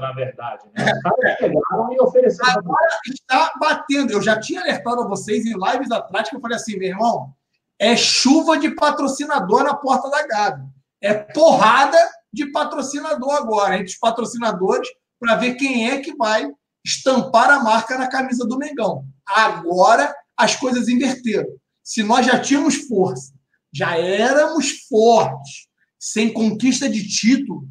na 0.00 0.12
verdade. 0.12 0.64
Né? 0.72 0.84
Os 0.84 1.02
caras 1.02 1.38
chegaram 1.38 1.92
e 1.92 2.00
ofereceram. 2.00 2.58
Agora 2.58 2.88
está 3.06 3.52
batendo. 3.58 4.12
Eu 4.12 4.22
já 4.22 4.38
tinha 4.38 4.60
alertado 4.60 5.02
a 5.02 5.08
vocês 5.08 5.44
em 5.44 5.54
lives 5.54 5.90
atrás 5.90 6.28
que 6.28 6.36
eu 6.36 6.40
falei 6.40 6.56
assim, 6.56 6.78
meu 6.78 6.88
irmão, 6.88 7.34
é 7.78 7.96
chuva 7.96 8.58
de 8.58 8.70
patrocinador 8.70 9.64
na 9.64 9.74
porta 9.74 10.08
da 10.08 10.26
Gávea. 10.26 10.66
É 11.00 11.14
porrada 11.14 11.98
de 12.34 12.50
patrocinador 12.50 13.32
agora, 13.34 13.76
entre 13.76 13.92
os 13.92 13.98
patrocinadores, 13.98 14.88
para 15.18 15.36
ver 15.36 15.54
quem 15.54 15.88
é 15.88 16.00
que 16.00 16.14
vai 16.16 16.50
estampar 16.84 17.50
a 17.50 17.62
marca 17.62 17.96
na 17.96 18.08
camisa 18.08 18.44
do 18.44 18.58
Mengão. 18.58 19.06
Agora 19.26 20.14
as 20.36 20.56
coisas 20.56 20.88
inverteram. 20.88 21.48
Se 21.82 22.02
nós 22.02 22.26
já 22.26 22.38
tínhamos 22.38 22.74
força, 22.88 23.32
já 23.72 23.96
éramos 23.96 24.86
fortes, 24.88 25.68
sem 25.98 26.32
conquista 26.32 26.88
de 26.88 27.06
título, 27.08 27.66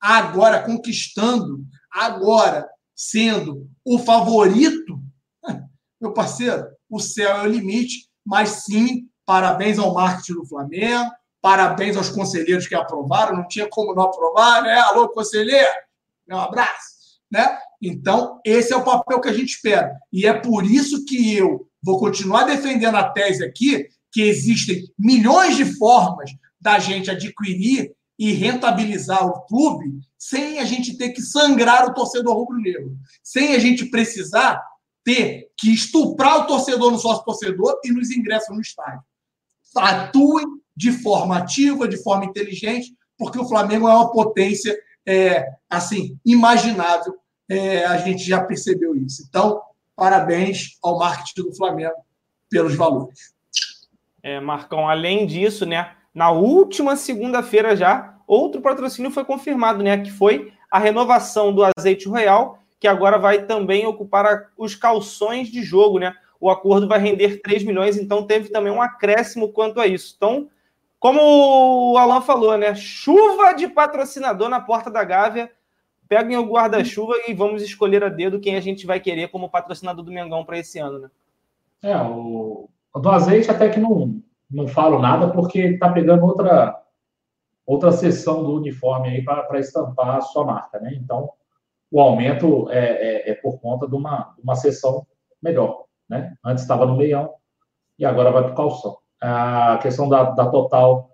agora 0.00 0.62
conquistando, 0.64 1.64
agora 1.92 2.68
sendo 2.94 3.68
o 3.84 3.98
favorito, 3.98 5.00
meu 6.00 6.12
parceiro, 6.12 6.66
o 6.88 6.98
céu 6.98 7.38
é 7.38 7.42
o 7.42 7.50
limite, 7.50 8.08
mas 8.24 8.64
sim, 8.64 9.08
parabéns 9.24 9.78
ao 9.78 9.94
marketing 9.94 10.34
do 10.34 10.46
Flamengo, 10.46 11.10
parabéns 11.46 11.96
aos 11.96 12.08
conselheiros 12.08 12.66
que 12.66 12.74
aprovaram, 12.74 13.36
não 13.36 13.46
tinha 13.46 13.68
como 13.68 13.94
não 13.94 14.02
aprovar, 14.02 14.64
né? 14.64 14.74
Alô, 14.80 15.08
conselheiro, 15.10 15.70
um 16.28 16.36
abraço, 16.36 17.20
né? 17.30 17.56
Então, 17.80 18.40
esse 18.44 18.72
é 18.72 18.76
o 18.76 18.82
papel 18.82 19.20
que 19.20 19.28
a 19.28 19.32
gente 19.32 19.50
espera. 19.50 19.96
E 20.12 20.26
é 20.26 20.32
por 20.32 20.64
isso 20.64 21.04
que 21.04 21.36
eu 21.36 21.68
vou 21.80 22.00
continuar 22.00 22.46
defendendo 22.46 22.96
a 22.96 23.08
tese 23.10 23.44
aqui 23.44 23.86
que 24.10 24.22
existem 24.22 24.92
milhões 24.98 25.56
de 25.56 25.64
formas 25.64 26.32
da 26.60 26.80
gente 26.80 27.12
adquirir 27.12 27.94
e 28.18 28.32
rentabilizar 28.32 29.24
o 29.24 29.42
clube 29.42 30.00
sem 30.18 30.58
a 30.58 30.64
gente 30.64 30.98
ter 30.98 31.10
que 31.10 31.22
sangrar 31.22 31.88
o 31.88 31.94
torcedor 31.94 32.34
rubro-negro, 32.34 32.96
sem 33.22 33.54
a 33.54 33.60
gente 33.60 33.84
precisar 33.84 34.60
ter 35.04 35.48
que 35.56 35.72
estuprar 35.72 36.40
o 36.40 36.46
torcedor 36.48 36.90
no 36.90 36.98
sócio 36.98 37.24
torcedor 37.24 37.78
e 37.84 37.92
nos 37.92 38.10
ingressos 38.10 38.52
no 38.52 38.60
estádio. 38.60 39.04
Atuem 39.76 40.65
de 40.76 40.92
forma 40.92 41.38
ativa, 41.38 41.88
de 41.88 42.02
forma 42.02 42.24
inteligente, 42.24 42.94
porque 43.16 43.38
o 43.38 43.48
Flamengo 43.48 43.88
é 43.88 43.94
uma 43.94 44.12
potência 44.12 44.76
é, 45.06 45.46
assim 45.70 46.18
imaginável. 46.24 47.16
É, 47.48 47.84
a 47.86 47.96
gente 47.98 48.24
já 48.24 48.42
percebeu 48.42 48.94
isso. 48.96 49.24
Então, 49.28 49.60
parabéns 49.94 50.76
ao 50.82 50.98
marketing 50.98 51.42
do 51.42 51.56
Flamengo 51.56 51.94
pelos 52.50 52.74
valores. 52.74 53.34
É, 54.22 54.40
Marcão, 54.40 54.88
além 54.88 55.26
disso, 55.26 55.64
né? 55.64 55.92
Na 56.12 56.30
última 56.30 56.96
segunda-feira 56.96 57.76
já, 57.76 58.18
outro 58.26 58.60
patrocínio 58.60 59.10
foi 59.10 59.24
confirmado, 59.24 59.82
né? 59.82 59.98
Que 59.98 60.10
foi 60.10 60.52
a 60.70 60.78
renovação 60.78 61.54
do 61.54 61.62
azeite 61.62 62.08
royal, 62.08 62.58
que 62.80 62.88
agora 62.88 63.18
vai 63.18 63.46
também 63.46 63.86
ocupar 63.86 64.50
os 64.58 64.74
calções 64.74 65.48
de 65.48 65.62
jogo, 65.62 65.98
né? 65.98 66.12
O 66.40 66.50
acordo 66.50 66.88
vai 66.88 66.98
render 66.98 67.40
3 67.40 67.64
milhões, 67.64 67.96
então 67.96 68.26
teve 68.26 68.50
também 68.50 68.72
um 68.72 68.82
acréscimo 68.82 69.52
quanto 69.52 69.80
a 69.80 69.86
isso. 69.86 70.14
Então, 70.16 70.48
como 70.98 71.92
o 71.92 71.98
Alan 71.98 72.20
falou, 72.20 72.56
né? 72.56 72.74
Chuva 72.74 73.52
de 73.52 73.68
patrocinador 73.68 74.48
na 74.48 74.60
porta 74.60 74.90
da 74.90 75.04
Gávea. 75.04 75.50
Peguem 76.08 76.36
o 76.36 76.46
guarda-chuva 76.46 77.14
e 77.26 77.34
vamos 77.34 77.62
escolher 77.62 78.04
a 78.04 78.08
dedo 78.08 78.40
quem 78.40 78.56
a 78.56 78.60
gente 78.60 78.86
vai 78.86 79.00
querer 79.00 79.28
como 79.28 79.50
patrocinador 79.50 80.04
do 80.04 80.12
Mengão 80.12 80.44
para 80.44 80.58
esse 80.58 80.78
ano, 80.78 81.00
né? 81.00 81.10
É, 81.82 81.96
o, 81.96 82.68
do 82.94 83.10
azeite 83.10 83.50
até 83.50 83.68
que 83.68 83.80
não, 83.80 84.20
não 84.50 84.68
falo 84.68 84.98
nada, 84.98 85.30
porque 85.30 85.58
está 85.60 85.92
pegando 85.92 86.24
outra, 86.24 86.80
outra 87.66 87.92
seção 87.92 88.42
do 88.42 88.54
uniforme 88.54 89.08
aí 89.08 89.22
para 89.22 89.58
estampar 89.58 90.16
a 90.16 90.20
sua 90.20 90.44
marca, 90.44 90.78
né? 90.78 90.92
Então, 90.94 91.30
o 91.90 92.00
aumento 92.00 92.70
é, 92.70 92.78
é, 92.78 93.30
é 93.30 93.34
por 93.34 93.60
conta 93.60 93.86
de 93.86 93.94
uma, 93.94 94.34
uma 94.42 94.54
seção 94.54 95.06
melhor, 95.42 95.84
né? 96.08 96.36
Antes 96.44 96.62
estava 96.62 96.86
no 96.86 96.96
meião 96.96 97.34
e 97.98 98.04
agora 98.04 98.30
vai 98.30 98.44
para 98.44 98.52
o 98.52 98.56
calção. 98.56 98.98
A 99.20 99.78
questão 99.82 100.08
da, 100.08 100.24
da 100.30 100.48
total, 100.48 101.10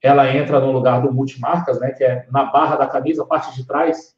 ela 0.00 0.34
entra 0.34 0.58
no 0.60 0.72
lugar 0.72 1.02
do 1.02 1.12
multimarcas, 1.12 1.78
né? 1.78 1.92
Que 1.92 2.04
é 2.04 2.26
na 2.30 2.44
barra 2.44 2.76
da 2.76 2.86
camisa, 2.86 3.26
parte 3.26 3.54
de 3.54 3.66
trás, 3.66 4.16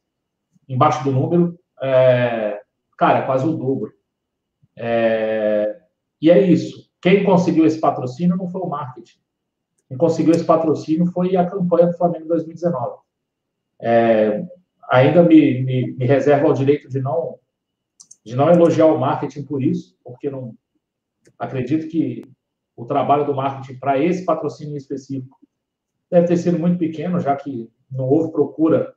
embaixo 0.67 1.03
do 1.03 1.11
número, 1.11 1.59
é, 1.81 2.61
cara, 2.97 3.19
é 3.19 3.25
quase 3.25 3.45
o 3.45 3.55
dobro. 3.55 3.93
É, 4.75 5.79
e 6.21 6.29
é 6.29 6.41
isso. 6.41 6.89
Quem 7.01 7.23
conseguiu 7.23 7.65
esse 7.65 7.79
patrocínio 7.79 8.35
não 8.35 8.47
foi 8.47 8.61
o 8.61 8.69
marketing. 8.69 9.19
Quem 9.87 9.97
conseguiu 9.97 10.33
esse 10.33 10.43
patrocínio 10.43 11.05
foi 11.07 11.35
a 11.35 11.45
campanha 11.49 11.87
do 11.87 11.97
Flamengo 11.97 12.27
2019. 12.27 12.97
É, 13.79 14.43
ainda 14.89 15.21
me, 15.23 15.61
me, 15.61 15.91
me 15.93 16.05
reservo 16.05 16.47
ao 16.47 16.53
direito 16.53 16.89
de 16.89 16.99
não, 16.99 17.37
de 18.25 18.35
não 18.35 18.49
elogiar 18.49 18.87
o 18.87 18.99
marketing 18.99 19.43
por 19.43 19.61
isso, 19.61 19.95
porque 20.03 20.29
não 20.29 20.55
acredito 21.37 21.87
que 21.87 22.23
o 22.75 22.85
trabalho 22.85 23.25
do 23.25 23.35
marketing 23.35 23.79
para 23.79 23.97
esse 23.97 24.25
patrocínio 24.25 24.77
específico 24.77 25.37
deve 26.09 26.27
ter 26.27 26.37
sido 26.37 26.59
muito 26.59 26.77
pequeno, 26.77 27.19
já 27.19 27.35
que 27.35 27.69
não 27.91 28.05
houve 28.05 28.31
procura 28.31 28.93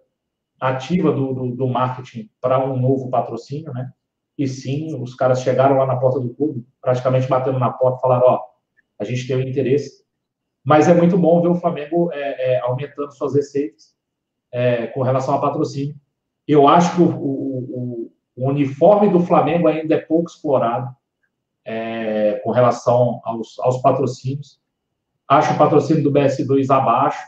ativa 0.61 1.13
do, 1.13 1.33
do, 1.33 1.57
do 1.57 1.69
marketing 1.69 2.29
para 2.41 2.65
um 2.65 2.79
novo 2.79 3.09
patrocínio, 3.11 3.73
né? 3.73 3.93
e 4.39 4.47
sim, 4.47 4.95
os 5.01 5.15
caras 5.15 5.43
chegaram 5.43 5.77
lá 5.77 5.85
na 5.85 5.97
porta 5.97 6.21
do 6.21 6.33
clube, 6.33 6.65
praticamente 6.81 7.29
batendo 7.29 7.59
na 7.59 7.71
porta, 7.71 8.01
falaram, 8.01 8.27
ó, 8.27 8.41
a 8.99 9.05
gente 9.05 9.27
tem 9.27 9.37
um 9.37 9.41
interesse. 9.41 10.05
Mas 10.65 10.89
é 10.89 10.95
muito 10.95 11.19
bom 11.19 11.43
ver 11.43 11.49
o 11.49 11.57
Flamengo 11.57 12.13
é, 12.13 12.55
é, 12.55 12.61
aumentando 12.61 13.13
suas 13.13 13.35
receitas 13.35 13.97
é, 14.53 14.87
com 14.89 15.03
relação 15.03 15.35
a 15.35 15.41
patrocínio. 15.41 15.97
Eu 16.47 16.69
acho 16.69 16.95
que 16.95 17.03
o, 17.03 17.09
o, 17.09 18.13
o, 18.37 18.49
uniforme 18.49 19.11
do 19.11 19.21
Flamengo 19.21 19.67
ainda 19.67 19.97
é 19.97 20.01
pouco 20.01 20.31
explorado 20.31 20.95
com 22.49 22.53
relação 22.53 23.21
aos, 23.25 23.59
aos 23.59 23.83
patrocínios. 23.83 24.59
Acho 25.29 25.53
o 25.53 25.59
patrocínio 25.59 26.03
do 26.03 26.11
BS2 26.11 26.71
abaixo. 26.71 27.23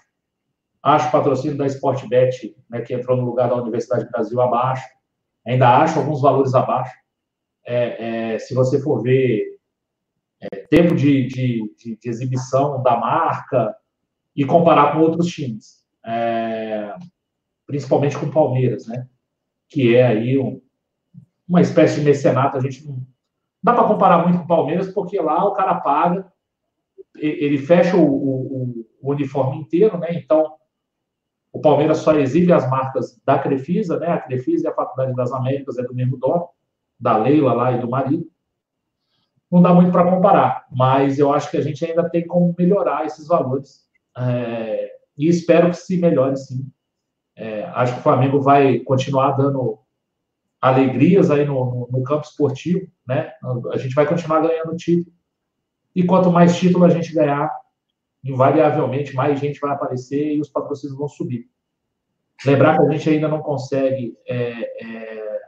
Acho 0.83 1.09
o 1.09 1.13
patrocínio 1.13 1.59
da 1.59 1.67
Sportbet, 1.67 2.57
né, 2.71 2.81
que 2.81 2.95
entrou 2.95 3.19
no 3.19 3.27
lugar 3.27 3.51
da 3.51 3.57
Universidade 3.57 4.07
do 4.07 4.11
Brasil, 4.11 4.41
abaixo. 4.41 4.89
Ainda 5.47 5.77
acho 5.77 5.99
alguns 5.99 6.23
valores 6.23 6.55
abaixo 6.55 6.95
é, 7.67 8.33
é, 8.33 8.39
se 8.39 8.55
você 8.55 8.81
for 8.81 9.03
ver 9.03 9.59
é, 10.41 10.57
tempo 10.71 10.95
de, 10.95 11.27
de, 11.27 11.75
de, 11.77 11.97
de, 11.99 12.09
exibição 12.09 12.83
da 12.83 12.97
marca 12.97 13.77
e 14.35 14.43
comparar 14.47 14.95
com 14.95 15.01
outros 15.01 15.27
times, 15.27 15.85
é, 16.03 16.95
principalmente 17.67 18.17
com 18.17 18.25
o 18.25 18.33
Palmeiras, 18.33 18.87
né? 18.87 19.07
Que 19.69 19.97
é 19.97 20.07
aí 20.07 20.39
um, 20.39 20.63
uma 21.47 21.61
espécie 21.61 21.97
de 21.97 22.07
mecenato. 22.07 22.57
A 22.57 22.61
gente 22.61 22.87
não 22.87 23.07
dá 23.63 23.73
para 23.73 23.87
comparar 23.87 24.25
muito 24.25 24.39
com 24.39 24.45
o 24.45 24.49
Palmeiras, 24.49 24.93
porque 24.93 25.21
lá 25.21 25.45
o 25.45 25.53
cara 25.53 25.75
paga, 25.77 26.31
ele 27.17 27.59
fecha 27.59 27.97
o, 27.97 28.05
o, 28.05 28.87
o 29.03 29.11
uniforme 29.11 29.59
inteiro, 29.59 29.99
né? 29.99 30.09
Então 30.13 30.55
o 31.53 31.61
Palmeiras 31.61 31.99
só 31.99 32.13
exibe 32.15 32.53
as 32.53 32.69
marcas 32.71 33.21
da 33.25 33.39
Crefisa, 33.39 33.99
né? 33.99 34.09
A 34.09 34.21
Crefisa 34.21 34.69
e 34.69 34.71
a 34.71 34.75
Faculdade 34.75 35.15
das 35.15 35.33
Américas 35.33 35.79
é 35.79 35.83
do 35.83 35.95
mesmo 35.95 36.17
dono 36.17 36.49
da 36.99 37.17
Leila 37.17 37.53
lá 37.55 37.73
e 37.73 37.81
do 37.81 37.89
marido. 37.89 38.31
Não 39.51 39.61
dá 39.61 39.75
muito 39.75 39.91
para 39.91 40.09
comparar, 40.09 40.67
mas 40.71 41.19
eu 41.19 41.33
acho 41.33 41.51
que 41.51 41.57
a 41.57 41.61
gente 41.61 41.85
ainda 41.85 42.09
tem 42.09 42.25
como 42.25 42.55
melhorar 42.57 43.05
esses 43.05 43.27
valores. 43.27 43.81
É, 44.17 44.93
e 45.19 45.29
espero 45.29 45.71
que 45.71 45.77
se 45.77 45.97
melhore 45.97 46.37
sim. 46.37 46.71
É, 47.37 47.65
acho 47.75 47.95
que 47.95 48.01
o 48.01 48.03
Flamengo 48.03 48.41
vai 48.41 48.79
continuar 48.81 49.33
dando 49.33 49.80
alegrias 50.61 51.31
aí 51.31 51.45
no, 51.45 51.89
no, 51.91 52.03
campo 52.03 52.27
esportivo, 52.27 52.87
né? 53.07 53.33
A 53.73 53.79
gente 53.79 53.95
vai 53.95 54.07
continuar 54.07 54.41
ganhando 54.41 54.77
título. 54.77 55.15
E 55.95 56.05
quanto 56.05 56.31
mais 56.31 56.57
título 56.57 56.85
a 56.85 56.91
gente 56.91 57.15
ganhar, 57.15 57.51
invariavelmente 58.23 59.15
mais 59.15 59.41
gente 59.41 59.59
vai 59.59 59.73
aparecer 59.73 60.35
e 60.35 60.41
os 60.41 60.49
patrocínios 60.49 60.99
vão 60.99 61.09
subir. 61.09 61.49
Lembrar 62.45 62.77
que 62.77 62.83
a 62.83 62.91
gente 62.91 63.09
ainda 63.09 63.29
não 63.29 63.41
consegue 63.41 64.17
é, 64.27 64.87
é, 64.87 65.41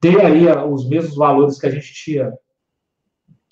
ter 0.00 0.24
aí 0.24 0.46
os 0.70 0.88
mesmos 0.88 1.16
valores 1.16 1.58
que 1.58 1.66
a 1.66 1.70
gente 1.70 1.92
tinha 1.92 2.32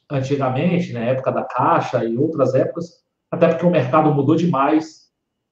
antigamente, 0.09 0.93
na 0.93 1.01
época 1.01 1.33
da 1.33 1.43
Caixa 1.43 2.05
e 2.05 2.16
outras 2.16 2.55
épocas, 2.55 3.05
até 3.31 3.49
porque 3.49 3.66
o 3.66 3.70
mercado 3.70 4.12
mudou 4.15 4.37
demais. 4.37 5.06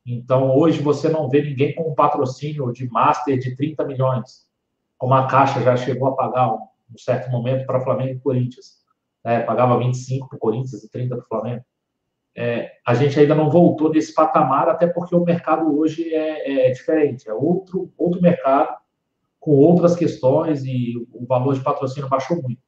Então, 0.07 0.55
hoje 0.55 0.83
você 0.83 1.09
não 1.09 1.29
vê 1.29 1.43
ninguém 1.43 1.75
com 1.75 1.91
um 1.91 1.95
patrocínio 1.95 2.71
de 2.73 2.89
Master 2.89 3.39
de 3.39 3.57
30 3.57 3.85
milhões, 3.85 4.47
como 4.99 5.15
a 5.15 5.27
Caixa 5.27 5.63
já 5.63 5.77
chegou 5.77 6.09
a 6.09 6.17
pagar 6.17 6.53
um, 6.53 6.59
certo 6.99 7.31
momento 7.31 7.67
para 7.67 7.81
Flamengo 7.81 8.13
e 8.13 8.21
Corinthians. 8.21 8.85
Né? 9.25 9.41
Pagava 9.41 9.79
25 9.79 10.29
para 10.29 10.37
o 10.37 10.39
Corinthians 10.39 10.85
e 10.85 10.91
30 10.91 11.17
para 11.17 11.25
o 11.25 11.29
Flamengo. 11.29 11.65
é, 12.37 12.73
a 12.85 12.95
gente 12.95 13.19
ainda 13.19 13.35
não 13.35 13.49
voltou 13.49 13.91
nesse 13.91 14.13
patamar, 14.13 14.69
até 14.69 14.87
porque 14.87 15.15
o 15.15 15.25
mercado 15.25 15.79
hoje 15.79 16.13
é, 16.13 16.69
é 16.69 16.71
diferente, 16.73 17.29
é 17.29 17.33
outro, 17.33 17.93
outro 17.97 18.21
mercado, 18.21 18.77
com 19.41 19.53
outras 19.53 19.95
questões 19.95 20.65
e 20.65 20.95
o 21.13 21.27
valor 21.27 21.55
de 21.55 21.61
patrocínio 21.61 22.09
baixou 22.09 22.43
muito. 22.43 22.63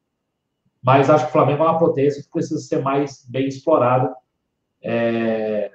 Mas 0.81 1.09
acho 1.09 1.25
que 1.25 1.29
o 1.29 1.33
Flamengo 1.33 1.63
é 1.63 1.67
uma 1.67 1.79
potência 1.79 2.21
que 2.23 2.29
precisa 2.29 2.59
ser 2.59 2.81
mais 2.81 3.25
bem 3.27 3.47
explorada. 3.47 4.15
É, 4.81 5.71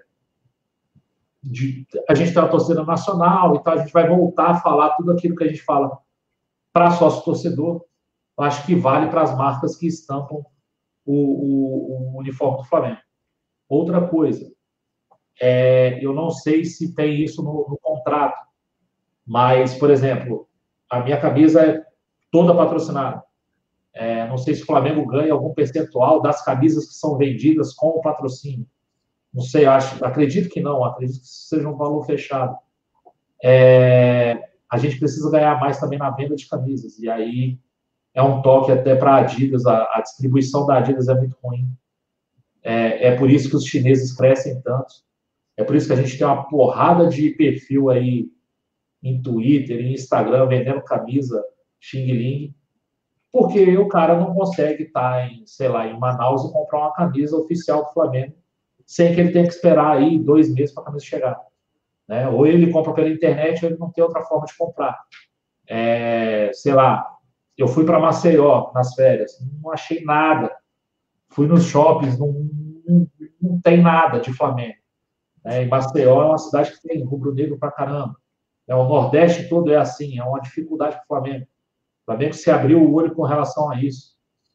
de, 1.43 1.87
a 2.09 2.15
gente 2.15 2.33
tem 2.33 2.43
uma 2.43 2.51
torcida 2.51 2.85
nacional 2.85 3.57
e 3.57 3.63
tal, 3.63 3.75
a 3.75 3.79
gente 3.79 3.93
vai 3.93 4.09
voltar 4.09 4.51
a 4.51 4.61
falar 4.61 4.91
tudo 4.91 5.11
aquilo 5.11 5.35
que 5.35 5.45
a 5.45 5.49
gente 5.49 5.63
fala 5.63 5.99
para 6.73 6.93
sócio 6.93 7.25
torcedor. 7.25 7.85
Acho 8.39 8.65
que 8.65 8.75
vale 8.75 9.09
para 9.09 9.23
as 9.23 9.37
marcas 9.37 9.77
que 9.77 9.87
estampam 9.87 10.45
o, 11.05 11.15
o, 11.15 12.15
o 12.15 12.19
uniforme 12.19 12.59
do 12.59 12.65
Flamengo. 12.65 13.01
Outra 13.69 14.07
coisa, 14.07 14.51
é, 15.41 15.99
eu 16.05 16.13
não 16.13 16.31
sei 16.31 16.65
se 16.65 16.95
tem 16.95 17.23
isso 17.23 17.43
no, 17.43 17.67
no, 17.69 17.79
contrato, 17.81 18.39
mas, 19.27 19.75
por 19.75 19.91
exemplo, 19.91 20.49
a 20.91 21.01
minha 21.01 21.21
camisa 21.21 21.63
é 21.63 21.85
toda 22.31 22.55
patrocinada. 22.55 23.23
É, 23.95 24.27
não 24.27 24.39
sei 24.39 24.55
se 24.55 24.63
o 24.63 24.67
Flamengo 24.67 25.07
ganha 25.07 25.33
algum 25.33 25.53
percentual 25.53 26.23
das 26.23 26.43
camisas 26.45 26.87
que 26.87 26.95
são 26.95 27.17
vendidas 27.17 27.75
com 27.75 27.89
o 27.89 28.01
patrocínio. 28.01 28.67
Não 29.33 29.43
sei, 29.43 29.65
acho, 29.65 30.05
acredito 30.05 30.51
que 30.51 30.61
não, 30.61 30.85
acredito 30.85 31.21
que 31.21 31.27
seja 31.27 31.69
um 31.69 31.77
valor 31.77 32.05
fechado. 32.05 32.57
É, 33.43 34.51
a 34.71 34.79
gente 34.79 34.99
precisa 34.99 35.31
ganhar 35.31 35.59
mais 35.59 35.79
também 35.79 35.99
na 35.99 36.11
venda 36.11 36.37
de 36.37 36.49
camisas, 36.49 36.99
e 36.99 37.09
aí 37.09 37.59
é 38.15 38.23
um 38.23 38.43
toque 38.43 38.71
até 38.71 38.95
para 38.95 39.13
a 39.15 39.17
Adidas, 39.19 39.67
a, 39.67 40.01
distribuição 40.01 40.67
da 40.67 40.79
Adidas 40.79 41.09
é 41.09 41.15
muito 41.15 41.37
ruim. 41.43 41.67
É, 42.63 43.09
é 43.09 43.17
por 43.17 43.31
isso 43.31 43.49
que 43.49 43.57
os 43.57 43.65
chineses 43.65 44.15
crescem 44.15 44.61
tanto. 44.61 44.95
É 45.57 45.65
por 45.65 45.75
isso 45.75 45.87
que 45.87 45.93
a 45.93 45.97
gente 45.97 46.17
tem 46.17 46.27
uma 46.27 46.45
porrada 46.49 47.09
de 47.09 47.31
perfil 47.31 47.91
aí 47.91 48.31
em 49.03 49.21
Twitter, 49.21 49.81
em 49.81 49.95
Instagram, 49.95 50.47
vendendo 50.47 50.83
camisa 50.83 51.43
Xing 51.81 52.13
Ling, 52.13 52.55
porque 53.33 53.77
o 53.77 53.89
cara 53.89 54.19
não 54.19 54.35
consegue 54.35 54.85
estar 54.85 55.27
em, 55.27 55.45
sei 55.47 55.69
lá, 55.69 55.87
em 55.87 55.99
Manaus 55.99 56.45
e 56.45 56.53
comprar 56.53 56.81
uma 56.81 56.93
camisa 56.93 57.37
oficial 57.37 57.85
do 57.85 57.93
Flamengo, 57.93 58.35
sem 58.93 59.15
que 59.15 59.21
ele 59.21 59.33
tenha 59.33 59.47
que 59.47 59.55
esperar 59.55 59.97
aí 59.97 60.19
dois 60.19 60.53
meses 60.53 60.75
para 60.75 60.83
a 60.83 60.87
camisa 60.87 61.05
chegar. 61.05 61.41
Né? 62.07 62.29
Ou 62.29 62.47
ele 62.47 62.73
compra 62.73 62.93
pela 62.93 63.09
internet, 63.09 63.65
ou 63.65 63.71
ele 63.71 63.79
não 63.79 63.91
tem 63.91 64.05
outra 64.05 64.23
forma 64.23 64.47
de 64.47 64.57
comprar. 64.57 64.99
É, 65.67 66.51
sei 66.53 66.75
lá, 66.75 67.07
eu 67.57 67.69
fui 67.69 67.85
para 67.85 68.01
Maceió 68.01 68.71
nas 68.75 68.95
férias, 68.95 69.39
não 69.63 69.73
achei 69.73 70.05
nada 70.05 70.51
fui 71.33 71.47
nos 71.47 71.65
shoppings, 71.65 72.19
não, 72.19 72.33
não, 72.87 73.09
não 73.41 73.61
tem 73.61 73.83
nada 73.83 74.21
de 74.21 74.33
Flamengo. 74.33 74.77
É, 75.45 75.63
em 75.63 75.69
Maceió 75.69 76.23
é 76.23 76.27
uma 76.27 76.39
cidade 76.39 76.73
que 76.73 76.89
tem 76.89 77.03
rubro-negro 77.03 77.59
pra 77.59 77.73
caramba. 77.73 78.17
É, 78.69 78.75
o 78.75 78.85
Nordeste 78.85 79.49
todo 79.49 79.73
é 79.73 79.77
assim, 79.77 80.19
é 80.19 80.25
uma 80.25 80.41
dificuldade 80.41 80.97
para 80.97 81.05
o 81.05 81.07
Flamengo. 81.07 81.45
O 81.45 82.05
Flamengo 82.05 82.35
se 82.35 82.51
abriu 82.51 82.81
o 82.81 82.95
olho 82.95 83.15
com 83.15 83.23
relação 83.23 83.71
a 83.71 83.81
isso. 83.81 84.13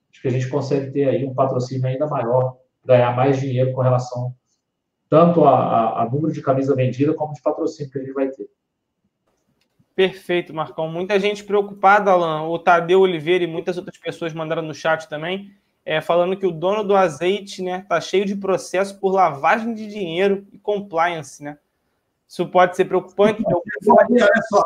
Acho 0.09 0.21
que 0.21 0.27
a 0.27 0.31
gente 0.31 0.49
consegue 0.49 0.91
ter 0.91 1.09
aí 1.09 1.25
um 1.25 1.33
patrocínio 1.33 1.87
ainda 1.87 2.07
maior, 2.07 2.57
ganhar 2.87 3.15
mais 3.15 3.39
dinheiro 3.39 3.73
com 3.73 3.81
relação 3.81 4.33
tanto 5.09 5.45
a, 5.45 5.53
a, 5.53 6.01
a 6.01 6.05
número 6.09 6.33
de 6.33 6.41
camisa 6.41 6.75
vendida 6.75 7.13
como 7.13 7.33
de 7.33 7.41
patrocínio 7.41 7.91
que 7.91 7.97
a 7.97 8.01
gente 8.01 8.13
vai 8.13 8.29
ter. 8.29 8.49
Perfeito, 9.95 10.53
Marcão. 10.53 10.89
Muita 10.89 11.19
gente 11.19 11.43
preocupada, 11.43 12.11
Alan. 12.11 12.43
O 12.47 12.59
Tadeu 12.59 13.01
Oliveira 13.01 13.43
e 13.43 13.47
muitas 13.47 13.77
outras 13.77 13.97
pessoas 13.97 14.33
mandaram 14.33 14.61
no 14.61 14.73
chat 14.73 15.07
também 15.07 15.55
é, 15.87 16.01
falando 16.01 16.35
que 16.35 16.45
o 16.45 16.51
dono 16.51 16.83
do 16.83 16.93
azeite 16.97 17.61
né, 17.61 17.85
tá 17.87 18.01
cheio 18.01 18.25
de 18.25 18.35
processo 18.35 18.99
por 18.99 19.13
lavagem 19.13 19.73
de 19.73 19.87
dinheiro 19.87 20.45
e 20.51 20.59
compliance, 20.59 21.41
né? 21.41 21.57
Isso 22.27 22.45
pode 22.49 22.75
ser 22.75 22.83
preocupante. 22.83 23.41
Olha 23.87 24.27
só. 24.49 24.65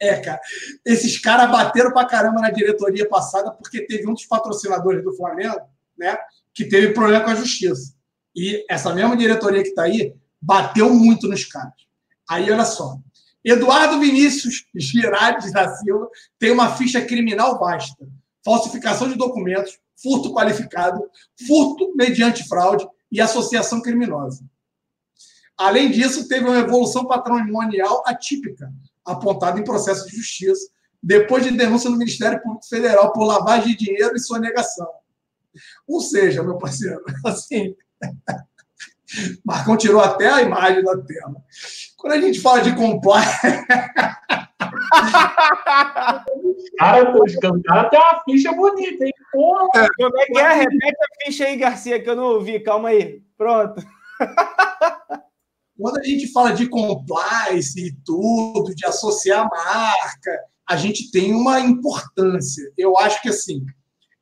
É, 0.00 0.18
cara. 0.20 0.40
Esses 0.82 1.20
caras 1.20 1.50
bateram 1.50 1.92
pra 1.92 2.06
caramba 2.06 2.40
na 2.40 2.48
diretoria 2.48 3.06
passada 3.06 3.50
porque 3.50 3.82
teve 3.82 4.08
um 4.08 4.14
dos 4.14 4.24
patrocinadores 4.24 5.04
do 5.04 5.14
Flamengo, 5.14 5.60
né? 5.98 6.16
Que 6.56 6.64
teve 6.64 6.92
problema 6.92 7.22
com 7.22 7.30
a 7.30 7.36
justiça. 7.36 7.94
E 8.34 8.64
essa 8.68 8.92
mesma 8.92 9.16
diretoria 9.16 9.62
que 9.62 9.74
tá 9.74 9.84
aí 9.84 10.12
bateu 10.42 10.92
muito 10.92 11.28
nos 11.28 11.44
caras. 11.44 11.86
Aí, 12.28 12.50
olha 12.50 12.64
só. 12.64 12.98
Eduardo 13.44 14.00
Vinícius 14.00 14.66
Girardes 14.74 15.52
da 15.52 15.76
Silva 15.76 16.08
tem 16.36 16.50
uma 16.50 16.74
ficha 16.74 17.00
criminal 17.00 17.60
vasta 17.60 18.04
falsificação 18.46 19.08
de 19.08 19.16
documentos, 19.16 19.76
furto 20.00 20.32
qualificado, 20.32 21.02
furto 21.48 21.92
mediante 21.96 22.46
fraude 22.46 22.86
e 23.10 23.20
associação 23.20 23.82
criminosa. 23.82 24.44
Além 25.58 25.90
disso, 25.90 26.28
teve 26.28 26.46
uma 26.46 26.60
evolução 26.60 27.06
patrimonial 27.06 28.04
atípica, 28.06 28.72
apontada 29.04 29.58
em 29.58 29.64
processo 29.64 30.06
de 30.06 30.16
justiça, 30.16 30.68
depois 31.02 31.42
de 31.42 31.50
denúncia 31.50 31.90
no 31.90 31.96
Ministério 31.96 32.40
Público 32.40 32.68
Federal 32.68 33.12
por 33.12 33.24
lavagem 33.24 33.74
de 33.74 33.86
dinheiro 33.86 34.14
e 34.14 34.20
sonegação. 34.20 34.88
Ou 35.86 36.00
seja, 36.00 36.42
meu 36.42 36.58
parceiro, 36.58 37.02
assim. 37.24 37.74
Marcão 39.44 39.76
tirou 39.76 40.00
até 40.00 40.28
a 40.28 40.42
imagem 40.42 40.82
da 40.82 40.96
tela. 40.98 41.36
Quando 41.96 42.14
a 42.14 42.20
gente 42.20 42.40
fala 42.40 42.60
de 42.60 42.74
compliance. 42.74 43.38
cara, 46.78 47.12
o 47.12 47.62
cara 47.62 47.88
tem 47.88 48.00
uma 48.00 48.22
ficha 48.24 48.52
bonita, 48.52 49.04
hein? 49.04 49.12
Porra. 49.32 49.68
É. 49.76 49.86
Como 49.96 50.18
é 50.18 50.26
que 50.26 50.38
é? 50.38 50.52
Repete 50.54 50.96
a 51.00 51.24
ficha 51.24 51.44
aí, 51.44 51.56
Garcia, 51.56 52.02
que 52.02 52.10
eu 52.10 52.16
não 52.16 52.24
ouvi. 52.24 52.60
Calma 52.60 52.88
aí. 52.88 53.22
Pronto. 53.36 53.82
Quando 55.78 55.98
a 55.98 56.02
gente 56.02 56.32
fala 56.32 56.52
de 56.52 56.68
compliance 56.68 57.78
e 57.78 57.94
tudo, 58.04 58.74
de 58.74 58.86
associar 58.86 59.44
a 59.44 59.48
marca, 59.48 60.40
a 60.66 60.76
gente 60.76 61.10
tem 61.10 61.34
uma 61.34 61.60
importância. 61.60 62.72
Eu 62.76 62.96
acho 62.96 63.20
que, 63.20 63.28
assim, 63.28 63.64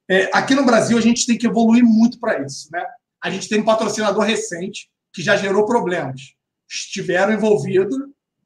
é, 0.08 0.30
aqui 0.32 0.54
no 0.54 0.64
Brasil 0.64 0.98
a 0.98 1.00
gente 1.00 1.26
tem 1.26 1.38
que 1.38 1.46
evoluir 1.46 1.84
muito 1.84 2.18
para 2.20 2.42
isso, 2.42 2.68
né? 2.70 2.84
A 3.22 3.30
gente 3.30 3.48
tem 3.48 3.60
um 3.60 3.64
patrocinador 3.64 4.22
recente 4.22 4.90
que 5.12 5.22
já 5.22 5.36
gerou 5.36 5.64
problemas. 5.64 6.34
Estiveram 6.68 7.32
envolvidos 7.32 7.96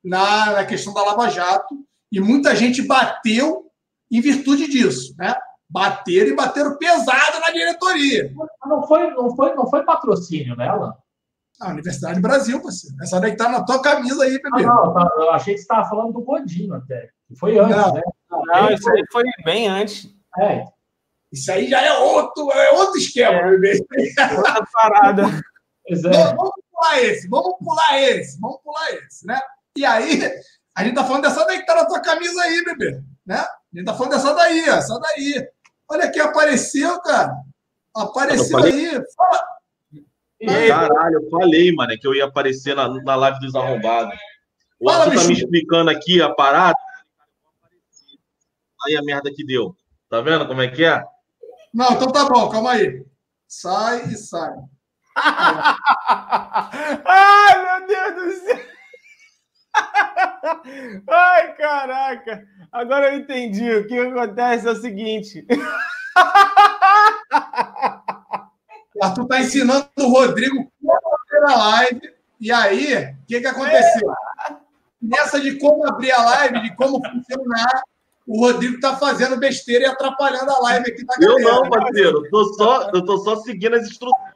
na, 0.04 0.52
na 0.52 0.64
questão 0.64 0.94
da 0.94 1.02
Lava 1.02 1.28
Jato 1.28 1.74
e 2.12 2.20
muita 2.20 2.54
gente 2.54 2.82
bateu 2.82 3.70
em 4.10 4.20
virtude 4.20 4.68
disso, 4.68 5.14
né? 5.18 5.34
Bateram 5.68 6.30
e 6.30 6.36
bateram 6.36 6.78
pesado 6.78 7.40
na 7.40 7.50
diretoria. 7.50 8.32
Não 8.64 8.86
foi, 8.86 9.10
não 9.10 9.34
foi, 9.34 9.54
não 9.54 9.68
foi 9.68 9.84
patrocínio 9.84 10.56
nela? 10.56 10.96
A 11.60 11.70
Universidade 11.70 12.16
do 12.16 12.22
Brasil, 12.22 12.62
parceiro. 12.62 12.96
Essa 13.02 13.20
daí 13.20 13.32
que 13.32 13.36
tá 13.36 13.48
na 13.48 13.64
tua 13.64 13.82
camisa 13.82 14.22
aí, 14.22 14.40
bebê. 14.40 14.64
Ah, 14.64 14.66
não, 14.66 14.94
tá, 14.94 15.10
eu 15.16 15.30
achei 15.32 15.54
que 15.54 15.58
você 15.58 15.64
estava 15.64 15.88
falando 15.88 16.12
do 16.12 16.22
Godinho 16.22 16.72
até. 16.72 17.10
Foi 17.36 17.58
antes, 17.58 17.76
não, 17.76 17.94
né? 17.94 18.02
Não, 18.30 18.70
isso 18.70 18.88
aí 18.90 19.04
foi 19.10 19.24
bem 19.44 19.66
antes. 19.66 20.08
É. 20.38 20.64
Isso 21.32 21.52
aí 21.52 21.68
já 21.68 21.82
é 21.82 21.92
outro, 21.98 22.50
é 22.52 22.72
outro 22.72 22.96
esquema, 22.98 23.38
é. 23.38 23.50
bebê. 23.50 23.84
Outra 24.36 24.66
parada. 24.72 25.22
Vamos 25.90 26.52
pular 26.70 27.02
esse, 27.02 27.28
vamos 27.28 27.56
pular 27.58 27.98
esse, 27.98 28.38
vamos 28.38 28.60
pular 28.62 28.92
esse, 28.92 29.26
né? 29.26 29.40
E 29.74 29.86
aí, 29.86 30.20
a 30.76 30.84
gente 30.84 30.94
tá 30.94 31.04
falando 31.04 31.22
dessa 31.22 31.44
daí 31.46 31.60
que 31.60 31.66
tá 31.66 31.74
na 31.74 31.86
tua 31.86 32.00
camisa 32.00 32.42
aí, 32.42 32.62
bebê. 32.62 33.00
Né? 33.26 33.36
A 33.36 33.58
gente 33.74 33.86
tá 33.86 33.94
falando 33.94 34.12
dessa 34.12 34.34
daí, 34.34 34.68
ó, 34.68 34.74
essa 34.74 35.00
daí. 35.00 35.48
Olha 35.90 36.10
que 36.10 36.20
apareceu, 36.20 37.00
cara. 37.00 37.32
Apareceu 37.96 38.58
aí. 38.58 38.90
Fala. 39.16 39.44
Caralho, 40.68 41.14
eu 41.14 41.30
falei, 41.30 41.72
mano, 41.74 41.98
que 41.98 42.06
eu 42.06 42.14
ia 42.14 42.26
aparecer 42.26 42.76
na, 42.76 42.88
na 43.02 43.16
live 43.16 43.40
dos 43.40 43.54
arrombados. 43.54 44.16
O 44.78 44.90
Fala, 44.90 45.12
tá 45.12 45.24
me 45.24 45.32
explicando 45.32 45.90
aqui 45.90 46.22
a 46.22 46.28
parada. 46.28 46.78
Aí 48.86 48.96
a 48.96 49.02
merda 49.02 49.32
que 49.34 49.44
deu. 49.44 49.74
Tá 50.08 50.20
vendo 50.20 50.46
como 50.46 50.62
é 50.62 50.68
que 50.68 50.84
é? 50.84 51.02
Não, 51.72 51.92
então 51.92 52.10
tá 52.10 52.24
bom, 52.24 52.48
calma 52.50 52.72
aí. 52.72 53.04
Sai 53.46 54.04
e 54.04 54.16
sai. 54.16 54.52
Ai, 57.04 57.64
meu 57.64 57.86
Deus 57.86 58.14
do 58.14 58.32
céu! 58.44 58.58
Ai, 61.08 61.54
caraca! 61.56 62.46
Agora 62.72 63.12
eu 63.12 63.18
entendi. 63.20 63.70
O 63.70 63.86
que 63.86 63.98
acontece 63.98 64.68
é 64.68 64.70
o 64.70 64.76
seguinte. 64.80 65.46
Arthur 69.00 69.26
tá 69.28 69.40
ensinando 69.40 69.88
o 69.98 70.08
Rodrigo 70.08 70.70
como 70.80 70.98
fazer 71.30 71.44
a 71.52 71.56
live. 71.56 72.14
E 72.40 72.52
aí, 72.52 72.94
o 72.94 73.26
que, 73.26 73.40
que 73.40 73.46
aconteceu? 73.46 74.12
Nessa 75.00 75.40
de 75.40 75.58
como 75.58 75.86
abrir 75.86 76.10
a 76.12 76.22
live, 76.22 76.62
de 76.62 76.74
como 76.76 77.00
funcionar, 77.04 77.82
o 78.28 78.40
Rodrigo 78.40 78.78
tá 78.78 78.94
fazendo 78.96 79.38
besteira 79.38 79.84
e 79.84 79.86
atrapalhando 79.86 80.50
a 80.50 80.60
live 80.60 80.90
aqui 80.90 81.04
da 81.04 81.16
galera. 81.16 81.40
Eu 81.40 81.50
não, 81.50 81.70
parceiro. 81.70 82.24
Eu 82.24 82.30
tô 82.30 82.44
só, 82.54 82.90
eu 82.92 83.04
tô 83.04 83.18
só 83.18 83.36
seguindo 83.36 83.74
as 83.74 83.88
instruções. 83.88 84.32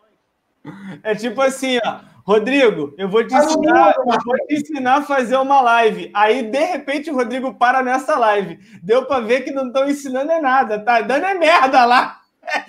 É 1.02 1.14
tipo 1.14 1.40
assim, 1.43 1.78
ó. 1.85 2.01
Rodrigo, 2.24 2.94
eu 2.97 3.09
vou 3.09 3.27
te 3.27 3.35
ensinar, 3.35 3.94
eu 3.98 4.05
vou 4.24 4.47
te 4.47 4.55
ensinar 4.55 4.97
a 4.98 5.02
fazer 5.02 5.36
uma 5.36 5.60
live. 5.60 6.10
Aí, 6.14 6.44
de 6.44 6.64
repente, 6.64 7.10
o 7.10 7.14
Rodrigo 7.14 7.52
para 7.52 7.82
nessa 7.82 8.16
live. 8.16 8.59
Deu 8.82 9.05
para 9.05 9.20
ver 9.20 9.43
que 9.43 9.51
não 9.51 9.66
estão 9.66 9.89
ensinando 9.89 10.31
é 10.31 10.40
nada, 10.40 10.78
tá 10.78 11.01
dando 11.01 11.27
é 11.27 11.35
merda 11.35 11.85
lá. 11.85 12.20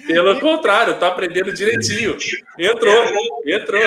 Pelo 0.05 0.39
contrário, 0.39 0.99
tá 0.99 1.07
aprendendo 1.07 1.53
direitinho. 1.53 2.17
Entrou, 2.59 3.05
entrou. 3.45 3.81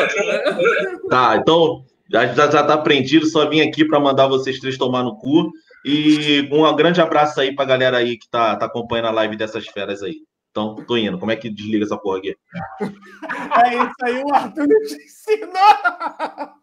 Tá, 1.10 1.36
então 1.36 1.84
já, 2.08 2.26
já, 2.28 2.50
já 2.50 2.62
tá 2.62 2.74
aprendido, 2.74 3.26
só 3.26 3.48
vim 3.48 3.60
aqui 3.60 3.84
para 3.84 4.00
mandar 4.00 4.28
vocês 4.28 4.58
três 4.58 4.78
tomar 4.78 5.02
no 5.02 5.16
cu. 5.16 5.52
E 5.84 6.48
um 6.52 6.76
grande 6.76 7.00
abraço 7.00 7.40
aí 7.40 7.54
pra 7.54 7.64
galera 7.64 7.98
aí 7.98 8.18
que 8.18 8.28
tá, 8.28 8.56
tá 8.56 8.66
acompanhando 8.66 9.06
a 9.06 9.12
live 9.12 9.36
dessas 9.36 9.66
feras 9.68 10.02
aí. 10.02 10.16
Então, 10.50 10.74
tô 10.74 10.96
indo. 10.96 11.18
Como 11.18 11.30
é 11.30 11.36
que 11.36 11.50
desliga 11.50 11.84
essa 11.84 11.98
porra 11.98 12.18
aqui? 12.18 12.36
É 13.64 13.74
isso 13.74 13.94
aí, 14.02 14.22
o 14.22 14.34
Arthur 14.34 14.66
te 14.66 14.94
ensinou. 14.94 16.56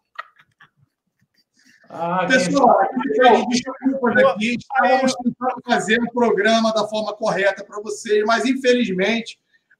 Ah, 1.95 2.25
Pessoal, 2.27 2.75
desculpas 3.49 4.17
aqui, 4.17 4.55
estávamos 4.57 5.13
tentando 5.13 5.61
fazer 5.63 5.99
o 5.99 6.05
um 6.05 6.07
programa 6.07 6.73
da 6.73 6.87
forma 6.87 7.13
correta 7.13 7.63
para 7.63 7.79
vocês, 7.81 8.23
mas 8.25 8.45
infelizmente 8.45 9.37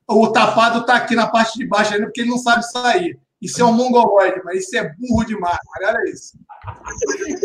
o 0.07 0.31
tapado 0.31 0.81
está 0.81 0.95
aqui 0.97 1.15
na 1.15 1.25
parte 1.25 1.57
de 1.57 1.65
baixo 1.65 1.93
ainda 1.93 2.05
porque 2.05 2.21
ele 2.21 2.29
não 2.29 2.37
sabe 2.37 2.69
sair. 2.69 3.19
Isso 3.43 3.61
é 3.61 3.65
um 3.65 3.73
mongoloide, 3.73 4.41
mas 4.45 4.63
isso 4.63 4.77
é 4.77 4.95
burro 4.97 5.25
demais. 5.25 5.57
Olha 5.77 6.09
isso. 6.09 6.37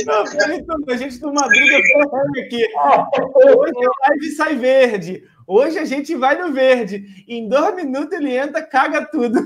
Não, 0.06 0.22
a 0.22 0.96
gente 0.96 1.24
uma 1.24 1.48
briga 1.48 1.76
aqui. 2.46 2.64
Hoje 3.34 3.72
a 3.84 4.08
live 4.08 4.30
sai 4.30 4.54
verde. 4.54 5.24
Hoje 5.44 5.76
a 5.76 5.84
gente 5.84 6.14
vai 6.14 6.40
no 6.40 6.52
verde. 6.52 7.24
Em 7.26 7.48
dois 7.48 7.74
minutos 7.74 8.16
ele 8.16 8.36
entra, 8.36 8.62
caga 8.62 9.06
tudo. 9.06 9.44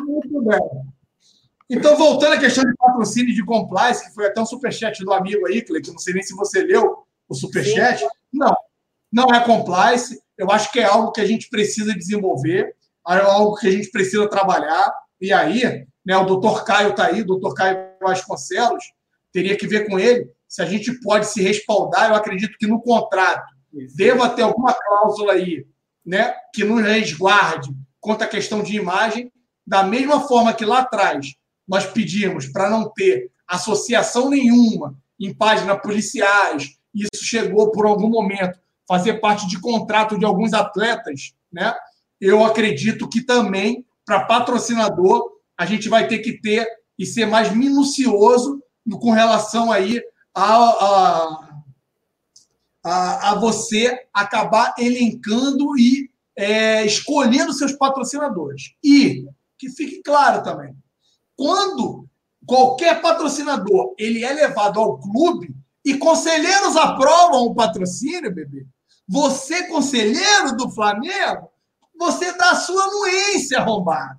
Muito 0.00 0.42
bem. 0.42 0.60
Então, 1.68 1.96
voltando 1.96 2.34
à 2.34 2.38
questão 2.38 2.64
de 2.64 2.76
patrocínio 2.76 3.34
de 3.34 3.44
compliance, 3.44 4.06
que 4.06 4.14
foi 4.14 4.26
até 4.26 4.40
um 4.40 4.46
superchat 4.46 5.04
do 5.04 5.12
amigo 5.12 5.46
aí, 5.48 5.62
que 5.62 5.90
não 5.90 5.98
sei 5.98 6.14
nem 6.14 6.22
se 6.22 6.36
você 6.36 6.62
leu 6.62 6.98
o 7.28 7.34
superchat. 7.34 7.98
Sim. 7.98 8.06
Não, 8.32 8.56
não 9.12 9.34
é 9.34 9.44
compliance. 9.44 10.22
Eu 10.38 10.50
acho 10.50 10.70
que 10.70 10.78
é 10.78 10.84
algo 10.84 11.10
que 11.10 11.20
a 11.20 11.26
gente 11.26 11.48
precisa 11.50 11.92
desenvolver, 11.92 12.74
é 13.08 13.16
algo 13.20 13.56
que 13.56 13.66
a 13.66 13.70
gente 13.70 13.90
precisa 13.90 14.28
trabalhar. 14.28 14.92
E 15.20 15.32
aí, 15.32 15.84
né, 16.06 16.16
o 16.16 16.24
doutor 16.24 16.64
Caio 16.64 16.90
está 16.90 17.06
aí, 17.06 17.22
o 17.22 17.26
doutor 17.26 17.54
Caio 17.54 17.76
Vasconcelos, 18.00 18.84
teria 19.32 19.56
que 19.56 19.66
ver 19.66 19.88
com 19.88 19.98
ele 19.98 20.30
se 20.46 20.62
a 20.62 20.64
gente 20.64 20.92
pode 21.00 21.26
se 21.26 21.42
respaldar. 21.42 22.10
Eu 22.10 22.14
acredito 22.14 22.56
que 22.58 22.66
no 22.66 22.80
contrato 22.80 23.46
deva 23.94 24.30
ter 24.30 24.42
alguma 24.42 24.72
cláusula 24.72 25.32
aí 25.32 25.66
né, 26.06 26.34
que 26.54 26.64
nos 26.64 26.82
resguarde 26.82 27.70
quanto 28.00 28.22
à 28.22 28.26
questão 28.26 28.62
de 28.62 28.76
imagem, 28.76 29.30
da 29.66 29.82
mesma 29.82 30.26
forma 30.26 30.54
que 30.54 30.64
lá 30.64 30.78
atrás 30.78 31.34
nós 31.66 31.84
pedimos 31.84 32.46
para 32.46 32.70
não 32.70 32.90
ter 32.90 33.30
associação 33.46 34.30
nenhuma 34.30 34.96
em 35.20 35.34
páginas 35.34 35.80
policiais, 35.82 36.78
isso 36.94 37.24
chegou 37.24 37.70
por 37.70 37.86
algum 37.86 38.08
momento 38.08 38.58
fazer 38.88 39.20
parte 39.20 39.46
de 39.46 39.60
contrato 39.60 40.18
de 40.18 40.24
alguns 40.24 40.54
atletas, 40.54 41.34
né? 41.52 41.74
Eu 42.18 42.42
acredito 42.42 43.06
que 43.08 43.20
também 43.20 43.84
para 44.04 44.24
patrocinador 44.24 45.30
a 45.56 45.66
gente 45.66 45.88
vai 45.88 46.08
ter 46.08 46.20
que 46.20 46.40
ter 46.40 46.66
e 46.98 47.04
ser 47.04 47.26
mais 47.26 47.54
minucioso 47.54 48.62
com 49.00 49.10
relação 49.10 49.70
aí 49.70 50.00
a, 50.34 50.54
a, 50.56 51.48
a, 52.82 53.30
a 53.32 53.34
você 53.34 54.06
acabar 54.12 54.74
elencando 54.78 55.78
e 55.78 56.10
é, 56.34 56.84
escolhendo 56.86 57.52
seus 57.52 57.72
patrocinadores. 57.72 58.74
E 58.82 59.26
que 59.58 59.68
fique 59.68 60.02
claro 60.02 60.42
também, 60.42 60.74
quando 61.36 62.08
qualquer 62.46 63.02
patrocinador 63.02 63.94
ele 63.98 64.24
é 64.24 64.32
levado 64.32 64.80
ao 64.80 64.98
clube 64.98 65.54
e 65.84 65.98
conselheiros 65.98 66.76
aprovam 66.76 67.42
o 67.42 67.54
patrocínio, 67.54 68.34
bebê, 68.34 68.66
você, 69.08 69.66
conselheiro 69.68 70.56
do 70.56 70.70
Flamengo, 70.70 71.50
você 71.98 72.32
dá 72.36 72.50
a 72.50 72.56
sua 72.56 72.84
anuência, 72.84 73.58
arrombado. 73.58 74.18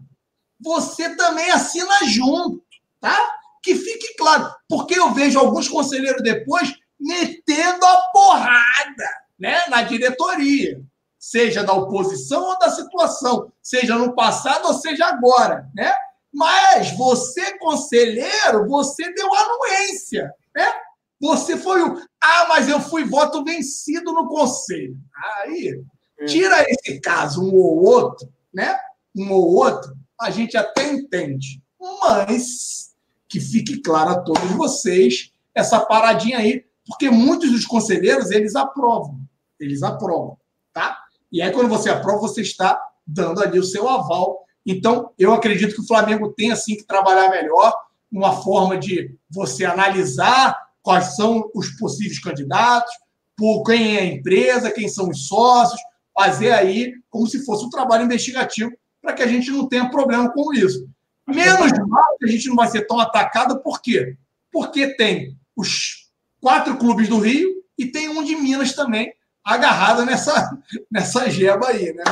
Você 0.59 1.15
também 1.15 1.49
assina 1.51 2.05
junto, 2.05 2.61
tá? 2.99 3.17
Que 3.61 3.75
fique 3.75 4.15
claro, 4.15 4.51
porque 4.67 4.97
eu 4.97 5.13
vejo 5.13 5.39
alguns 5.39 5.67
conselheiros 5.67 6.23
depois 6.23 6.73
metendo 6.99 7.85
a 7.85 8.01
porrada 8.11 9.09
né, 9.39 9.61
na 9.69 9.83
diretoria, 9.83 10.81
seja 11.17 11.63
da 11.63 11.73
oposição 11.73 12.43
ou 12.43 12.59
da 12.59 12.69
situação, 12.69 13.51
seja 13.61 13.95
no 13.95 14.13
passado 14.15 14.67
ou 14.67 14.73
seja 14.73 15.05
agora, 15.05 15.69
né? 15.75 15.93
Mas 16.33 16.91
você, 16.97 17.57
conselheiro, 17.57 18.67
você 18.67 19.13
deu 19.13 19.33
anuência, 19.33 20.33
né? 20.55 20.71
Você 21.19 21.57
foi 21.57 21.81
o. 21.83 21.97
Ah, 22.21 22.45
mas 22.47 22.69
eu 22.69 22.79
fui 22.79 23.03
voto 23.03 23.43
vencido 23.43 24.13
no 24.13 24.27
conselho. 24.27 24.97
Aí, 25.37 25.81
é. 26.19 26.25
tira 26.25 26.65
esse 26.69 26.99
caso, 26.99 27.43
um 27.43 27.53
ou 27.53 27.83
outro, 27.83 28.31
né? 28.53 28.77
Um 29.15 29.31
ou 29.31 29.55
outro, 29.55 29.93
a 30.19 30.29
gente 30.29 30.55
até 30.55 30.91
entende. 30.91 31.61
Mas 31.79 32.93
que 33.27 33.39
fique 33.39 33.81
claro 33.81 34.11
a 34.11 34.21
todos 34.21 34.49
vocês 34.51 35.31
essa 35.53 35.79
paradinha 35.79 36.39
aí, 36.39 36.65
porque 36.85 37.09
muitos 37.09 37.51
dos 37.51 37.65
conselheiros 37.65 38.31
eles 38.31 38.55
aprovam, 38.55 39.19
eles 39.59 39.83
aprovam, 39.83 40.37
tá? 40.73 40.97
E 41.31 41.41
aí 41.41 41.51
quando 41.51 41.69
você 41.69 41.89
aprova, 41.89 42.19
você 42.19 42.41
está 42.41 42.81
dando 43.05 43.41
ali 43.41 43.59
o 43.59 43.63
seu 43.63 43.87
aval. 43.87 44.45
Então, 44.65 45.11
eu 45.17 45.33
acredito 45.33 45.75
que 45.75 45.81
o 45.81 45.87
Flamengo 45.87 46.31
tem 46.33 46.51
assim 46.51 46.75
que 46.75 46.83
trabalhar 46.83 47.29
melhor, 47.29 47.73
uma 48.11 48.41
forma 48.41 48.77
de 48.77 49.15
você 49.29 49.65
analisar 49.65 50.55
quais 50.89 51.15
são 51.15 51.47
os 51.53 51.69
possíveis 51.77 52.19
candidatos, 52.19 52.91
por 53.37 53.63
quem 53.63 53.95
é 53.95 53.99
a 53.99 54.05
empresa, 54.05 54.71
quem 54.71 54.89
são 54.89 55.09
os 55.09 55.27
sócios, 55.27 55.79
fazer 56.17 56.51
aí 56.51 56.91
como 57.11 57.27
se 57.27 57.45
fosse 57.45 57.63
um 57.63 57.69
trabalho 57.69 58.05
investigativo 58.05 58.71
para 58.99 59.13
que 59.13 59.21
a 59.21 59.27
gente 59.27 59.51
não 59.51 59.67
tenha 59.67 59.87
problema 59.91 60.33
com 60.33 60.51
isso. 60.51 60.89
Menos 61.27 61.71
mal 61.87 62.17
que 62.17 62.25
a 62.25 62.27
gente 62.27 62.47
não 62.47 62.55
vai 62.55 62.67
ser 62.69 62.87
tão 62.87 62.99
atacado, 62.99 63.61
por 63.61 63.83
quê? 63.83 64.17
Porque 64.51 64.95
tem 64.95 65.37
os 65.55 66.09
quatro 66.41 66.75
clubes 66.75 67.07
do 67.07 67.19
Rio 67.19 67.47
e 67.77 67.85
tem 67.85 68.09
um 68.09 68.23
de 68.23 68.35
Minas 68.35 68.73
também, 68.73 69.13
agarrado 69.45 70.03
nessa, 70.07 70.59
nessa 70.91 71.29
geba 71.29 71.67
aí, 71.67 71.93
né? 71.93 72.03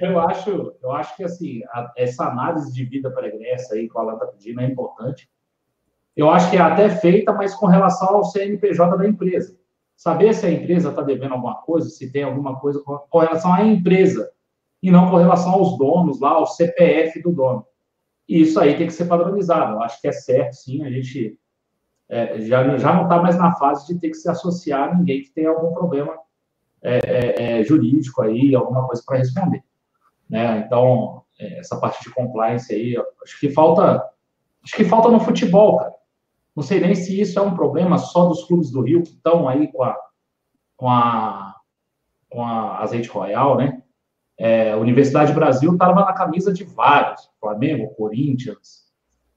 Eu 0.00 0.20
acho, 0.20 0.76
eu 0.80 0.92
acho 0.92 1.16
que 1.16 1.24
assim, 1.24 1.60
a, 1.70 1.92
essa 1.96 2.28
análise 2.28 2.72
de 2.72 2.84
vida 2.84 3.10
pregressa 3.10 3.74
aí 3.74 3.88
que 3.88 3.96
o 3.96 3.98
Alan 3.98 4.14
está 4.14 4.26
pedindo 4.26 4.60
é 4.60 4.66
importante. 4.66 5.28
Eu 6.16 6.30
acho 6.30 6.50
que 6.50 6.56
é 6.56 6.60
até 6.60 6.90
feita, 6.90 7.32
mas 7.32 7.54
com 7.54 7.66
relação 7.66 8.08
ao 8.08 8.24
CNPJ 8.24 8.96
da 8.96 9.08
empresa. 9.08 9.56
Saber 9.96 10.34
se 10.34 10.44
a 10.46 10.50
empresa 10.50 10.90
está 10.90 11.02
devendo 11.02 11.32
alguma 11.34 11.56
coisa, 11.62 11.88
se 11.88 12.10
tem 12.10 12.24
alguma 12.24 12.58
coisa 12.58 12.80
com, 12.80 13.18
relação 13.18 13.52
à 13.52 13.64
empresa, 13.64 14.30
e 14.82 14.90
não 14.90 15.08
com 15.08 15.16
relação 15.16 15.52
aos 15.52 15.78
donos 15.78 16.20
lá, 16.20 16.30
ao 16.30 16.46
CPF 16.46 17.22
do 17.22 17.32
dono. 17.32 17.64
E 18.28 18.40
isso 18.40 18.58
aí 18.58 18.76
tem 18.76 18.86
que 18.86 18.92
ser 18.92 19.06
padronizado. 19.06 19.74
Eu 19.74 19.82
acho 19.82 20.00
que 20.00 20.08
é 20.08 20.12
certo, 20.12 20.54
sim, 20.54 20.84
a 20.84 20.90
gente 20.90 21.38
é, 22.08 22.40
já, 22.40 22.76
já 22.76 22.92
não 22.94 23.04
está 23.04 23.22
mais 23.22 23.38
na 23.38 23.52
fase 23.52 23.86
de 23.86 24.00
ter 24.00 24.10
que 24.10 24.16
se 24.16 24.28
associar 24.28 24.90
a 24.90 24.94
ninguém 24.94 25.22
que 25.22 25.30
tenha 25.30 25.50
algum 25.50 25.72
problema 25.72 26.14
é, 26.82 26.98
é, 27.04 27.60
é 27.60 27.64
jurídico 27.64 28.22
aí, 28.22 28.54
alguma 28.54 28.86
coisa 28.86 29.02
para 29.06 29.18
responder. 29.18 29.62
Né? 30.28 30.64
Então, 30.66 31.22
é, 31.38 31.60
essa 31.60 31.78
parte 31.78 32.02
de 32.02 32.10
compliance 32.10 32.74
aí, 32.74 32.96
acho 33.22 33.38
que 33.38 33.50
falta, 33.50 34.04
acho 34.64 34.76
que 34.76 34.84
falta 34.84 35.08
no 35.10 35.20
futebol, 35.20 35.78
cara. 35.78 36.01
Não 36.54 36.62
sei 36.62 36.80
nem 36.80 36.94
se 36.94 37.18
isso 37.18 37.38
é 37.38 37.42
um 37.42 37.54
problema 37.54 37.96
só 37.98 38.26
dos 38.26 38.44
clubes 38.44 38.70
do 38.70 38.82
Rio 38.82 39.02
que 39.02 39.10
estão 39.10 39.48
aí 39.48 39.70
com 39.72 39.82
a, 39.82 39.96
com 40.76 40.88
a, 40.88 41.54
com 42.28 42.44
a 42.44 42.78
Azeite 42.80 43.08
Royal, 43.08 43.56
né? 43.56 43.82
É, 44.38 44.74
Universidade 44.76 45.32
Brasil 45.32 45.72
estava 45.72 45.94
na 45.94 46.12
camisa 46.12 46.52
de 46.52 46.64
vários, 46.64 47.30
Flamengo, 47.40 47.94
Corinthians, 47.94 48.82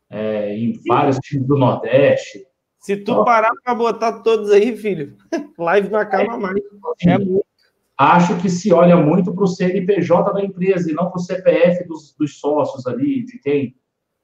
é, 0.10 0.58
em 0.58 0.74
vários 0.88 1.18
times 1.20 1.48
do 1.48 1.58
Nordeste. 1.58 2.46
Se 2.80 2.98
tu 2.98 3.12
então, 3.12 3.26
parar 3.26 3.52
para 3.64 3.76
botar 3.76 4.22
todos 4.22 4.52
aí, 4.52 4.76
filho, 4.76 5.16
live 5.58 5.90
não 5.90 6.00
acaba 6.00 6.36
é, 6.36 6.38
mais. 6.38 6.62
É 7.06 7.18
muito. 7.18 7.46
Acho 7.98 8.38
que 8.42 8.50
se 8.50 8.74
olha 8.74 8.98
muito 8.98 9.34
para 9.34 9.44
o 9.44 9.48
CNPJ 9.48 10.34
da 10.34 10.44
empresa 10.44 10.92
e 10.92 10.94
não 10.94 11.10
para 11.10 11.18
o 11.18 11.24
CPF 11.24 11.88
dos, 11.88 12.14
dos 12.20 12.40
sócios 12.40 12.86
ali, 12.86 13.24
de 13.24 13.40
quem 13.40 13.74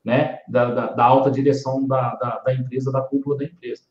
né, 0.03 0.39
da, 0.47 0.73
da, 0.73 0.85
da 0.93 1.05
alta 1.05 1.29
direção 1.29 1.87
da, 1.87 2.15
da, 2.15 2.39
da, 2.39 2.53
empresa, 2.53 2.91
da 2.91 3.01
cúpula 3.01 3.37
da 3.37 3.45
empresa. 3.45 3.83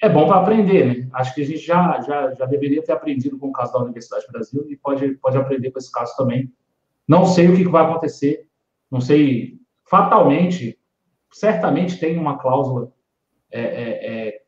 É 0.00 0.08
bom 0.08 0.28
para 0.28 0.40
aprender, 0.40 0.86
né? 0.86 1.08
Acho 1.12 1.34
que 1.34 1.42
a 1.42 1.44
gente 1.44 1.58
já, 1.58 2.00
já, 2.02 2.32
já 2.34 2.46
deveria 2.46 2.82
ter 2.82 2.92
aprendido 2.92 3.36
com 3.36 3.48
o 3.48 3.52
caso 3.52 3.72
da 3.72 3.80
Universidade 3.80 4.26
do 4.26 4.32
Brasil 4.32 4.64
e 4.68 4.76
pode, 4.76 5.16
pode 5.16 5.36
aprender 5.36 5.72
com 5.72 5.78
esse 5.78 5.90
caso 5.90 6.16
também. 6.16 6.52
Não 7.06 7.26
sei 7.26 7.48
o 7.48 7.56
que 7.56 7.64
vai 7.64 7.84
acontecer, 7.84 8.46
não 8.90 9.00
sei, 9.00 9.58
fatalmente, 9.88 10.78
certamente 11.32 11.98
tem 11.98 12.16
uma 12.16 12.38
cláusula 12.38 12.92
é, 13.50 13.60
é, 13.60 14.28
é, 14.28 14.42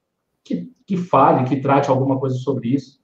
que, 0.44 0.72
que 0.86 0.96
fale, 0.96 1.48
que 1.48 1.60
trate 1.60 1.90
alguma 1.90 2.18
coisa 2.18 2.36
sobre 2.36 2.68
isso, 2.68 3.00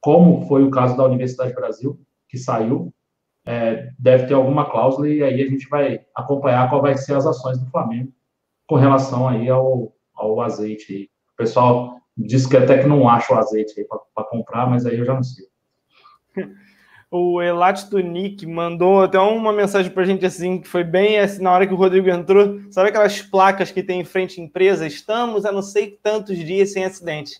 como 0.00 0.46
foi 0.46 0.62
o 0.62 0.70
caso 0.70 0.96
da 0.96 1.04
Universidade 1.04 1.52
do 1.52 1.56
Brasil, 1.56 2.00
que 2.28 2.38
saiu, 2.38 2.92
é, 3.44 3.90
deve 3.98 4.26
ter 4.26 4.34
alguma 4.34 4.70
cláusula 4.70 5.08
e 5.08 5.22
aí 5.22 5.42
a 5.42 5.48
gente 5.48 5.68
vai 5.68 6.00
acompanhar 6.14 6.68
qual 6.68 6.82
vai 6.82 6.96
ser 6.96 7.14
as 7.14 7.26
ações 7.26 7.58
do 7.58 7.70
Flamengo 7.70 8.12
com 8.66 8.76
relação 8.76 9.28
aí 9.28 9.48
ao, 9.48 9.92
ao 10.14 10.40
azeite. 10.40 11.10
O 11.32 11.36
pessoal 11.36 12.02
Diz 12.16 12.46
que 12.46 12.56
até 12.56 12.78
que 12.78 12.86
não 12.86 13.08
acha 13.08 13.32
o 13.32 13.38
azeite 13.38 13.80
aí 13.80 13.86
para 14.14 14.24
comprar, 14.24 14.68
mas 14.68 14.84
aí 14.84 14.98
eu 14.98 15.04
já 15.04 15.14
não 15.14 15.22
sei. 15.22 15.46
O 17.14 17.42
Elat 17.42 17.92
Nick 17.92 18.46
mandou 18.46 19.02
até 19.02 19.18
uma 19.18 19.52
mensagem 19.52 19.92
pra 19.92 20.02
gente 20.02 20.24
assim, 20.24 20.58
que 20.58 20.66
foi 20.66 20.82
bem 20.82 21.18
assim, 21.18 21.42
na 21.42 21.52
hora 21.52 21.66
que 21.66 21.74
o 21.74 21.76
Rodrigo 21.76 22.08
entrou. 22.08 22.58
Sabe 22.70 22.88
aquelas 22.88 23.20
placas 23.20 23.70
que 23.70 23.82
tem 23.82 24.00
em 24.00 24.04
frente 24.04 24.40
à 24.40 24.42
empresa? 24.42 24.86
Estamos 24.86 25.44
a 25.44 25.52
não 25.52 25.60
sei 25.60 25.98
tantos 26.02 26.38
dias 26.38 26.72
sem 26.72 26.86
acidente. 26.86 27.32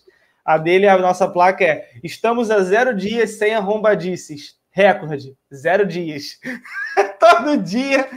A 0.45 0.59
dele, 0.59 0.87
a 0.87 0.95
nossa 0.99 1.27
placa 1.27 1.63
é: 1.63 1.89
Estamos 2.03 2.51
a 2.51 2.59
zero 2.59 2.95
dias 2.95 3.39
sem 3.39 3.55
arrombadices. 3.55 4.59
Recorde, 4.75 5.37
zero 5.53 5.85
dias. 5.85 6.39
Todo 7.19 7.57
dia 7.57 8.09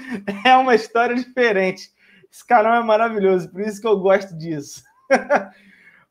é 0.43 0.57
uma 0.57 0.75
história 0.75 1.15
diferente. 1.15 1.91
Esse 2.33 2.45
canal 2.47 2.75
é 2.75 2.83
maravilhoso, 2.83 3.51
por 3.51 3.61
isso 3.61 3.79
que 3.79 3.87
eu 3.87 3.99
gosto 4.01 4.35
disso. 4.35 4.83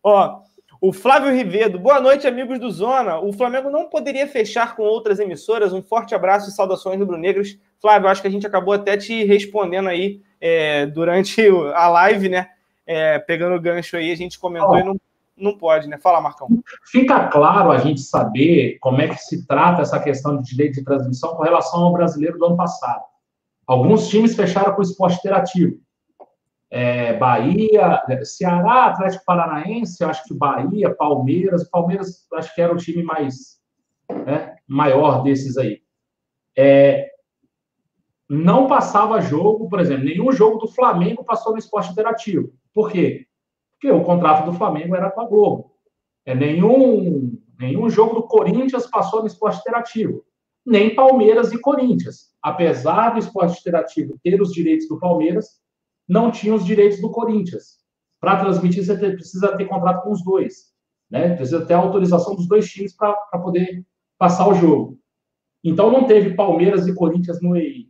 Ó, 0.04 0.42
o 0.80 0.94
Flávio 0.94 1.34
Rivedo, 1.34 1.80
boa 1.80 2.00
noite, 2.00 2.28
amigos 2.28 2.60
do 2.60 2.70
Zona. 2.70 3.18
O 3.20 3.34
Flamengo 3.34 3.72
não 3.72 3.90
poderia 3.90 4.28
fechar 4.28 4.76
com 4.76 4.84
outras 4.84 5.20
emissoras. 5.20 5.74
Um 5.74 5.82
forte 5.82 6.14
abraço 6.14 6.48
e 6.48 6.54
saudações 6.54 7.00
rubro-negras. 7.00 7.58
Flávio, 7.82 8.08
acho 8.08 8.22
que 8.22 8.28
a 8.28 8.32
gente 8.32 8.46
acabou 8.46 8.76
até 8.76 8.96
te 8.96 9.24
respondendo 9.24 9.90
aí 9.90 10.22
é, 10.40 10.86
durante 10.86 11.42
a 11.74 11.88
live, 11.88 12.30
né? 12.30 12.50
É, 12.86 13.18
pegando 13.18 13.56
o 13.56 13.60
gancho 13.60 13.98
aí, 13.98 14.12
a 14.12 14.16
gente 14.16 14.38
comentou 14.38 14.74
oh. 14.74 14.78
e 14.78 14.84
não, 14.84 14.96
não 15.38 15.58
pode, 15.58 15.88
né? 15.88 15.98
Fala, 15.98 16.22
Marcão. 16.22 16.48
Fica 16.92 17.28
claro 17.28 17.72
a 17.72 17.78
gente 17.78 18.02
saber 18.02 18.78
como 18.80 19.02
é 19.02 19.08
que 19.08 19.18
se 19.18 19.46
trata 19.46 19.82
essa 19.82 20.00
questão 20.00 20.38
de 20.38 20.50
direito 20.50 20.76
de 20.76 20.84
transmissão 20.84 21.36
com 21.36 21.44
relação 21.44 21.84
ao 21.84 21.94
brasileiro 21.94 22.38
do 22.38 22.46
ano 22.46 22.58
passado. 22.58 23.04
Alguns 23.68 24.08
times 24.08 24.36
fecharam 24.36 24.74
com 24.74 24.80
o 24.80 24.84
esporte 24.84 25.18
interativo 25.18 25.80
é, 26.70 27.14
Bahia, 27.14 28.04
Ceará, 28.24 28.88
Atlético 28.88 29.24
Paranaense, 29.26 30.04
acho 30.04 30.26
que 30.26 30.34
Bahia, 30.34 30.94
Palmeiras, 30.94 31.70
Palmeiras 31.70 32.28
acho 32.34 32.54
que 32.54 32.62
era 32.62 32.74
o 32.74 32.78
time 32.78 33.02
mais 33.02 33.60
né, 34.10 34.58
maior 34.68 35.24
desses 35.24 35.58
aí. 35.58 35.82
É, 36.58 37.10
não 38.28 38.68
passava 38.68 39.22
jogo, 39.22 39.70
por 39.70 39.80
exemplo, 39.80 40.04
nenhum 40.04 40.34
jogo 40.34 40.58
do 40.58 40.68
Flamengo 40.68 41.24
passou 41.24 41.54
no 41.54 41.60
esporte 41.60 41.92
interativo. 41.92 42.52
Por 42.74 42.92
quê? 42.92 43.26
Porque 43.76 43.92
o 43.92 44.04
contrato 44.04 44.46
do 44.46 44.58
Flamengo 44.58 44.96
era 44.96 45.12
com 45.12 45.22
a 45.22 45.28
Globo. 45.28 45.72
É, 46.26 46.34
nenhum, 46.34 47.38
nenhum 47.60 47.90
jogo 47.90 48.16
do 48.16 48.24
Corinthians 48.24 48.88
passou 48.88 49.22
no 49.22 49.28
esporte 49.28 49.60
interativo. 49.60 50.24
Nem 50.66 50.96
Palmeiras 50.96 51.52
e 51.54 51.60
Corinthians. 51.60 52.34
Apesar 52.42 53.12
do 53.12 53.20
esporte 53.20 53.60
interativo 53.60 54.20
ter 54.24 54.42
os 54.42 54.52
direitos 54.52 54.88
do 54.88 55.00
Palmeiras, 55.00 55.62
não 56.08 56.32
tinha 56.32 56.54
os 56.54 56.66
direitos 56.66 57.00
do 57.02 57.12
Corinthians. 57.12 57.80
Para 58.20 58.40
transmitir, 58.40 58.84
você 58.84 58.96
precisa 58.96 59.56
ter 59.56 59.66
contrato 59.66 60.04
com 60.04 60.12
os 60.12 60.24
dois. 60.24 60.74
Né? 61.10 61.36
Precisa 61.36 61.66
ter 61.66 61.74
a 61.74 61.78
autorização 61.78 62.36
dos 62.36 62.48
dois 62.48 62.68
times 62.70 62.96
para 62.96 63.14
poder 63.44 63.86
passar 64.18 64.48
o 64.48 64.56
jogo. 64.56 64.98
Então, 65.64 65.92
não 65.92 66.06
teve 66.06 66.36
Palmeiras 66.36 66.88
e 66.88 66.96
Corinthians 66.96 67.42
no 67.42 67.56
EI. 67.56 67.88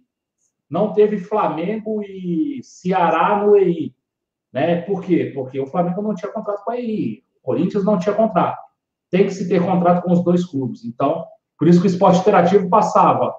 Não 0.70 0.94
teve 0.94 1.18
Flamengo 1.18 2.02
e 2.02 2.60
Ceará 2.64 3.45
no 3.45 3.56
EI. 3.56 3.94
Né? 4.56 4.84
Por 4.84 5.03
quê? 5.03 5.34
Porque 5.36 5.60
o 5.60 5.68
Flamengo 5.68 6.02
não 6.02 6.15
tinha 6.15 6.32
contrato 6.32 6.64
com 6.64 6.72
a 6.72 6.77
EI. 6.77 7.22
O 7.44 7.48
Corinthians 7.48 7.84
não 7.84 7.99
tinha 7.99 8.15
contrato. 8.15 8.57
Tem 9.11 9.26
que 9.26 9.34
se 9.34 9.49
ter 9.49 9.61
contrato 9.61 10.02
com 10.02 10.14
os 10.14 10.23
dois 10.23 10.45
clubes. 10.45 10.86
Então, 10.86 11.26
por 11.60 11.68
isso 11.68 11.82
que 11.82 11.88
o 11.88 11.91
esporte 11.91 12.22
interativo 12.22 12.69
passava 12.69 13.36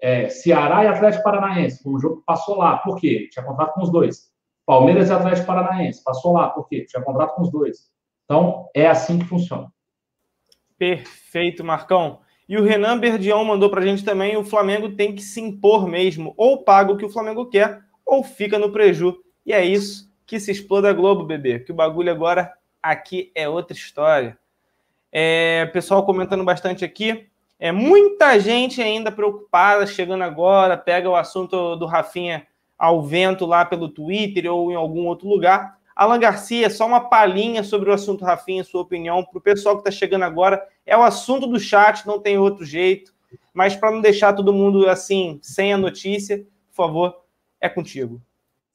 é, 0.00 0.28
Ceará 0.28 0.84
e 0.84 0.86
Atlético 0.86 1.24
Paranaense, 1.24 1.82
um 1.84 1.98
jogo 1.98 2.22
passou 2.24 2.58
lá. 2.58 2.76
Por 2.76 2.96
quê? 2.96 3.28
Tinha 3.32 3.44
contrato 3.44 3.74
com 3.74 3.82
os 3.82 3.90
dois. 3.90 4.30
Palmeiras 4.64 5.08
e 5.08 5.12
Atlético 5.12 5.48
Paranaense, 5.48 6.04
passou 6.04 6.34
lá. 6.34 6.48
Por 6.50 6.68
quê? 6.68 6.86
Tinha 6.88 7.02
contrato 7.02 7.34
com 7.34 7.42
os 7.42 7.50
dois. 7.50 7.90
Então, 8.24 8.68
é 8.72 8.86
assim 8.86 9.18
que 9.18 9.24
funciona. 9.24 9.66
Perfeito, 10.78 11.64
Marcão. 11.64 12.20
E 12.48 12.56
o 12.56 12.62
Renan 12.62 13.00
Berdião 13.00 13.44
mandou 13.44 13.68
para 13.68 13.80
a 13.80 13.84
gente 13.84 14.04
também: 14.04 14.36
o 14.36 14.44
Flamengo 14.44 14.94
tem 14.94 15.12
que 15.12 15.22
se 15.22 15.40
impor 15.40 15.88
mesmo. 15.88 16.34
Ou 16.36 16.62
paga 16.62 16.92
o 16.92 16.96
que 16.96 17.04
o 17.04 17.10
Flamengo 17.10 17.50
quer, 17.50 17.80
ou 18.06 18.22
fica 18.22 18.60
no 18.60 18.70
preju. 18.70 19.16
E 19.44 19.52
é 19.52 19.64
isso 19.64 20.11
que 20.26 20.40
se 20.40 20.50
exploda 20.50 20.90
a 20.90 20.92
Globo, 20.92 21.24
bebê. 21.24 21.58
Que 21.58 21.72
o 21.72 21.74
bagulho 21.74 22.10
agora 22.10 22.52
aqui 22.82 23.30
é 23.34 23.48
outra 23.48 23.76
história. 23.76 24.38
É, 25.10 25.66
pessoal 25.66 26.04
comentando 26.04 26.44
bastante 26.44 26.84
aqui. 26.84 27.26
É 27.58 27.70
muita 27.70 28.40
gente 28.40 28.82
ainda 28.82 29.12
preocupada, 29.12 29.86
chegando 29.86 30.24
agora, 30.24 30.76
pega 30.76 31.08
o 31.08 31.14
assunto 31.14 31.76
do 31.76 31.86
Rafinha 31.86 32.46
ao 32.76 33.02
vento 33.02 33.46
lá 33.46 33.64
pelo 33.64 33.88
Twitter 33.88 34.52
ou 34.52 34.72
em 34.72 34.74
algum 34.74 35.06
outro 35.06 35.28
lugar. 35.28 35.78
Alan 35.94 36.18
Garcia, 36.18 36.68
só 36.70 36.86
uma 36.86 37.08
palhinha 37.08 37.62
sobre 37.62 37.90
o 37.90 37.92
assunto 37.92 38.24
Rafinha, 38.24 38.64
sua 38.64 38.80
opinião, 38.80 39.24
para 39.24 39.38
o 39.38 39.40
pessoal 39.40 39.76
que 39.76 39.82
está 39.82 39.90
chegando 39.90 40.24
agora. 40.24 40.60
É 40.84 40.96
o 40.96 41.02
assunto 41.02 41.46
do 41.46 41.60
chat, 41.60 42.06
não 42.06 42.18
tem 42.18 42.38
outro 42.38 42.64
jeito. 42.64 43.14
Mas 43.54 43.76
para 43.76 43.90
não 43.90 44.00
deixar 44.00 44.32
todo 44.32 44.52
mundo 44.52 44.88
assim, 44.88 45.38
sem 45.42 45.72
a 45.72 45.78
notícia, 45.78 46.38
por 46.70 46.74
favor, 46.74 47.22
é 47.60 47.68
contigo. 47.68 48.20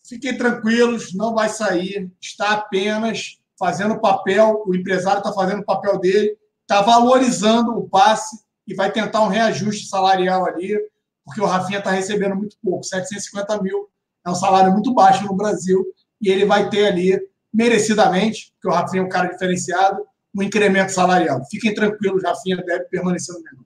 Fiquem 0.08 0.38
tranquilos, 0.38 1.14
não 1.14 1.36
vai 1.36 1.50
sair. 1.50 2.10
Está 2.22 2.52
apenas 2.52 3.40
fazendo 3.60 3.96
o 3.96 4.00
papel, 4.00 4.64
o 4.66 4.76
empresário 4.76 5.20
está 5.20 5.34
fazendo 5.34 5.62
o 5.62 5.66
papel 5.66 6.00
dele, 6.00 6.38
está 6.62 6.82
valorizando 6.82 7.72
o 7.72 7.90
passe 7.90 8.40
e 8.68 8.74
vai 8.74 8.92
tentar 8.92 9.22
um 9.22 9.28
reajuste 9.28 9.88
salarial 9.88 10.46
ali, 10.46 10.78
porque 11.26 11.42
o 11.42 11.46
Rafinha 11.46 11.80
está 11.80 11.92
recebendo 11.92 12.36
muito 12.36 12.56
pouco. 12.64 12.84
750 12.84 13.62
mil 13.62 13.90
é 14.26 14.30
um 14.30 14.36
salário 14.36 14.72
muito 14.72 14.94
baixo 14.94 15.26
no 15.26 15.36
Brasil 15.36 15.86
e 16.22 16.30
ele 16.30 16.46
vai 16.46 16.70
ter 16.70 16.88
ali, 16.88 17.20
merecidamente, 17.54 18.54
porque 18.54 18.68
o 18.68 18.72
Rafinha 18.72 19.02
é 19.02 19.06
um 19.06 19.10
cara 19.10 19.30
diferenciado, 19.30 20.06
um 20.36 20.44
incremento 20.44 20.92
salarial. 20.92 21.44
Fiquem 21.50 21.74
tranquilos, 21.74 22.24
Rafinha 22.24 22.58
deve 22.58 22.86
permanecer 22.86 23.34
no 23.36 23.42
menor. 23.42 23.66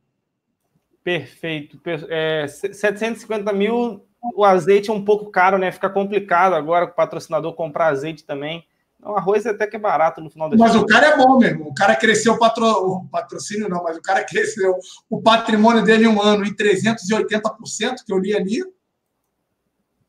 Perfeito. 1.03 1.81
É, 2.09 2.47
750 2.47 3.51
mil, 3.53 4.05
o 4.21 4.45
azeite 4.45 4.89
é 4.89 4.93
um 4.93 5.03
pouco 5.03 5.31
caro, 5.31 5.57
né? 5.57 5.71
Fica 5.71 5.89
complicado 5.89 6.53
agora 6.53 6.85
o 6.85 6.91
patrocinador 6.91 7.53
comprar 7.53 7.87
azeite 7.87 8.23
também. 8.23 8.65
O 9.03 9.15
arroz 9.15 9.47
até 9.47 9.65
que 9.65 9.75
é 9.75 9.79
barato 9.79 10.21
no 10.21 10.29
final 10.29 10.47
da 10.47 10.55
Mas 10.55 10.75
o 10.75 10.85
cara 10.85 11.07
é 11.07 11.17
bom 11.17 11.39
mesmo. 11.39 11.69
O 11.69 11.73
cara 11.73 11.95
cresceu 11.95 12.33
o, 12.33 12.39
patro... 12.39 12.65
o 12.65 13.07
patrocínio, 13.07 13.67
não, 13.67 13.83
mas 13.83 13.97
o 13.97 14.01
cara 14.01 14.23
cresceu 14.25 14.77
o 15.09 15.21
patrimônio 15.21 15.83
dele 15.83 16.05
em 16.05 16.07
um 16.07 16.21
ano 16.21 16.45
em 16.45 16.53
380%, 16.53 18.05
que 18.05 18.13
eu 18.13 18.19
li 18.19 18.35
ali. 18.35 18.63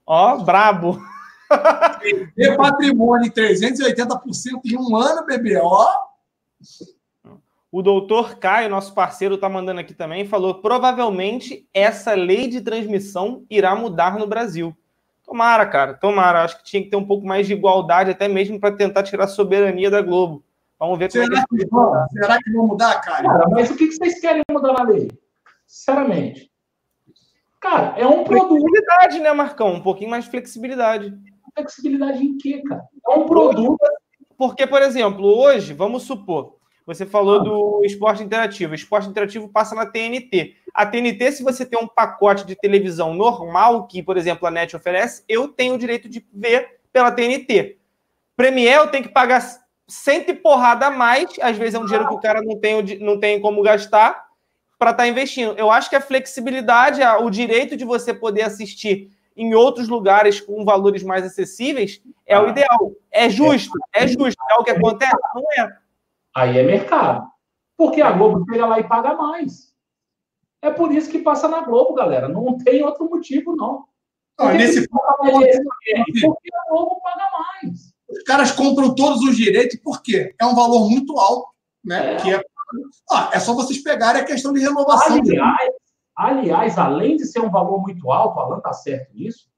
Ó, 0.06 0.36
brabo. 0.44 1.00
Ter 2.36 2.56
patrimônio 2.56 3.26
em 3.26 3.30
380% 3.30 4.60
em 4.66 4.76
um 4.76 4.94
ano, 4.94 5.24
bebê, 5.24 5.58
ó. 5.62 5.88
O 7.72 7.80
doutor 7.80 8.36
Caio, 8.36 8.68
nosso 8.68 8.92
parceiro, 8.94 9.36
está 9.36 9.48
mandando 9.48 9.80
aqui 9.80 9.94
também, 9.94 10.26
falou: 10.26 10.56
provavelmente 10.56 11.66
essa 11.72 12.12
lei 12.12 12.46
de 12.46 12.60
transmissão 12.60 13.46
irá 13.48 13.74
mudar 13.74 14.18
no 14.18 14.26
Brasil. 14.26 14.76
Tomara, 15.24 15.64
cara, 15.64 15.94
tomara. 15.94 16.44
Acho 16.44 16.58
que 16.58 16.64
tinha 16.64 16.82
que 16.82 16.90
ter 16.90 16.96
um 16.96 17.06
pouco 17.06 17.26
mais 17.26 17.46
de 17.46 17.54
igualdade, 17.54 18.10
até 18.10 18.28
mesmo 18.28 18.60
para 18.60 18.76
tentar 18.76 19.02
tirar 19.02 19.24
a 19.24 19.28
soberania 19.28 19.90
da 19.90 20.02
Globo. 20.02 20.44
Vamos 20.78 20.98
ver 20.98 21.10
Será, 21.10 21.24
é 21.24 21.44
que, 21.48 21.66
vão, 21.66 22.06
será 22.08 22.38
que 22.42 22.52
vão 22.52 22.66
mudar, 22.66 23.00
cara? 23.00 23.22
Cara, 23.22 23.48
mas 23.48 23.70
o 23.70 23.76
que 23.76 23.90
vocês 23.90 24.20
querem 24.20 24.42
mudar 24.50 24.74
na 24.74 24.82
lei? 24.82 25.10
Sinceramente. 25.66 26.52
Cara, 27.58 27.94
é 27.96 28.06
um 28.06 28.24
produto. 28.24 28.48
Flexibilidade, 28.48 29.20
né, 29.20 29.32
Marcão? 29.32 29.74
Um 29.74 29.80
pouquinho 29.80 30.10
mais 30.10 30.24
de 30.24 30.30
flexibilidade. 30.30 31.16
Flexibilidade 31.54 32.22
em 32.22 32.36
quê, 32.36 32.60
cara? 32.68 32.82
É 33.08 33.12
um 33.12 33.24
produto. 33.24 33.78
Porque, 34.36 34.66
por 34.66 34.82
exemplo, 34.82 35.24
hoje, 35.24 35.72
vamos 35.72 36.02
supor, 36.02 36.56
você 36.86 37.06
falou 37.06 37.42
do 37.42 37.84
esporte 37.84 38.22
interativo. 38.22 38.72
O 38.72 38.74
esporte 38.74 39.08
interativo 39.08 39.48
passa 39.48 39.74
na 39.74 39.86
TNT. 39.86 40.54
A 40.74 40.84
TNT, 40.86 41.32
se 41.32 41.42
você 41.42 41.64
tem 41.64 41.78
um 41.78 41.86
pacote 41.86 42.46
de 42.46 42.56
televisão 42.56 43.14
normal, 43.14 43.86
que, 43.86 44.02
por 44.02 44.16
exemplo, 44.16 44.46
a 44.46 44.50
NET 44.50 44.74
oferece, 44.74 45.22
eu 45.28 45.48
tenho 45.48 45.74
o 45.74 45.78
direito 45.78 46.08
de 46.08 46.24
ver 46.32 46.80
pela 46.92 47.10
TNT. 47.10 47.78
Premiere 48.36 48.80
eu 48.80 48.88
tenho 48.88 49.04
que 49.04 49.10
pagar 49.10 49.40
cento 49.86 50.30
e 50.30 50.34
porrada 50.34 50.86
a 50.86 50.90
mais, 50.90 51.30
às 51.40 51.56
vezes 51.56 51.74
é 51.74 51.78
um 51.78 51.84
dinheiro 51.84 52.08
que 52.08 52.14
o 52.14 52.20
cara 52.20 52.40
não 52.42 52.58
tem, 52.58 52.98
não 52.98 53.20
tem 53.20 53.40
como 53.40 53.62
gastar, 53.62 54.26
para 54.78 54.90
estar 54.90 55.02
tá 55.04 55.08
investindo. 55.08 55.54
Eu 55.56 55.70
acho 55.70 55.88
que 55.88 55.96
a 55.96 56.00
flexibilidade, 56.00 57.00
o 57.20 57.30
direito 57.30 57.76
de 57.76 57.84
você 57.84 58.12
poder 58.12 58.42
assistir 58.42 59.10
em 59.36 59.54
outros 59.54 59.88
lugares 59.88 60.40
com 60.40 60.64
valores 60.64 61.02
mais 61.02 61.24
acessíveis 61.24 62.02
é 62.26 62.38
o 62.38 62.46
ah. 62.46 62.48
ideal. 62.48 62.92
É 63.10 63.28
justo, 63.28 63.78
é 63.92 64.06
justo. 64.06 64.42
É 64.50 64.54
o 64.60 64.64
que 64.64 64.70
acontece? 64.70 65.16
Não 65.34 65.44
é. 65.58 65.81
Aí 66.34 66.58
é 66.58 66.62
mercado. 66.62 67.26
Porque 67.76 68.00
a 68.00 68.12
Globo 68.12 68.44
chega 68.50 68.66
lá 68.66 68.78
e 68.78 68.88
paga 68.88 69.14
mais. 69.14 69.72
É 70.62 70.70
por 70.70 70.92
isso 70.92 71.10
que 71.10 71.18
passa 71.18 71.48
na 71.48 71.60
Globo, 71.60 71.94
galera. 71.94 72.28
Não 72.28 72.56
tem 72.56 72.82
outro 72.82 73.08
motivo, 73.08 73.56
não. 73.56 73.84
Ah, 74.38 74.52
nesse 74.52 74.88
porque 74.88 76.50
a 76.54 76.70
Globo 76.70 77.00
paga 77.02 77.26
mais. 77.32 77.92
Os 78.08 78.22
caras 78.24 78.52
compram 78.52 78.94
todos 78.94 79.22
os 79.22 79.36
direitos, 79.36 79.78
por 79.80 80.02
quê? 80.02 80.34
É 80.38 80.46
um 80.46 80.54
valor 80.54 80.88
muito 80.88 81.18
alto, 81.18 81.48
né? 81.84 82.14
É. 82.14 82.16
Que 82.16 82.34
é... 82.34 82.42
Ah, 83.10 83.30
é 83.32 83.40
só 83.40 83.54
vocês 83.54 83.82
pegarem 83.82 84.22
a 84.22 84.24
questão 84.24 84.52
de 84.52 84.60
renovação. 84.60 85.16
Aliás, 85.16 85.74
aliás, 86.16 86.78
além 86.78 87.16
de 87.16 87.26
ser 87.26 87.40
um 87.40 87.50
valor 87.50 87.82
muito 87.82 88.10
alto, 88.10 88.38
Alan 88.38 88.60
tá 88.60 88.72
certo 88.72 89.12
nisso, 89.14 89.50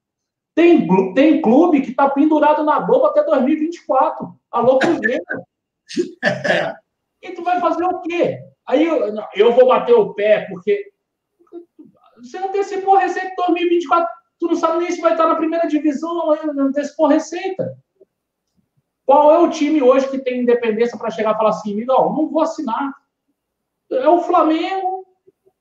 tem, 0.53 0.87
tem 1.13 1.41
clube 1.41 1.81
que 1.81 1.91
está 1.91 2.09
pendurado 2.09 2.63
na 2.63 2.79
Globo 2.79 3.05
até 3.05 3.23
2024. 3.23 4.33
Alô, 4.51 4.79
Cruzeiro. 4.79 5.23
E 7.21 7.31
tu 7.31 7.43
vai 7.43 7.59
fazer 7.59 7.83
o 7.83 8.01
quê? 8.01 8.39
Aí 8.67 8.85
eu, 8.85 9.13
eu 9.35 9.53
vou 9.53 9.67
bater 9.67 9.93
o 9.93 10.13
pé, 10.13 10.45
porque 10.47 10.91
você 12.17 12.37
antecipou 12.37 12.95
a 12.95 13.01
receita 13.01 13.29
de 13.29 13.35
2024. 13.35 14.07
Tu 14.39 14.47
não 14.47 14.55
sabe 14.55 14.79
nem 14.79 14.91
se 14.91 15.01
vai 15.01 15.13
estar 15.13 15.27
na 15.27 15.35
primeira 15.35 15.67
divisão, 15.67 16.31
antecipou 16.59 17.07
a 17.07 17.13
receita. 17.13 17.77
Qual 19.05 19.31
é 19.31 19.39
o 19.39 19.49
time 19.49 19.81
hoje 19.81 20.09
que 20.09 20.19
tem 20.19 20.41
independência 20.41 20.97
para 20.97 21.11
chegar 21.11 21.33
e 21.33 21.37
falar 21.37 21.49
assim, 21.49 21.85
não, 21.85 22.13
não 22.13 22.29
vou 22.29 22.41
assinar? 22.41 22.93
É 23.91 24.09
o 24.09 24.21
Flamengo. 24.21 25.05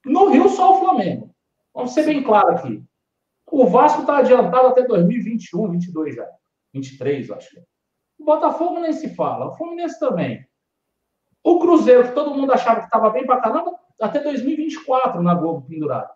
No 0.04 0.28
Rio, 0.28 0.48
só 0.48 0.76
o 0.76 0.80
Flamengo. 0.80 1.30
Vamos 1.74 1.92
ser 1.92 2.04
bem 2.04 2.22
claro 2.22 2.50
aqui. 2.50 2.82
O 3.50 3.66
Vasco 3.66 4.00
está 4.00 4.18
adiantado 4.18 4.68
até 4.68 4.82
2021, 4.82 5.70
22 5.70 6.14
já. 6.14 6.28
23, 6.72 7.30
acho. 7.30 7.62
O 8.18 8.24
Botafogo 8.24 8.80
nem 8.80 8.92
se 8.92 9.14
fala. 9.14 9.46
O 9.46 9.56
Fluminense 9.56 9.98
também. 9.98 10.46
O 11.42 11.58
Cruzeiro, 11.58 12.08
que 12.08 12.14
todo 12.14 12.34
mundo 12.34 12.52
achava 12.52 12.80
que 12.80 12.86
estava 12.86 13.10
bem 13.10 13.26
para 13.26 13.40
caramba, 13.40 13.72
até 14.00 14.20
2024 14.20 15.22
na 15.22 15.34
Globo 15.34 15.66
pendurado. 15.68 16.10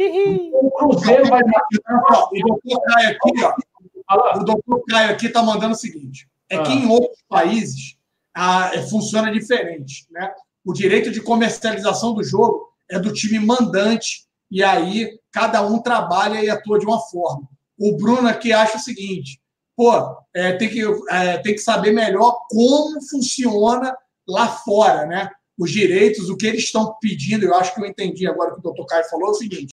o 0.00 0.70
Cruzeiro 0.72 1.26
vai. 1.26 1.40
O 1.42 2.46
doutor 2.46 2.82
Caio 2.82 3.10
aqui, 3.10 3.44
ó. 3.44 4.38
O 4.38 4.44
doutor 4.44 4.84
Caio 4.88 5.10
aqui 5.12 5.26
está 5.26 5.42
mandando 5.42 5.74
o 5.74 5.78
seguinte: 5.78 6.28
é 6.48 6.62
que 6.62 6.72
em 6.72 6.88
outros 6.88 7.22
países 7.28 7.96
a, 8.34 8.74
é, 8.74 8.82
funciona 8.82 9.32
diferente. 9.32 10.06
Né? 10.10 10.32
O 10.64 10.72
direito 10.72 11.10
de 11.10 11.22
comercialização 11.22 12.14
do 12.14 12.22
jogo 12.22 12.72
é 12.90 12.98
do 12.98 13.12
time 13.12 13.38
mandante, 13.38 14.26
e 14.50 14.62
aí 14.62 15.18
cada 15.30 15.62
um 15.62 15.80
trabalha 15.80 16.42
e 16.42 16.50
atua 16.50 16.78
de 16.78 16.86
uma 16.86 17.00
forma. 17.00 17.48
O 17.78 17.96
Bruno 17.96 18.28
aqui 18.28 18.52
acha 18.52 18.76
o 18.76 18.80
seguinte: 18.80 19.40
pô, 19.76 20.16
é, 20.34 20.52
tem, 20.54 20.68
que, 20.68 20.82
é, 21.10 21.38
tem 21.38 21.54
que 21.54 21.60
saber 21.60 21.92
melhor 21.92 22.46
como 22.48 23.00
funciona 23.08 23.96
lá 24.26 24.48
fora, 24.48 25.06
né? 25.06 25.30
Os 25.58 25.70
direitos, 25.70 26.28
o 26.28 26.36
que 26.36 26.46
eles 26.46 26.64
estão 26.64 26.96
pedindo, 27.00 27.44
eu 27.44 27.54
acho 27.54 27.74
que 27.74 27.80
eu 27.80 27.86
entendi 27.86 28.26
agora 28.26 28.52
que 28.52 28.58
o 28.58 28.62
doutor 28.62 28.86
Caio 28.86 29.08
falou, 29.08 29.28
é 29.28 29.30
o 29.30 29.34
seguinte: 29.34 29.72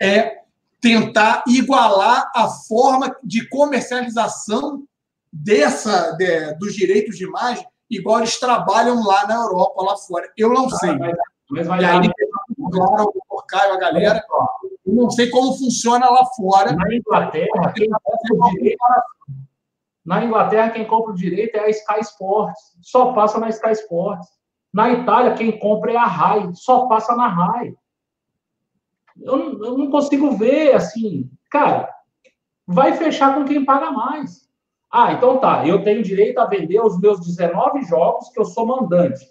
é 0.00 0.38
tentar 0.80 1.44
igualar 1.46 2.30
a 2.34 2.48
forma 2.48 3.16
de 3.22 3.48
comercialização 3.48 4.84
dessa 5.32 6.12
de, 6.12 6.54
dos 6.54 6.74
direitos 6.74 7.16
de 7.16 7.24
imagem, 7.24 7.66
igual 7.90 8.18
eles 8.18 8.38
trabalham 8.38 9.02
lá 9.04 9.26
na 9.26 9.34
Europa, 9.34 9.82
lá 9.82 9.96
fora. 9.96 10.30
Eu 10.36 10.50
não 10.50 10.68
sei. 10.68 10.90
Mas 11.50 11.66
vai 11.66 11.80
e 11.80 11.84
aí, 11.84 12.10
claro, 12.70 13.12
o 13.30 13.42
Caio, 13.42 13.74
a 13.74 13.78
galera, 13.78 14.24
eu 14.86 14.94
não 14.94 15.10
sei 15.10 15.30
como 15.30 15.56
funciona 15.56 16.08
lá 16.10 16.24
fora. 16.36 16.72
Na 16.72 16.94
Inglaterra, 16.94 17.72
quem 17.74 17.88
na 20.04 20.24
Inglaterra, 20.24 20.70
quem 20.70 20.86
compra 20.86 21.12
o 21.12 21.16
direito 21.16 21.56
é 21.56 21.60
a 21.60 21.70
Sky 21.70 22.00
Sports, 22.00 22.76
só 22.82 23.12
passa 23.12 23.38
na 23.38 23.48
Sky 23.48 23.72
Sports. 23.72 24.28
Na 24.72 24.90
Itália, 24.90 25.34
quem 25.34 25.58
compra 25.58 25.92
é 25.92 25.96
a 25.96 26.04
RAI, 26.04 26.50
só 26.54 26.86
passa 26.86 27.16
na 27.16 27.28
RAI. 27.28 27.74
Eu, 29.22 29.62
eu 29.62 29.78
não 29.78 29.90
consigo 29.90 30.36
ver, 30.36 30.74
assim, 30.74 31.30
cara, 31.50 31.88
vai 32.66 32.94
fechar 32.94 33.34
com 33.34 33.44
quem 33.44 33.64
paga 33.64 33.90
mais. 33.90 34.44
Ah, 34.92 35.12
então 35.12 35.38
tá, 35.38 35.66
eu 35.66 35.82
tenho 35.82 36.02
direito 36.02 36.38
a 36.38 36.46
vender 36.46 36.80
os 36.80 37.00
meus 37.00 37.20
19 37.20 37.82
jogos 37.82 38.28
que 38.28 38.38
eu 38.38 38.44
sou 38.44 38.66
mandante. 38.66 39.24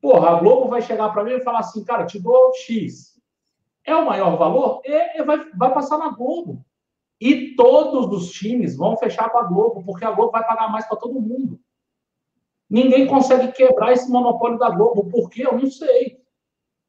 Porra, 0.00 0.30
a 0.30 0.34
Globo 0.40 0.68
vai 0.68 0.80
chegar 0.80 1.10
para 1.10 1.24
mim 1.24 1.32
e 1.32 1.42
falar 1.42 1.60
assim, 1.60 1.84
cara, 1.84 2.06
te 2.06 2.18
dou 2.18 2.52
X. 2.54 3.20
É 3.84 3.94
o 3.94 4.06
maior 4.06 4.36
valor? 4.36 4.80
É, 4.84 5.18
é, 5.18 5.24
vai, 5.24 5.38
vai 5.54 5.74
passar 5.74 5.98
na 5.98 6.10
Globo. 6.10 6.64
E 7.20 7.54
todos 7.54 8.10
os 8.10 8.32
times 8.32 8.76
vão 8.76 8.96
fechar 8.96 9.28
com 9.30 9.38
a 9.38 9.42
Globo, 9.42 9.84
porque 9.84 10.04
a 10.04 10.10
Globo 10.10 10.32
vai 10.32 10.46
pagar 10.46 10.70
mais 10.70 10.86
para 10.86 10.96
todo 10.96 11.20
mundo. 11.20 11.60
Ninguém 12.68 13.06
consegue 13.06 13.52
quebrar 13.52 13.92
esse 13.92 14.10
monopólio 14.10 14.58
da 14.58 14.70
Globo. 14.70 15.08
Por 15.10 15.28
quê? 15.28 15.44
Eu 15.44 15.58
não 15.58 15.70
sei. 15.70 16.18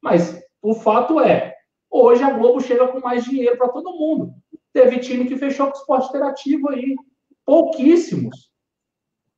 Mas 0.00 0.42
o 0.62 0.74
fato 0.74 1.20
é, 1.20 1.56
hoje 1.90 2.22
a 2.22 2.30
Globo 2.30 2.60
chega 2.60 2.88
com 2.88 3.00
mais 3.00 3.24
dinheiro 3.24 3.58
para 3.58 3.68
todo 3.68 3.98
mundo. 3.98 4.32
Teve 4.72 5.00
time 5.00 5.26
que 5.26 5.36
fechou 5.36 5.66
com 5.66 5.72
o 5.72 5.76
esporte 5.76 6.08
interativo 6.08 6.70
aí 6.70 6.96
pouquíssimos. 7.44 8.50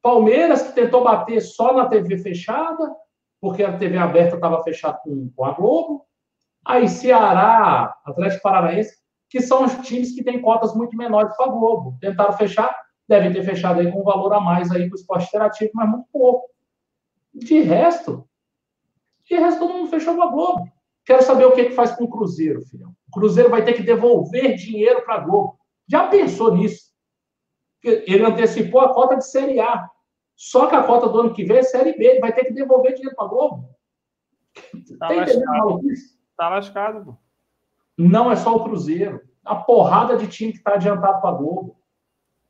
Palmeiras, 0.01 0.63
que 0.63 0.73
tentou 0.75 1.03
bater 1.03 1.41
só 1.41 1.73
na 1.73 1.89
TV 1.89 2.19
fechada, 2.19 2.95
porque 3.41 3.65
a 3.65 3.77
TV 3.77 3.97
aberta 3.97 4.37
estava 4.37 4.63
fechada 4.63 4.99
com, 4.99 5.31
com, 5.35 5.45
a 5.45 5.53
Globo. 5.53 6.07
Aí 6.65 6.89
Ceará, 6.89 7.97
Atlético 8.05 8.43
Paranaense, 8.43 8.99
que 9.35 9.43
são 9.43 9.65
os 9.65 9.75
times 9.79 10.15
que 10.15 10.23
têm 10.23 10.41
cotas 10.41 10.77
muito 10.77 10.97
menores 10.97 11.37
para 11.37 11.47
a 11.47 11.49
Globo. 11.49 11.99
Tentaram 12.01 12.35
fechar, 12.35 12.73
devem 13.09 13.33
ter 13.33 13.43
fechado 13.43 13.81
aí 13.81 13.91
com 13.91 14.01
um 14.01 14.05
valor 14.05 14.33
a 14.33 14.39
mais 14.39 14.71
aí 14.71 14.87
para 14.87 14.95
o 14.95 14.97
esporte 14.97 15.27
interativo, 15.27 15.73
mas 15.75 15.91
muito 15.91 16.07
pouco. 16.13 16.49
De 17.35 17.61
resto, 17.61 18.29
de 19.25 19.35
resto 19.35 19.59
todo 19.59 19.75
mundo 19.75 19.91
fechou 19.91 20.15
com 20.15 20.23
a 20.23 20.31
Globo. 20.31 20.69
Quero 21.05 21.25
saber 21.25 21.47
o 21.47 21.53
que, 21.53 21.65
que 21.65 21.73
faz 21.73 21.91
com 21.97 22.05
o 22.05 22.09
Cruzeiro, 22.09 22.63
filhão. 22.63 22.95
O 23.09 23.11
Cruzeiro 23.11 23.51
vai 23.51 23.65
ter 23.65 23.73
que 23.73 23.83
devolver 23.83 24.55
dinheiro 24.55 25.05
para 25.05 25.17
a 25.17 25.21
Globo. 25.21 25.59
Já 25.89 26.07
pensou 26.07 26.55
nisso? 26.55 26.95
ele 27.83 28.25
antecipou 28.25 28.83
a 28.83 28.95
cota 28.95 29.17
de 29.17 29.27
Série 29.27 29.59
A. 29.59 29.91
Só 30.37 30.69
que 30.69 30.77
a 30.77 30.85
cota 30.85 31.09
do 31.09 31.21
ano 31.21 31.35
que 31.35 31.45
vem 31.45 31.59
é 31.59 31.63
Série 31.65 31.99
B. 31.99 32.05
Ele 32.05 32.21
vai 32.21 32.33
ter 32.33 32.45
que 32.45 32.53
devolver 32.53 32.95
dinheiro 32.95 33.17
para 33.17 33.27
a 33.27 33.29
Globo. 33.29 33.69
Tá, 34.97 35.09
tá 35.09 35.15
lascado. 35.15 35.81
Tá 36.37 36.49
lascado, 36.49 37.05
pô. 37.05 37.24
Não 37.97 38.31
é 38.31 38.37
só 38.37 38.55
o 38.55 38.65
Cruzeiro. 38.65 39.21
A 39.45 39.57
porrada 39.57 40.17
de 40.17 40.27
time 40.27 40.53
que 40.53 40.59
está 40.59 40.75
adiantado 40.75 41.21
para 41.21 41.31
a 41.31 41.35
Globo. 41.35 41.77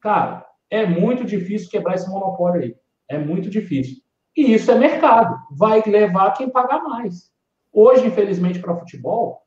Cara, 0.01 0.47
é 0.71 0.87
muito 0.87 1.25
difícil 1.25 1.71
quebrar 1.71 1.95
esse 1.95 2.09
monopólio 2.09 2.63
aí. 2.63 2.77
É 3.09 3.19
muito 3.19 3.51
difícil. 3.51 4.03
E 4.37 4.55
isso 4.55 4.71
é 4.71 4.75
mercado. 4.75 5.37
Vai 5.51 5.83
levar 5.87 6.33
quem 6.33 6.51
pagar 6.51 6.83
mais. 6.83 7.33
Hoje, 7.73 8.07
infelizmente, 8.07 8.61
para 8.61 8.77
futebol, 8.77 9.43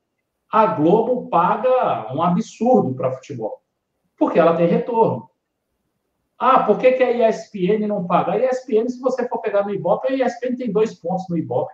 a 0.50 0.66
Globo 0.66 1.28
paga 1.28 2.12
um 2.14 2.22
absurdo 2.22 2.94
para 2.94 3.12
futebol. 3.12 3.62
Porque 4.16 4.38
ela 4.38 4.56
tem 4.56 4.66
retorno. 4.66 5.28
Ah, 6.38 6.62
por 6.62 6.78
que, 6.78 6.92
que 6.92 7.02
a 7.02 7.28
ESPN 7.28 7.86
não 7.86 8.06
paga? 8.06 8.32
A 8.32 8.38
ESPN, 8.38 8.88
se 8.88 9.00
você 9.00 9.28
for 9.28 9.40
pegar 9.40 9.64
no 9.64 9.74
Ibope, 9.74 10.12
a 10.12 10.14
ESPN 10.14 10.56
tem 10.56 10.72
dois 10.72 10.94
pontos 10.94 11.28
no 11.28 11.36
Ibope. 11.36 11.72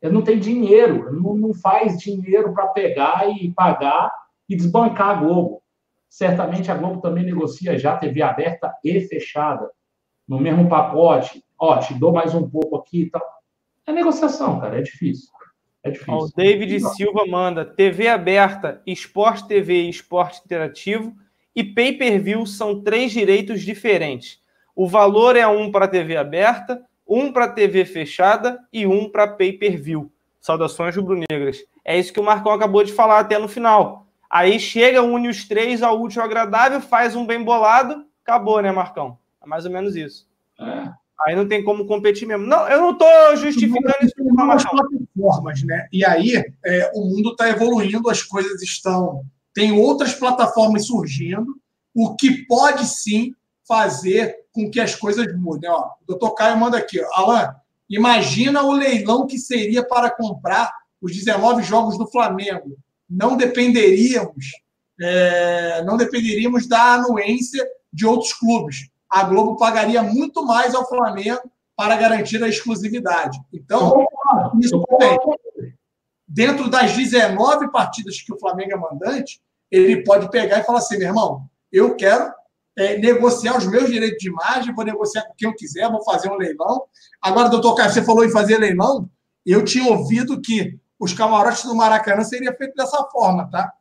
Ele 0.00 0.12
não 0.12 0.22
tem 0.22 0.38
dinheiro, 0.38 1.12
não, 1.12 1.34
não 1.34 1.54
faz 1.54 1.98
dinheiro 1.98 2.52
para 2.54 2.68
pegar 2.68 3.28
e 3.28 3.52
pagar 3.52 4.10
e 4.48 4.56
desbancar 4.56 5.10
a 5.10 5.14
Globo. 5.14 5.62
Certamente 6.08 6.70
a 6.70 6.74
Globo 6.74 7.00
também 7.00 7.24
negocia 7.24 7.78
já 7.78 7.96
TV 7.96 8.22
aberta 8.22 8.74
e 8.82 9.00
fechada, 9.02 9.70
no 10.26 10.40
mesmo 10.40 10.68
pacote. 10.68 11.44
Ó, 11.58 11.76
te 11.78 11.94
dou 11.94 12.12
mais 12.12 12.34
um 12.34 12.48
pouco 12.48 12.76
aqui 12.76 13.02
e 13.02 13.10
tal. 13.10 13.22
É 13.86 13.92
negociação, 13.92 14.58
cara, 14.58 14.78
é 14.78 14.82
difícil. 14.82 15.28
É 15.82 15.90
difícil. 15.90 16.14
o 16.14 16.28
David 16.34 16.80
Silva 16.80 17.24
manda 17.26 17.64
TV 17.64 18.08
aberta, 18.08 18.82
Esporte 18.86 19.46
TV 19.46 19.82
e 19.82 19.90
Esporte 19.90 20.40
Interativo 20.44 21.14
e 21.54 21.64
pay-per-view 21.64 22.44
são 22.46 22.82
três 22.82 23.12
direitos 23.12 23.62
diferentes. 23.62 24.40
O 24.74 24.86
valor 24.86 25.36
é 25.36 25.46
um 25.46 25.70
para 25.70 25.88
TV 25.88 26.16
aberta, 26.16 26.82
um 27.10 27.32
para 27.32 27.48
TV 27.48 27.84
fechada 27.84 28.60
e 28.72 28.86
um 28.86 29.10
para 29.10 29.26
pay-per-view. 29.26 30.12
Saudações 30.40 30.96
rubro-negras. 30.96 31.64
É 31.84 31.98
isso 31.98 32.12
que 32.12 32.20
o 32.20 32.24
Marcão 32.24 32.52
acabou 32.52 32.84
de 32.84 32.92
falar 32.92 33.18
até 33.18 33.36
no 33.36 33.48
final. 33.48 34.06
Aí 34.30 34.60
chega, 34.60 35.02
une 35.02 35.28
os 35.28 35.48
três 35.48 35.82
ao 35.82 36.00
último 36.00 36.22
agradável, 36.22 36.80
faz 36.80 37.16
um 37.16 37.26
bem 37.26 37.42
bolado, 37.42 38.06
acabou, 38.22 38.62
né, 38.62 38.70
Marcão? 38.70 39.18
É 39.42 39.46
mais 39.46 39.66
ou 39.66 39.72
menos 39.72 39.96
isso. 39.96 40.28
É. 40.60 40.88
Aí 41.26 41.34
não 41.34 41.48
tem 41.48 41.64
como 41.64 41.84
competir 41.84 42.26
mesmo. 42.28 42.46
Não, 42.46 42.66
eu 42.68 42.80
não 42.80 42.92
estou 42.92 43.36
justificando 43.36 43.96
isso 44.02 44.14
de 44.16 44.32
plataformas, 44.32 45.62
né? 45.64 45.88
E 45.92 46.04
aí 46.04 46.42
é, 46.64 46.92
o 46.94 47.04
mundo 47.04 47.32
está 47.32 47.48
evoluindo, 47.48 48.08
as 48.08 48.22
coisas 48.22 48.62
estão 48.62 49.22
tem 49.52 49.72
outras 49.72 50.14
plataformas 50.14 50.86
surgindo, 50.86 51.56
o 51.92 52.14
que 52.14 52.46
pode 52.46 52.86
sim 52.86 53.34
fazer 53.66 54.39
com 54.52 54.70
que 54.70 54.80
as 54.80 54.94
coisas 54.94 55.26
mudem. 55.36 55.70
Ó, 55.70 55.86
o 56.02 56.06
doutor 56.06 56.34
Caio 56.34 56.56
manda 56.56 56.78
aqui, 56.78 57.00
ó, 57.02 57.08
Alan, 57.12 57.54
imagina 57.88 58.62
o 58.62 58.72
leilão 58.72 59.26
que 59.26 59.38
seria 59.38 59.86
para 59.86 60.10
comprar 60.10 60.72
os 61.00 61.12
19 61.12 61.62
jogos 61.62 61.96
do 61.96 62.06
Flamengo. 62.06 62.76
Não 63.08 63.36
dependeríamos, 63.36 64.46
é, 65.00 65.82
não 65.84 65.96
dependeríamos 65.96 66.66
da 66.66 66.94
anuência 66.94 67.66
de 67.92 68.06
outros 68.06 68.32
clubes. 68.32 68.88
A 69.08 69.24
Globo 69.24 69.56
pagaria 69.56 70.02
muito 70.02 70.44
mais 70.44 70.74
ao 70.74 70.88
Flamengo 70.88 71.50
para 71.74 71.96
garantir 71.96 72.42
a 72.44 72.48
exclusividade. 72.48 73.40
Então, 73.52 74.06
isso 74.60 74.80
também 74.84 75.18
dentro 76.30 76.70
das 76.70 76.96
19 76.96 77.72
partidas 77.72 78.22
que 78.22 78.32
o 78.32 78.38
Flamengo 78.38 78.72
é 78.72 78.76
mandante, 78.76 79.40
ele 79.68 80.04
pode 80.04 80.30
pegar 80.30 80.60
e 80.60 80.64
falar 80.64 80.78
assim, 80.78 80.96
meu 80.96 81.08
irmão, 81.08 81.44
eu 81.72 81.96
quero 81.96 82.32
é, 82.76 82.98
negociar 82.98 83.56
os 83.56 83.66
meus 83.66 83.88
direitos 83.88 84.18
de 84.18 84.28
imagem, 84.28 84.74
vou 84.74 84.84
negociar 84.84 85.22
com 85.22 85.34
quem 85.36 85.48
eu 85.48 85.54
quiser, 85.54 85.90
vou 85.90 86.02
fazer 86.04 86.30
um 86.30 86.36
leilão. 86.36 86.84
Agora, 87.20 87.48
doutor 87.48 87.74
Caio, 87.74 87.90
você 87.90 88.02
falou 88.02 88.24
em 88.24 88.30
fazer 88.30 88.58
leilão, 88.58 89.10
eu 89.44 89.64
tinha 89.64 89.90
ouvido 89.90 90.40
que 90.40 90.78
os 90.98 91.12
camarotes 91.12 91.64
do 91.64 91.74
Maracanã 91.74 92.22
seriam 92.22 92.54
feitos 92.54 92.76
dessa 92.76 93.02
forma, 93.04 93.48
tá? 93.50 93.72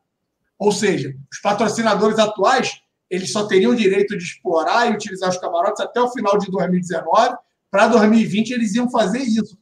Ou 0.58 0.72
seja, 0.72 1.14
os 1.32 1.40
patrocinadores 1.40 2.18
atuais, 2.18 2.82
eles 3.10 3.32
só 3.32 3.48
teriam 3.48 3.76
direito 3.76 4.18
de 4.18 4.24
explorar 4.24 4.88
e 4.88 4.94
utilizar 4.94 5.30
os 5.30 5.38
camarotes 5.38 5.82
até 5.82 6.02
o 6.02 6.12
final 6.12 6.38
de 6.38 6.50
2019, 6.50 7.36
para 7.72 7.88
2020 7.88 8.52
eles 8.52 8.76
iam 8.76 8.90
fazer 8.90 9.20
isso. 9.20 9.58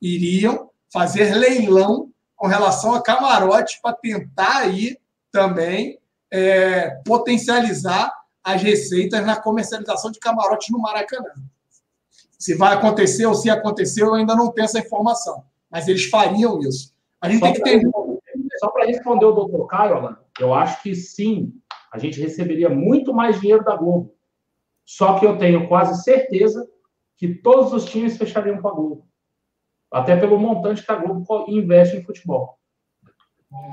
Iriam 0.00 0.70
fazer 0.92 1.34
leilão 1.34 2.10
com 2.36 2.46
relação 2.46 2.94
a 2.94 3.02
camarote 3.02 3.80
para 3.82 3.94
tentar 3.94 4.58
aí 4.58 4.98
também 5.32 5.98
é, 6.30 6.90
potencializar 7.04 8.12
as 8.46 8.62
receitas 8.62 9.26
na 9.26 9.34
comercialização 9.34 10.12
de 10.12 10.20
camarote 10.20 10.70
no 10.70 10.78
Maracanã. 10.78 11.32
Se 12.38 12.54
vai 12.54 12.74
acontecer 12.74 13.26
ou 13.26 13.34
se 13.34 13.50
aconteceu, 13.50 14.06
eu 14.06 14.14
ainda 14.14 14.36
não 14.36 14.52
tenho 14.52 14.66
essa 14.66 14.78
informação. 14.78 15.44
Mas 15.68 15.88
eles 15.88 16.04
fariam 16.04 16.60
isso. 16.60 16.94
A 17.20 17.28
gente 17.28 17.40
Só 17.40 17.46
tem 17.46 17.54
que 17.54 17.62
ter. 17.62 17.82
Só 18.60 18.68
para 18.68 18.86
responder 18.86 19.24
o 19.24 19.32
doutor 19.32 19.66
Caio, 19.66 19.96
Alan, 19.96 20.18
eu 20.38 20.54
acho 20.54 20.80
que 20.80 20.94
sim, 20.94 21.52
a 21.92 21.98
gente 21.98 22.20
receberia 22.20 22.70
muito 22.70 23.12
mais 23.12 23.40
dinheiro 23.40 23.64
da 23.64 23.74
Globo. 23.74 24.14
Só 24.84 25.18
que 25.18 25.26
eu 25.26 25.36
tenho 25.38 25.66
quase 25.66 26.04
certeza 26.04 26.70
que 27.16 27.34
todos 27.34 27.72
os 27.72 27.84
times 27.84 28.16
fechariam 28.16 28.62
com 28.62 28.68
a 28.68 28.72
Globo. 28.72 29.08
Até 29.90 30.16
pelo 30.16 30.38
montante 30.38 30.84
que 30.84 30.92
a 30.92 30.96
Globo 30.96 31.46
investe 31.48 31.96
em 31.96 32.04
futebol. 32.04 32.60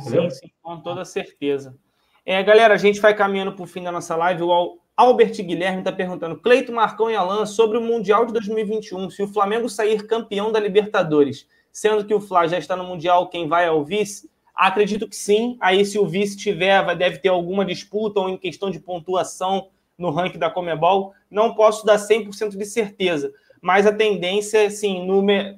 Entendeu? 0.02 0.32
Sim, 0.32 0.48
sim, 0.48 0.52
com 0.64 0.82
toda 0.82 1.06
certeza. 1.06 1.78
É, 2.26 2.42
galera, 2.42 2.74
a 2.74 2.78
gente 2.78 3.00
vai 3.02 3.14
caminhando 3.14 3.52
para 3.54 3.64
o 3.64 3.68
fim 3.68 3.84
da 3.84 3.92
nossa 3.92 4.16
live. 4.16 4.44
O 4.44 4.52
Al- 4.52 4.78
Albert 4.96 5.34
Guilherme 5.44 5.80
está 5.80 5.92
perguntando: 5.92 6.38
Cleito, 6.38 6.72
Marcão 6.72 7.10
e 7.12 7.16
Alan, 7.16 7.46
sobre 7.46 7.78
o 7.78 7.82
Mundial 7.82 8.26
de 8.26 8.34
2021. 8.34 9.10
Se 9.10 9.24
o 9.24 9.28
Flamengo 9.28 9.68
sair 9.70 10.06
campeão 10.08 10.52
da 10.52 10.60
Libertadores, 10.60 11.48
sendo 11.72 12.06
que 12.06 12.14
o 12.14 12.22
Fla 12.22 12.48
já 12.48 12.58
está 12.58 12.76
no 12.76 12.84
Mundial, 12.86 13.30
quem 13.30 13.48
vai 13.48 13.66
é 13.66 13.72
o 13.72 13.84
vice? 13.84 14.30
Acredito 14.56 15.08
que 15.08 15.16
sim. 15.16 15.58
Aí, 15.60 15.84
se 15.84 15.98
o 16.00 16.08
vice 16.08 16.38
tiver, 16.38 16.96
deve 16.96 17.18
ter 17.18 17.30
alguma 17.30 17.66
disputa 17.66 18.20
ou 18.20 18.30
em 18.30 18.38
questão 18.38 18.70
de 18.70 18.80
pontuação 18.80 19.70
no 19.98 20.10
ranking 20.12 20.38
da 20.40 20.50
Comebol. 20.50 21.14
Não 21.30 21.54
posso 21.56 21.86
dar 21.86 21.98
100% 21.98 22.56
de 22.56 22.66
certeza, 22.66 23.34
mas 23.62 23.86
a 23.86 23.92
tendência, 23.92 24.66
assim, 24.66 25.06
no 25.06 25.22
me- 25.22 25.58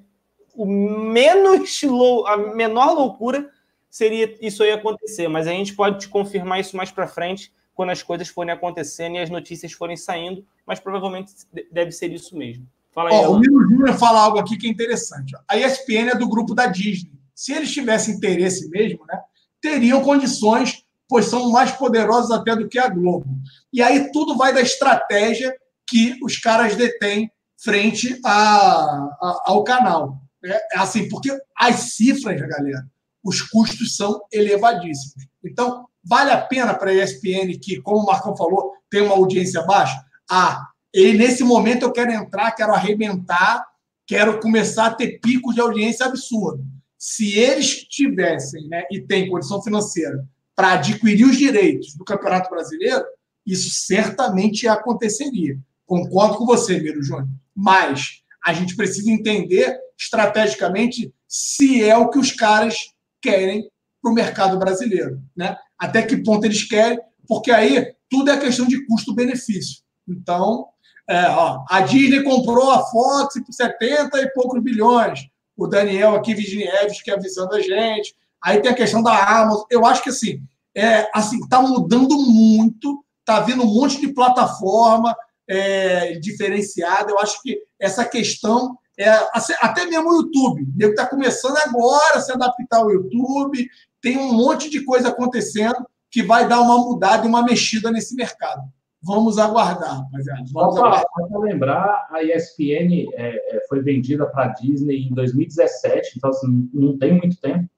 o 0.55 0.65
menos 0.65 1.81
lou- 1.83 2.25
a 2.25 2.37
menor 2.37 2.93
loucura 2.93 3.49
seria 3.95 4.35
isso 4.45 4.61
aí 4.61 4.71
acontecer, 4.71 5.29
mas 5.29 5.47
a 5.47 5.51
gente 5.51 5.73
pode 5.73 5.99
te 5.99 6.09
confirmar 6.09 6.59
isso 6.59 6.75
mais 6.75 6.91
para 6.91 7.07
frente 7.07 7.49
quando 7.73 7.91
as 7.91 8.03
coisas 8.03 8.27
forem 8.27 8.51
acontecendo 8.53 9.15
e 9.15 9.19
as 9.19 9.29
notícias 9.29 9.71
forem 9.71 9.95
saindo, 9.95 10.45
mas 10.67 10.81
provavelmente 10.81 11.31
de- 11.53 11.65
deve 11.71 11.93
ser 11.93 12.11
isso 12.11 12.35
mesmo. 12.37 12.67
Fala 12.93 13.09
aí, 13.09 13.15
Ó, 13.15 13.31
o. 13.31 13.39
Miro 13.39 13.61
Júnior 13.69 13.97
fala 13.97 14.19
algo 14.19 14.37
aqui 14.37 14.57
que 14.57 14.67
é 14.67 14.69
interessante. 14.69 15.33
ó. 15.33 15.39
A 15.47 15.55
ESPN 15.57 16.09
é 16.09 16.15
do 16.15 16.27
grupo 16.27 16.53
da 16.53 16.65
Disney. 16.67 17.13
Se 17.33 17.53
eles 17.53 17.71
tivessem 17.71 18.15
interesse 18.15 18.69
mesmo, 18.69 19.05
né, 19.07 19.17
teriam 19.61 20.01
condições, 20.03 20.85
pois 21.07 21.25
são 21.27 21.49
mais 21.51 21.71
poderosos 21.71 22.31
até 22.31 22.53
do 22.53 22.67
que 22.67 22.77
a 22.77 22.89
Globo. 22.89 23.25
E 23.71 23.81
aí 23.81 24.11
tudo 24.11 24.35
vai 24.35 24.53
da 24.53 24.59
estratégia 24.61 25.55
que 25.87 26.17
os 26.21 26.37
caras 26.37 26.75
detêm 26.75 27.31
frente 27.57 28.19
a- 28.25 29.09
a- 29.21 29.41
ao 29.45 29.63
canal. 29.63 30.19
né? 30.43 30.59
É 30.73 30.79
assim, 30.79 31.07
porque 31.09 31.31
as 31.57 31.75
cifras, 31.95 32.39
galera, 32.41 32.85
os 33.25 33.41
custos 33.41 33.95
são 33.95 34.21
elevadíssimos. 34.31 35.25
Então, 35.43 35.87
vale 36.03 36.29
a 36.29 36.39
pena 36.39 36.75
para 36.75 36.91
a 36.91 36.93
ESPN, 36.93 37.57
que, 37.59 37.81
como 37.81 38.03
o 38.03 38.05
Marcão 38.05 38.37
falou, 38.37 38.73
tem 38.87 39.01
uma 39.01 39.15
audiência 39.15 39.63
baixa? 39.63 39.99
Ah, 40.29 40.67
e 40.93 41.13
nesse 41.13 41.43
momento 41.43 41.83
eu 41.83 41.91
quero 41.91 42.11
entrar, 42.11 42.51
quero 42.51 42.71
arrebentar, 42.71 43.65
quero 44.05 44.39
começar 44.39 44.85
a 44.85 44.93
ter 44.93 45.19
picos 45.19 45.55
de 45.55 45.61
audiência 45.61 46.05
absurdo. 46.05 46.63
Se 46.97 47.37
eles 47.37 47.83
tivessem, 47.83 48.67
né, 48.67 48.83
e 48.91 49.01
têm 49.01 49.27
condição 49.27 49.61
financeira 49.61 50.23
para 50.55 50.73
adquirir 50.73 51.25
os 51.25 51.37
direitos 51.37 51.95
do 51.95 52.05
Campeonato 52.05 52.49
Brasileiro, 52.49 53.03
isso 53.45 53.69
certamente 53.71 54.67
aconteceria. 54.67 55.57
Concordo 55.85 56.37
com 56.37 56.45
você, 56.45 56.79
Miro 56.79 57.03
Júnior. 57.03 57.27
Mas 57.55 58.21
a 58.45 58.53
gente 58.53 58.75
precisa 58.75 59.11
entender 59.11 59.77
estrategicamente 59.97 61.13
se 61.27 61.83
é 61.83 61.97
o 61.97 62.09
que 62.09 62.19
os 62.19 62.31
caras 62.31 62.94
querem 63.25 63.67
para 64.01 64.11
o 64.11 64.13
mercado 64.13 64.59
brasileiro. 64.59 65.19
Né? 65.35 65.57
Até 65.79 66.03
que 66.03 66.17
ponto 66.17 66.45
eles 66.45 66.63
querem, 66.63 66.99
porque 67.27 67.51
aí 67.51 67.93
tudo 68.09 68.29
é 68.29 68.37
questão 68.37 68.67
de 68.67 68.85
custo-benefício. 68.85 69.83
Então, 70.07 70.67
é, 71.09 71.27
ó, 71.29 71.63
a 71.67 71.81
Disney 71.81 72.23
comprou 72.23 72.69
a 72.69 72.85
Fox 72.85 73.33
por 73.43 73.51
70 73.51 74.21
e 74.21 74.29
poucos 74.31 74.61
bilhões. 74.61 75.21
O 75.57 75.65
Daniel 75.65 76.15
aqui, 76.15 76.35
Virginieves, 76.35 77.01
que 77.01 77.09
é 77.09 77.15
avisando 77.15 77.55
a 77.55 77.59
gente. 77.61 78.15
Aí 78.43 78.61
tem 78.61 78.71
a 78.71 78.75
questão 78.75 79.01
da 79.01 79.41
Amazon. 79.41 79.63
Eu 79.71 79.85
acho 79.85 80.03
que 80.03 80.09
assim, 80.09 80.41
é, 80.75 81.09
assim, 81.13 81.39
está 81.39 81.61
mudando 81.61 82.15
muito, 82.17 83.03
está 83.21 83.39
vindo 83.39 83.63
um 83.63 83.73
monte 83.73 83.99
de 83.99 84.13
plataforma 84.13 85.15
é, 85.47 86.13
diferenciada. 86.19 87.09
Eu 87.09 87.19
acho 87.19 87.41
que 87.41 87.59
essa 87.79 88.05
questão 88.05 88.77
é 88.97 89.09
assim, 89.33 89.53
até 89.61 89.85
mesmo 89.85 90.09
o 90.09 90.21
YouTube. 90.21 90.67
Nego 90.75 90.91
está 90.91 91.05
começando 91.05 91.57
agora 91.57 92.17
a 92.17 92.21
se 92.21 92.31
adaptar 92.31 92.77
ao 92.77 92.91
YouTube. 92.91 93.69
Tem 94.01 94.17
um 94.17 94.33
monte 94.33 94.69
de 94.69 94.83
coisa 94.83 95.09
acontecendo 95.09 95.85
que 96.09 96.23
vai 96.23 96.47
dar 96.47 96.61
uma 96.61 96.77
mudada 96.77 97.25
e 97.25 97.29
uma 97.29 97.43
mexida 97.43 97.91
nesse 97.91 98.15
mercado. 98.15 98.63
Vamos 99.03 99.37
aguardar, 99.37 100.01
rapaziada. 100.01 100.43
Vamos 100.51 100.75
Só 100.75 100.85
aguardar. 100.85 101.05
para 101.29 101.39
lembrar, 101.39 102.07
a 102.09 102.23
ESPN 102.23 103.09
é, 103.13 103.57
é, 103.57 103.65
foi 103.67 103.81
vendida 103.81 104.25
para 104.25 104.45
a 104.45 104.47
Disney 104.47 105.07
em 105.07 105.13
2017, 105.13 106.13
então 106.17 106.31
assim, 106.31 106.69
não 106.73 106.97
tem 106.97 107.11
muito 107.11 107.39
tempo. 107.39 107.69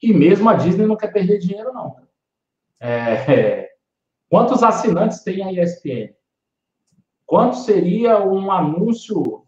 E 0.00 0.12
mesmo 0.12 0.48
a 0.48 0.54
Disney 0.54 0.86
não 0.86 0.96
quer 0.96 1.12
perder 1.12 1.38
dinheiro, 1.38 1.72
não. 1.72 1.96
É, 2.78 3.32
é, 3.32 3.70
quantos 4.28 4.62
assinantes 4.62 5.22
tem 5.22 5.42
a 5.42 5.50
ESPN? 5.50 6.14
Quanto 7.26 7.56
seria 7.56 8.22
um 8.22 8.52
anúncio, 8.52 9.43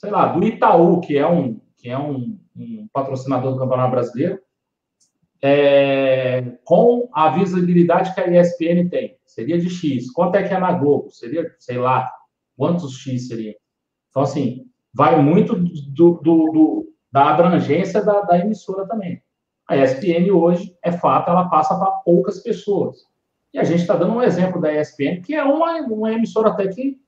sei 0.00 0.10
lá, 0.10 0.28
do 0.28 0.42
Itaú, 0.46 0.98
que 1.02 1.18
é 1.18 1.26
um, 1.28 1.60
que 1.76 1.90
é 1.90 1.98
um, 1.98 2.38
um 2.56 2.88
patrocinador 2.90 3.52
do 3.52 3.58
Campeonato 3.58 3.90
Brasileiro, 3.90 4.40
é, 5.42 6.42
com 6.64 7.08
a 7.12 7.28
visibilidade 7.30 8.14
que 8.14 8.20
a 8.20 8.26
ESPN 8.40 8.88
tem? 8.88 9.18
Seria 9.26 9.58
de 9.58 9.68
X. 9.68 10.10
Quanto 10.10 10.36
é 10.36 10.42
que 10.46 10.54
é 10.54 10.58
na 10.58 10.72
Globo? 10.72 11.10
Seria, 11.10 11.54
sei 11.58 11.76
lá, 11.78 12.10
quantos 12.56 12.98
X 12.98 13.28
seria? 13.28 13.54
Então, 14.08 14.22
assim, 14.22 14.66
vai 14.92 15.20
muito 15.22 15.54
do, 15.54 16.12
do- 16.22 16.52
do- 16.52 16.92
da 17.12 17.30
abrangência 17.30 18.02
da, 18.02 18.22
da 18.22 18.38
emissora 18.38 18.86
também. 18.86 19.22
A 19.68 19.76
ESPN 19.76 20.30
hoje, 20.32 20.76
é 20.82 20.90
fato, 20.92 21.30
ela 21.30 21.48
passa 21.48 21.78
para 21.78 21.90
poucas 21.90 22.40
pessoas. 22.40 23.04
E 23.52 23.58
a 23.58 23.64
gente 23.64 23.80
está 23.80 23.96
dando 23.96 24.14
um 24.14 24.22
exemplo 24.22 24.60
da 24.60 24.72
ESPN, 24.72 25.20
que 25.22 25.34
é 25.34 25.42
uma, 25.44 25.76
uma 25.82 26.12
emissora 26.12 26.50
até 26.50 26.68
que 26.68 26.98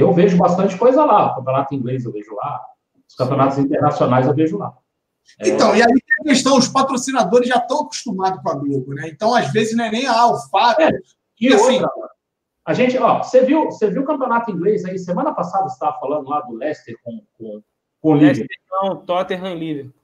eu 0.00 0.12
vejo 0.12 0.36
bastante 0.36 0.76
coisa 0.76 1.04
lá. 1.04 1.32
O 1.32 1.34
campeonato 1.36 1.74
inglês 1.74 2.04
eu 2.04 2.12
vejo 2.12 2.34
lá, 2.34 2.60
os 3.08 3.14
campeonatos 3.14 3.58
internacionais 3.58 4.26
eu 4.26 4.34
vejo 4.34 4.58
lá. 4.58 4.72
É, 5.40 5.48
Então, 5.48 5.74
e 5.74 5.80
aí 5.82 5.88
tem 5.88 6.02
a 6.20 6.24
questão, 6.24 6.56
os 6.58 6.68
patrocinadores 6.68 7.48
já 7.48 7.56
estão 7.56 7.80
acostumados 7.82 8.42
com 8.42 8.50
a 8.50 8.54
Globo, 8.54 8.92
né? 8.94 9.08
Então, 9.08 9.34
às 9.34 9.50
vezes, 9.52 9.76
não 9.76 9.84
é 9.84 9.90
nem 9.90 10.06
a 10.06 10.26
o 10.26 10.36
fato. 10.50 10.80
É. 10.82 10.90
E 11.40 11.48
assim- 11.52 11.74
outra, 11.80 11.90
a 12.66 12.72
gente, 12.72 12.96
ó, 12.98 13.22
você 13.22 13.44
viu, 13.44 13.66
você 13.66 13.90
viu 13.90 14.02
o 14.02 14.06
campeonato 14.06 14.50
inglês 14.50 14.84
aí? 14.84 14.98
Semana 14.98 15.32
passada 15.34 15.64
você 15.68 15.74
estava 15.74 15.98
falando 15.98 16.28
lá 16.28 16.40
do 16.40 16.54
Leicester 16.54 16.96
com, 17.02 17.20
com, 17.38 17.62
com 18.00 18.10
o. 18.10 18.14
Leicester 18.14 18.46
não, 18.70 18.96
Tottenham 18.96 19.52
e 19.52 19.54
Liverpool. 19.58 19.94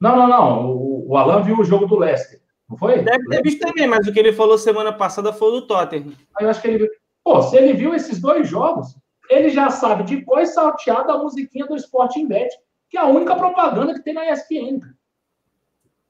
Não, 0.00 0.16
não, 0.16 0.26
não. 0.28 0.66
O, 0.70 1.10
o 1.10 1.16
Alan 1.16 1.42
viu 1.42 1.58
o 1.58 1.64
jogo 1.64 1.86
do 1.86 1.98
Leicester, 1.98 2.40
não 2.68 2.76
foi? 2.76 3.02
Deve 3.02 3.28
ter 3.28 3.42
visto 3.42 3.60
também, 3.60 3.86
mas 3.86 4.06
o 4.06 4.12
que 4.12 4.18
ele 4.18 4.32
falou 4.32 4.56
semana 4.56 4.92
passada 4.92 5.32
foi 5.32 5.48
o 5.48 5.52
do 5.60 5.66
Tottenham. 5.66 6.12
Aí 6.36 6.44
eu 6.46 6.50
acho 6.50 6.60
que 6.62 6.68
ele. 6.68 6.88
Pô, 7.22 7.42
se 7.42 7.56
ele 7.56 7.74
viu 7.74 7.94
esses 7.94 8.18
dois 8.18 8.48
jogos, 8.48 8.96
ele 9.30 9.48
já 9.50 9.70
sabe 9.70 10.02
de 10.02 10.22
qual 10.22 10.40
é 10.40 10.44
salteado 10.44 11.10
a 11.10 11.18
musiquinha 11.18 11.66
do 11.66 11.76
Sporting 11.76 12.26
Bet, 12.26 12.54
que 12.88 12.98
é 12.98 13.00
a 13.00 13.06
única 13.06 13.34
propaganda 13.36 13.94
que 13.94 14.02
tem 14.02 14.12
na 14.12 14.30
ESPN. 14.30 14.80
cara. 14.80 14.94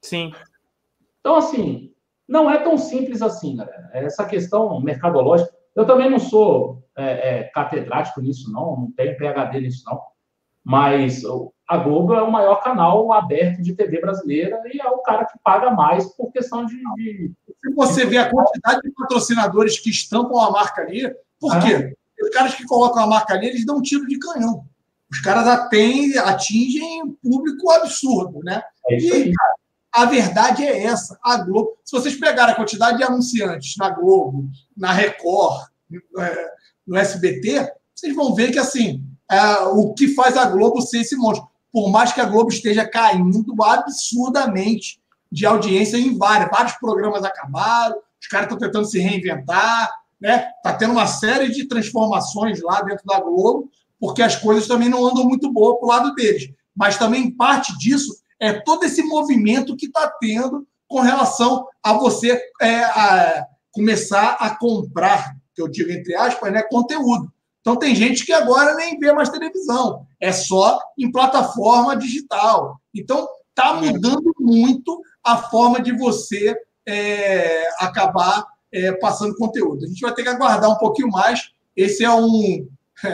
Sim. 0.02 0.32
Então, 1.20 1.36
assim, 1.36 1.92
não 2.26 2.50
é 2.50 2.58
tão 2.58 2.78
simples 2.78 3.20
assim, 3.20 3.56
galera. 3.56 3.90
Essa 3.92 4.24
questão 4.24 4.80
mercadológica. 4.80 5.52
Eu 5.76 5.86
também 5.86 6.10
não 6.10 6.18
sou 6.18 6.82
é, 6.96 7.38
é, 7.40 7.44
catedrático 7.44 8.20
nisso, 8.20 8.50
não. 8.50 8.76
Não 8.76 8.90
tenho 8.92 9.16
PHD 9.16 9.60
nisso, 9.60 9.84
não. 9.86 10.00
Mas 10.64 11.22
a 11.68 11.76
Globo 11.78 12.14
é 12.14 12.22
o 12.22 12.30
maior 12.32 12.56
canal 12.62 13.12
aberto 13.12 13.62
de 13.62 13.74
TV 13.74 14.00
brasileira 14.00 14.60
e 14.72 14.80
é 14.80 14.88
o 14.88 14.98
cara 14.98 15.24
que 15.24 15.38
paga 15.42 15.70
mais 15.70 16.06
por 16.16 16.30
questão 16.32 16.64
de. 16.64 16.76
de- 16.96 17.32
Se 17.60 17.74
você 17.74 18.04
vê 18.06 18.18
a 18.18 18.30
quantidade 18.30 18.80
de 18.82 18.90
patrocinadores 18.92 19.78
que 19.78 19.90
estampam 19.90 20.38
a 20.40 20.50
marca 20.50 20.82
ali, 20.82 21.14
por 21.38 21.54
Ah. 21.54 21.60
quê? 21.60 21.96
Os 22.22 22.30
caras 22.30 22.54
que 22.54 22.64
colocam 22.64 23.02
a 23.02 23.06
marca 23.06 23.34
ali, 23.34 23.48
eles 23.48 23.64
dão 23.64 23.78
um 23.78 23.82
tiro 23.82 24.06
de 24.06 24.18
canhão. 24.18 24.64
Os 25.10 25.20
caras 25.20 25.46
atendem, 25.46 26.18
atingem 26.18 27.02
um 27.02 27.12
público 27.12 27.70
absurdo, 27.70 28.40
né? 28.44 28.62
É 28.88 28.96
isso 28.96 29.14
aí. 29.14 29.32
A 29.92 30.04
verdade 30.04 30.64
é 30.64 30.84
essa. 30.84 31.18
A 31.22 31.38
Globo, 31.38 31.76
se 31.84 31.90
vocês 31.92 32.14
pegarem 32.14 32.52
a 32.52 32.56
quantidade 32.56 32.98
de 32.98 33.02
anunciantes 33.02 33.74
na 33.76 33.90
Globo, 33.90 34.48
na 34.76 34.92
Record, 34.92 35.66
é, 36.18 36.50
no 36.86 36.96
SBT, 36.96 37.72
vocês 37.92 38.14
vão 38.14 38.34
ver 38.34 38.52
que 38.52 38.58
assim 38.58 39.04
é, 39.30 39.58
o 39.64 39.92
que 39.92 40.14
faz 40.14 40.36
a 40.36 40.44
Globo 40.44 40.80
ser 40.80 41.00
esse 41.00 41.16
monstro. 41.16 41.48
Por 41.72 41.90
mais 41.90 42.12
que 42.12 42.20
a 42.20 42.24
Globo 42.24 42.50
esteja 42.50 42.88
caindo 42.88 43.44
absurdamente 43.62 45.00
de 45.30 45.46
audiência 45.46 45.96
em 45.96 46.16
vários, 46.16 46.50
vários 46.50 46.74
programas 46.74 47.24
acabaram, 47.24 47.96
os 48.20 48.26
caras 48.26 48.46
estão 48.46 48.58
tentando 48.58 48.86
se 48.86 48.98
reinventar, 48.98 49.90
né? 50.20 50.48
Tá 50.62 50.74
tendo 50.74 50.92
uma 50.92 51.06
série 51.06 51.50
de 51.50 51.66
transformações 51.66 52.60
lá 52.62 52.82
dentro 52.82 53.04
da 53.06 53.20
Globo, 53.20 53.70
porque 53.98 54.22
as 54.22 54.36
coisas 54.36 54.66
também 54.66 54.88
não 54.88 55.06
andam 55.06 55.24
muito 55.24 55.52
boas 55.52 55.78
para 55.78 55.86
o 55.86 55.88
lado 55.88 56.14
deles. 56.14 56.50
Mas 56.74 56.98
também 56.98 57.30
parte 57.30 57.76
disso 57.78 58.14
é 58.38 58.52
todo 58.52 58.84
esse 58.84 59.02
movimento 59.02 59.76
que 59.76 59.86
está 59.86 60.10
tendo 60.20 60.66
com 60.88 61.00
relação 61.00 61.66
a 61.82 61.92
você 61.92 62.40
é, 62.60 62.82
a 62.82 63.46
começar 63.72 64.36
a 64.40 64.50
comprar, 64.56 65.36
que 65.54 65.62
eu 65.62 65.68
digo 65.68 65.90
entre 65.90 66.14
aspas, 66.14 66.52
né, 66.52 66.62
conteúdo. 66.62 67.32
Então 67.60 67.76
tem 67.76 67.94
gente 67.94 68.24
que 68.24 68.32
agora 68.32 68.74
nem 68.74 68.98
vê 68.98 69.12
mais 69.12 69.28
televisão, 69.28 70.06
é 70.18 70.32
só 70.32 70.80
em 70.98 71.12
plataforma 71.12 71.96
digital. 71.96 72.80
Então 72.94 73.28
está 73.50 73.74
mudando 73.74 74.32
muito 74.40 75.00
a 75.22 75.36
forma 75.36 75.80
de 75.80 75.92
você 75.96 76.56
é, 76.88 77.68
acabar 77.78 78.44
é, 78.72 78.92
passando 78.92 79.36
conteúdo. 79.36 79.84
A 79.84 79.88
gente 79.88 80.00
vai 80.00 80.14
ter 80.14 80.22
que 80.22 80.28
aguardar 80.28 80.70
um 80.70 80.78
pouquinho 80.78 81.08
mais. 81.08 81.50
Esse 81.76 82.04
é 82.04 82.10
um 82.10 82.66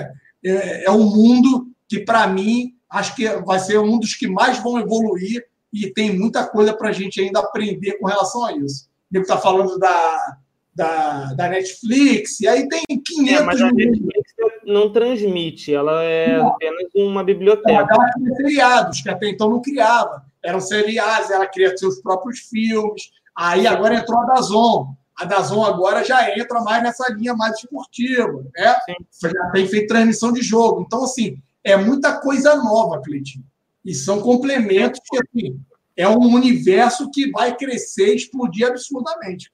é, 0.44 0.84
é 0.84 0.90
um 0.90 1.04
mundo 1.04 1.68
que 1.88 2.00
para 2.00 2.26
mim 2.26 2.74
acho 2.90 3.14
que 3.14 3.28
vai 3.40 3.58
ser 3.58 3.78
um 3.78 3.98
dos 3.98 4.14
que 4.14 4.28
mais 4.28 4.58
vão 4.58 4.78
evoluir 4.78 5.44
e 5.72 5.92
tem 5.92 6.16
muita 6.16 6.46
coisa 6.46 6.72
para 6.72 6.88
a 6.88 6.92
gente 6.92 7.20
ainda 7.20 7.40
aprender 7.40 7.98
com 7.98 8.06
relação 8.06 8.44
a 8.44 8.56
isso. 8.56 8.88
Ele 9.12 9.22
está 9.22 9.36
falando 9.36 9.78
da, 9.78 10.36
da, 10.74 11.34
da, 11.34 11.48
Netflix, 11.48 12.40
e 12.40 12.48
aí 12.48 12.68
tem 12.68 12.82
500 12.86 13.32
é, 13.32 13.42
mas 13.42 13.60
a 13.60 13.72
Netflix 13.72 14.32
não 14.64 14.92
transmite, 14.92 15.72
ela 15.72 16.02
é 16.02 16.38
não. 16.38 16.48
apenas 16.48 16.88
uma 16.94 17.22
biblioteca. 17.22 17.86
Ela 17.88 18.12
cria 18.12 18.34
seriados, 18.36 19.00
que 19.00 19.08
até 19.08 19.28
então 19.28 19.48
não 19.48 19.62
criava. 19.62 20.24
Eram 20.42 20.60
seriados, 20.60 21.30
ela 21.30 21.46
cria 21.46 21.76
seus 21.76 22.00
próprios 22.00 22.40
filmes. 22.40 23.10
Aí 23.34 23.66
agora 23.66 23.96
entrou 23.96 24.18
a 24.20 24.26
Dazon. 24.26 24.94
A 25.18 25.24
Dazon 25.24 25.64
agora 25.64 26.04
já 26.04 26.36
entra 26.36 26.60
mais 26.60 26.82
nessa 26.82 27.10
linha 27.12 27.34
mais 27.34 27.56
esportiva, 27.58 28.44
né? 28.54 28.76
Sim. 28.84 29.28
Já 29.30 29.50
tem 29.50 29.66
feito 29.66 29.88
transmissão 29.88 30.32
de 30.32 30.42
jogo. 30.42 30.82
Então, 30.86 31.04
assim, 31.04 31.38
é 31.64 31.76
muita 31.76 32.20
coisa 32.20 32.54
nova, 32.56 33.00
Cleitinho. 33.00 33.44
E 33.84 33.94
são 33.94 34.20
complementos 34.20 35.00
que, 35.04 35.16
assim, 35.16 35.60
é 35.96 36.08
um 36.08 36.34
universo 36.34 37.10
que 37.10 37.30
vai 37.30 37.56
crescer 37.56 38.12
e 38.12 38.16
explodir 38.16 38.66
absurdamente. 38.66 39.50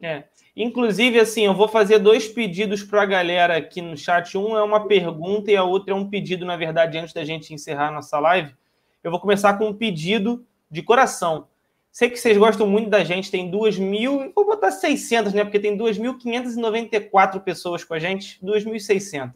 É. 0.00 0.24
Inclusive, 0.54 1.20
assim, 1.20 1.44
eu 1.44 1.54
vou 1.54 1.68
fazer 1.68 1.98
dois 1.98 2.28
pedidos 2.28 2.82
para 2.82 3.02
a 3.02 3.06
galera 3.06 3.56
aqui 3.56 3.82
no 3.82 3.96
chat. 3.96 4.36
Um 4.36 4.56
é 4.56 4.62
uma 4.62 4.86
pergunta 4.86 5.50
e 5.50 5.56
a 5.56 5.64
outra 5.64 5.92
é 5.92 5.94
um 5.94 6.08
pedido, 6.08 6.44
na 6.44 6.56
verdade, 6.56 6.98
antes 6.98 7.14
da 7.14 7.24
gente 7.24 7.52
encerrar 7.52 7.90
nossa 7.90 8.18
live. 8.18 8.54
Eu 9.04 9.10
vou 9.10 9.20
começar 9.20 9.54
com 9.54 9.68
um 9.68 9.74
pedido 9.74 10.44
de 10.70 10.82
coração. 10.82 11.46
Sei 11.96 12.10
que 12.10 12.18
vocês 12.18 12.36
gostam 12.36 12.66
muito 12.66 12.90
da 12.90 13.02
gente, 13.02 13.30
tem 13.30 13.50
2.000, 13.50 14.30
vou 14.34 14.44
botar 14.44 14.70
600, 14.70 15.32
né? 15.32 15.44
Porque 15.44 15.58
tem 15.58 15.78
2.594 15.78 17.40
pessoas 17.40 17.84
com 17.84 17.94
a 17.94 17.98
gente, 17.98 18.38
2.600. 18.44 19.32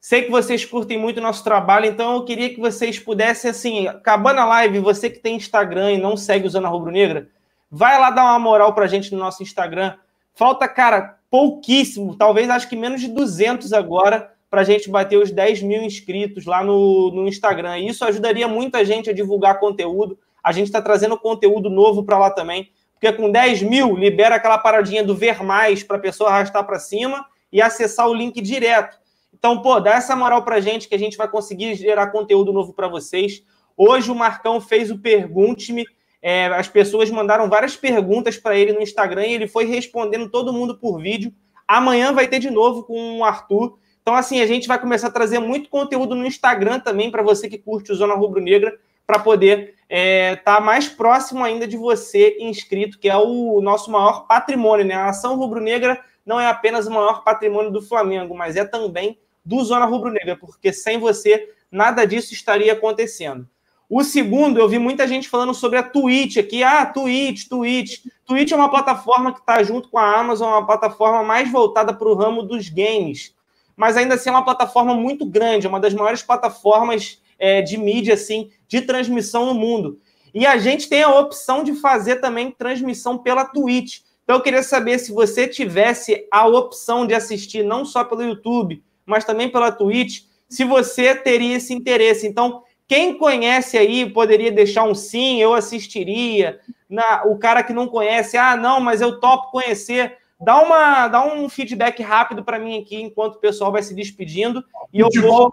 Sei 0.00 0.22
que 0.22 0.30
vocês 0.30 0.64
curtem 0.64 0.96
muito 0.96 1.18
o 1.18 1.20
nosso 1.20 1.42
trabalho, 1.42 1.86
então 1.86 2.14
eu 2.14 2.24
queria 2.24 2.48
que 2.48 2.60
vocês 2.60 2.96
pudessem, 2.96 3.50
assim, 3.50 3.88
acabando 3.88 4.38
a 4.38 4.44
live, 4.44 4.78
você 4.78 5.10
que 5.10 5.18
tem 5.18 5.34
Instagram 5.34 5.90
e 5.90 5.98
não 5.98 6.16
segue 6.16 6.46
o 6.46 6.48
Zona 6.48 6.68
Rubro 6.68 6.92
Negra, 6.92 7.28
vai 7.68 7.98
lá 7.98 8.10
dar 8.10 8.22
uma 8.22 8.38
moral 8.38 8.72
pra 8.72 8.86
gente 8.86 9.10
no 9.10 9.18
nosso 9.18 9.42
Instagram. 9.42 9.96
Falta, 10.34 10.68
cara, 10.68 11.18
pouquíssimo, 11.28 12.14
talvez 12.14 12.48
acho 12.50 12.68
que 12.68 12.76
menos 12.76 13.00
de 13.00 13.08
200 13.08 13.72
agora, 13.72 14.32
para 14.48 14.60
a 14.60 14.64
gente 14.64 14.88
bater 14.88 15.16
os 15.16 15.32
10 15.32 15.60
mil 15.64 15.82
inscritos 15.82 16.46
lá 16.46 16.62
no, 16.62 17.10
no 17.10 17.26
Instagram. 17.26 17.78
E 17.78 17.88
isso 17.88 18.04
ajudaria 18.04 18.46
muita 18.46 18.84
gente 18.84 19.10
a 19.10 19.12
divulgar 19.12 19.58
conteúdo. 19.58 20.16
A 20.42 20.52
gente 20.52 20.66
está 20.66 20.82
trazendo 20.82 21.18
conteúdo 21.18 21.70
novo 21.70 22.04
para 22.04 22.18
lá 22.18 22.30
também, 22.30 22.70
porque 22.92 23.12
com 23.12 23.30
10 23.30 23.62
mil 23.62 23.96
libera 23.96 24.36
aquela 24.36 24.58
paradinha 24.58 25.04
do 25.04 25.14
ver 25.14 25.42
mais 25.42 25.82
para 25.82 25.96
a 25.96 26.00
pessoa 26.00 26.30
arrastar 26.30 26.64
para 26.64 26.78
cima 26.78 27.24
e 27.52 27.60
acessar 27.60 28.08
o 28.08 28.14
link 28.14 28.40
direto. 28.40 28.96
Então, 29.32 29.60
pô, 29.60 29.80
dá 29.80 29.94
essa 29.94 30.14
moral 30.14 30.44
pra 30.44 30.60
gente 30.60 30.88
que 30.88 30.94
a 30.94 30.98
gente 30.98 31.16
vai 31.16 31.28
conseguir 31.28 31.74
gerar 31.74 32.08
conteúdo 32.08 32.52
novo 32.52 32.72
para 32.72 32.86
vocês. 32.86 33.42
Hoje 33.76 34.10
o 34.10 34.14
Marcão 34.14 34.60
fez 34.60 34.90
o 34.90 34.98
Pergunte-me. 34.98 35.84
É, 36.22 36.46
as 36.46 36.68
pessoas 36.68 37.10
mandaram 37.10 37.48
várias 37.48 37.76
perguntas 37.76 38.36
para 38.36 38.56
ele 38.56 38.72
no 38.72 38.80
Instagram 38.80 39.26
e 39.26 39.34
ele 39.34 39.48
foi 39.48 39.64
respondendo 39.64 40.30
todo 40.30 40.52
mundo 40.52 40.78
por 40.78 41.00
vídeo. 41.00 41.32
Amanhã 41.66 42.12
vai 42.12 42.28
ter 42.28 42.38
de 42.38 42.50
novo 42.50 42.84
com 42.84 43.18
o 43.18 43.24
Arthur. 43.24 43.76
Então, 44.00 44.14
assim, 44.14 44.40
a 44.40 44.46
gente 44.46 44.68
vai 44.68 44.80
começar 44.80 45.08
a 45.08 45.12
trazer 45.12 45.38
muito 45.38 45.68
conteúdo 45.68 46.14
no 46.14 46.26
Instagram 46.26 46.78
também 46.80 47.10
para 47.10 47.22
você 47.22 47.48
que 47.48 47.58
curte 47.58 47.90
o 47.90 47.94
Zona 47.94 48.14
Rubro 48.14 48.40
Negra, 48.40 48.76
para 49.06 49.18
poder 49.18 49.58
estar 49.58 49.76
é, 49.88 50.36
tá 50.36 50.60
mais 50.60 50.88
próximo 50.88 51.44
ainda 51.44 51.66
de 51.66 51.76
você 51.76 52.36
inscrito, 52.40 52.98
que 52.98 53.08
é 53.08 53.16
o 53.16 53.60
nosso 53.60 53.90
maior 53.90 54.26
patrimônio. 54.26 54.84
Né? 54.84 54.94
A 54.94 55.10
Ação 55.10 55.36
Rubro 55.36 55.60
Negra 55.60 56.02
não 56.24 56.40
é 56.40 56.46
apenas 56.46 56.86
o 56.86 56.90
maior 56.90 57.22
patrimônio 57.24 57.70
do 57.70 57.82
Flamengo, 57.82 58.34
mas 58.34 58.56
é 58.56 58.64
também 58.64 59.18
do 59.44 59.62
Zona 59.64 59.84
Rubro 59.84 60.10
Negra, 60.10 60.36
porque 60.36 60.72
sem 60.72 60.98
você 60.98 61.50
nada 61.70 62.06
disso 62.06 62.32
estaria 62.32 62.72
acontecendo. 62.72 63.46
O 63.94 64.02
segundo, 64.02 64.58
eu 64.58 64.66
vi 64.66 64.78
muita 64.78 65.06
gente 65.06 65.28
falando 65.28 65.52
sobre 65.52 65.78
a 65.78 65.82
Twitch 65.82 66.38
aqui. 66.38 66.62
Ah, 66.62 66.86
Twitch, 66.86 67.46
Twitch. 67.46 68.06
Twitch 68.24 68.50
é 68.50 68.56
uma 68.56 68.70
plataforma 68.70 69.34
que 69.34 69.40
está 69.40 69.62
junto 69.62 69.90
com 69.90 69.98
a 69.98 70.18
Amazon, 70.18 70.48
uma 70.48 70.64
plataforma 70.64 71.22
mais 71.22 71.50
voltada 71.52 71.92
para 71.92 72.08
o 72.08 72.14
ramo 72.14 72.42
dos 72.42 72.70
games. 72.70 73.34
Mas 73.76 73.96
ainda 73.98 74.14
assim 74.14 74.30
é 74.30 74.32
uma 74.32 74.44
plataforma 74.44 74.94
muito 74.94 75.26
grande, 75.26 75.66
é 75.66 75.68
uma 75.68 75.80
das 75.80 75.92
maiores 75.92 76.22
plataformas 76.22 77.20
é, 77.42 77.60
de 77.60 77.76
mídia, 77.76 78.14
assim, 78.14 78.52
de 78.68 78.82
transmissão 78.82 79.46
no 79.46 79.54
mundo. 79.54 79.98
E 80.32 80.46
a 80.46 80.56
gente 80.58 80.88
tem 80.88 81.02
a 81.02 81.18
opção 81.18 81.64
de 81.64 81.74
fazer 81.74 82.16
também 82.20 82.52
transmissão 82.52 83.18
pela 83.18 83.44
Twitch. 83.44 83.98
Então 84.22 84.36
eu 84.36 84.42
queria 84.42 84.62
saber 84.62 85.00
se 85.00 85.10
você 85.10 85.48
tivesse 85.48 86.24
a 86.30 86.46
opção 86.46 87.04
de 87.04 87.14
assistir 87.14 87.64
não 87.64 87.84
só 87.84 88.04
pelo 88.04 88.22
YouTube, 88.22 88.80
mas 89.04 89.24
também 89.24 89.48
pela 89.48 89.72
Twitch, 89.72 90.22
se 90.48 90.64
você 90.64 91.16
teria 91.16 91.56
esse 91.56 91.74
interesse. 91.74 92.28
Então, 92.28 92.62
quem 92.86 93.18
conhece 93.18 93.76
aí 93.76 94.08
poderia 94.08 94.52
deixar 94.52 94.84
um 94.84 94.94
sim, 94.94 95.42
eu 95.42 95.52
assistiria. 95.52 96.60
Na, 96.88 97.24
o 97.24 97.36
cara 97.38 97.64
que 97.64 97.72
não 97.72 97.88
conhece, 97.88 98.36
ah, 98.36 98.56
não, 98.56 98.80
mas 98.80 99.00
eu 99.00 99.18
topo 99.18 99.50
conhecer. 99.50 100.16
Dá, 100.44 100.60
uma, 100.60 101.08
dá 101.08 101.24
um 101.24 101.48
feedback 101.48 102.02
rápido 102.02 102.44
para 102.44 102.58
mim 102.58 102.80
aqui, 102.80 102.96
enquanto 102.96 103.36
o 103.36 103.40
pessoal 103.40 103.70
vai 103.70 103.82
se 103.82 103.94
despedindo. 103.94 104.64
E 104.92 105.00
eu 105.00 105.08
vou. 105.20 105.52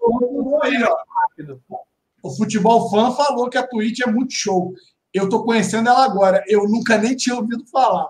Aí. 0.64 0.84
O 2.22 2.30
futebol 2.36 2.90
fã 2.90 3.12
falou 3.12 3.50
que 3.50 3.58
a 3.58 3.66
Twitch 3.66 4.00
é 4.02 4.10
muito 4.10 4.34
show. 4.34 4.74
Eu 5.14 5.26
estou 5.26 5.44
conhecendo 5.44 5.90
ela 5.90 6.04
agora. 6.04 6.44
Eu 6.48 6.68
nunca 6.68 6.98
nem 6.98 7.16
tinha 7.16 7.36
ouvido 7.36 7.66
falar. 7.68 8.08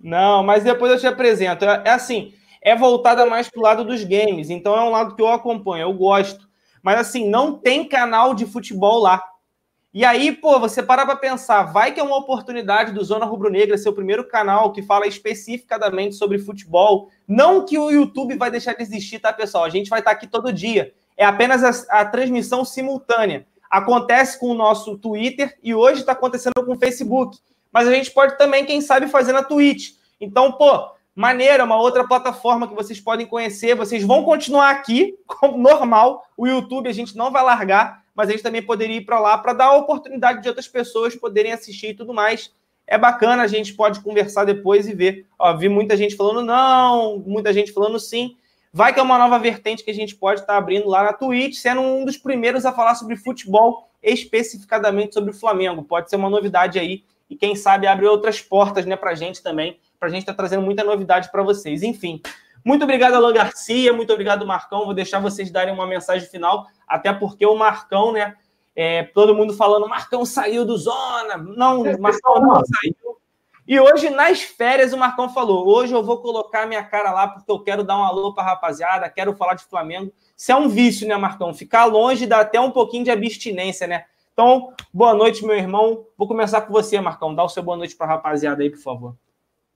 Não, 0.00 0.42
mas 0.42 0.64
depois 0.64 0.92
eu 0.92 0.98
te 0.98 1.06
apresento. 1.06 1.64
É, 1.64 1.82
é 1.84 1.90
assim, 1.90 2.32
é 2.60 2.74
voltada 2.74 3.26
mais 3.26 3.48
para 3.48 3.60
o 3.60 3.62
lado 3.62 3.84
dos 3.84 4.02
games. 4.04 4.50
Então 4.50 4.74
é 4.74 4.82
um 4.82 4.90
lado 4.90 5.14
que 5.14 5.22
eu 5.22 5.28
acompanho, 5.28 5.82
eu 5.82 5.92
gosto. 5.92 6.48
Mas 6.82 6.98
assim, 6.98 7.28
não 7.28 7.58
tem 7.58 7.88
canal 7.88 8.34
de 8.34 8.46
futebol 8.46 9.00
lá. 9.00 9.22
E 9.94 10.06
aí, 10.06 10.32
pô, 10.32 10.58
você 10.58 10.82
para 10.82 11.04
para 11.04 11.16
pensar, 11.16 11.64
vai 11.64 11.92
que 11.92 12.00
é 12.00 12.02
uma 12.02 12.16
oportunidade 12.16 12.92
do 12.92 13.04
Zona 13.04 13.26
Rubro 13.26 13.50
Negra 13.50 13.76
ser 13.76 13.90
o 13.90 13.92
primeiro 13.92 14.26
canal 14.26 14.72
que 14.72 14.82
fala 14.82 15.06
especificadamente 15.06 16.14
sobre 16.14 16.38
futebol. 16.38 17.10
Não 17.28 17.66
que 17.66 17.76
o 17.78 17.90
YouTube 17.90 18.36
vai 18.38 18.50
deixar 18.50 18.74
de 18.74 18.82
existir, 18.82 19.18
tá, 19.18 19.30
pessoal? 19.34 19.64
A 19.64 19.68
gente 19.68 19.90
vai 19.90 19.98
estar 19.98 20.12
tá 20.12 20.16
aqui 20.16 20.26
todo 20.26 20.50
dia. 20.50 20.94
É 21.14 21.26
apenas 21.26 21.62
a, 21.62 22.00
a 22.00 22.04
transmissão 22.06 22.64
simultânea. 22.64 23.46
Acontece 23.70 24.40
com 24.40 24.46
o 24.46 24.54
nosso 24.54 24.96
Twitter 24.96 25.58
e 25.62 25.74
hoje 25.74 26.00
está 26.00 26.12
acontecendo 26.12 26.64
com 26.64 26.72
o 26.72 26.78
Facebook. 26.78 27.38
Mas 27.70 27.86
a 27.86 27.92
gente 27.92 28.10
pode 28.10 28.38
também, 28.38 28.64
quem 28.64 28.80
sabe, 28.80 29.08
fazer 29.08 29.32
na 29.32 29.42
Twitch. 29.42 29.90
Então, 30.18 30.52
pô, 30.52 30.90
Maneira, 31.14 31.64
uma 31.64 31.76
outra 31.76 32.08
plataforma 32.08 32.66
que 32.66 32.74
vocês 32.74 32.98
podem 32.98 33.26
conhecer. 33.26 33.74
Vocês 33.74 34.02
vão 34.02 34.24
continuar 34.24 34.70
aqui, 34.70 35.14
como 35.26 35.58
normal. 35.58 36.24
O 36.36 36.46
YouTube 36.46 36.88
a 36.88 36.92
gente 36.92 37.14
não 37.14 37.30
vai 37.30 37.42
largar, 37.42 38.01
mas 38.14 38.28
a 38.28 38.32
gente 38.32 38.42
também 38.42 38.62
poderia 38.62 38.96
ir 38.96 39.04
para 39.04 39.18
lá 39.18 39.38
para 39.38 39.52
dar 39.52 39.66
a 39.66 39.76
oportunidade 39.76 40.42
de 40.42 40.48
outras 40.48 40.68
pessoas 40.68 41.16
poderem 41.16 41.52
assistir 41.52 41.88
e 41.88 41.94
tudo 41.94 42.12
mais. 42.12 42.52
É 42.86 42.98
bacana, 42.98 43.42
a 43.42 43.46
gente 43.46 43.74
pode 43.74 44.00
conversar 44.00 44.44
depois 44.44 44.88
e 44.88 44.94
ver. 44.94 45.26
Ó, 45.38 45.56
vi 45.56 45.68
muita 45.68 45.96
gente 45.96 46.16
falando 46.16 46.42
não, 46.44 47.18
muita 47.18 47.52
gente 47.52 47.72
falando 47.72 47.98
sim. 47.98 48.36
Vai 48.72 48.92
que 48.92 49.00
é 49.00 49.02
uma 49.02 49.18
nova 49.18 49.38
vertente 49.38 49.84
que 49.84 49.90
a 49.90 49.94
gente 49.94 50.16
pode 50.16 50.40
estar 50.40 50.54
tá 50.54 50.58
abrindo 50.58 50.88
lá 50.88 51.04
na 51.04 51.12
Twitch, 51.12 51.56
sendo 51.56 51.80
um 51.80 52.04
dos 52.04 52.16
primeiros 52.16 52.64
a 52.64 52.72
falar 52.72 52.94
sobre 52.94 53.16
futebol, 53.16 53.88
especificadamente 54.02 55.14
sobre 55.14 55.30
o 55.30 55.34
Flamengo. 55.34 55.82
Pode 55.82 56.08
ser 56.08 56.16
uma 56.16 56.30
novidade 56.30 56.78
aí. 56.78 57.04
E 57.28 57.36
quem 57.36 57.54
sabe 57.54 57.86
abre 57.86 58.06
outras 58.06 58.40
portas 58.40 58.84
né, 58.84 58.96
para 58.96 59.10
a 59.10 59.14
gente 59.14 59.42
também 59.42 59.78
para 60.02 60.08
a 60.08 60.10
gente 60.10 60.22
estar 60.22 60.32
tá 60.32 60.38
trazendo 60.38 60.62
muita 60.62 60.82
novidade 60.82 61.30
para 61.30 61.44
vocês. 61.44 61.84
Enfim, 61.84 62.20
muito 62.64 62.84
obrigado, 62.84 63.14
Alô 63.14 63.32
Garcia, 63.32 63.92
muito 63.92 64.12
obrigado, 64.12 64.46
Marcão. 64.46 64.84
Vou 64.84 64.94
deixar 64.94 65.20
vocês 65.20 65.50
darem 65.50 65.74
uma 65.74 65.86
mensagem 65.86 66.28
final, 66.28 66.66
até 66.86 67.12
porque 67.12 67.44
o 67.46 67.56
Marcão, 67.56 68.12
né? 68.12 68.34
É, 68.74 69.02
todo 69.02 69.34
mundo 69.34 69.52
falando, 69.52 69.88
Marcão 69.88 70.24
saiu 70.24 70.64
do 70.64 70.76
Zona. 70.78 71.36
Não, 71.36 71.82
o 71.82 72.00
Marcão 72.00 72.40
não 72.40 72.54
saiu. 72.54 73.18
E 73.66 73.78
hoje, 73.78 74.10
nas 74.10 74.42
férias, 74.42 74.92
o 74.92 74.98
Marcão 74.98 75.28
falou: 75.28 75.68
hoje 75.68 75.94
eu 75.94 76.02
vou 76.02 76.18
colocar 76.18 76.66
minha 76.66 76.82
cara 76.82 77.12
lá 77.12 77.28
porque 77.28 77.50
eu 77.50 77.60
quero 77.60 77.84
dar 77.84 77.98
um 77.98 78.04
alô 78.04 78.34
para 78.34 78.44
a 78.44 78.46
rapaziada, 78.48 79.08
quero 79.08 79.34
falar 79.34 79.54
de 79.54 79.64
Flamengo. 79.64 80.12
Isso 80.36 80.50
é 80.50 80.56
um 80.56 80.68
vício, 80.68 81.06
né, 81.06 81.16
Marcão? 81.16 81.54
Ficar 81.54 81.84
longe 81.84 82.26
dá 82.26 82.40
até 82.40 82.60
um 82.60 82.70
pouquinho 82.70 83.04
de 83.04 83.10
abstinência, 83.10 83.86
né? 83.86 84.04
Então, 84.32 84.72
boa 84.92 85.14
noite, 85.14 85.44
meu 85.44 85.56
irmão. 85.56 86.04
Vou 86.16 86.26
começar 86.26 86.62
com 86.62 86.72
você, 86.72 87.00
Marcão. 87.00 87.34
Dá 87.34 87.44
o 87.44 87.48
seu 87.48 87.62
boa 87.62 87.76
noite 87.76 87.94
para 87.94 88.06
a 88.06 88.10
rapaziada 88.10 88.62
aí, 88.62 88.70
por 88.70 88.80
favor. 88.80 89.16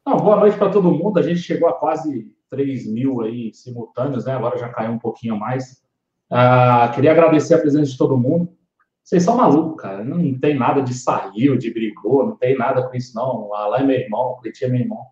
Não, 0.05 0.17
boa 0.17 0.37
noite 0.37 0.57
para 0.57 0.71
todo 0.71 0.91
mundo. 0.91 1.19
A 1.19 1.23
gente 1.23 1.41
chegou 1.41 1.69
a 1.69 1.73
quase 1.73 2.35
3 2.51 2.93
mil 2.93 3.21
aí 3.21 3.53
simultâneos, 3.53 4.25
né? 4.25 4.33
Agora 4.33 4.59
já 4.59 4.69
caiu 4.69 4.93
um 4.93 4.99
pouquinho 4.99 5.37
mais. 5.37 5.83
Ah, 6.31 6.91
queria 6.95 7.13
agradecer 7.13 7.55
a 7.55 7.59
presença 7.59 7.91
de 7.91 7.99
todo 7.99 8.19
mundo. 8.19 8.57
Vocês 9.03 9.23
são 9.23 9.37
malucos, 9.37 9.81
cara. 9.81 10.03
Não 10.03 10.37
tem 10.39 10.57
nada 10.57 10.81
de 10.81 10.93
saiu, 10.93 11.57
de 11.57 11.73
brigou, 11.73 12.27
não 12.27 12.37
tem 12.37 12.57
nada 12.59 12.89
com 12.89 12.97
isso, 12.97 13.15
não. 13.15 13.55
Alain 13.55 13.85
é 13.85 13.87
meu 13.87 13.97
irmão, 13.97 14.33
o 14.33 14.37
Cleitinho 14.37 14.69
é 14.69 14.73
meu 14.73 14.81
irmão. 14.81 15.07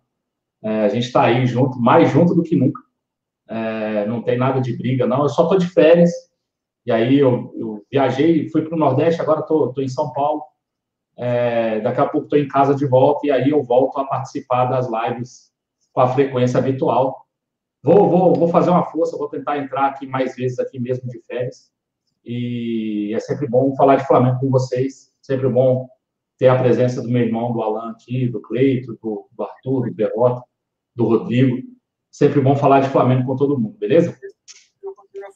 É, 0.61 0.85
a 0.85 0.89
gente 0.89 1.05
está 1.05 1.23
aí 1.23 1.45
junto, 1.45 1.79
mais 1.79 2.11
junto 2.11 2.35
do 2.35 2.43
que 2.43 2.55
nunca. 2.55 2.81
É, 3.47 4.05
não 4.05 4.21
tem 4.21 4.37
nada 4.37 4.59
de 4.59 4.75
briga, 4.75 5.07
não. 5.07 5.23
Eu 5.23 5.29
só 5.29 5.47
tô 5.47 5.57
de 5.57 5.67
férias. 5.67 6.11
E 6.85 6.91
aí 6.91 7.17
eu, 7.17 7.53
eu 7.55 7.85
viajei, 7.89 8.49
fui 8.49 8.63
para 8.63 8.75
o 8.75 8.79
Nordeste, 8.79 9.21
agora 9.21 9.41
tô, 9.41 9.71
tô 9.71 9.81
em 9.81 9.87
São 9.87 10.11
Paulo. 10.11 10.43
É, 11.17 11.79
daqui 11.79 12.01
a 12.01 12.05
pouco 12.05 12.25
estou 12.25 12.37
em 12.37 12.47
casa 12.47 12.75
de 12.75 12.85
volta 12.85 13.25
e 13.25 13.31
aí 13.31 13.49
eu 13.49 13.63
volto 13.63 13.97
a 13.97 14.05
participar 14.05 14.65
das 14.65 14.87
lives 14.89 15.51
com 15.93 16.01
a 16.01 16.07
frequência 16.07 16.59
habitual. 16.59 17.24
Vou, 17.85 18.09
vou, 18.09 18.33
vou 18.33 18.47
fazer 18.47 18.71
uma 18.71 18.83
força, 18.85 19.15
vou 19.15 19.29
tentar 19.29 19.59
entrar 19.59 19.85
aqui 19.85 20.07
mais 20.07 20.35
vezes 20.35 20.57
aqui 20.57 20.79
mesmo 20.79 21.07
de 21.07 21.21
férias. 21.21 21.71
E 22.25 23.13
é 23.13 23.19
sempre 23.19 23.47
bom 23.47 23.75
falar 23.75 23.97
de 23.97 24.07
Flamengo 24.07 24.39
com 24.39 24.49
vocês, 24.49 25.13
sempre 25.21 25.47
bom 25.47 25.87
ter 26.35 26.47
a 26.47 26.57
presença 26.57 26.99
do 26.99 27.07
meu 27.07 27.21
irmão, 27.21 27.53
do 27.53 27.61
Alan 27.61 27.91
aqui, 27.91 28.27
do 28.27 28.41
Cleito, 28.41 28.97
do, 28.99 29.29
do 29.31 29.43
Arthur, 29.43 29.85
do 29.85 29.93
Berrota, 29.93 30.41
do 30.95 31.05
Rodrigo. 31.05 31.61
Sempre 32.09 32.41
bom 32.41 32.55
falar 32.55 32.79
de 32.79 32.89
Flamengo 32.89 33.27
com 33.27 33.35
todo 33.35 33.59
mundo, 33.59 33.77
beleza? 33.77 34.17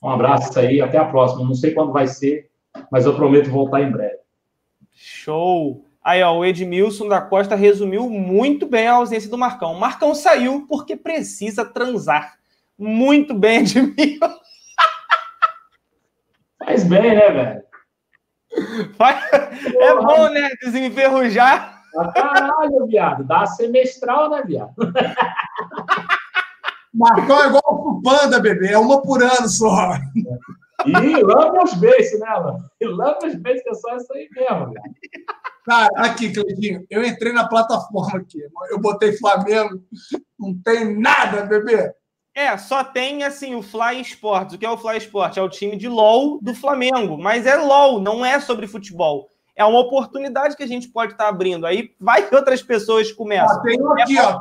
Um 0.01 0.09
abraço 0.09 0.57
aí, 0.57 0.81
até 0.81 0.97
a 0.97 1.05
próxima. 1.05 1.45
Não 1.45 1.53
sei 1.53 1.71
quando 1.71 1.93
vai 1.93 2.07
ser, 2.07 2.49
mas 2.91 3.05
eu 3.05 3.15
prometo 3.15 3.51
voltar 3.51 3.83
em 3.83 3.91
breve. 3.91 4.17
Show! 4.91 5.85
Aí, 6.03 6.23
ó, 6.23 6.35
o 6.35 6.43
Edmilson 6.43 7.07
da 7.07 7.21
Costa 7.21 7.55
resumiu 7.55 8.09
muito 8.09 8.65
bem 8.65 8.87
a 8.87 8.93
ausência 8.93 9.29
do 9.29 9.37
Marcão. 9.37 9.73
O 9.73 9.79
Marcão 9.79 10.15
saiu 10.15 10.65
porque 10.67 10.95
precisa 10.95 11.63
transar. 11.63 12.38
Muito 12.79 13.33
bem, 13.33 13.59
Edmilson. 13.59 14.39
Faz 16.57 16.83
bem, 16.85 17.15
né, 17.15 17.29
velho? 17.31 17.63
É 19.79 19.95
bom, 19.95 20.29
né? 20.29 20.49
Desenferrujar. 20.61 21.83
Ah, 21.97 22.11
caralho, 22.13 22.87
viado. 22.87 23.25
Dá 23.25 23.45
semestral, 23.45 24.29
né, 24.29 24.43
viado? 24.45 24.73
Marcão 26.93 27.43
é 27.43 27.47
igual 27.47 27.63
o 27.67 28.01
Panda, 28.01 28.39
bebê. 28.39 28.69
É 28.69 28.77
uma 28.77 29.01
por 29.01 29.21
ano 29.21 29.49
só. 29.49 29.95
E 30.85 31.21
lama 31.21 31.63
os 31.63 31.73
beijos, 31.73 32.19
né, 32.19 32.29
mano? 32.29 32.63
E 32.79 32.85
lama 32.85 33.19
os 33.25 33.35
beijos, 33.35 33.61
que 33.63 33.69
é 33.69 33.73
só 33.73 33.97
isso 33.97 34.13
aí 34.13 34.29
mesmo, 34.33 34.71
velho. 34.71 34.95
Cara, 35.65 35.89
aqui, 35.97 36.31
Cleitinho, 36.31 36.85
eu 36.89 37.03
entrei 37.03 37.33
na 37.33 37.47
plataforma 37.47 38.19
aqui. 38.19 38.39
Eu 38.71 38.79
botei 38.79 39.17
Flamengo. 39.17 39.83
Não 40.39 40.57
tem 40.63 40.97
nada, 40.97 41.45
bebê. 41.45 41.93
É, 42.35 42.55
só 42.57 42.83
tem 42.83 43.23
assim 43.23 43.55
o 43.55 43.61
Fly 43.61 44.01
Sports. 44.01 44.53
O 44.53 44.57
que 44.57 44.65
é 44.65 44.69
o 44.69 44.77
Fly 44.77 44.97
Sports? 44.97 45.37
É 45.37 45.41
o 45.41 45.49
time 45.49 45.75
de 45.75 45.87
LOL 45.87 46.39
do 46.41 46.53
Flamengo, 46.53 47.17
mas 47.17 47.45
é 47.45 47.55
LOL, 47.55 47.99
não 47.99 48.25
é 48.25 48.39
sobre 48.39 48.67
futebol. 48.67 49.29
É 49.55 49.65
uma 49.65 49.79
oportunidade 49.79 50.55
que 50.55 50.63
a 50.63 50.67
gente 50.67 50.87
pode 50.87 51.11
estar 51.11 51.27
abrindo. 51.27 51.65
Aí 51.65 51.91
vai 51.99 52.25
que 52.25 52.33
outras 52.33 52.63
pessoas 52.63 53.11
começam. 53.11 53.57
Ó, 53.57 53.61
tem 53.61 53.81
um 53.81 53.91
aqui, 53.91 54.17
É 54.17 54.25
ó. 54.25 54.39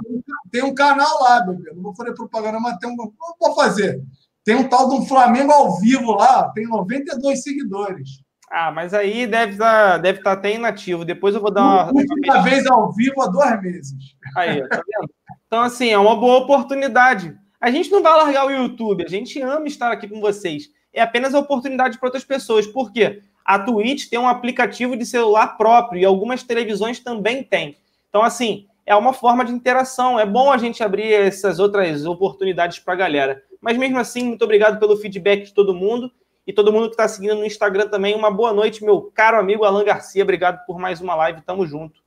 Tem, 0.48 0.62
um 0.62 0.72
canal 0.72 1.22
lá, 1.22 1.40
bebê. 1.40 1.72
Não 1.74 1.82
vou 1.82 1.94
fazer 1.94 2.14
propaganda, 2.14 2.60
mas 2.60 2.78
tem 2.78 2.88
um. 2.88 2.94
Não 2.94 3.12
vou 3.40 3.54
fazer. 3.56 4.00
Tem 4.44 4.54
um 4.54 4.68
tal 4.68 4.88
um 4.92 5.04
Flamengo 5.04 5.50
ao 5.50 5.76
vivo 5.80 6.12
lá. 6.12 6.48
Tem 6.54 6.68
92 6.68 7.42
seguidores. 7.42 8.22
Ah, 8.48 8.70
mas 8.70 8.94
aí 8.94 9.26
deve 9.26 9.52
estar 9.52 9.98
deve 9.98 10.22
tá 10.22 10.32
até 10.32 10.54
inativo. 10.54 11.04
Depois 11.04 11.34
eu 11.34 11.40
vou 11.40 11.50
dar 11.50 11.64
uma. 11.64 11.92
Última 11.92 12.40
vez 12.42 12.64
ao 12.66 12.92
vivo 12.92 13.20
há 13.20 13.26
dois 13.26 13.60
meses. 13.60 14.14
Aí, 14.36 14.66
tá 14.68 14.76
vendo? 14.76 15.10
Então, 15.48 15.62
assim, 15.62 15.88
é 15.88 15.98
uma 15.98 16.14
boa 16.14 16.38
oportunidade. 16.38 17.36
A 17.60 17.70
gente 17.70 17.90
não 17.90 18.02
vai 18.02 18.12
largar 18.12 18.46
o 18.46 18.50
YouTube, 18.50 19.04
a 19.04 19.08
gente 19.08 19.40
ama 19.40 19.66
estar 19.66 19.90
aqui 19.90 20.06
com 20.06 20.20
vocês. 20.20 20.70
É 20.92 21.02
apenas 21.02 21.34
a 21.34 21.40
oportunidade 21.40 21.98
para 21.98 22.06
outras 22.06 22.24
pessoas. 22.24 22.66
Por 22.66 22.92
quê? 22.92 23.22
A 23.44 23.58
Twitch 23.58 24.08
tem 24.08 24.18
um 24.18 24.28
aplicativo 24.28 24.96
de 24.96 25.04
celular 25.04 25.56
próprio 25.56 26.00
e 26.00 26.04
algumas 26.04 26.42
televisões 26.42 27.00
também 27.00 27.42
têm. 27.42 27.76
Então, 28.08 28.22
assim, 28.22 28.66
é 28.86 28.94
uma 28.94 29.12
forma 29.12 29.44
de 29.44 29.52
interação. 29.52 30.18
É 30.18 30.24
bom 30.24 30.52
a 30.52 30.58
gente 30.58 30.82
abrir 30.82 31.12
essas 31.12 31.58
outras 31.58 32.06
oportunidades 32.06 32.78
para 32.78 32.94
a 32.94 32.96
galera. 32.96 33.42
Mas 33.60 33.76
mesmo 33.76 33.98
assim, 33.98 34.24
muito 34.24 34.44
obrigado 34.44 34.78
pelo 34.78 34.96
feedback 34.96 35.46
de 35.46 35.54
todo 35.54 35.74
mundo 35.74 36.10
e 36.46 36.52
todo 36.52 36.72
mundo 36.72 36.86
que 36.86 36.94
está 36.94 37.08
seguindo 37.08 37.34
no 37.34 37.44
Instagram 37.44 37.88
também. 37.88 38.14
Uma 38.14 38.30
boa 38.30 38.52
noite, 38.52 38.84
meu 38.84 39.02
caro 39.02 39.38
amigo 39.38 39.64
Alan 39.64 39.84
Garcia. 39.84 40.22
Obrigado 40.22 40.64
por 40.64 40.78
mais 40.78 41.00
uma 41.00 41.14
live. 41.16 41.42
Tamo 41.42 41.66
junto. 41.66 42.00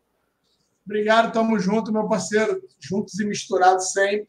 Obrigado, 0.86 1.32
tamo 1.32 1.60
junto, 1.60 1.92
meu 1.92 2.08
parceiro. 2.08 2.62
Juntos 2.80 3.20
e 3.20 3.26
misturados 3.26 3.92
sempre. 3.92 4.28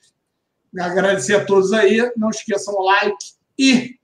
Agradecer 0.78 1.34
a 1.34 1.44
todos 1.44 1.72
aí. 1.72 2.10
Não 2.16 2.30
esqueçam 2.30 2.74
o 2.74 2.84
like. 2.84 3.16
E 3.58 3.98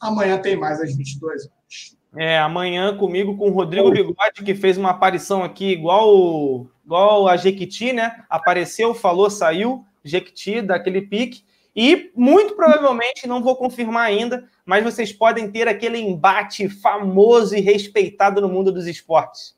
amanhã 0.00 0.38
tem 0.38 0.56
mais 0.56 0.80
às 0.80 0.94
22 0.94 1.46
horas. 1.46 2.00
É, 2.16 2.38
amanhã 2.38 2.96
comigo 2.96 3.36
com 3.36 3.50
o 3.50 3.52
Rodrigo 3.52 3.90
Bigode, 3.90 4.42
que 4.44 4.54
fez 4.54 4.76
uma 4.76 4.90
aparição 4.90 5.44
aqui 5.44 5.70
igual, 5.70 6.66
igual 6.84 7.28
a 7.28 7.36
Jequiti, 7.36 7.92
né? 7.92 8.24
Apareceu, 8.28 8.94
falou, 8.94 9.30
saiu, 9.30 9.84
Jequiti, 10.04 10.60
daquele 10.60 11.02
pique. 11.02 11.44
E 11.74 12.10
muito 12.16 12.56
provavelmente, 12.56 13.28
não 13.28 13.42
vou 13.42 13.54
confirmar 13.54 14.06
ainda, 14.06 14.44
mas 14.66 14.82
vocês 14.82 15.12
podem 15.12 15.50
ter 15.50 15.68
aquele 15.68 15.98
embate 15.98 16.68
famoso 16.68 17.54
e 17.54 17.60
respeitado 17.60 18.40
no 18.40 18.48
mundo 18.48 18.72
dos 18.72 18.88
esportes. 18.88 19.54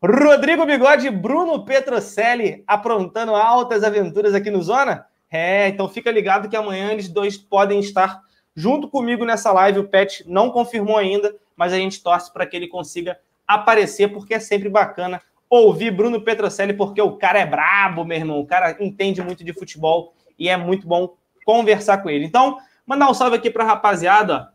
Rodrigo 0.00 0.64
Bigode 0.64 1.08
e 1.08 1.10
Bruno 1.10 1.64
Petrocelli 1.64 2.62
aprontando 2.66 3.34
altas 3.34 3.82
aventuras 3.82 4.34
aqui 4.34 4.50
no 4.50 4.62
Zona? 4.62 5.06
É, 5.36 5.68
então 5.68 5.86
fica 5.86 6.10
ligado 6.10 6.48
que 6.48 6.56
amanhã 6.56 6.92
eles 6.92 7.08
dois 7.08 7.36
podem 7.36 7.78
estar 7.78 8.22
junto 8.54 8.88
comigo 8.88 9.22
nessa 9.22 9.52
live. 9.52 9.80
O 9.80 9.88
Pet 9.88 10.24
não 10.26 10.50
confirmou 10.50 10.96
ainda, 10.96 11.36
mas 11.54 11.74
a 11.74 11.76
gente 11.76 12.02
torce 12.02 12.32
para 12.32 12.46
que 12.46 12.56
ele 12.56 12.68
consiga 12.68 13.18
aparecer, 13.46 14.08
porque 14.08 14.32
é 14.32 14.40
sempre 14.40 14.70
bacana 14.70 15.20
ouvir 15.48 15.90
Bruno 15.90 16.22
Petrocelli, 16.22 16.72
porque 16.72 17.02
o 17.02 17.12
cara 17.18 17.38
é 17.38 17.44
brabo, 17.44 18.02
meu 18.02 18.16
irmão. 18.16 18.40
O 18.40 18.46
cara 18.46 18.78
entende 18.80 19.20
muito 19.20 19.44
de 19.44 19.52
futebol 19.52 20.14
e 20.38 20.48
é 20.48 20.56
muito 20.56 20.86
bom 20.86 21.14
conversar 21.44 21.98
com 21.98 22.08
ele. 22.08 22.24
Então, 22.24 22.56
mandar 22.86 23.10
um 23.10 23.14
salve 23.14 23.36
aqui 23.36 23.50
para 23.50 23.62
a 23.62 23.66
rapaziada. 23.66 24.48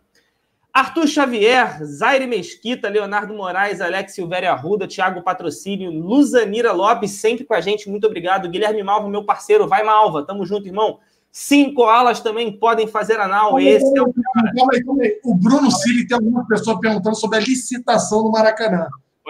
Arthur 0.74 1.08
Xavier, 1.08 1.84
Zaire 1.84 2.26
Mesquita, 2.26 2.88
Leonardo 2.88 3.34
Moraes, 3.34 3.82
Alex 3.82 4.14
Silvério 4.14 4.50
Arruda, 4.50 4.88
Thiago 4.88 5.22
Patrocínio, 5.22 5.92
Luzanira 5.92 6.72
Lopes, 6.72 7.12
sempre 7.12 7.44
com 7.44 7.54
a 7.54 7.60
gente, 7.60 7.90
muito 7.90 8.08
obrigado. 8.08 8.50
Guilherme 8.50 8.82
Malva, 8.82 9.10
meu 9.10 9.26
parceiro, 9.26 9.68
vai 9.68 9.84
Malva, 9.84 10.26
tamo 10.26 10.46
junto, 10.46 10.68
irmão. 10.68 11.00
Cinco 11.30 11.84
alas 11.84 12.20
também 12.20 12.58
podem 12.58 12.88
fazer 12.88 13.20
anal. 13.20 13.60
Esse 13.60 13.98
é 13.98 14.02
o 14.02 14.14
Calma 14.56 14.72
aí, 14.74 14.84
calma 14.84 15.04
aí. 15.04 15.20
O 15.24 15.36
Bruno 15.36 15.72
Cili 15.72 16.08
tem 16.08 16.16
alguma 16.16 16.46
pessoa 16.48 16.80
perguntando 16.80 17.16
sobre 17.16 17.38
a 17.38 17.42
licitação 17.42 18.24
do 18.24 18.32
Maracanã. 18.32 18.88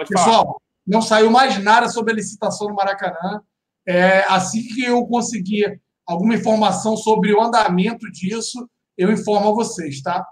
Pessoal, 0.08 0.60
não 0.86 1.02
saiu 1.02 1.30
mais 1.30 1.62
nada 1.62 1.88
sobre 1.88 2.12
a 2.12 2.16
licitação 2.16 2.68
do 2.68 2.74
Maracanã. 2.74 3.40
É, 3.86 4.24
assim 4.28 4.62
que 4.62 4.84
eu 4.84 5.04
conseguir 5.06 5.80
alguma 6.06 6.34
informação 6.34 6.96
sobre 6.96 7.32
o 7.32 7.40
andamento 7.40 8.10
disso, 8.10 8.68
eu 8.96 9.10
informo 9.10 9.50
a 9.50 9.54
vocês, 9.54 10.02
tá? 10.02 10.24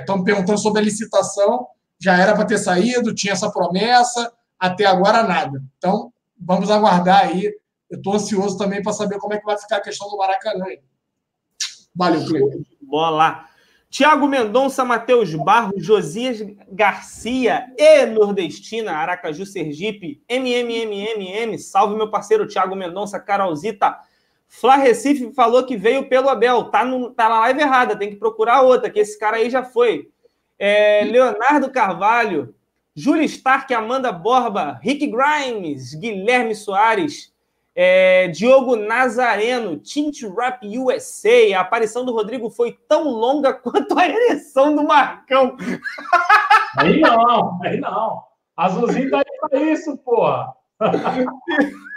Estão 0.00 0.18
me 0.18 0.24
perguntando 0.24 0.58
sobre 0.58 0.80
a 0.80 0.84
licitação, 0.84 1.66
já 1.98 2.18
era 2.18 2.34
para 2.34 2.44
ter 2.44 2.58
saído, 2.58 3.14
tinha 3.14 3.32
essa 3.32 3.50
promessa, 3.50 4.32
até 4.58 4.84
agora 4.84 5.22
nada. 5.22 5.62
Então, 5.78 6.12
vamos 6.38 6.70
aguardar 6.70 7.26
aí. 7.26 7.52
Eu 7.88 7.98
estou 7.98 8.14
ansioso 8.14 8.58
também 8.58 8.82
para 8.82 8.92
saber 8.92 9.18
como 9.18 9.34
é 9.34 9.38
que 9.38 9.44
vai 9.44 9.56
ficar 9.56 9.76
a 9.76 9.80
questão 9.80 10.08
do 10.08 10.16
Maracanã. 10.16 10.66
Valeu, 11.94 12.26
Cleiton. 12.26 12.62
Bola. 12.82 13.46
Tiago 13.88 14.26
Mendonça, 14.26 14.84
Matheus 14.84 15.32
Barros, 15.36 15.84
Josias 15.84 16.38
Garcia 16.68 17.72
e 17.78 18.04
Nordestina, 18.06 18.90
Aracaju 18.90 19.46
Sergipe, 19.46 20.20
MMMMM, 20.28 21.56
salve 21.58 21.94
meu 21.94 22.10
parceiro 22.10 22.48
Tiago 22.48 22.74
Mendonça, 22.74 23.20
Carolzita. 23.20 23.96
Flá 24.60 24.76
Recife 24.76 25.32
falou 25.32 25.64
que 25.64 25.76
veio 25.76 26.08
pelo 26.08 26.28
Abel, 26.28 26.64
tá, 26.64 26.84
no, 26.84 27.10
tá 27.10 27.28
na 27.28 27.40
live 27.40 27.60
errada, 27.60 27.96
tem 27.96 28.10
que 28.10 28.16
procurar 28.16 28.62
outra, 28.62 28.88
que 28.88 29.00
esse 29.00 29.18
cara 29.18 29.38
aí 29.38 29.50
já 29.50 29.64
foi. 29.64 30.08
É, 30.56 31.02
Leonardo 31.04 31.72
Carvalho, 31.72 32.54
Júlio 32.94 33.24
Stark, 33.24 33.74
Amanda 33.74 34.12
Borba, 34.12 34.78
Rick 34.80 35.08
Grimes, 35.08 35.94
Guilherme 35.94 36.54
Soares, 36.54 37.32
é, 37.74 38.28
Diogo 38.28 38.76
Nazareno, 38.76 39.76
Tint 39.76 40.22
Rap 40.22 40.64
USA. 40.78 41.56
A 41.56 41.60
aparição 41.60 42.04
do 42.04 42.12
Rodrigo 42.12 42.48
foi 42.48 42.78
tão 42.88 43.08
longa 43.08 43.52
quanto 43.52 43.98
a 43.98 44.08
ereção 44.08 44.76
do 44.76 44.84
Marcão. 44.84 45.56
Aí 46.78 47.00
não, 47.00 47.60
aí 47.62 47.78
não. 47.78 48.24
Azulzinho 48.56 49.08
tá 49.08 49.18
aí 49.18 49.48
pra 49.48 49.60
isso, 49.60 49.96
porra. 49.98 50.52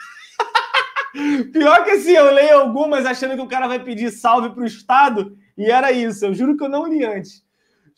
Pior 1.52 1.84
que 1.84 1.92
assim, 1.92 2.12
eu 2.12 2.34
leio 2.34 2.60
algumas 2.60 3.06
achando 3.06 3.36
que 3.36 3.42
o 3.42 3.48
cara 3.48 3.68
vai 3.68 3.80
pedir 3.80 4.12
salve 4.12 4.50
pro 4.50 4.66
Estado, 4.66 5.38
e 5.58 5.72
era 5.72 5.92
isso. 5.92 6.26
Eu 6.26 6.34
juro 6.34 6.56
que 6.58 6.64
eu 6.64 6.70
não 6.70 6.86
li 6.86 7.04
antes. 7.04 7.46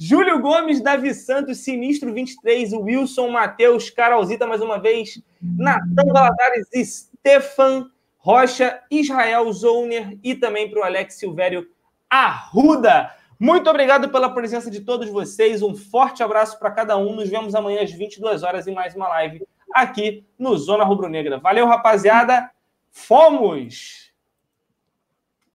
Júlio 0.02 0.40
Gomes, 0.40 0.82
Davi 0.82 1.14
Santos, 1.14 1.58
Sinistro 1.58 2.14
23, 2.14 2.72
o 2.72 2.82
Wilson, 2.82 3.30
Matheus, 3.30 3.90
Carolzita 3.90 4.48
mais 4.48 4.62
uma 4.62 4.80
vez, 4.80 5.22
Natan 5.42 6.06
Valadares, 6.06 7.10
Stefan 7.20 7.92
Rocha, 8.18 8.82
Israel 8.90 9.52
Zouner 9.52 10.18
e 10.24 10.36
também 10.36 10.70
para 10.70 10.80
o 10.80 10.84
Alex 10.84 11.16
Silvério 11.16 11.68
Arruda. 12.10 13.14
Muito 13.38 13.70
obrigado 13.70 14.10
pela 14.10 14.34
presença 14.34 14.72
de 14.72 14.82
todos 14.82 15.10
vocês. 15.10 15.62
Um 15.62 15.76
forte 15.76 16.24
abraço 16.24 16.58
para 16.60 16.72
cada 16.72 16.98
um. 16.98 17.16
Nos 17.16 17.30
vemos 17.30 17.54
amanhã 17.54 17.84
às 17.84 17.92
22 17.92 18.44
horas 18.44 18.68
em 18.68 18.74
mais 18.74 18.96
uma 18.96 19.08
live 19.08 19.46
aqui 19.74 20.26
no 20.38 20.58
Zona 20.58 20.84
Rubro 20.84 21.10
Negra. 21.10 21.40
Valeu, 21.40 21.66
rapaziada. 21.66 22.50
Fomos! 22.92 24.09